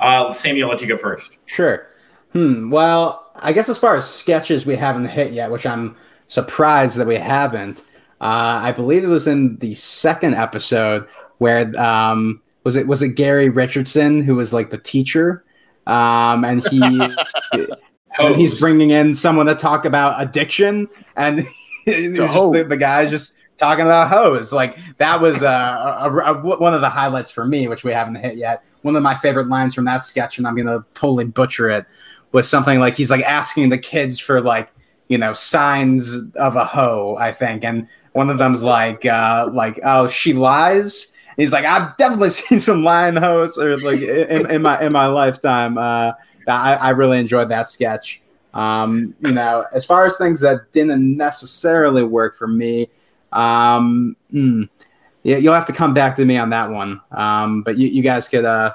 Uh, 0.00 0.32
Sammy, 0.34 0.62
I'll 0.62 0.68
let 0.68 0.82
you 0.82 0.86
go 0.86 0.98
first. 0.98 1.40
Sure. 1.46 1.86
Hmm. 2.34 2.68
Well, 2.68 3.30
I 3.36 3.54
guess 3.54 3.70
as 3.70 3.78
far 3.78 3.96
as 3.96 4.08
sketches 4.08 4.66
we 4.66 4.76
haven't 4.76 5.06
hit 5.06 5.32
yet, 5.32 5.50
which 5.50 5.64
I'm 5.64 5.96
surprised 6.26 6.98
that 6.98 7.06
we 7.06 7.16
haven't. 7.16 7.78
Uh, 8.20 8.60
I 8.62 8.72
believe 8.72 9.02
it 9.02 9.08
was 9.08 9.26
in 9.26 9.56
the 9.58 9.72
second 9.72 10.34
episode 10.34 11.08
where 11.38 11.74
um, 11.80 12.42
was 12.68 12.76
it 12.76 12.86
was 12.86 13.00
it 13.00 13.14
Gary 13.14 13.48
Richardson 13.48 14.22
who 14.22 14.34
was 14.34 14.52
like 14.52 14.68
the 14.68 14.76
teacher, 14.76 15.42
um, 15.86 16.44
and 16.44 16.62
he 16.68 16.82
and 18.18 18.36
he's 18.36 18.60
bringing 18.60 18.90
in 18.90 19.14
someone 19.14 19.46
to 19.46 19.54
talk 19.54 19.86
about 19.86 20.20
addiction, 20.20 20.86
and 21.16 21.38
just 21.86 22.52
the, 22.52 22.66
the 22.68 22.76
guy's 22.76 23.08
just 23.08 23.34
talking 23.56 23.86
about 23.86 24.08
hose. 24.08 24.52
Like 24.52 24.76
that 24.98 25.18
was 25.18 25.42
uh, 25.42 25.98
a, 25.98 26.10
a, 26.10 26.34
a, 26.34 26.58
one 26.58 26.74
of 26.74 26.82
the 26.82 26.90
highlights 26.90 27.30
for 27.30 27.46
me, 27.46 27.68
which 27.68 27.84
we 27.84 27.92
haven't 27.92 28.16
hit 28.16 28.36
yet. 28.36 28.66
One 28.82 28.96
of 28.96 29.02
my 29.02 29.14
favorite 29.14 29.48
lines 29.48 29.74
from 29.74 29.86
that 29.86 30.04
sketch, 30.04 30.36
and 30.36 30.46
I'm 30.46 30.54
gonna 30.54 30.84
totally 30.92 31.24
butcher 31.24 31.70
it, 31.70 31.86
was 32.32 32.46
something 32.46 32.80
like 32.80 32.98
he's 32.98 33.10
like 33.10 33.24
asking 33.24 33.70
the 33.70 33.78
kids 33.78 34.20
for 34.20 34.42
like 34.42 34.70
you 35.08 35.16
know 35.16 35.32
signs 35.32 36.34
of 36.34 36.56
a 36.56 36.66
hoe, 36.66 37.16
I 37.18 37.32
think, 37.32 37.64
and 37.64 37.88
one 38.12 38.28
of 38.28 38.36
them's 38.36 38.62
like 38.62 39.06
uh, 39.06 39.48
like 39.54 39.80
oh 39.82 40.06
she 40.06 40.34
lies. 40.34 41.14
He's 41.38 41.52
like, 41.52 41.64
I've 41.64 41.96
definitely 41.96 42.28
seen 42.30 42.58
some 42.58 42.84
lying 42.84 43.16
hosts 43.16 43.56
or 43.58 43.78
like 43.78 44.02
in, 44.02 44.50
in 44.50 44.60
my 44.60 44.84
in 44.84 44.92
my 44.92 45.06
lifetime. 45.06 45.78
Uh, 45.78 46.12
I, 46.46 46.74
I 46.74 46.90
really 46.90 47.18
enjoyed 47.18 47.48
that 47.48 47.70
sketch. 47.70 48.20
Um, 48.52 49.14
you 49.20 49.32
know, 49.32 49.64
as 49.72 49.84
far 49.86 50.04
as 50.04 50.18
things 50.18 50.40
that 50.40 50.72
didn't 50.72 51.16
necessarily 51.16 52.02
work 52.02 52.34
for 52.34 52.48
me, 52.48 52.88
um, 53.32 54.16
yeah, 54.30 55.36
you'll 55.36 55.54
have 55.54 55.66
to 55.66 55.72
come 55.72 55.94
back 55.94 56.16
to 56.16 56.24
me 56.24 56.36
on 56.36 56.50
that 56.50 56.70
one. 56.70 57.00
Um, 57.12 57.62
but 57.62 57.78
you, 57.78 57.88
you 57.88 58.02
guys 58.02 58.28
could. 58.28 58.44
Uh, 58.44 58.74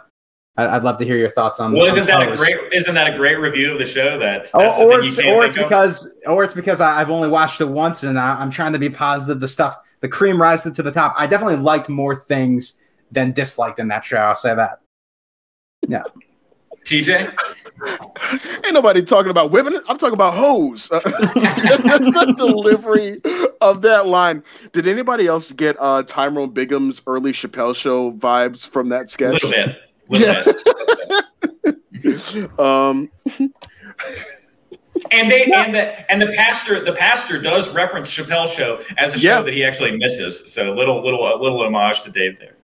I'd 0.56 0.84
love 0.84 1.00
to 1.00 1.06
hear 1.06 1.18
your 1.18 1.32
thoughts 1.32 1.60
on. 1.60 1.74
Well, 1.74 1.88
isn't 1.88 2.06
that 2.06 2.32
a 2.32 2.38
great? 2.38 2.56
Isn't 2.72 2.94
that 2.94 3.12
a 3.12 3.18
great 3.18 3.40
review 3.40 3.74
of 3.74 3.80
the 3.80 3.88
show? 3.88 4.20
That 4.20 4.44
that's 4.44 4.54
Or, 4.54 5.02
it's, 5.02 5.18
or 5.18 5.46
it's 5.46 5.58
of? 5.58 5.64
because, 5.64 6.22
or 6.28 6.44
it's 6.44 6.54
because 6.54 6.80
I, 6.80 7.02
I've 7.02 7.10
only 7.10 7.28
watched 7.28 7.60
it 7.60 7.66
once, 7.66 8.04
and 8.04 8.20
I, 8.20 8.40
I'm 8.40 8.52
trying 8.52 8.72
to 8.74 8.80
be 8.80 8.90
positive. 8.90 9.40
The 9.40 9.48
stuff, 9.48 9.78
the 10.04 10.10
cream 10.10 10.40
rises 10.40 10.74
to 10.74 10.84
the 10.84 10.92
top. 10.92 11.16
I 11.18 11.26
definitely 11.26 11.64
liked 11.64 11.88
more 11.88 12.14
things 12.14 12.78
than 13.10 13.32
disliked 13.32 13.80
in 13.80 13.88
that 13.88 14.04
show. 14.04 14.18
I'll 14.18 14.36
say 14.36 14.54
that. 14.54 14.82
Yeah. 15.88 16.04
TJ. 16.84 17.34
Ain't 18.66 18.74
nobody 18.74 19.02
talking 19.02 19.30
about 19.32 19.52
women. 19.52 19.80
I'm 19.88 19.98
talking 19.98 20.14
about 20.14 20.34
hoes. 20.34 20.90
the 20.90 22.36
delivery 22.38 23.22
of 23.62 23.82
that 23.84 24.08
line. 24.08 24.44
Did 24.74 24.90
anybody 24.90 25.26
else 25.26 25.54
get 25.54 25.78
uh, 25.80 26.04
Tyrone 26.04 26.54
Biggums 26.54 27.02
early 27.08 27.32
Chappelle 27.32 27.74
show 27.74 28.12
vibes 28.12 28.68
from 28.68 28.90
that 28.90 29.10
sketch? 29.10 29.42
little 29.42 29.52
bit. 29.52 29.78
little 30.10 30.54
bit. 31.64 32.60
um, 32.60 33.10
and 35.12 35.30
they 35.32 35.46
and 35.52 35.74
the 35.74 36.12
and 36.12 36.22
the 36.22 36.32
pastor 36.34 36.84
the 36.84 36.94
pastor 36.94 37.40
does 37.42 37.70
reference 37.70 38.10
Chappelle 38.10 38.48
Show 38.48 38.82
as 38.98 39.14
a 39.14 39.18
show 39.20 39.38
Yeah. 39.38 39.42
that 39.42 39.54
he 39.54 39.64
actually 39.64 39.98
misses. 39.98 40.52
So 40.54 40.74
little 40.74 41.04
little 41.04 41.26
a 41.26 41.36
little 41.42 41.62
homage 41.64 42.02
to 42.02 42.12
Dave 42.12 42.38
there. 42.40 42.58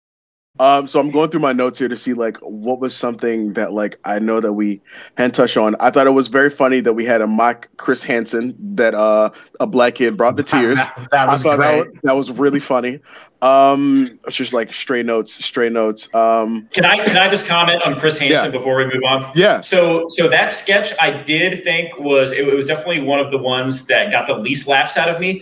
Um, 0.59 0.87
so 0.87 0.99
I'm 0.99 1.09
going 1.09 1.29
through 1.29 1.39
my 1.39 1.53
notes 1.53 1.79
here 1.79 1.87
to 1.87 1.95
see 1.95 2.13
like 2.13 2.35
what 2.37 2.79
was 2.81 2.95
something 2.95 3.53
that 3.53 3.71
like 3.71 3.97
I 4.03 4.19
know 4.19 4.41
that 4.41 4.53
we 4.53 4.81
hadn't 5.17 5.33
touched 5.35 5.55
on. 5.57 5.75
I 5.79 5.89
thought 5.89 6.05
it 6.05 6.11
was 6.11 6.27
very 6.27 6.49
funny 6.49 6.81
that 6.81 6.93
we 6.93 7.05
had 7.05 7.21
a 7.21 7.27
mock 7.27 7.69
Chris 7.77 8.03
Hansen 8.03 8.55
that 8.75 8.93
uh 8.93 9.29
a 9.61 9.67
black 9.67 9.95
kid 9.95 10.17
brought 10.17 10.35
the 10.35 10.43
tears. 10.53 10.77
that, 10.77 11.07
that 11.11 11.27
was 11.29 11.45
I 11.45 11.49
thought 11.49 11.57
great. 11.57 11.67
that 11.67 11.77
was, 11.77 11.87
that 12.03 12.15
was 12.15 12.31
really 12.31 12.59
funny. 12.59 12.99
Um, 13.41 14.19
it's 14.27 14.35
just 14.35 14.51
like 14.51 14.73
stray 14.73 15.01
notes, 15.01 15.33
stray 15.45 15.69
notes. 15.69 16.13
Um, 16.13 16.67
Can 16.73 16.83
I 16.85 17.05
can 17.05 17.15
I 17.15 17.29
just 17.29 17.45
comment 17.45 17.81
on 17.83 17.97
Chris 17.97 18.17
Hansen 18.19 18.51
Yeah. 18.51 18.57
before 18.57 18.75
we 18.75 18.83
move 18.85 19.01
on? 19.07 19.31
yeah, 19.33 19.61
So 19.61 20.07
so 20.09 20.27
that 20.27 20.51
sketch 20.51 20.93
I 21.01 21.11
did 21.11 21.63
think 21.63 21.97
was 21.97 22.33
it, 22.33 22.53
was 22.53 22.65
definitely 22.67 22.99
one 23.01 23.19
of 23.19 23.31
the 23.31 23.37
ones 23.37 23.87
that 23.87 24.11
got 24.11 24.27
the 24.27 24.33
least 24.33 24.67
laughs 24.67 24.97
out 24.97 25.07
of 25.07 25.21
me. 25.21 25.41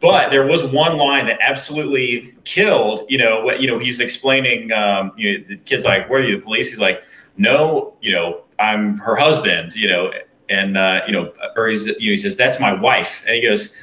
But 0.00 0.30
there 0.30 0.46
was 0.46 0.64
one 0.64 0.96
line 0.98 1.26
that 1.26 1.38
absolutely 1.40 2.34
killed. 2.44 3.04
You 3.08 3.18
know 3.18 3.44
what? 3.44 3.60
You 3.60 3.66
know 3.66 3.78
he's 3.78 4.00
explaining. 4.00 4.72
Um, 4.72 5.12
you 5.16 5.38
know, 5.38 5.44
the 5.48 5.56
kid's 5.58 5.84
like, 5.84 6.08
"Where 6.08 6.20
are 6.20 6.24
you, 6.24 6.36
the 6.36 6.42
police?" 6.42 6.70
He's 6.70 6.80
like, 6.80 7.02
"No, 7.36 7.94
you 8.00 8.12
know, 8.12 8.44
I'm 8.58 8.98
her 8.98 9.16
husband." 9.16 9.74
You 9.74 9.88
know, 9.88 10.12
and 10.48 10.76
uh, 10.76 11.02
you 11.06 11.12
know, 11.12 11.32
or 11.56 11.68
he's 11.68 11.86
you 11.86 11.92
know, 11.92 12.12
he 12.12 12.16
says, 12.16 12.36
"That's 12.36 12.58
my 12.60 12.72
wife," 12.72 13.24
and 13.26 13.34
he 13.36 13.42
goes, 13.42 13.76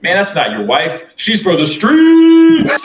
"Man, 0.00 0.16
that's 0.16 0.34
not 0.34 0.50
your 0.50 0.64
wife. 0.64 1.12
She's 1.16 1.42
for 1.42 1.56
the 1.56 1.66
streets." 1.66 2.80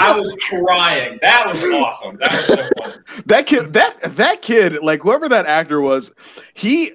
I 0.00 0.14
was 0.18 0.34
crying. 0.48 1.18
That 1.22 1.46
was 1.46 1.62
awesome. 1.64 2.16
That 2.18 2.32
was 2.32 2.46
so 2.46 2.68
funny. 2.78 2.94
that 3.26 3.46
kid, 3.46 3.72
that 3.72 4.16
that 4.16 4.42
kid, 4.42 4.82
like 4.82 5.02
whoever 5.02 5.28
that 5.28 5.46
actor 5.46 5.80
was, 5.80 6.12
he. 6.54 6.92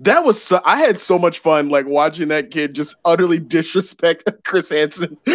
That 0.00 0.24
was 0.24 0.40
so, 0.40 0.60
I 0.64 0.78
had 0.78 1.00
so 1.00 1.18
much 1.18 1.40
fun 1.40 1.68
like 1.68 1.86
watching 1.86 2.28
that 2.28 2.50
kid 2.50 2.74
just 2.74 2.96
utterly 3.04 3.38
disrespect 3.38 4.24
Chris 4.44 4.68
Hansen. 4.70 5.16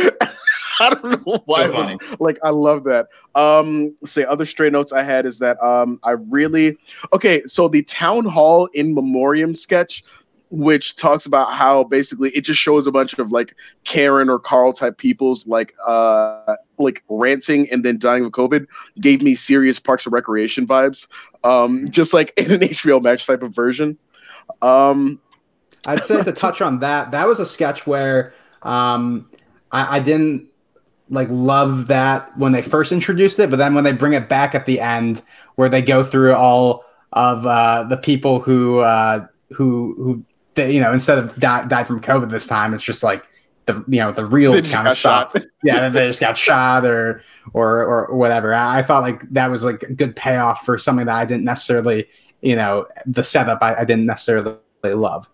I 0.80 0.90
don't 0.92 1.26
know 1.26 1.42
why. 1.46 1.66
So 1.66 1.72
it 1.72 1.76
was, 1.76 2.20
like 2.20 2.40
I 2.44 2.52
love 2.52 2.86
that. 2.86 3.08
Um, 3.36 3.96
say 4.06 4.24
other 4.24 4.46
stray 4.46 4.70
notes 4.70 4.94
I 4.94 5.04
had 5.04 5.26
is 5.26 5.40
that 5.40 5.62
um, 5.62 6.00
I 6.04 6.12
really 6.12 6.78
okay. 7.12 7.44
So 7.46 7.68
the 7.68 7.84
town 7.84 8.26
hall 8.26 8.68
in 8.68 8.94
memoriam 8.94 9.54
sketch, 9.54 10.04
which 10.52 10.96
talks 10.96 11.26
about 11.26 11.54
how 11.54 11.84
basically 11.84 12.30
it 12.30 12.42
just 12.42 12.62
shows 12.62 12.88
a 12.88 12.92
bunch 12.92 13.14
of 13.20 13.32
like 13.32 13.56
Karen 13.84 14.30
or 14.30 14.40
Carl 14.40 14.72
type 14.72 14.98
people's 14.98 15.46
like 15.48 15.76
uh 15.86 16.56
like 16.78 17.04
ranting 17.10 17.70
and 17.72 17.84
then 17.84 17.98
dying 17.98 18.24
of 18.24 18.32
COVID, 18.32 18.66
gave 19.02 19.22
me 19.22 19.36
serious 19.36 19.80
Parks 19.80 20.06
and 20.06 20.14
Recreation 20.14 20.66
vibes. 20.66 21.08
Um, 21.44 21.90
just 21.90 22.14
like 22.14 22.32
in 22.38 22.52
an 22.52 22.60
HBO 22.62 23.02
Max 23.02 23.26
type 23.26 23.44
of 23.44 23.54
version. 23.54 23.98
Um, 24.62 25.20
I'd 25.86 26.06
say 26.06 26.22
to 26.24 26.32
touch 26.32 26.62
on 26.62 26.80
that, 26.80 27.12
that 27.12 27.28
was 27.28 27.40
a 27.40 27.46
sketch 27.46 27.88
where 27.88 28.34
um, 28.64 29.30
I, 29.72 29.98
I 29.98 30.00
didn't 30.00 30.48
like 31.10 31.28
love 31.32 31.88
that 31.88 32.38
when 32.38 32.52
they 32.52 32.62
first 32.62 32.92
introduced 32.92 33.40
it, 33.40 33.50
but 33.50 33.58
then 33.58 33.74
when 33.74 33.84
they 33.84 33.92
bring 33.92 34.14
it 34.14 34.30
back 34.30 34.54
at 34.54 34.66
the 34.66 34.80
end, 34.80 35.22
where 35.56 35.70
they 35.70 35.82
go 35.82 36.04
through 36.04 36.36
all 36.36 36.86
of 37.14 37.46
uh, 37.46 37.84
the 37.84 37.98
people 37.98 38.40
who 38.40 38.80
uh, 38.80 39.26
who 39.52 39.96
who 39.98 40.26
they, 40.54 40.72
you 40.72 40.80
know 40.80 40.94
instead 40.94 41.18
of 41.18 41.36
die, 41.38 41.66
died 41.66 41.88
from 41.88 42.02
COVID 42.02 42.30
this 42.30 42.48
time, 42.48 42.74
it's 42.74 42.84
just 42.84 43.04
like 43.04 43.26
the 43.66 43.84
you 43.88 44.00
know 44.00 44.12
the 44.12 44.26
real 44.26 44.54
kind 44.62 44.88
of 44.88 44.98
stuff. 44.98 45.32
shot. 45.32 45.44
yeah, 45.64 45.90
they 45.90 46.08
just 46.08 46.20
got 46.20 46.38
shot 46.38 46.86
or 46.86 47.22
or 47.54 47.86
or 47.86 48.16
whatever. 48.16 48.54
I, 48.54 48.80
I 48.80 48.82
thought 48.84 49.02
like 49.02 49.28
that 49.32 49.50
was 49.50 49.64
like 49.64 49.84
a 49.84 49.94
good 49.94 50.16
payoff 50.16 50.66
for 50.66 50.78
something 50.78 51.08
that 51.08 51.16
I 51.16 51.26
didn't 51.26 51.46
necessarily 51.46 52.08
you 52.42 52.56
know 52.56 52.88
the 53.06 53.24
setup 53.24 53.62
I, 53.62 53.76
I 53.76 53.84
didn't 53.86 54.06
necessarily 54.06 54.58
love. 54.84 55.28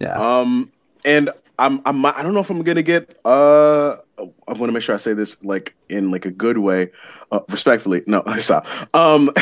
Yeah. 0.00 0.14
Um, 0.14 0.70
and 1.04 1.30
I'm, 1.58 1.80
I'm 1.84 2.04
I 2.04 2.22
don't 2.22 2.34
know 2.34 2.40
if 2.40 2.50
I'm 2.50 2.62
gonna 2.62 2.82
get 2.82 3.18
uh 3.24 3.96
I 4.18 4.52
want 4.52 4.64
to 4.64 4.72
make 4.72 4.82
sure 4.82 4.94
I 4.94 4.98
say 4.98 5.14
this 5.14 5.42
like 5.44 5.74
in 5.88 6.10
like 6.10 6.26
a 6.26 6.30
good 6.30 6.58
way, 6.58 6.90
uh, 7.30 7.40
respectfully. 7.48 8.02
No, 8.06 8.22
I 8.26 8.38
stop. 8.40 8.66
Um, 8.94 9.32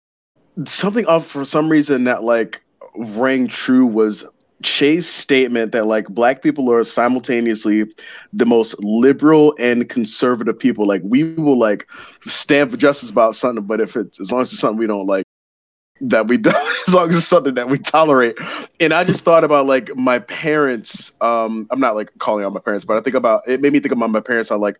something 0.66 1.06
off 1.06 1.26
for 1.26 1.44
some 1.44 1.70
reason 1.70 2.04
that 2.04 2.24
like 2.24 2.62
rang 2.96 3.46
true 3.46 3.86
was 3.86 4.24
Che's 4.62 5.06
statement 5.06 5.72
that 5.72 5.86
like 5.86 6.06
black 6.08 6.42
people 6.42 6.72
are 6.72 6.82
simultaneously 6.82 7.84
the 8.32 8.46
most 8.46 8.82
liberal 8.82 9.54
and 9.58 9.88
conservative 9.88 10.58
people. 10.58 10.86
Like 10.86 11.02
we 11.04 11.34
will 11.34 11.58
like 11.58 11.88
stand 12.24 12.70
for 12.70 12.76
justice 12.76 13.10
about 13.10 13.36
something, 13.36 13.64
but 13.64 13.80
if 13.80 13.96
it's 13.96 14.18
as 14.18 14.32
long 14.32 14.42
as 14.42 14.52
it's 14.52 14.60
something 14.60 14.78
we 14.78 14.86
don't 14.86 15.06
like, 15.06 15.25
that 16.00 16.26
we 16.28 16.36
don't, 16.36 16.56
as 16.88 16.94
long 16.94 17.08
as 17.10 17.16
it's 17.16 17.26
something 17.26 17.54
that 17.54 17.68
we 17.68 17.78
tolerate. 17.78 18.36
And 18.80 18.92
I 18.92 19.04
just 19.04 19.24
thought 19.24 19.44
about 19.44 19.66
like 19.66 19.94
my 19.96 20.18
parents. 20.18 21.12
Um, 21.20 21.66
I'm 21.70 21.80
not 21.80 21.94
like 21.94 22.10
calling 22.18 22.44
out 22.44 22.52
my 22.52 22.60
parents, 22.60 22.84
but 22.84 22.96
I 22.96 23.00
think 23.00 23.16
about 23.16 23.42
it 23.46 23.60
made 23.60 23.72
me 23.72 23.80
think 23.80 23.92
about 23.92 24.10
my 24.10 24.20
parents. 24.20 24.48
How 24.48 24.58
like 24.58 24.76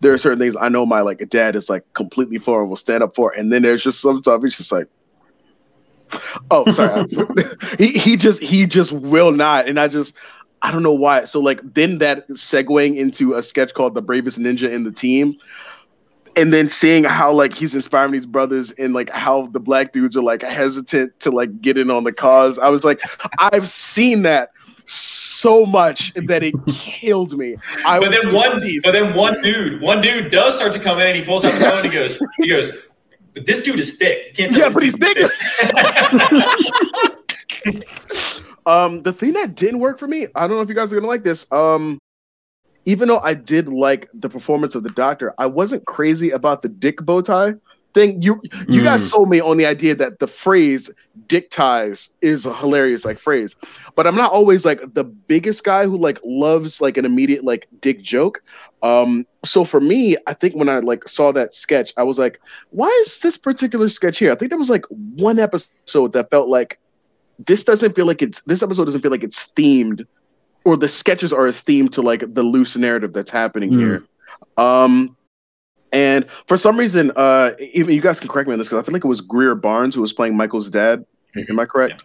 there 0.00 0.12
are 0.12 0.18
certain 0.18 0.38
things 0.38 0.56
I 0.60 0.68
know 0.68 0.84
my 0.84 1.00
like 1.00 1.28
dad 1.28 1.56
is 1.56 1.70
like 1.70 1.84
completely 1.94 2.38
for 2.38 2.60
and 2.60 2.68
will 2.68 2.76
stand 2.76 3.02
up 3.02 3.14
for, 3.14 3.32
and 3.32 3.52
then 3.52 3.62
there's 3.62 3.82
just 3.82 4.00
some 4.00 4.18
stuff 4.18 4.42
he's 4.42 4.56
just 4.56 4.72
like. 4.72 4.88
Oh, 6.50 6.70
sorry. 6.70 7.06
he 7.78 7.98
he 7.98 8.16
just 8.16 8.42
he 8.42 8.66
just 8.66 8.92
will 8.92 9.32
not, 9.32 9.68
and 9.68 9.80
I 9.80 9.88
just 9.88 10.14
I 10.60 10.70
don't 10.70 10.82
know 10.82 10.92
why. 10.92 11.24
So 11.24 11.40
like 11.40 11.60
then 11.74 11.98
that 11.98 12.28
segueing 12.30 12.96
into 12.96 13.34
a 13.34 13.42
sketch 13.42 13.74
called 13.74 13.94
"The 13.94 14.02
Bravest 14.02 14.38
Ninja 14.38 14.70
in 14.70 14.84
the 14.84 14.92
Team," 14.92 15.38
and 16.36 16.52
then 16.52 16.68
seeing 16.68 17.04
how 17.04 17.32
like 17.32 17.52
he's 17.52 17.74
inspiring 17.74 18.12
these 18.12 18.26
brothers 18.26 18.70
and 18.72 18.94
like 18.94 19.10
how 19.10 19.46
the 19.48 19.60
black 19.60 19.92
dudes 19.92 20.16
are 20.16 20.22
like 20.22 20.42
hesitant 20.42 21.18
to 21.20 21.30
like 21.30 21.60
get 21.60 21.76
in 21.78 21.90
on 21.90 22.04
the 22.04 22.12
cause. 22.12 22.58
I 22.58 22.68
was 22.68 22.84
like, 22.84 23.00
I've 23.38 23.68
seen 23.70 24.22
that 24.22 24.50
so 24.86 25.64
much 25.66 26.12
that 26.14 26.42
it 26.42 26.54
killed 26.68 27.36
me. 27.36 27.56
I 27.86 27.98
But 28.00 28.08
was 28.10 28.20
then 28.22 28.34
one, 28.34 28.60
teased. 28.60 28.84
but 28.84 28.92
then 28.92 29.14
one 29.14 29.40
dude, 29.42 29.80
one 29.80 30.00
dude 30.00 30.30
does 30.30 30.56
start 30.56 30.72
to 30.72 30.78
come 30.80 30.98
in 30.98 31.06
and 31.06 31.16
he 31.16 31.22
pulls 31.24 31.44
out 31.44 31.52
the 31.54 31.60
phone 31.60 31.78
and 31.84 31.86
he 31.86 31.92
goes, 31.92 32.18
he 32.38 32.48
goes, 32.48 32.72
but 33.34 33.46
this 33.46 33.62
dude 33.62 33.78
is 33.78 33.96
thick. 33.96 34.26
You 34.38 34.48
can't 34.48 34.52
tell 34.52 34.60
Yeah, 34.60 34.70
but 34.70 34.82
he's 34.82 34.96
thick. 34.96 35.18
Um, 38.64 39.02
the 39.02 39.12
thing 39.12 39.32
that 39.32 39.56
didn't 39.56 39.80
work 39.80 39.98
for 39.98 40.06
me, 40.06 40.28
I 40.36 40.46
don't 40.46 40.56
know 40.56 40.62
if 40.62 40.68
you 40.68 40.74
guys 40.76 40.92
are 40.92 40.94
gonna 40.96 41.08
like 41.08 41.24
this. 41.24 41.50
Um, 41.50 41.98
even 42.84 43.08
though 43.08 43.20
I 43.20 43.34
did 43.34 43.68
like 43.68 44.08
the 44.12 44.28
performance 44.28 44.74
of 44.74 44.82
the 44.82 44.90
doctor, 44.90 45.34
I 45.38 45.46
wasn't 45.46 45.86
crazy 45.86 46.30
about 46.30 46.62
the 46.62 46.68
dick 46.68 46.98
bow 47.02 47.20
tie 47.22 47.54
thing. 47.94 48.22
You 48.22 48.40
you 48.68 48.82
guys 48.82 49.08
sold 49.08 49.28
me 49.28 49.40
on 49.40 49.56
the 49.56 49.66
idea 49.66 49.94
that 49.94 50.18
the 50.18 50.26
phrase 50.26 50.90
"dick 51.28 51.50
ties" 51.50 52.10
is 52.20 52.46
a 52.46 52.54
hilarious 52.54 53.04
like 53.04 53.18
phrase, 53.18 53.54
but 53.94 54.06
I'm 54.06 54.16
not 54.16 54.32
always 54.32 54.64
like 54.64 54.94
the 54.94 55.04
biggest 55.04 55.64
guy 55.64 55.84
who 55.84 55.96
like 55.96 56.18
loves 56.24 56.80
like 56.80 56.96
an 56.96 57.04
immediate 57.04 57.44
like 57.44 57.68
dick 57.80 58.02
joke. 58.02 58.42
Um, 58.82 59.26
so 59.44 59.64
for 59.64 59.80
me, 59.80 60.16
I 60.26 60.34
think 60.34 60.56
when 60.56 60.68
I 60.68 60.78
like 60.78 61.08
saw 61.08 61.32
that 61.32 61.54
sketch, 61.54 61.92
I 61.96 62.02
was 62.02 62.18
like, 62.18 62.40
why 62.70 62.88
is 63.02 63.20
this 63.20 63.36
particular 63.36 63.88
sketch 63.88 64.18
here? 64.18 64.32
I 64.32 64.34
think 64.34 64.50
there 64.50 64.58
was 64.58 64.70
like 64.70 64.86
one 64.90 65.38
episode 65.38 66.12
that 66.12 66.30
felt 66.30 66.48
like 66.48 66.78
this 67.46 67.64
doesn't 67.64 67.94
feel 67.94 68.06
like 68.06 68.22
it's 68.22 68.40
this 68.42 68.62
episode 68.62 68.86
doesn't 68.86 69.00
feel 69.00 69.10
like 69.10 69.24
it's 69.24 69.52
themed 69.52 70.04
or 70.64 70.76
the 70.76 70.88
sketches 70.88 71.32
are 71.32 71.46
as 71.46 71.60
theme 71.60 71.88
to 71.90 72.02
like 72.02 72.22
the 72.34 72.42
loose 72.42 72.76
narrative 72.76 73.12
that's 73.12 73.30
happening 73.30 73.72
Mm. 73.72 73.78
here. 73.78 74.04
Um 74.56 75.16
and 75.92 76.26
for 76.46 76.56
some 76.56 76.78
reason, 76.78 77.12
uh 77.16 77.52
even 77.58 77.94
you 77.94 78.00
guys 78.00 78.20
can 78.20 78.28
correct 78.28 78.48
me 78.48 78.52
on 78.52 78.58
this 78.58 78.68
because 78.68 78.82
I 78.82 78.86
feel 78.86 78.92
like 78.94 79.04
it 79.04 79.08
was 79.08 79.20
Greer 79.20 79.54
Barnes 79.54 79.94
who 79.94 80.00
was 80.00 80.12
playing 80.12 80.36
Michael's 80.36 80.70
dad. 80.70 81.04
Am 81.48 81.58
I 81.58 81.66
correct? 81.66 82.04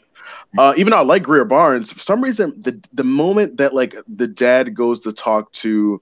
Uh, 0.57 0.73
even 0.77 0.91
though 0.91 0.97
I 0.97 1.03
like 1.03 1.23
Greer 1.23 1.45
Barnes, 1.45 1.91
for 1.91 1.99
some 1.99 2.23
reason, 2.23 2.53
the 2.61 2.81
the 2.93 3.03
moment 3.03 3.57
that 3.57 3.73
like 3.73 3.95
the 4.07 4.27
dad 4.27 4.73
goes 4.75 4.99
to 5.01 5.11
talk 5.11 5.51
to 5.53 6.01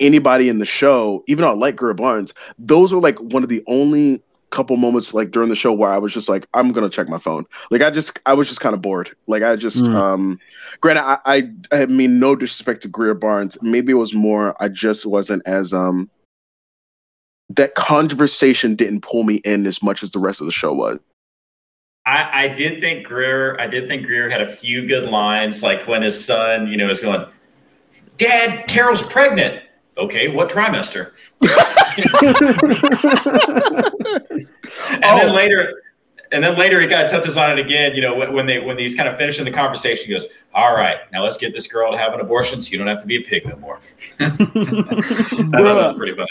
anybody 0.00 0.48
in 0.48 0.58
the 0.58 0.66
show, 0.66 1.22
even 1.26 1.42
though 1.42 1.50
I 1.50 1.54
like 1.54 1.76
Greer 1.76 1.94
Barnes, 1.94 2.32
those 2.58 2.92
were 2.92 3.00
like 3.00 3.18
one 3.20 3.42
of 3.42 3.48
the 3.48 3.62
only 3.66 4.22
couple 4.52 4.76
moments 4.76 5.12
like 5.12 5.32
during 5.32 5.48
the 5.48 5.56
show 5.56 5.72
where 5.72 5.90
I 5.90 5.98
was 5.98 6.12
just 6.12 6.28
like, 6.28 6.46
I'm 6.54 6.70
gonna 6.70 6.88
check 6.88 7.08
my 7.08 7.18
phone. 7.18 7.44
Like 7.70 7.82
I 7.82 7.90
just 7.90 8.20
I 8.26 8.34
was 8.34 8.46
just 8.46 8.60
kind 8.60 8.74
of 8.74 8.82
bored. 8.82 9.10
Like 9.26 9.42
I 9.42 9.56
just 9.56 9.84
Mm. 9.84 9.96
um 9.96 10.38
granted 10.80 11.02
I, 11.02 11.18
I 11.24 11.50
I 11.72 11.86
mean 11.86 12.20
no 12.20 12.36
disrespect 12.36 12.82
to 12.82 12.88
Greer 12.88 13.14
Barnes. 13.14 13.58
Maybe 13.62 13.92
it 13.92 13.96
was 13.96 14.14
more 14.14 14.54
I 14.60 14.68
just 14.68 15.06
wasn't 15.06 15.42
as 15.46 15.74
um 15.74 16.08
that 17.50 17.74
conversation 17.74 18.76
didn't 18.76 19.00
pull 19.00 19.24
me 19.24 19.36
in 19.36 19.66
as 19.66 19.82
much 19.82 20.02
as 20.02 20.10
the 20.10 20.18
rest 20.18 20.40
of 20.40 20.46
the 20.46 20.52
show 20.52 20.72
was. 20.72 20.98
I, 22.06 22.44
I 22.44 22.48
did 22.48 22.80
think 22.80 23.06
Greer, 23.06 23.58
I 23.60 23.66
did 23.66 23.88
think 23.88 24.06
Greer 24.06 24.28
had 24.28 24.42
a 24.42 24.50
few 24.50 24.86
good 24.86 25.08
lines, 25.08 25.62
like 25.62 25.86
when 25.86 26.02
his 26.02 26.22
son, 26.22 26.66
you 26.66 26.76
know, 26.76 26.88
is 26.88 26.98
going, 26.98 27.24
Dad, 28.16 28.66
Carol's 28.66 29.02
pregnant. 29.02 29.62
Okay, 29.96 30.28
what 30.28 30.50
trimester? 30.50 31.12
And 35.12 35.20
Oh. 35.20 35.26
then 35.26 35.34
later, 35.34 35.82
and 36.32 36.42
then 36.42 36.56
later 36.56 36.80
he 36.80 36.86
kind 36.86 37.02
of 37.02 37.10
touches 37.10 37.36
on 37.36 37.50
it 37.52 37.58
again. 37.58 37.94
You 37.94 38.00
know, 38.02 38.14
when, 38.14 38.32
when 38.32 38.46
they 38.46 38.58
when 38.58 38.78
he's 38.78 38.94
kind 38.94 39.08
of 39.08 39.18
finishing 39.18 39.44
the 39.44 39.50
conversation, 39.50 40.06
he 40.06 40.12
goes, 40.12 40.26
"All 40.54 40.74
right, 40.74 40.96
now 41.12 41.22
let's 41.22 41.36
get 41.36 41.52
this 41.52 41.66
girl 41.66 41.92
to 41.92 41.98
have 41.98 42.14
an 42.14 42.20
abortion, 42.20 42.60
so 42.62 42.70
you 42.72 42.78
don't 42.78 42.86
have 42.86 43.00
to 43.00 43.06
be 43.06 43.16
a 43.16 43.20
pig 43.20 43.46
no 43.46 43.56
more." 43.56 43.80
I 44.20 44.26
thought 44.28 45.52
that 45.52 45.52
was 45.52 45.94
pretty 45.94 46.14
funny. 46.14 46.30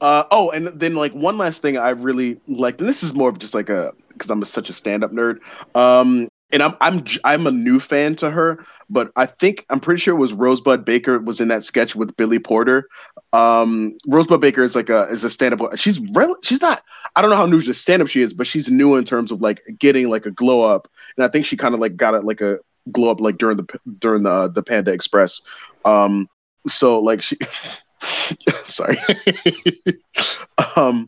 Uh, 0.00 0.24
oh, 0.30 0.50
and 0.50 0.68
then 0.68 0.94
like 0.94 1.12
one 1.12 1.38
last 1.38 1.62
thing 1.62 1.76
I 1.76 1.90
really 1.90 2.40
liked, 2.48 2.80
and 2.80 2.88
this 2.88 3.02
is 3.02 3.14
more 3.14 3.28
of 3.28 3.38
just 3.38 3.54
like 3.54 3.68
a 3.68 3.92
because 4.12 4.30
I'm 4.30 4.42
a, 4.42 4.46
such 4.46 4.68
a 4.68 4.72
stand-up 4.74 5.12
nerd. 5.12 5.40
Um, 5.74 6.29
and 6.52 6.62
I'm 6.62 6.74
I'm 6.80 7.04
I'm 7.24 7.46
a 7.46 7.50
new 7.50 7.80
fan 7.80 8.16
to 8.16 8.30
her, 8.30 8.64
but 8.88 9.12
I 9.16 9.26
think 9.26 9.64
I'm 9.70 9.80
pretty 9.80 10.00
sure 10.00 10.14
it 10.14 10.18
was 10.18 10.32
Rosebud 10.32 10.84
Baker 10.84 11.18
was 11.20 11.40
in 11.40 11.48
that 11.48 11.64
sketch 11.64 11.94
with 11.94 12.16
Billy 12.16 12.38
Porter. 12.38 12.88
Um, 13.32 13.96
Rosebud 14.06 14.40
Baker 14.40 14.62
is 14.62 14.74
like 14.74 14.88
a 14.88 15.04
is 15.04 15.24
a 15.24 15.30
stand-up. 15.30 15.76
She's 15.76 16.00
real. 16.14 16.36
she's 16.42 16.60
not. 16.60 16.82
I 17.16 17.22
don't 17.22 17.30
know 17.30 17.36
how 17.36 17.46
new 17.46 17.60
to 17.60 17.74
stand-up 17.74 18.08
she 18.08 18.22
is, 18.22 18.34
but 18.34 18.46
she's 18.46 18.68
new 18.68 18.96
in 18.96 19.04
terms 19.04 19.30
of 19.30 19.40
like 19.40 19.62
getting 19.78 20.08
like 20.08 20.26
a 20.26 20.30
glow 20.30 20.62
up, 20.62 20.88
and 21.16 21.24
I 21.24 21.28
think 21.28 21.46
she 21.46 21.56
kind 21.56 21.74
of 21.74 21.80
like 21.80 21.96
got 21.96 22.14
it 22.14 22.24
like 22.24 22.40
a 22.40 22.58
glow 22.90 23.10
up 23.10 23.20
like 23.20 23.38
during 23.38 23.56
the 23.56 23.80
during 23.98 24.22
the 24.22 24.48
the 24.48 24.62
Panda 24.62 24.92
Express. 24.92 25.40
Um, 25.84 26.28
so 26.66 26.98
like 27.00 27.22
she. 27.22 27.36
sorry 28.64 28.96
um 30.76 31.06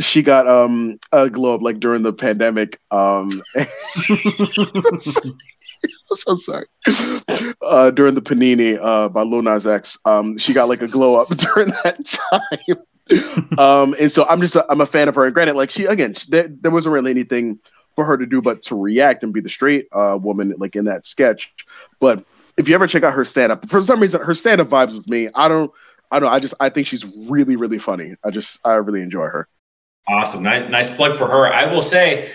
she 0.00 0.22
got 0.22 0.46
um 0.46 0.98
a 1.12 1.28
glow 1.28 1.54
up 1.54 1.62
like 1.62 1.80
during 1.80 2.02
the 2.02 2.12
pandemic 2.12 2.80
um 2.90 3.30
I'm 6.28 6.36
sorry. 6.38 6.66
Uh, 7.62 7.90
during 7.90 8.14
the 8.14 8.22
Panini 8.22 8.78
uh, 8.80 9.08
by 9.08 9.22
Lil 9.22 9.42
Nas 9.42 9.66
X, 9.66 9.98
um, 10.04 10.38
she 10.38 10.52
got 10.52 10.68
like 10.68 10.80
a 10.80 10.88
glow 10.88 11.20
up 11.20 11.28
during 11.54 11.70
that 11.84 12.04
time. 12.30 13.58
um, 13.58 13.94
and 13.98 14.10
so 14.10 14.26
I'm 14.28 14.40
just 14.40 14.56
a, 14.56 14.66
I'm 14.70 14.80
a 14.80 14.86
fan 14.86 15.08
of 15.08 15.14
her. 15.14 15.24
And 15.24 15.34
granted, 15.34 15.54
like 15.54 15.70
she 15.70 15.84
again, 15.84 16.14
she, 16.14 16.30
there, 16.30 16.48
there 16.48 16.70
wasn't 16.70 16.94
really 16.94 17.10
anything 17.10 17.58
for 17.94 18.04
her 18.04 18.16
to 18.16 18.26
do 18.26 18.40
but 18.40 18.62
to 18.62 18.76
react 18.76 19.22
and 19.22 19.32
be 19.32 19.40
the 19.40 19.48
straight 19.48 19.88
uh, 19.92 20.18
woman 20.20 20.54
like 20.58 20.76
in 20.76 20.84
that 20.86 21.06
sketch. 21.06 21.52
But 22.00 22.24
if 22.56 22.68
you 22.68 22.74
ever 22.74 22.86
check 22.86 23.02
out 23.02 23.12
her 23.12 23.24
stand 23.24 23.52
up, 23.52 23.68
for 23.68 23.82
some 23.82 24.00
reason 24.00 24.20
her 24.20 24.34
stand 24.34 24.60
up 24.60 24.68
vibes 24.68 24.94
with 24.94 25.08
me. 25.08 25.28
I 25.34 25.48
don't 25.48 25.70
I 26.10 26.20
don't. 26.20 26.32
I 26.32 26.38
just 26.38 26.54
I 26.60 26.70
think 26.70 26.86
she's 26.86 27.04
really 27.28 27.56
really 27.56 27.78
funny. 27.78 28.14
I 28.24 28.30
just 28.30 28.60
I 28.64 28.74
really 28.74 29.02
enjoy 29.02 29.26
her. 29.26 29.48
Awesome. 30.08 30.42
Nice, 30.42 30.70
nice 30.70 30.94
plug 30.94 31.16
for 31.16 31.26
her. 31.26 31.52
I 31.52 31.72
will 31.72 31.82
say, 31.82 32.30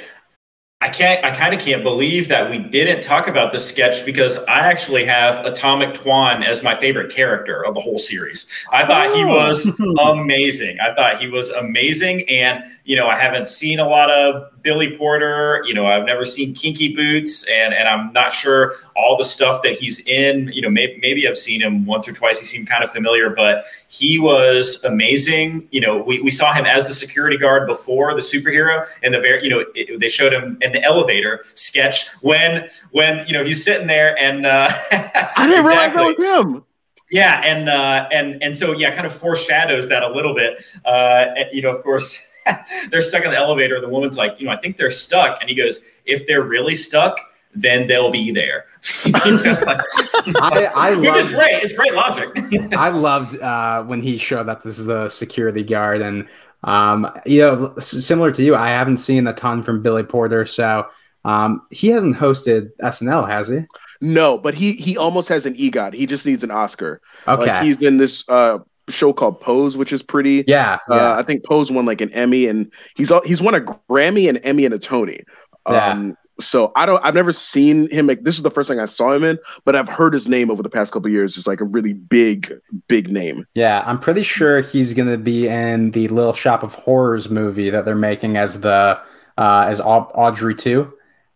I 0.83 0.89
can't, 0.89 1.23
I 1.23 1.31
kind 1.31 1.53
of 1.53 1.61
can't 1.61 1.81
believe 1.81 2.27
that 2.27 2.49
we 2.49 2.57
didn't 2.59 3.03
talk 3.03 3.29
about 3.29 3.53
this 3.53 3.65
sketch 3.65 4.05
because 4.05 4.37
I 4.49 4.59
actually 4.69 5.05
have 5.05 5.45
Atomic 5.45 5.93
Twan 5.93 6.45
as 6.45 6.61
my 6.61 6.75
favorite 6.75 7.09
character 7.09 7.63
of 7.63 7.73
the 7.73 7.79
whole 7.79 7.97
series. 7.97 8.51
I 8.69 8.85
thought 8.85 9.15
he 9.15 9.23
oh. 9.23 9.27
was 9.27 9.65
amazing. 10.01 10.81
I 10.81 10.93
thought 10.93 11.21
he 11.21 11.29
was 11.29 11.51
amazing. 11.51 12.27
And, 12.27 12.65
you 12.83 12.97
know, 12.97 13.07
I 13.07 13.17
haven't 13.17 13.47
seen 13.47 13.79
a 13.79 13.87
lot 13.87 14.11
of 14.11 14.51
Billy 14.63 14.97
Porter. 14.97 15.61
You 15.65 15.73
know, 15.73 15.85
I've 15.85 16.05
never 16.05 16.25
seen 16.25 16.55
Kinky 16.55 16.95
Boots, 16.95 17.45
and 17.47 17.73
and 17.73 17.87
I'm 17.87 18.11
not 18.13 18.33
sure 18.33 18.73
all 18.95 19.17
the 19.17 19.23
stuff 19.23 19.61
that 19.63 19.73
he's 19.73 19.99
in. 20.07 20.49
You 20.51 20.61
know, 20.61 20.69
maybe 20.69 20.99
maybe 21.01 21.27
I've 21.27 21.37
seen 21.37 21.61
him 21.61 21.85
once 21.85 22.07
or 22.07 22.13
twice. 22.13 22.39
He 22.39 22.45
seemed 22.45 22.67
kind 22.67 22.83
of 22.83 22.91
familiar, 22.91 23.29
but 23.29 23.65
he 23.89 24.17
was 24.17 24.83
amazing. 24.83 25.67
You 25.71 25.81
know, 25.81 25.97
we, 25.97 26.21
we 26.21 26.31
saw 26.31 26.53
him 26.53 26.65
as 26.65 26.87
the 26.87 26.93
security 26.93 27.37
guard 27.37 27.67
before 27.67 28.13
the 28.15 28.21
superhero, 28.21 28.87
and 29.03 29.13
the 29.13 29.19
very 29.19 29.43
you 29.43 29.49
know 29.49 29.63
it, 29.75 29.99
they 29.99 30.09
showed 30.09 30.33
him 30.33 30.57
in 30.61 30.72
the 30.73 30.83
elevator 30.83 31.43
sketch 31.55 32.09
when 32.21 32.67
when 32.91 33.25
you 33.27 33.33
know 33.33 33.43
he's 33.43 33.63
sitting 33.63 33.87
there 33.87 34.17
and 34.19 34.45
uh, 34.45 34.69
I 34.91 35.47
didn't 35.47 35.65
realize 35.65 35.93
that 35.93 36.17
was 36.17 36.45
him. 36.51 36.65
Yeah, 37.11 37.41
and 37.43 37.69
uh, 37.69 38.09
and 38.11 38.41
and 38.41 38.57
so 38.57 38.71
yeah, 38.71 38.93
kind 38.93 39.05
of 39.05 39.15
foreshadows 39.15 39.87
that 39.89 40.03
a 40.03 40.09
little 40.09 40.33
bit. 40.33 40.63
Uh, 40.85 41.25
you 41.51 41.61
know, 41.61 41.69
of 41.75 41.83
course. 41.83 42.29
they're 42.91 43.01
stuck 43.01 43.23
in 43.23 43.31
the 43.31 43.37
elevator. 43.37 43.79
The 43.79 43.87
woman's 43.87 44.17
like, 44.17 44.37
you 44.37 44.45
know, 44.45 44.51
I 44.51 44.57
think 44.57 44.75
they're 44.75 44.91
stuck. 44.91 45.39
And 45.39 45.49
he 45.49 45.55
goes, 45.55 45.79
if 46.05 46.27
they're 46.27 46.43
really 46.43 46.75
stuck, 46.75 47.17
then 47.55 47.87
they'll 47.87 48.11
be 48.11 48.31
there. 48.31 48.65
I, 49.05 50.69
I 50.75 50.95
Which 50.95 51.09
is 51.09 51.27
love 51.27 51.33
great. 51.33 51.63
It's 51.63 51.73
great 51.73 51.93
logic. 51.93 52.29
I 52.73 52.89
loved 52.89 53.39
uh, 53.39 53.83
when 53.83 54.01
he 54.01 54.17
showed 54.17 54.49
up. 54.49 54.63
This 54.63 54.79
is 54.79 54.87
a 54.87 55.09
security 55.09 55.63
guard, 55.63 56.01
and 56.01 56.27
um, 56.63 57.09
you 57.25 57.41
know, 57.41 57.73
similar 57.79 58.31
to 58.31 58.43
you, 58.43 58.55
I 58.55 58.69
haven't 58.69 58.97
seen 58.97 59.27
a 59.27 59.33
ton 59.33 59.63
from 59.63 59.81
Billy 59.81 60.03
Porter, 60.03 60.45
so 60.45 60.87
um, 61.25 61.61
he 61.71 61.87
hasn't 61.89 62.15
hosted 62.17 62.69
SNL, 62.81 63.27
has 63.27 63.47
he? 63.47 63.59
No, 64.01 64.37
but 64.37 64.53
he 64.53 64.73
he 64.73 64.97
almost 64.97 65.29
has 65.29 65.45
an 65.45 65.55
EGOT. 65.55 65.93
He 65.93 66.05
just 66.05 66.25
needs 66.25 66.43
an 66.43 66.51
Oscar. 66.51 67.01
Okay, 67.27 67.45
Like 67.51 67.63
he's 67.63 67.81
in 67.81 67.97
this 67.97 68.23
uh 68.27 68.59
show 68.89 69.13
called 69.13 69.39
Pose, 69.39 69.77
which 69.77 69.93
is 69.93 70.01
pretty. 70.01 70.43
yeah, 70.47 70.77
Uh. 70.89 71.15
I 71.17 71.23
think 71.23 71.45
Pose 71.45 71.71
won 71.71 71.85
like 71.85 72.01
an 72.01 72.11
Emmy, 72.11 72.47
and 72.47 72.71
he's 72.95 73.11
all, 73.11 73.21
he's 73.23 73.41
won 73.41 73.55
a 73.55 73.61
Grammy, 73.61 74.27
an 74.27 74.37
Emmy, 74.37 74.65
and 74.65 74.73
a 74.73 74.79
Tony. 74.79 75.21
Um, 75.65 76.17
so 76.39 76.71
I 76.75 76.85
don't. 76.85 77.03
I've 77.05 77.13
never 77.13 77.31
seen 77.31 77.89
him. 77.89 78.07
Make, 78.07 78.23
this 78.23 78.37
is 78.37 78.43
the 78.43 78.51
first 78.51 78.69
thing 78.69 78.79
I 78.79 78.85
saw 78.85 79.11
him 79.11 79.23
in, 79.23 79.37
but 79.65 79.75
I've 79.75 79.89
heard 79.89 80.13
his 80.13 80.27
name 80.27 80.49
over 80.49 80.63
the 80.63 80.69
past 80.69 80.91
couple 80.91 81.07
of 81.07 81.13
years. 81.13 81.37
It's 81.37 81.47
like 81.47 81.61
a 81.61 81.65
really 81.65 81.93
big, 81.93 82.53
big 82.87 83.11
name. 83.11 83.45
Yeah, 83.53 83.83
I'm 83.85 83.99
pretty 83.99 84.23
sure 84.23 84.61
he's 84.61 84.93
gonna 84.93 85.17
be 85.17 85.47
in 85.47 85.91
the 85.91 86.07
Little 86.07 86.33
Shop 86.33 86.63
of 86.63 86.73
Horrors 86.73 87.29
movie 87.29 87.69
that 87.69 87.85
they're 87.85 87.95
making 87.95 88.37
as 88.37 88.61
the 88.61 88.99
uh, 89.37 89.65
as 89.67 89.79
Audrey 89.81 90.55
II. 90.65 90.87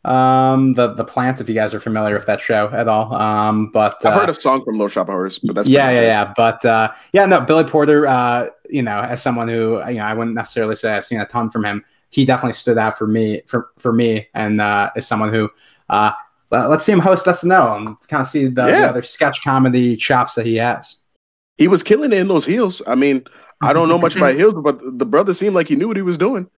Um, 0.06 0.76
the 0.76 0.94
the 0.94 1.04
plant, 1.04 1.42
if 1.42 1.50
you 1.50 1.56
guys 1.56 1.74
are 1.74 1.82
familiar 1.82 2.16
with 2.16 2.28
that 2.28 2.40
show 2.40 2.70
at 2.72 2.88
all. 2.88 3.14
Um, 3.14 3.70
but 3.72 3.98
I've 4.06 4.14
uh, 4.14 4.20
heard 4.22 4.30
a 4.30 4.34
song 4.34 4.64
from 4.64 4.76
Little 4.76 4.88
Shop 4.88 5.10
of 5.10 5.14
Horrors, 5.14 5.38
but 5.40 5.54
that's 5.54 5.68
yeah, 5.68 5.90
yeah, 5.90 6.00
it. 6.00 6.06
yeah. 6.06 6.34
But 6.36 6.64
uh, 6.64 6.94
yeah, 7.12 7.26
no, 7.26 7.42
Billy 7.42 7.66
Porter. 7.66 8.08
Uh, 8.08 8.50
you 8.70 8.82
know, 8.82 9.02
as 9.02 9.22
someone 9.22 9.50
who 9.50 9.82
you 9.90 9.96
know, 9.96 10.04
I 10.04 10.14
wouldn't 10.14 10.36
necessarily 10.36 10.76
say 10.76 10.96
I've 10.96 11.06
seen 11.06 11.20
a 11.20 11.26
ton 11.26 11.50
from 11.50 11.66
him. 11.66 11.84
He 12.10 12.26
definitely 12.26 12.54
stood 12.54 12.78
out 12.78 12.98
for 12.98 13.08
me 13.08 13.42
for 13.48 13.70
for 13.78 13.92
me, 13.94 14.28
and 14.34 14.62
uh, 14.62 14.92
as 14.96 15.08
someone 15.08 15.32
who 15.34 15.50
uh, 15.90 16.12
let- 16.52 16.70
let's 16.70 16.86
see 16.86 16.92
him 16.94 17.00
host 17.00 17.26
SNL 17.26 17.78
and 17.78 17.86
let's 17.88 18.06
kind 18.08 18.22
of 18.22 18.28
see 18.28 18.46
the, 18.46 18.52
the 18.64 18.70
Yeah. 18.70 18.86
other 18.90 19.02
sketch 19.02 19.44
comedy 19.44 19.96
chops 19.98 20.36
that 20.36 20.46
he 20.46 20.56
has. 20.56 20.98
He 21.58 21.68
was 21.68 21.84
killing 21.84 22.14
it 22.14 22.18
in 22.20 22.28
those 22.28 22.46
heels. 22.46 22.82
I 22.88 22.96
mean, 22.96 23.26
I 23.62 23.74
don't 23.74 23.90
know 23.90 23.98
much 23.98 24.16
about 24.18 24.36
heels, 24.36 24.54
but 24.54 24.80
the 25.00 25.06
brother 25.06 25.34
seemed 25.34 25.56
like 25.56 25.68
he 25.68 25.76
knew 25.76 25.88
what 25.88 25.98
he 25.98 26.04
was 26.04 26.18
doing. 26.18 26.50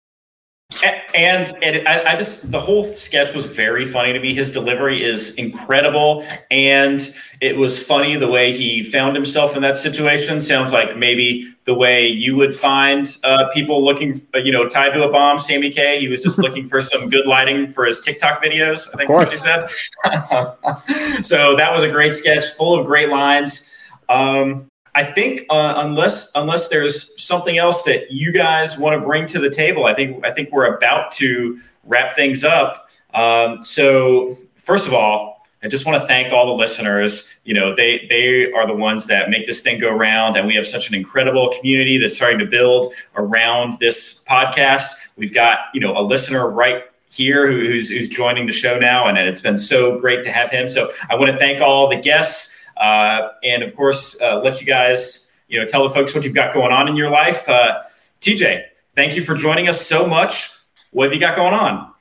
And 1.15 1.51
and 1.63 1.89
I, 1.89 2.13
I 2.13 2.17
just 2.17 2.53
the 2.53 2.61
whole 2.61 2.85
sketch 2.85 3.35
was 3.35 3.47
very 3.47 3.87
funny 3.87 4.13
to 4.13 4.21
me. 4.21 4.35
His 4.35 4.53
delivery 4.53 5.03
is 5.03 5.35
incredible, 5.37 6.27
and 6.51 7.01
it 7.41 7.57
was 7.57 7.83
funny 7.83 8.17
the 8.17 8.29
way 8.29 8.53
he 8.53 8.83
found 8.83 9.17
himself 9.17 9.57
in 9.57 9.63
that 9.63 9.79
situation. 9.79 10.43
Sounds 10.43 10.71
like 10.73 10.95
maybe 10.95 11.51
the 11.65 11.73
way 11.73 12.07
you 12.07 12.37
would 12.37 12.55
find 12.55 13.17
uh, 13.25 13.49
people 13.55 13.83
looking, 13.83 14.21
uh, 14.35 14.39
you 14.39 14.53
know, 14.53 14.69
tied 14.69 14.91
to 14.91 15.03
a 15.05 15.11
bomb. 15.11 15.39
Sammy 15.39 15.71
Kay. 15.71 16.01
He 16.01 16.09
was 16.09 16.23
just 16.23 16.39
looking 16.39 16.69
for 16.69 16.83
some 16.83 17.09
good 17.09 17.25
lighting 17.25 17.73
for 17.73 17.87
his 17.87 18.01
TikTok 18.01 18.43
videos. 18.43 18.89
I 18.95 18.99
think 18.99 19.09
that's 19.09 19.21
what 19.21 19.31
he 19.31 19.39
said. 19.39 21.23
so 21.25 21.57
that 21.57 21.73
was 21.73 21.83
a 21.83 21.89
great 21.89 22.15
sketch, 22.15 22.45
full 22.59 22.79
of 22.79 22.87
great 22.87 23.09
lines. 23.09 23.75
Um, 24.11 24.68
I 24.95 25.05
think 25.05 25.47
uh, 25.51 25.75
unless 25.77 26.31
unless 26.35 26.69
there's 26.69 27.21
something 27.23 27.59
else 27.59 27.83
that 27.83 28.11
you 28.11 28.33
guys 28.33 28.79
want 28.79 29.01
to 29.01 29.07
bring 29.07 29.27
to 29.27 29.39
the 29.39 29.51
table, 29.51 29.87
I 29.87 29.95
think 29.95 30.25
I 30.25 30.33
think 30.33 30.51
we're 30.53 30.75
about 30.75 31.13
to 31.13 31.59
wrap 31.85 32.15
things 32.15 32.45
up. 32.45 32.89
Um, 33.15 33.63
so 33.63 34.37
first 34.57 34.87
of 34.87 34.95
all, 34.95 35.39
I 35.63 35.69
just 35.69 35.87
want 35.87 36.01
to 36.01 36.07
thank 36.07 36.33
all 36.33 36.47
the 36.47 36.53
listeners. 36.53 37.41
You 37.45 37.55
know, 37.55 37.75
they 37.75 38.07
they 38.09 38.53
are 38.53 38.67
the 38.67 38.75
ones 38.75 39.07
that 39.07 39.29
make 39.31 39.47
this 39.47 39.61
thing 39.61 39.81
go 39.81 39.91
round, 39.91 40.37
and 40.37 40.47
we 40.47 40.55
have 40.55 40.67
such 40.67 40.89
an 40.89 40.95
incredible 40.95 41.53
community 41.59 41.99
that's 41.99 42.15
starting 42.15 42.39
to 42.39 42.47
build 42.47 42.95
around 43.17 43.79
this 43.81 44.25
podcast. 44.25 44.87
We've 45.17 45.35
got 45.35 45.61
you 45.75 45.81
know 45.81 45.97
a 45.99 46.03
listener 46.03 46.49
right 46.49 46.85
here 47.11 47.51
who, 47.51 47.67
who's 47.67 47.91
who's 47.91 48.09
joining 48.09 48.47
the 48.47 48.53
show 48.53 48.79
now, 48.79 49.07
and 49.07 49.19
it's 49.19 49.41
been 49.41 49.59
so 49.59 49.99
great 49.99 50.23
to 50.25 50.31
have 50.31 50.51
him. 50.51 50.69
So 50.69 50.93
I 51.11 51.17
want 51.17 51.33
to 51.33 51.39
thank 51.39 51.61
all 51.61 51.89
the 51.89 51.97
guests. 51.97 52.58
Uh, 52.79 53.29
and 53.43 53.63
of 53.63 53.75
course, 53.75 54.21
uh, 54.21 54.41
let 54.41 54.61
you 54.61 54.67
guys, 54.67 55.37
you 55.49 55.59
know, 55.59 55.67
tell 55.67 55.87
the 55.87 55.95
folks 55.95 56.15
what 56.15 56.25
you've 56.25 56.35
got 56.35 56.55
going 56.55 56.73
on 56.73 56.89
in 56.89 56.97
your 56.97 57.11
life. 57.11 57.49
Uh, 57.49 57.83
TJ, 58.21 58.65
thank 58.95 59.15
you 59.17 59.23
for 59.23 59.35
joining 59.35 59.69
us 59.69 59.85
so 59.85 60.07
much. 60.07 60.51
What 60.91 61.05
have 61.05 61.15
you 61.15 61.21
got 61.21 61.37
going 61.37 61.55
on? 61.55 61.93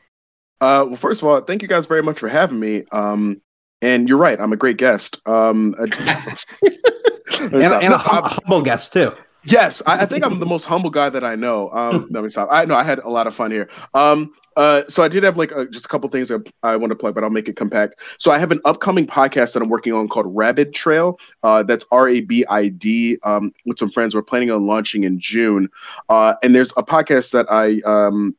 Uh, 0.59 0.85
well, 0.87 0.95
first 0.95 1.21
of 1.21 1.27
all, 1.27 1.41
thank 1.41 1.61
you 1.61 1.67
guys 1.67 1.85
very 1.85 2.01
much 2.01 2.19
for 2.19 2.29
having 2.29 2.59
me. 2.59 2.83
Um, 2.91 3.41
and 3.81 4.09
you're 4.09 4.17
right, 4.17 4.39
I'm 4.39 4.53
a 4.53 4.57
great 4.57 4.77
guest. 4.77 5.21
Um, 5.27 5.75
and, 5.79 7.53
and 7.53 7.93
a 7.93 7.97
hum- 7.97 8.23
humble 8.23 8.61
guest 8.61 8.93
too. 8.93 9.13
Yes, 9.49 9.81
I, 9.85 10.01
I 10.01 10.05
think 10.05 10.25
I'm 10.25 10.41
the 10.41 10.45
most 10.45 10.65
humble 10.65 10.89
guy 10.89 11.09
that 11.09 11.23
I 11.23 11.35
know. 11.35 11.69
Um, 11.71 12.07
let 12.11 12.21
me 12.21 12.29
stop. 12.29 12.49
I 12.51 12.65
know 12.65 12.75
I 12.75 12.83
had 12.83 12.99
a 12.99 13.09
lot 13.09 13.27
of 13.27 13.33
fun 13.33 13.49
here. 13.49 13.69
Um, 13.93 14.33
uh, 14.57 14.81
so 14.89 15.03
I 15.03 15.07
did 15.07 15.23
have 15.23 15.37
like 15.37 15.51
a, 15.51 15.65
just 15.67 15.85
a 15.85 15.87
couple 15.87 16.09
things 16.09 16.27
that 16.27 16.51
I 16.63 16.75
want 16.75 16.91
to 16.91 16.95
plug, 16.95 17.15
but 17.15 17.23
I'll 17.23 17.29
make 17.29 17.47
it 17.47 17.55
compact. 17.55 18.01
So 18.17 18.31
I 18.31 18.39
have 18.39 18.51
an 18.51 18.59
upcoming 18.65 19.07
podcast 19.07 19.53
that 19.53 19.63
I'm 19.63 19.69
working 19.69 19.93
on 19.93 20.09
called 20.09 20.25
Rabid 20.35 20.73
Trail. 20.73 21.17
Uh, 21.43 21.63
that's 21.63 21.85
R 21.91 22.09
A 22.09 22.21
B 22.21 22.45
I 22.49 22.67
D. 22.67 23.19
Um, 23.23 23.53
with 23.65 23.79
some 23.79 23.89
friends, 23.89 24.13
we're 24.13 24.21
planning 24.21 24.51
on 24.51 24.67
launching 24.67 25.05
in 25.05 25.17
June. 25.17 25.69
Uh, 26.09 26.33
and 26.43 26.53
there's 26.53 26.71
a 26.75 26.83
podcast 26.83 27.31
that 27.31 27.45
I 27.49 27.79
um 27.89 28.35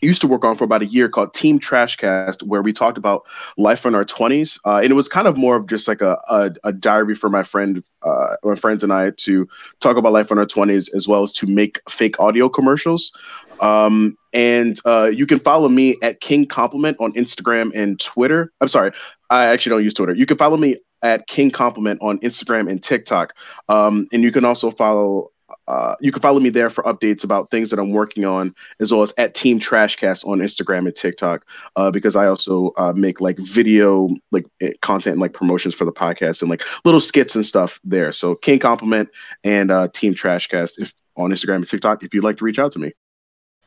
used 0.00 0.20
to 0.20 0.26
work 0.26 0.44
on 0.44 0.56
for 0.56 0.64
about 0.64 0.82
a 0.82 0.86
year 0.86 1.08
called 1.08 1.34
Team 1.34 1.58
Trashcast, 1.58 2.42
where 2.42 2.62
we 2.62 2.72
talked 2.72 2.98
about 2.98 3.26
life 3.56 3.84
in 3.84 3.94
our 3.94 4.04
20s. 4.04 4.58
Uh, 4.64 4.76
and 4.76 4.90
it 4.90 4.94
was 4.94 5.08
kind 5.08 5.26
of 5.26 5.36
more 5.36 5.56
of 5.56 5.66
just 5.66 5.88
like 5.88 6.00
a, 6.00 6.20
a, 6.28 6.50
a 6.64 6.72
diary 6.72 7.14
for 7.14 7.28
my 7.28 7.42
friend, 7.42 7.82
uh, 8.02 8.36
my 8.44 8.54
friends 8.54 8.82
and 8.82 8.92
I 8.92 9.10
to 9.10 9.48
talk 9.80 9.96
about 9.96 10.12
life 10.12 10.30
in 10.30 10.38
our 10.38 10.46
20s, 10.46 10.94
as 10.94 11.08
well 11.08 11.22
as 11.22 11.32
to 11.32 11.46
make 11.46 11.80
fake 11.88 12.18
audio 12.20 12.48
commercials. 12.48 13.12
Um, 13.60 14.16
and 14.32 14.78
uh, 14.84 15.10
you 15.12 15.26
can 15.26 15.38
follow 15.38 15.68
me 15.68 15.96
at 16.02 16.20
King 16.20 16.46
Compliment 16.46 16.96
on 17.00 17.12
Instagram 17.12 17.72
and 17.74 17.98
Twitter. 17.98 18.52
I'm 18.60 18.68
sorry, 18.68 18.92
I 19.30 19.46
actually 19.46 19.70
don't 19.70 19.84
use 19.84 19.94
Twitter. 19.94 20.14
You 20.14 20.26
can 20.26 20.36
follow 20.36 20.56
me 20.56 20.76
at 21.02 21.26
King 21.26 21.50
Compliment 21.50 22.00
on 22.02 22.18
Instagram 22.18 22.70
and 22.70 22.82
TikTok. 22.82 23.34
Um, 23.68 24.06
and 24.12 24.22
you 24.22 24.32
can 24.32 24.44
also 24.44 24.70
follow 24.70 25.28
uh, 25.68 25.94
you 26.00 26.10
can 26.10 26.22
follow 26.22 26.40
me 26.40 26.48
there 26.48 26.70
for 26.70 26.82
updates 26.84 27.22
about 27.22 27.50
things 27.50 27.68
that 27.70 27.78
I'm 27.78 27.90
working 27.90 28.24
on, 28.24 28.54
as 28.80 28.90
well 28.90 29.02
as 29.02 29.12
at 29.18 29.34
Team 29.34 29.60
Trashcast 29.60 30.26
on 30.26 30.38
Instagram 30.38 30.86
and 30.86 30.96
TikTok, 30.96 31.46
uh, 31.76 31.90
because 31.90 32.16
I 32.16 32.26
also 32.26 32.72
uh, 32.78 32.94
make 32.96 33.20
like 33.20 33.38
video 33.38 34.08
like 34.32 34.46
eh, 34.62 34.72
content 34.80 35.14
and 35.14 35.20
like 35.20 35.34
promotions 35.34 35.74
for 35.74 35.84
the 35.84 35.92
podcast 35.92 36.40
and 36.40 36.50
like 36.50 36.62
little 36.86 37.00
skits 37.00 37.36
and 37.36 37.44
stuff 37.44 37.78
there. 37.84 38.12
So 38.12 38.34
King 38.34 38.58
Compliment 38.58 39.10
and 39.44 39.70
uh, 39.70 39.88
Team 39.88 40.14
Trashcast 40.14 40.78
if 40.78 40.94
on 41.16 41.30
Instagram 41.30 41.56
and 41.56 41.68
TikTok 41.68 42.02
if 42.02 42.14
you'd 42.14 42.24
like 42.24 42.38
to 42.38 42.44
reach 42.44 42.58
out 42.58 42.72
to 42.72 42.78
me. 42.78 42.92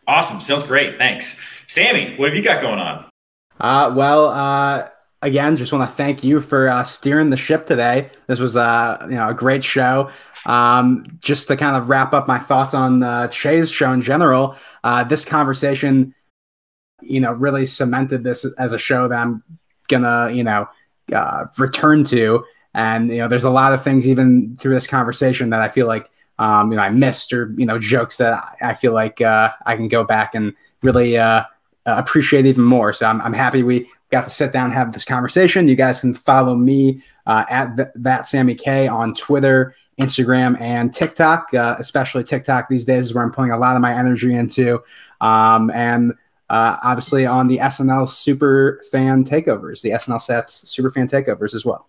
Awesome, 0.07 0.39
sounds 0.39 0.63
great. 0.63 0.97
Thanks, 0.97 1.39
Sammy. 1.67 2.17
What 2.17 2.29
have 2.29 2.35
you 2.35 2.43
got 2.43 2.61
going 2.61 2.79
on? 2.79 3.05
Uh, 3.59 3.93
well, 3.95 4.25
uh, 4.25 4.89
again, 5.22 5.56
just 5.56 5.72
want 5.72 5.89
to 5.89 5.95
thank 5.95 6.23
you 6.23 6.41
for 6.41 6.69
uh, 6.69 6.84
steering 6.84 7.30
the 7.30 7.38
ship 7.38 7.65
today. 7.65 8.10
This 8.27 8.39
was 8.39 8.57
uh, 8.57 8.98
you 9.10 9.15
know 9.15 9.30
a 9.30 9.34
great 9.34 9.64
show. 9.64 10.10
Um, 10.45 11.06
just 11.19 11.48
to 11.49 11.56
kind 11.56 11.76
of 11.76 11.88
wrap 11.89 12.14
up 12.14 12.27
my 12.27 12.39
thoughts 12.39 12.73
on 12.73 13.03
uh, 13.03 13.27
Che's 13.27 13.69
show 13.69 13.91
in 13.91 14.02
general, 14.02 14.56
uh, 14.84 15.03
this 15.03 15.23
conversation, 15.23 16.15
you 17.02 17.19
know, 17.19 17.31
really 17.31 17.68
cemented 17.68 18.23
this 18.23 18.43
as 18.57 18.73
a 18.73 18.80
show 18.80 19.07
that 19.07 19.19
I'm 19.19 19.43
gonna, 19.88 20.31
you 20.31 20.43
know, 20.43 20.68
uh, 21.14 21.45
return 21.60 22.03
to. 22.06 22.43
And 22.73 23.11
you 23.11 23.18
know, 23.18 23.27
there's 23.27 23.43
a 23.43 23.49
lot 23.49 23.73
of 23.73 23.84
things 23.84 24.07
even 24.07 24.56
through 24.57 24.73
this 24.73 24.88
conversation 24.88 25.52
that 25.52 25.61
I 25.61 25.68
feel 25.68 25.88
like 25.88 26.10
um, 26.39 26.72
you 26.72 26.77
know 26.77 26.84
I 26.84 26.89
missed, 26.89 27.34
or 27.34 27.53
you 27.57 27.65
know, 27.65 27.77
jokes 27.77 28.18
that 28.18 28.43
I 28.61 28.73
feel 28.73 28.93
like 28.93 29.22
uh, 29.22 29.52
I 29.65 29.76
can 29.76 29.88
go 29.88 30.03
back 30.03 30.34
and 30.34 30.53
really 30.81 31.18
uh, 31.18 31.43
appreciate 31.85 32.45
even 32.45 32.64
more. 32.64 32.93
So 32.93 33.06
I'm, 33.06 33.22
I'm 33.22 33.34
happy 33.34 33.61
we 33.61 33.89
got 34.11 34.25
to 34.25 34.29
sit 34.29 34.51
down 34.51 34.65
and 34.65 34.73
have 34.73 34.93
this 34.93 35.05
conversation. 35.05 35.67
You 35.67 35.75
guys 35.75 36.01
can 36.01 36.13
follow 36.13 36.55
me 36.55 37.01
uh, 37.25 37.45
at 37.49 37.75
th- 37.75 37.89
that 37.95 38.27
Sammy 38.27 38.55
Kay 38.55 38.88
on 38.88 39.15
Twitter 39.15 39.73
Instagram 39.99 40.59
and 40.59 40.93
TikTok, 40.93 41.53
uh, 41.53 41.75
especially 41.79 42.23
TikTok 42.23 42.67
these 42.69 42.85
days 42.85 43.05
is 43.05 43.13
where 43.13 43.23
I'm 43.23 43.31
putting 43.31 43.51
a 43.51 43.57
lot 43.57 43.75
of 43.75 43.81
my 43.81 43.93
energy 43.93 44.33
into. 44.33 44.81
Um, 45.21 45.69
and 45.71 46.13
uh, 46.49 46.77
obviously 46.83 47.25
on 47.25 47.47
the 47.47 47.57
SNL 47.59 48.09
Super 48.09 48.81
Fan 48.91 49.23
Takeovers, 49.23 49.81
the 49.81 49.91
SNL 49.91 50.17
Stats 50.17 50.67
Super 50.67 50.89
Fan 50.89 51.07
Takeovers 51.07 51.53
as 51.53 51.63
well. 51.63 51.88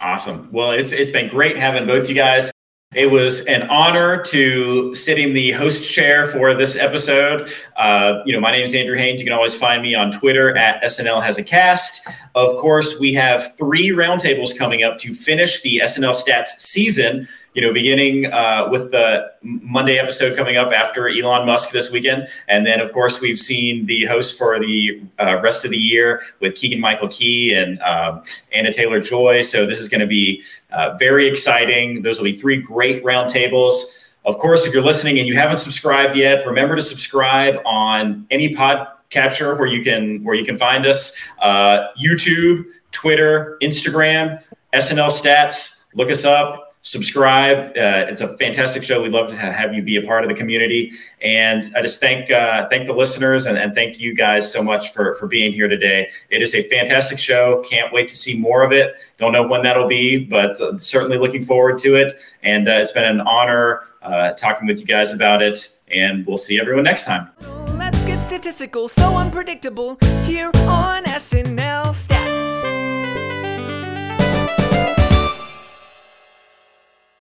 Awesome. 0.00 0.48
Well, 0.52 0.70
it's, 0.70 0.90
it's 0.90 1.10
been 1.10 1.28
great 1.28 1.58
having 1.58 1.86
both 1.86 2.08
you 2.08 2.14
guys. 2.14 2.52
It 2.94 3.10
was 3.10 3.44
an 3.44 3.64
honor 3.64 4.22
to 4.24 4.94
sit 4.94 5.18
in 5.18 5.34
the 5.34 5.52
host 5.52 5.92
chair 5.92 6.24
for 6.24 6.54
this 6.54 6.74
episode. 6.74 7.52
Uh, 7.76 8.22
you 8.24 8.32
know, 8.32 8.40
my 8.40 8.50
name 8.50 8.64
is 8.64 8.74
Andrew 8.74 8.96
Haynes. 8.96 9.20
You 9.20 9.26
can 9.26 9.34
always 9.34 9.54
find 9.54 9.82
me 9.82 9.94
on 9.94 10.10
Twitter 10.10 10.56
at 10.56 10.82
SNL 10.82 11.22
Has 11.22 11.36
a 11.36 11.44
Cast. 11.44 12.08
Of 12.34 12.56
course, 12.56 12.98
we 12.98 13.12
have 13.12 13.54
three 13.58 13.90
roundtables 13.90 14.56
coming 14.56 14.84
up 14.84 14.96
to 15.00 15.12
finish 15.12 15.60
the 15.60 15.82
SNL 15.84 16.14
Stats 16.14 16.60
season 16.60 17.28
you 17.58 17.66
know, 17.66 17.72
beginning 17.72 18.26
uh, 18.26 18.68
with 18.70 18.92
the 18.92 19.32
Monday 19.42 19.98
episode 19.98 20.36
coming 20.36 20.56
up 20.56 20.70
after 20.70 21.08
Elon 21.08 21.44
Musk 21.44 21.72
this 21.72 21.90
weekend. 21.90 22.28
And 22.46 22.64
then, 22.64 22.80
of 22.80 22.92
course, 22.92 23.20
we've 23.20 23.40
seen 23.40 23.84
the 23.86 24.04
host 24.04 24.38
for 24.38 24.60
the 24.60 25.02
uh, 25.18 25.40
rest 25.40 25.64
of 25.64 25.72
the 25.72 25.76
year 25.76 26.22
with 26.38 26.54
Keegan 26.54 26.78
Michael 26.78 27.08
Key 27.08 27.54
and 27.54 27.82
um, 27.82 28.22
Anya 28.56 28.72
Taylor 28.72 29.00
Joy. 29.00 29.42
So 29.42 29.66
this 29.66 29.80
is 29.80 29.88
going 29.88 30.02
to 30.02 30.06
be 30.06 30.44
uh, 30.70 30.96
very 31.00 31.26
exciting. 31.26 32.02
Those 32.02 32.18
will 32.18 32.26
be 32.26 32.36
three 32.36 32.58
great 32.58 33.02
roundtables. 33.02 34.12
Of 34.24 34.38
course, 34.38 34.64
if 34.64 34.72
you're 34.72 34.84
listening 34.84 35.18
and 35.18 35.26
you 35.26 35.34
haven't 35.34 35.56
subscribed 35.56 36.14
yet, 36.14 36.46
remember 36.46 36.76
to 36.76 36.82
subscribe 36.82 37.56
on 37.66 38.24
any 38.30 38.54
podcatcher 38.54 39.58
where 39.58 39.66
you 39.66 39.82
can 39.82 40.22
where 40.22 40.36
you 40.36 40.44
can 40.44 40.58
find 40.58 40.86
us. 40.86 41.12
Uh, 41.40 41.88
YouTube, 42.00 42.66
Twitter, 42.92 43.58
Instagram, 43.60 44.40
SNL 44.72 45.10
Stats. 45.10 45.88
Look 45.96 46.08
us 46.08 46.24
up 46.24 46.67
subscribe. 46.82 47.70
Uh, 47.76 48.06
it's 48.08 48.20
a 48.20 48.36
fantastic 48.38 48.82
show. 48.82 49.02
We'd 49.02 49.12
love 49.12 49.28
to 49.30 49.36
have 49.36 49.74
you 49.74 49.82
be 49.82 49.96
a 49.96 50.02
part 50.02 50.24
of 50.24 50.28
the 50.28 50.34
community. 50.34 50.92
And 51.20 51.64
I 51.76 51.82
just 51.82 52.00
thank 52.00 52.30
uh, 52.30 52.68
thank 52.68 52.86
the 52.86 52.92
listeners 52.92 53.46
and, 53.46 53.58
and, 53.58 53.74
thank 53.74 54.00
you 54.00 54.14
guys 54.14 54.50
so 54.50 54.62
much 54.62 54.92
for 54.92 55.14
for 55.14 55.26
being 55.26 55.52
here 55.52 55.68
today. 55.68 56.08
It 56.30 56.42
is 56.42 56.54
a 56.54 56.62
fantastic 56.68 57.18
show. 57.18 57.62
Can't 57.68 57.92
wait 57.92 58.08
to 58.08 58.16
see 58.16 58.38
more 58.38 58.62
of 58.62 58.72
it. 58.72 58.94
Don't 59.18 59.32
know 59.32 59.46
when 59.46 59.62
that'll 59.62 59.88
be, 59.88 60.18
but 60.18 60.60
uh, 60.60 60.78
certainly 60.78 61.18
looking 61.18 61.44
forward 61.44 61.78
to 61.78 61.96
it. 61.96 62.12
And 62.42 62.68
uh, 62.68 62.72
it's 62.72 62.92
been 62.92 63.04
an 63.04 63.20
honor 63.20 63.82
uh, 64.02 64.32
talking 64.32 64.66
with 64.66 64.80
you 64.80 64.86
guys 64.86 65.12
about 65.12 65.42
it. 65.42 65.68
And 65.90 66.26
we'll 66.26 66.38
see 66.38 66.60
everyone 66.60 66.84
next 66.84 67.04
time. 67.04 67.28
Let's 67.76 68.02
get 68.04 68.22
statistical, 68.24 68.88
so 68.88 69.16
unpredictable 69.16 69.98
here 70.24 70.50
on 70.66 71.04
SNL 71.04 71.94
Stats. 71.94 73.17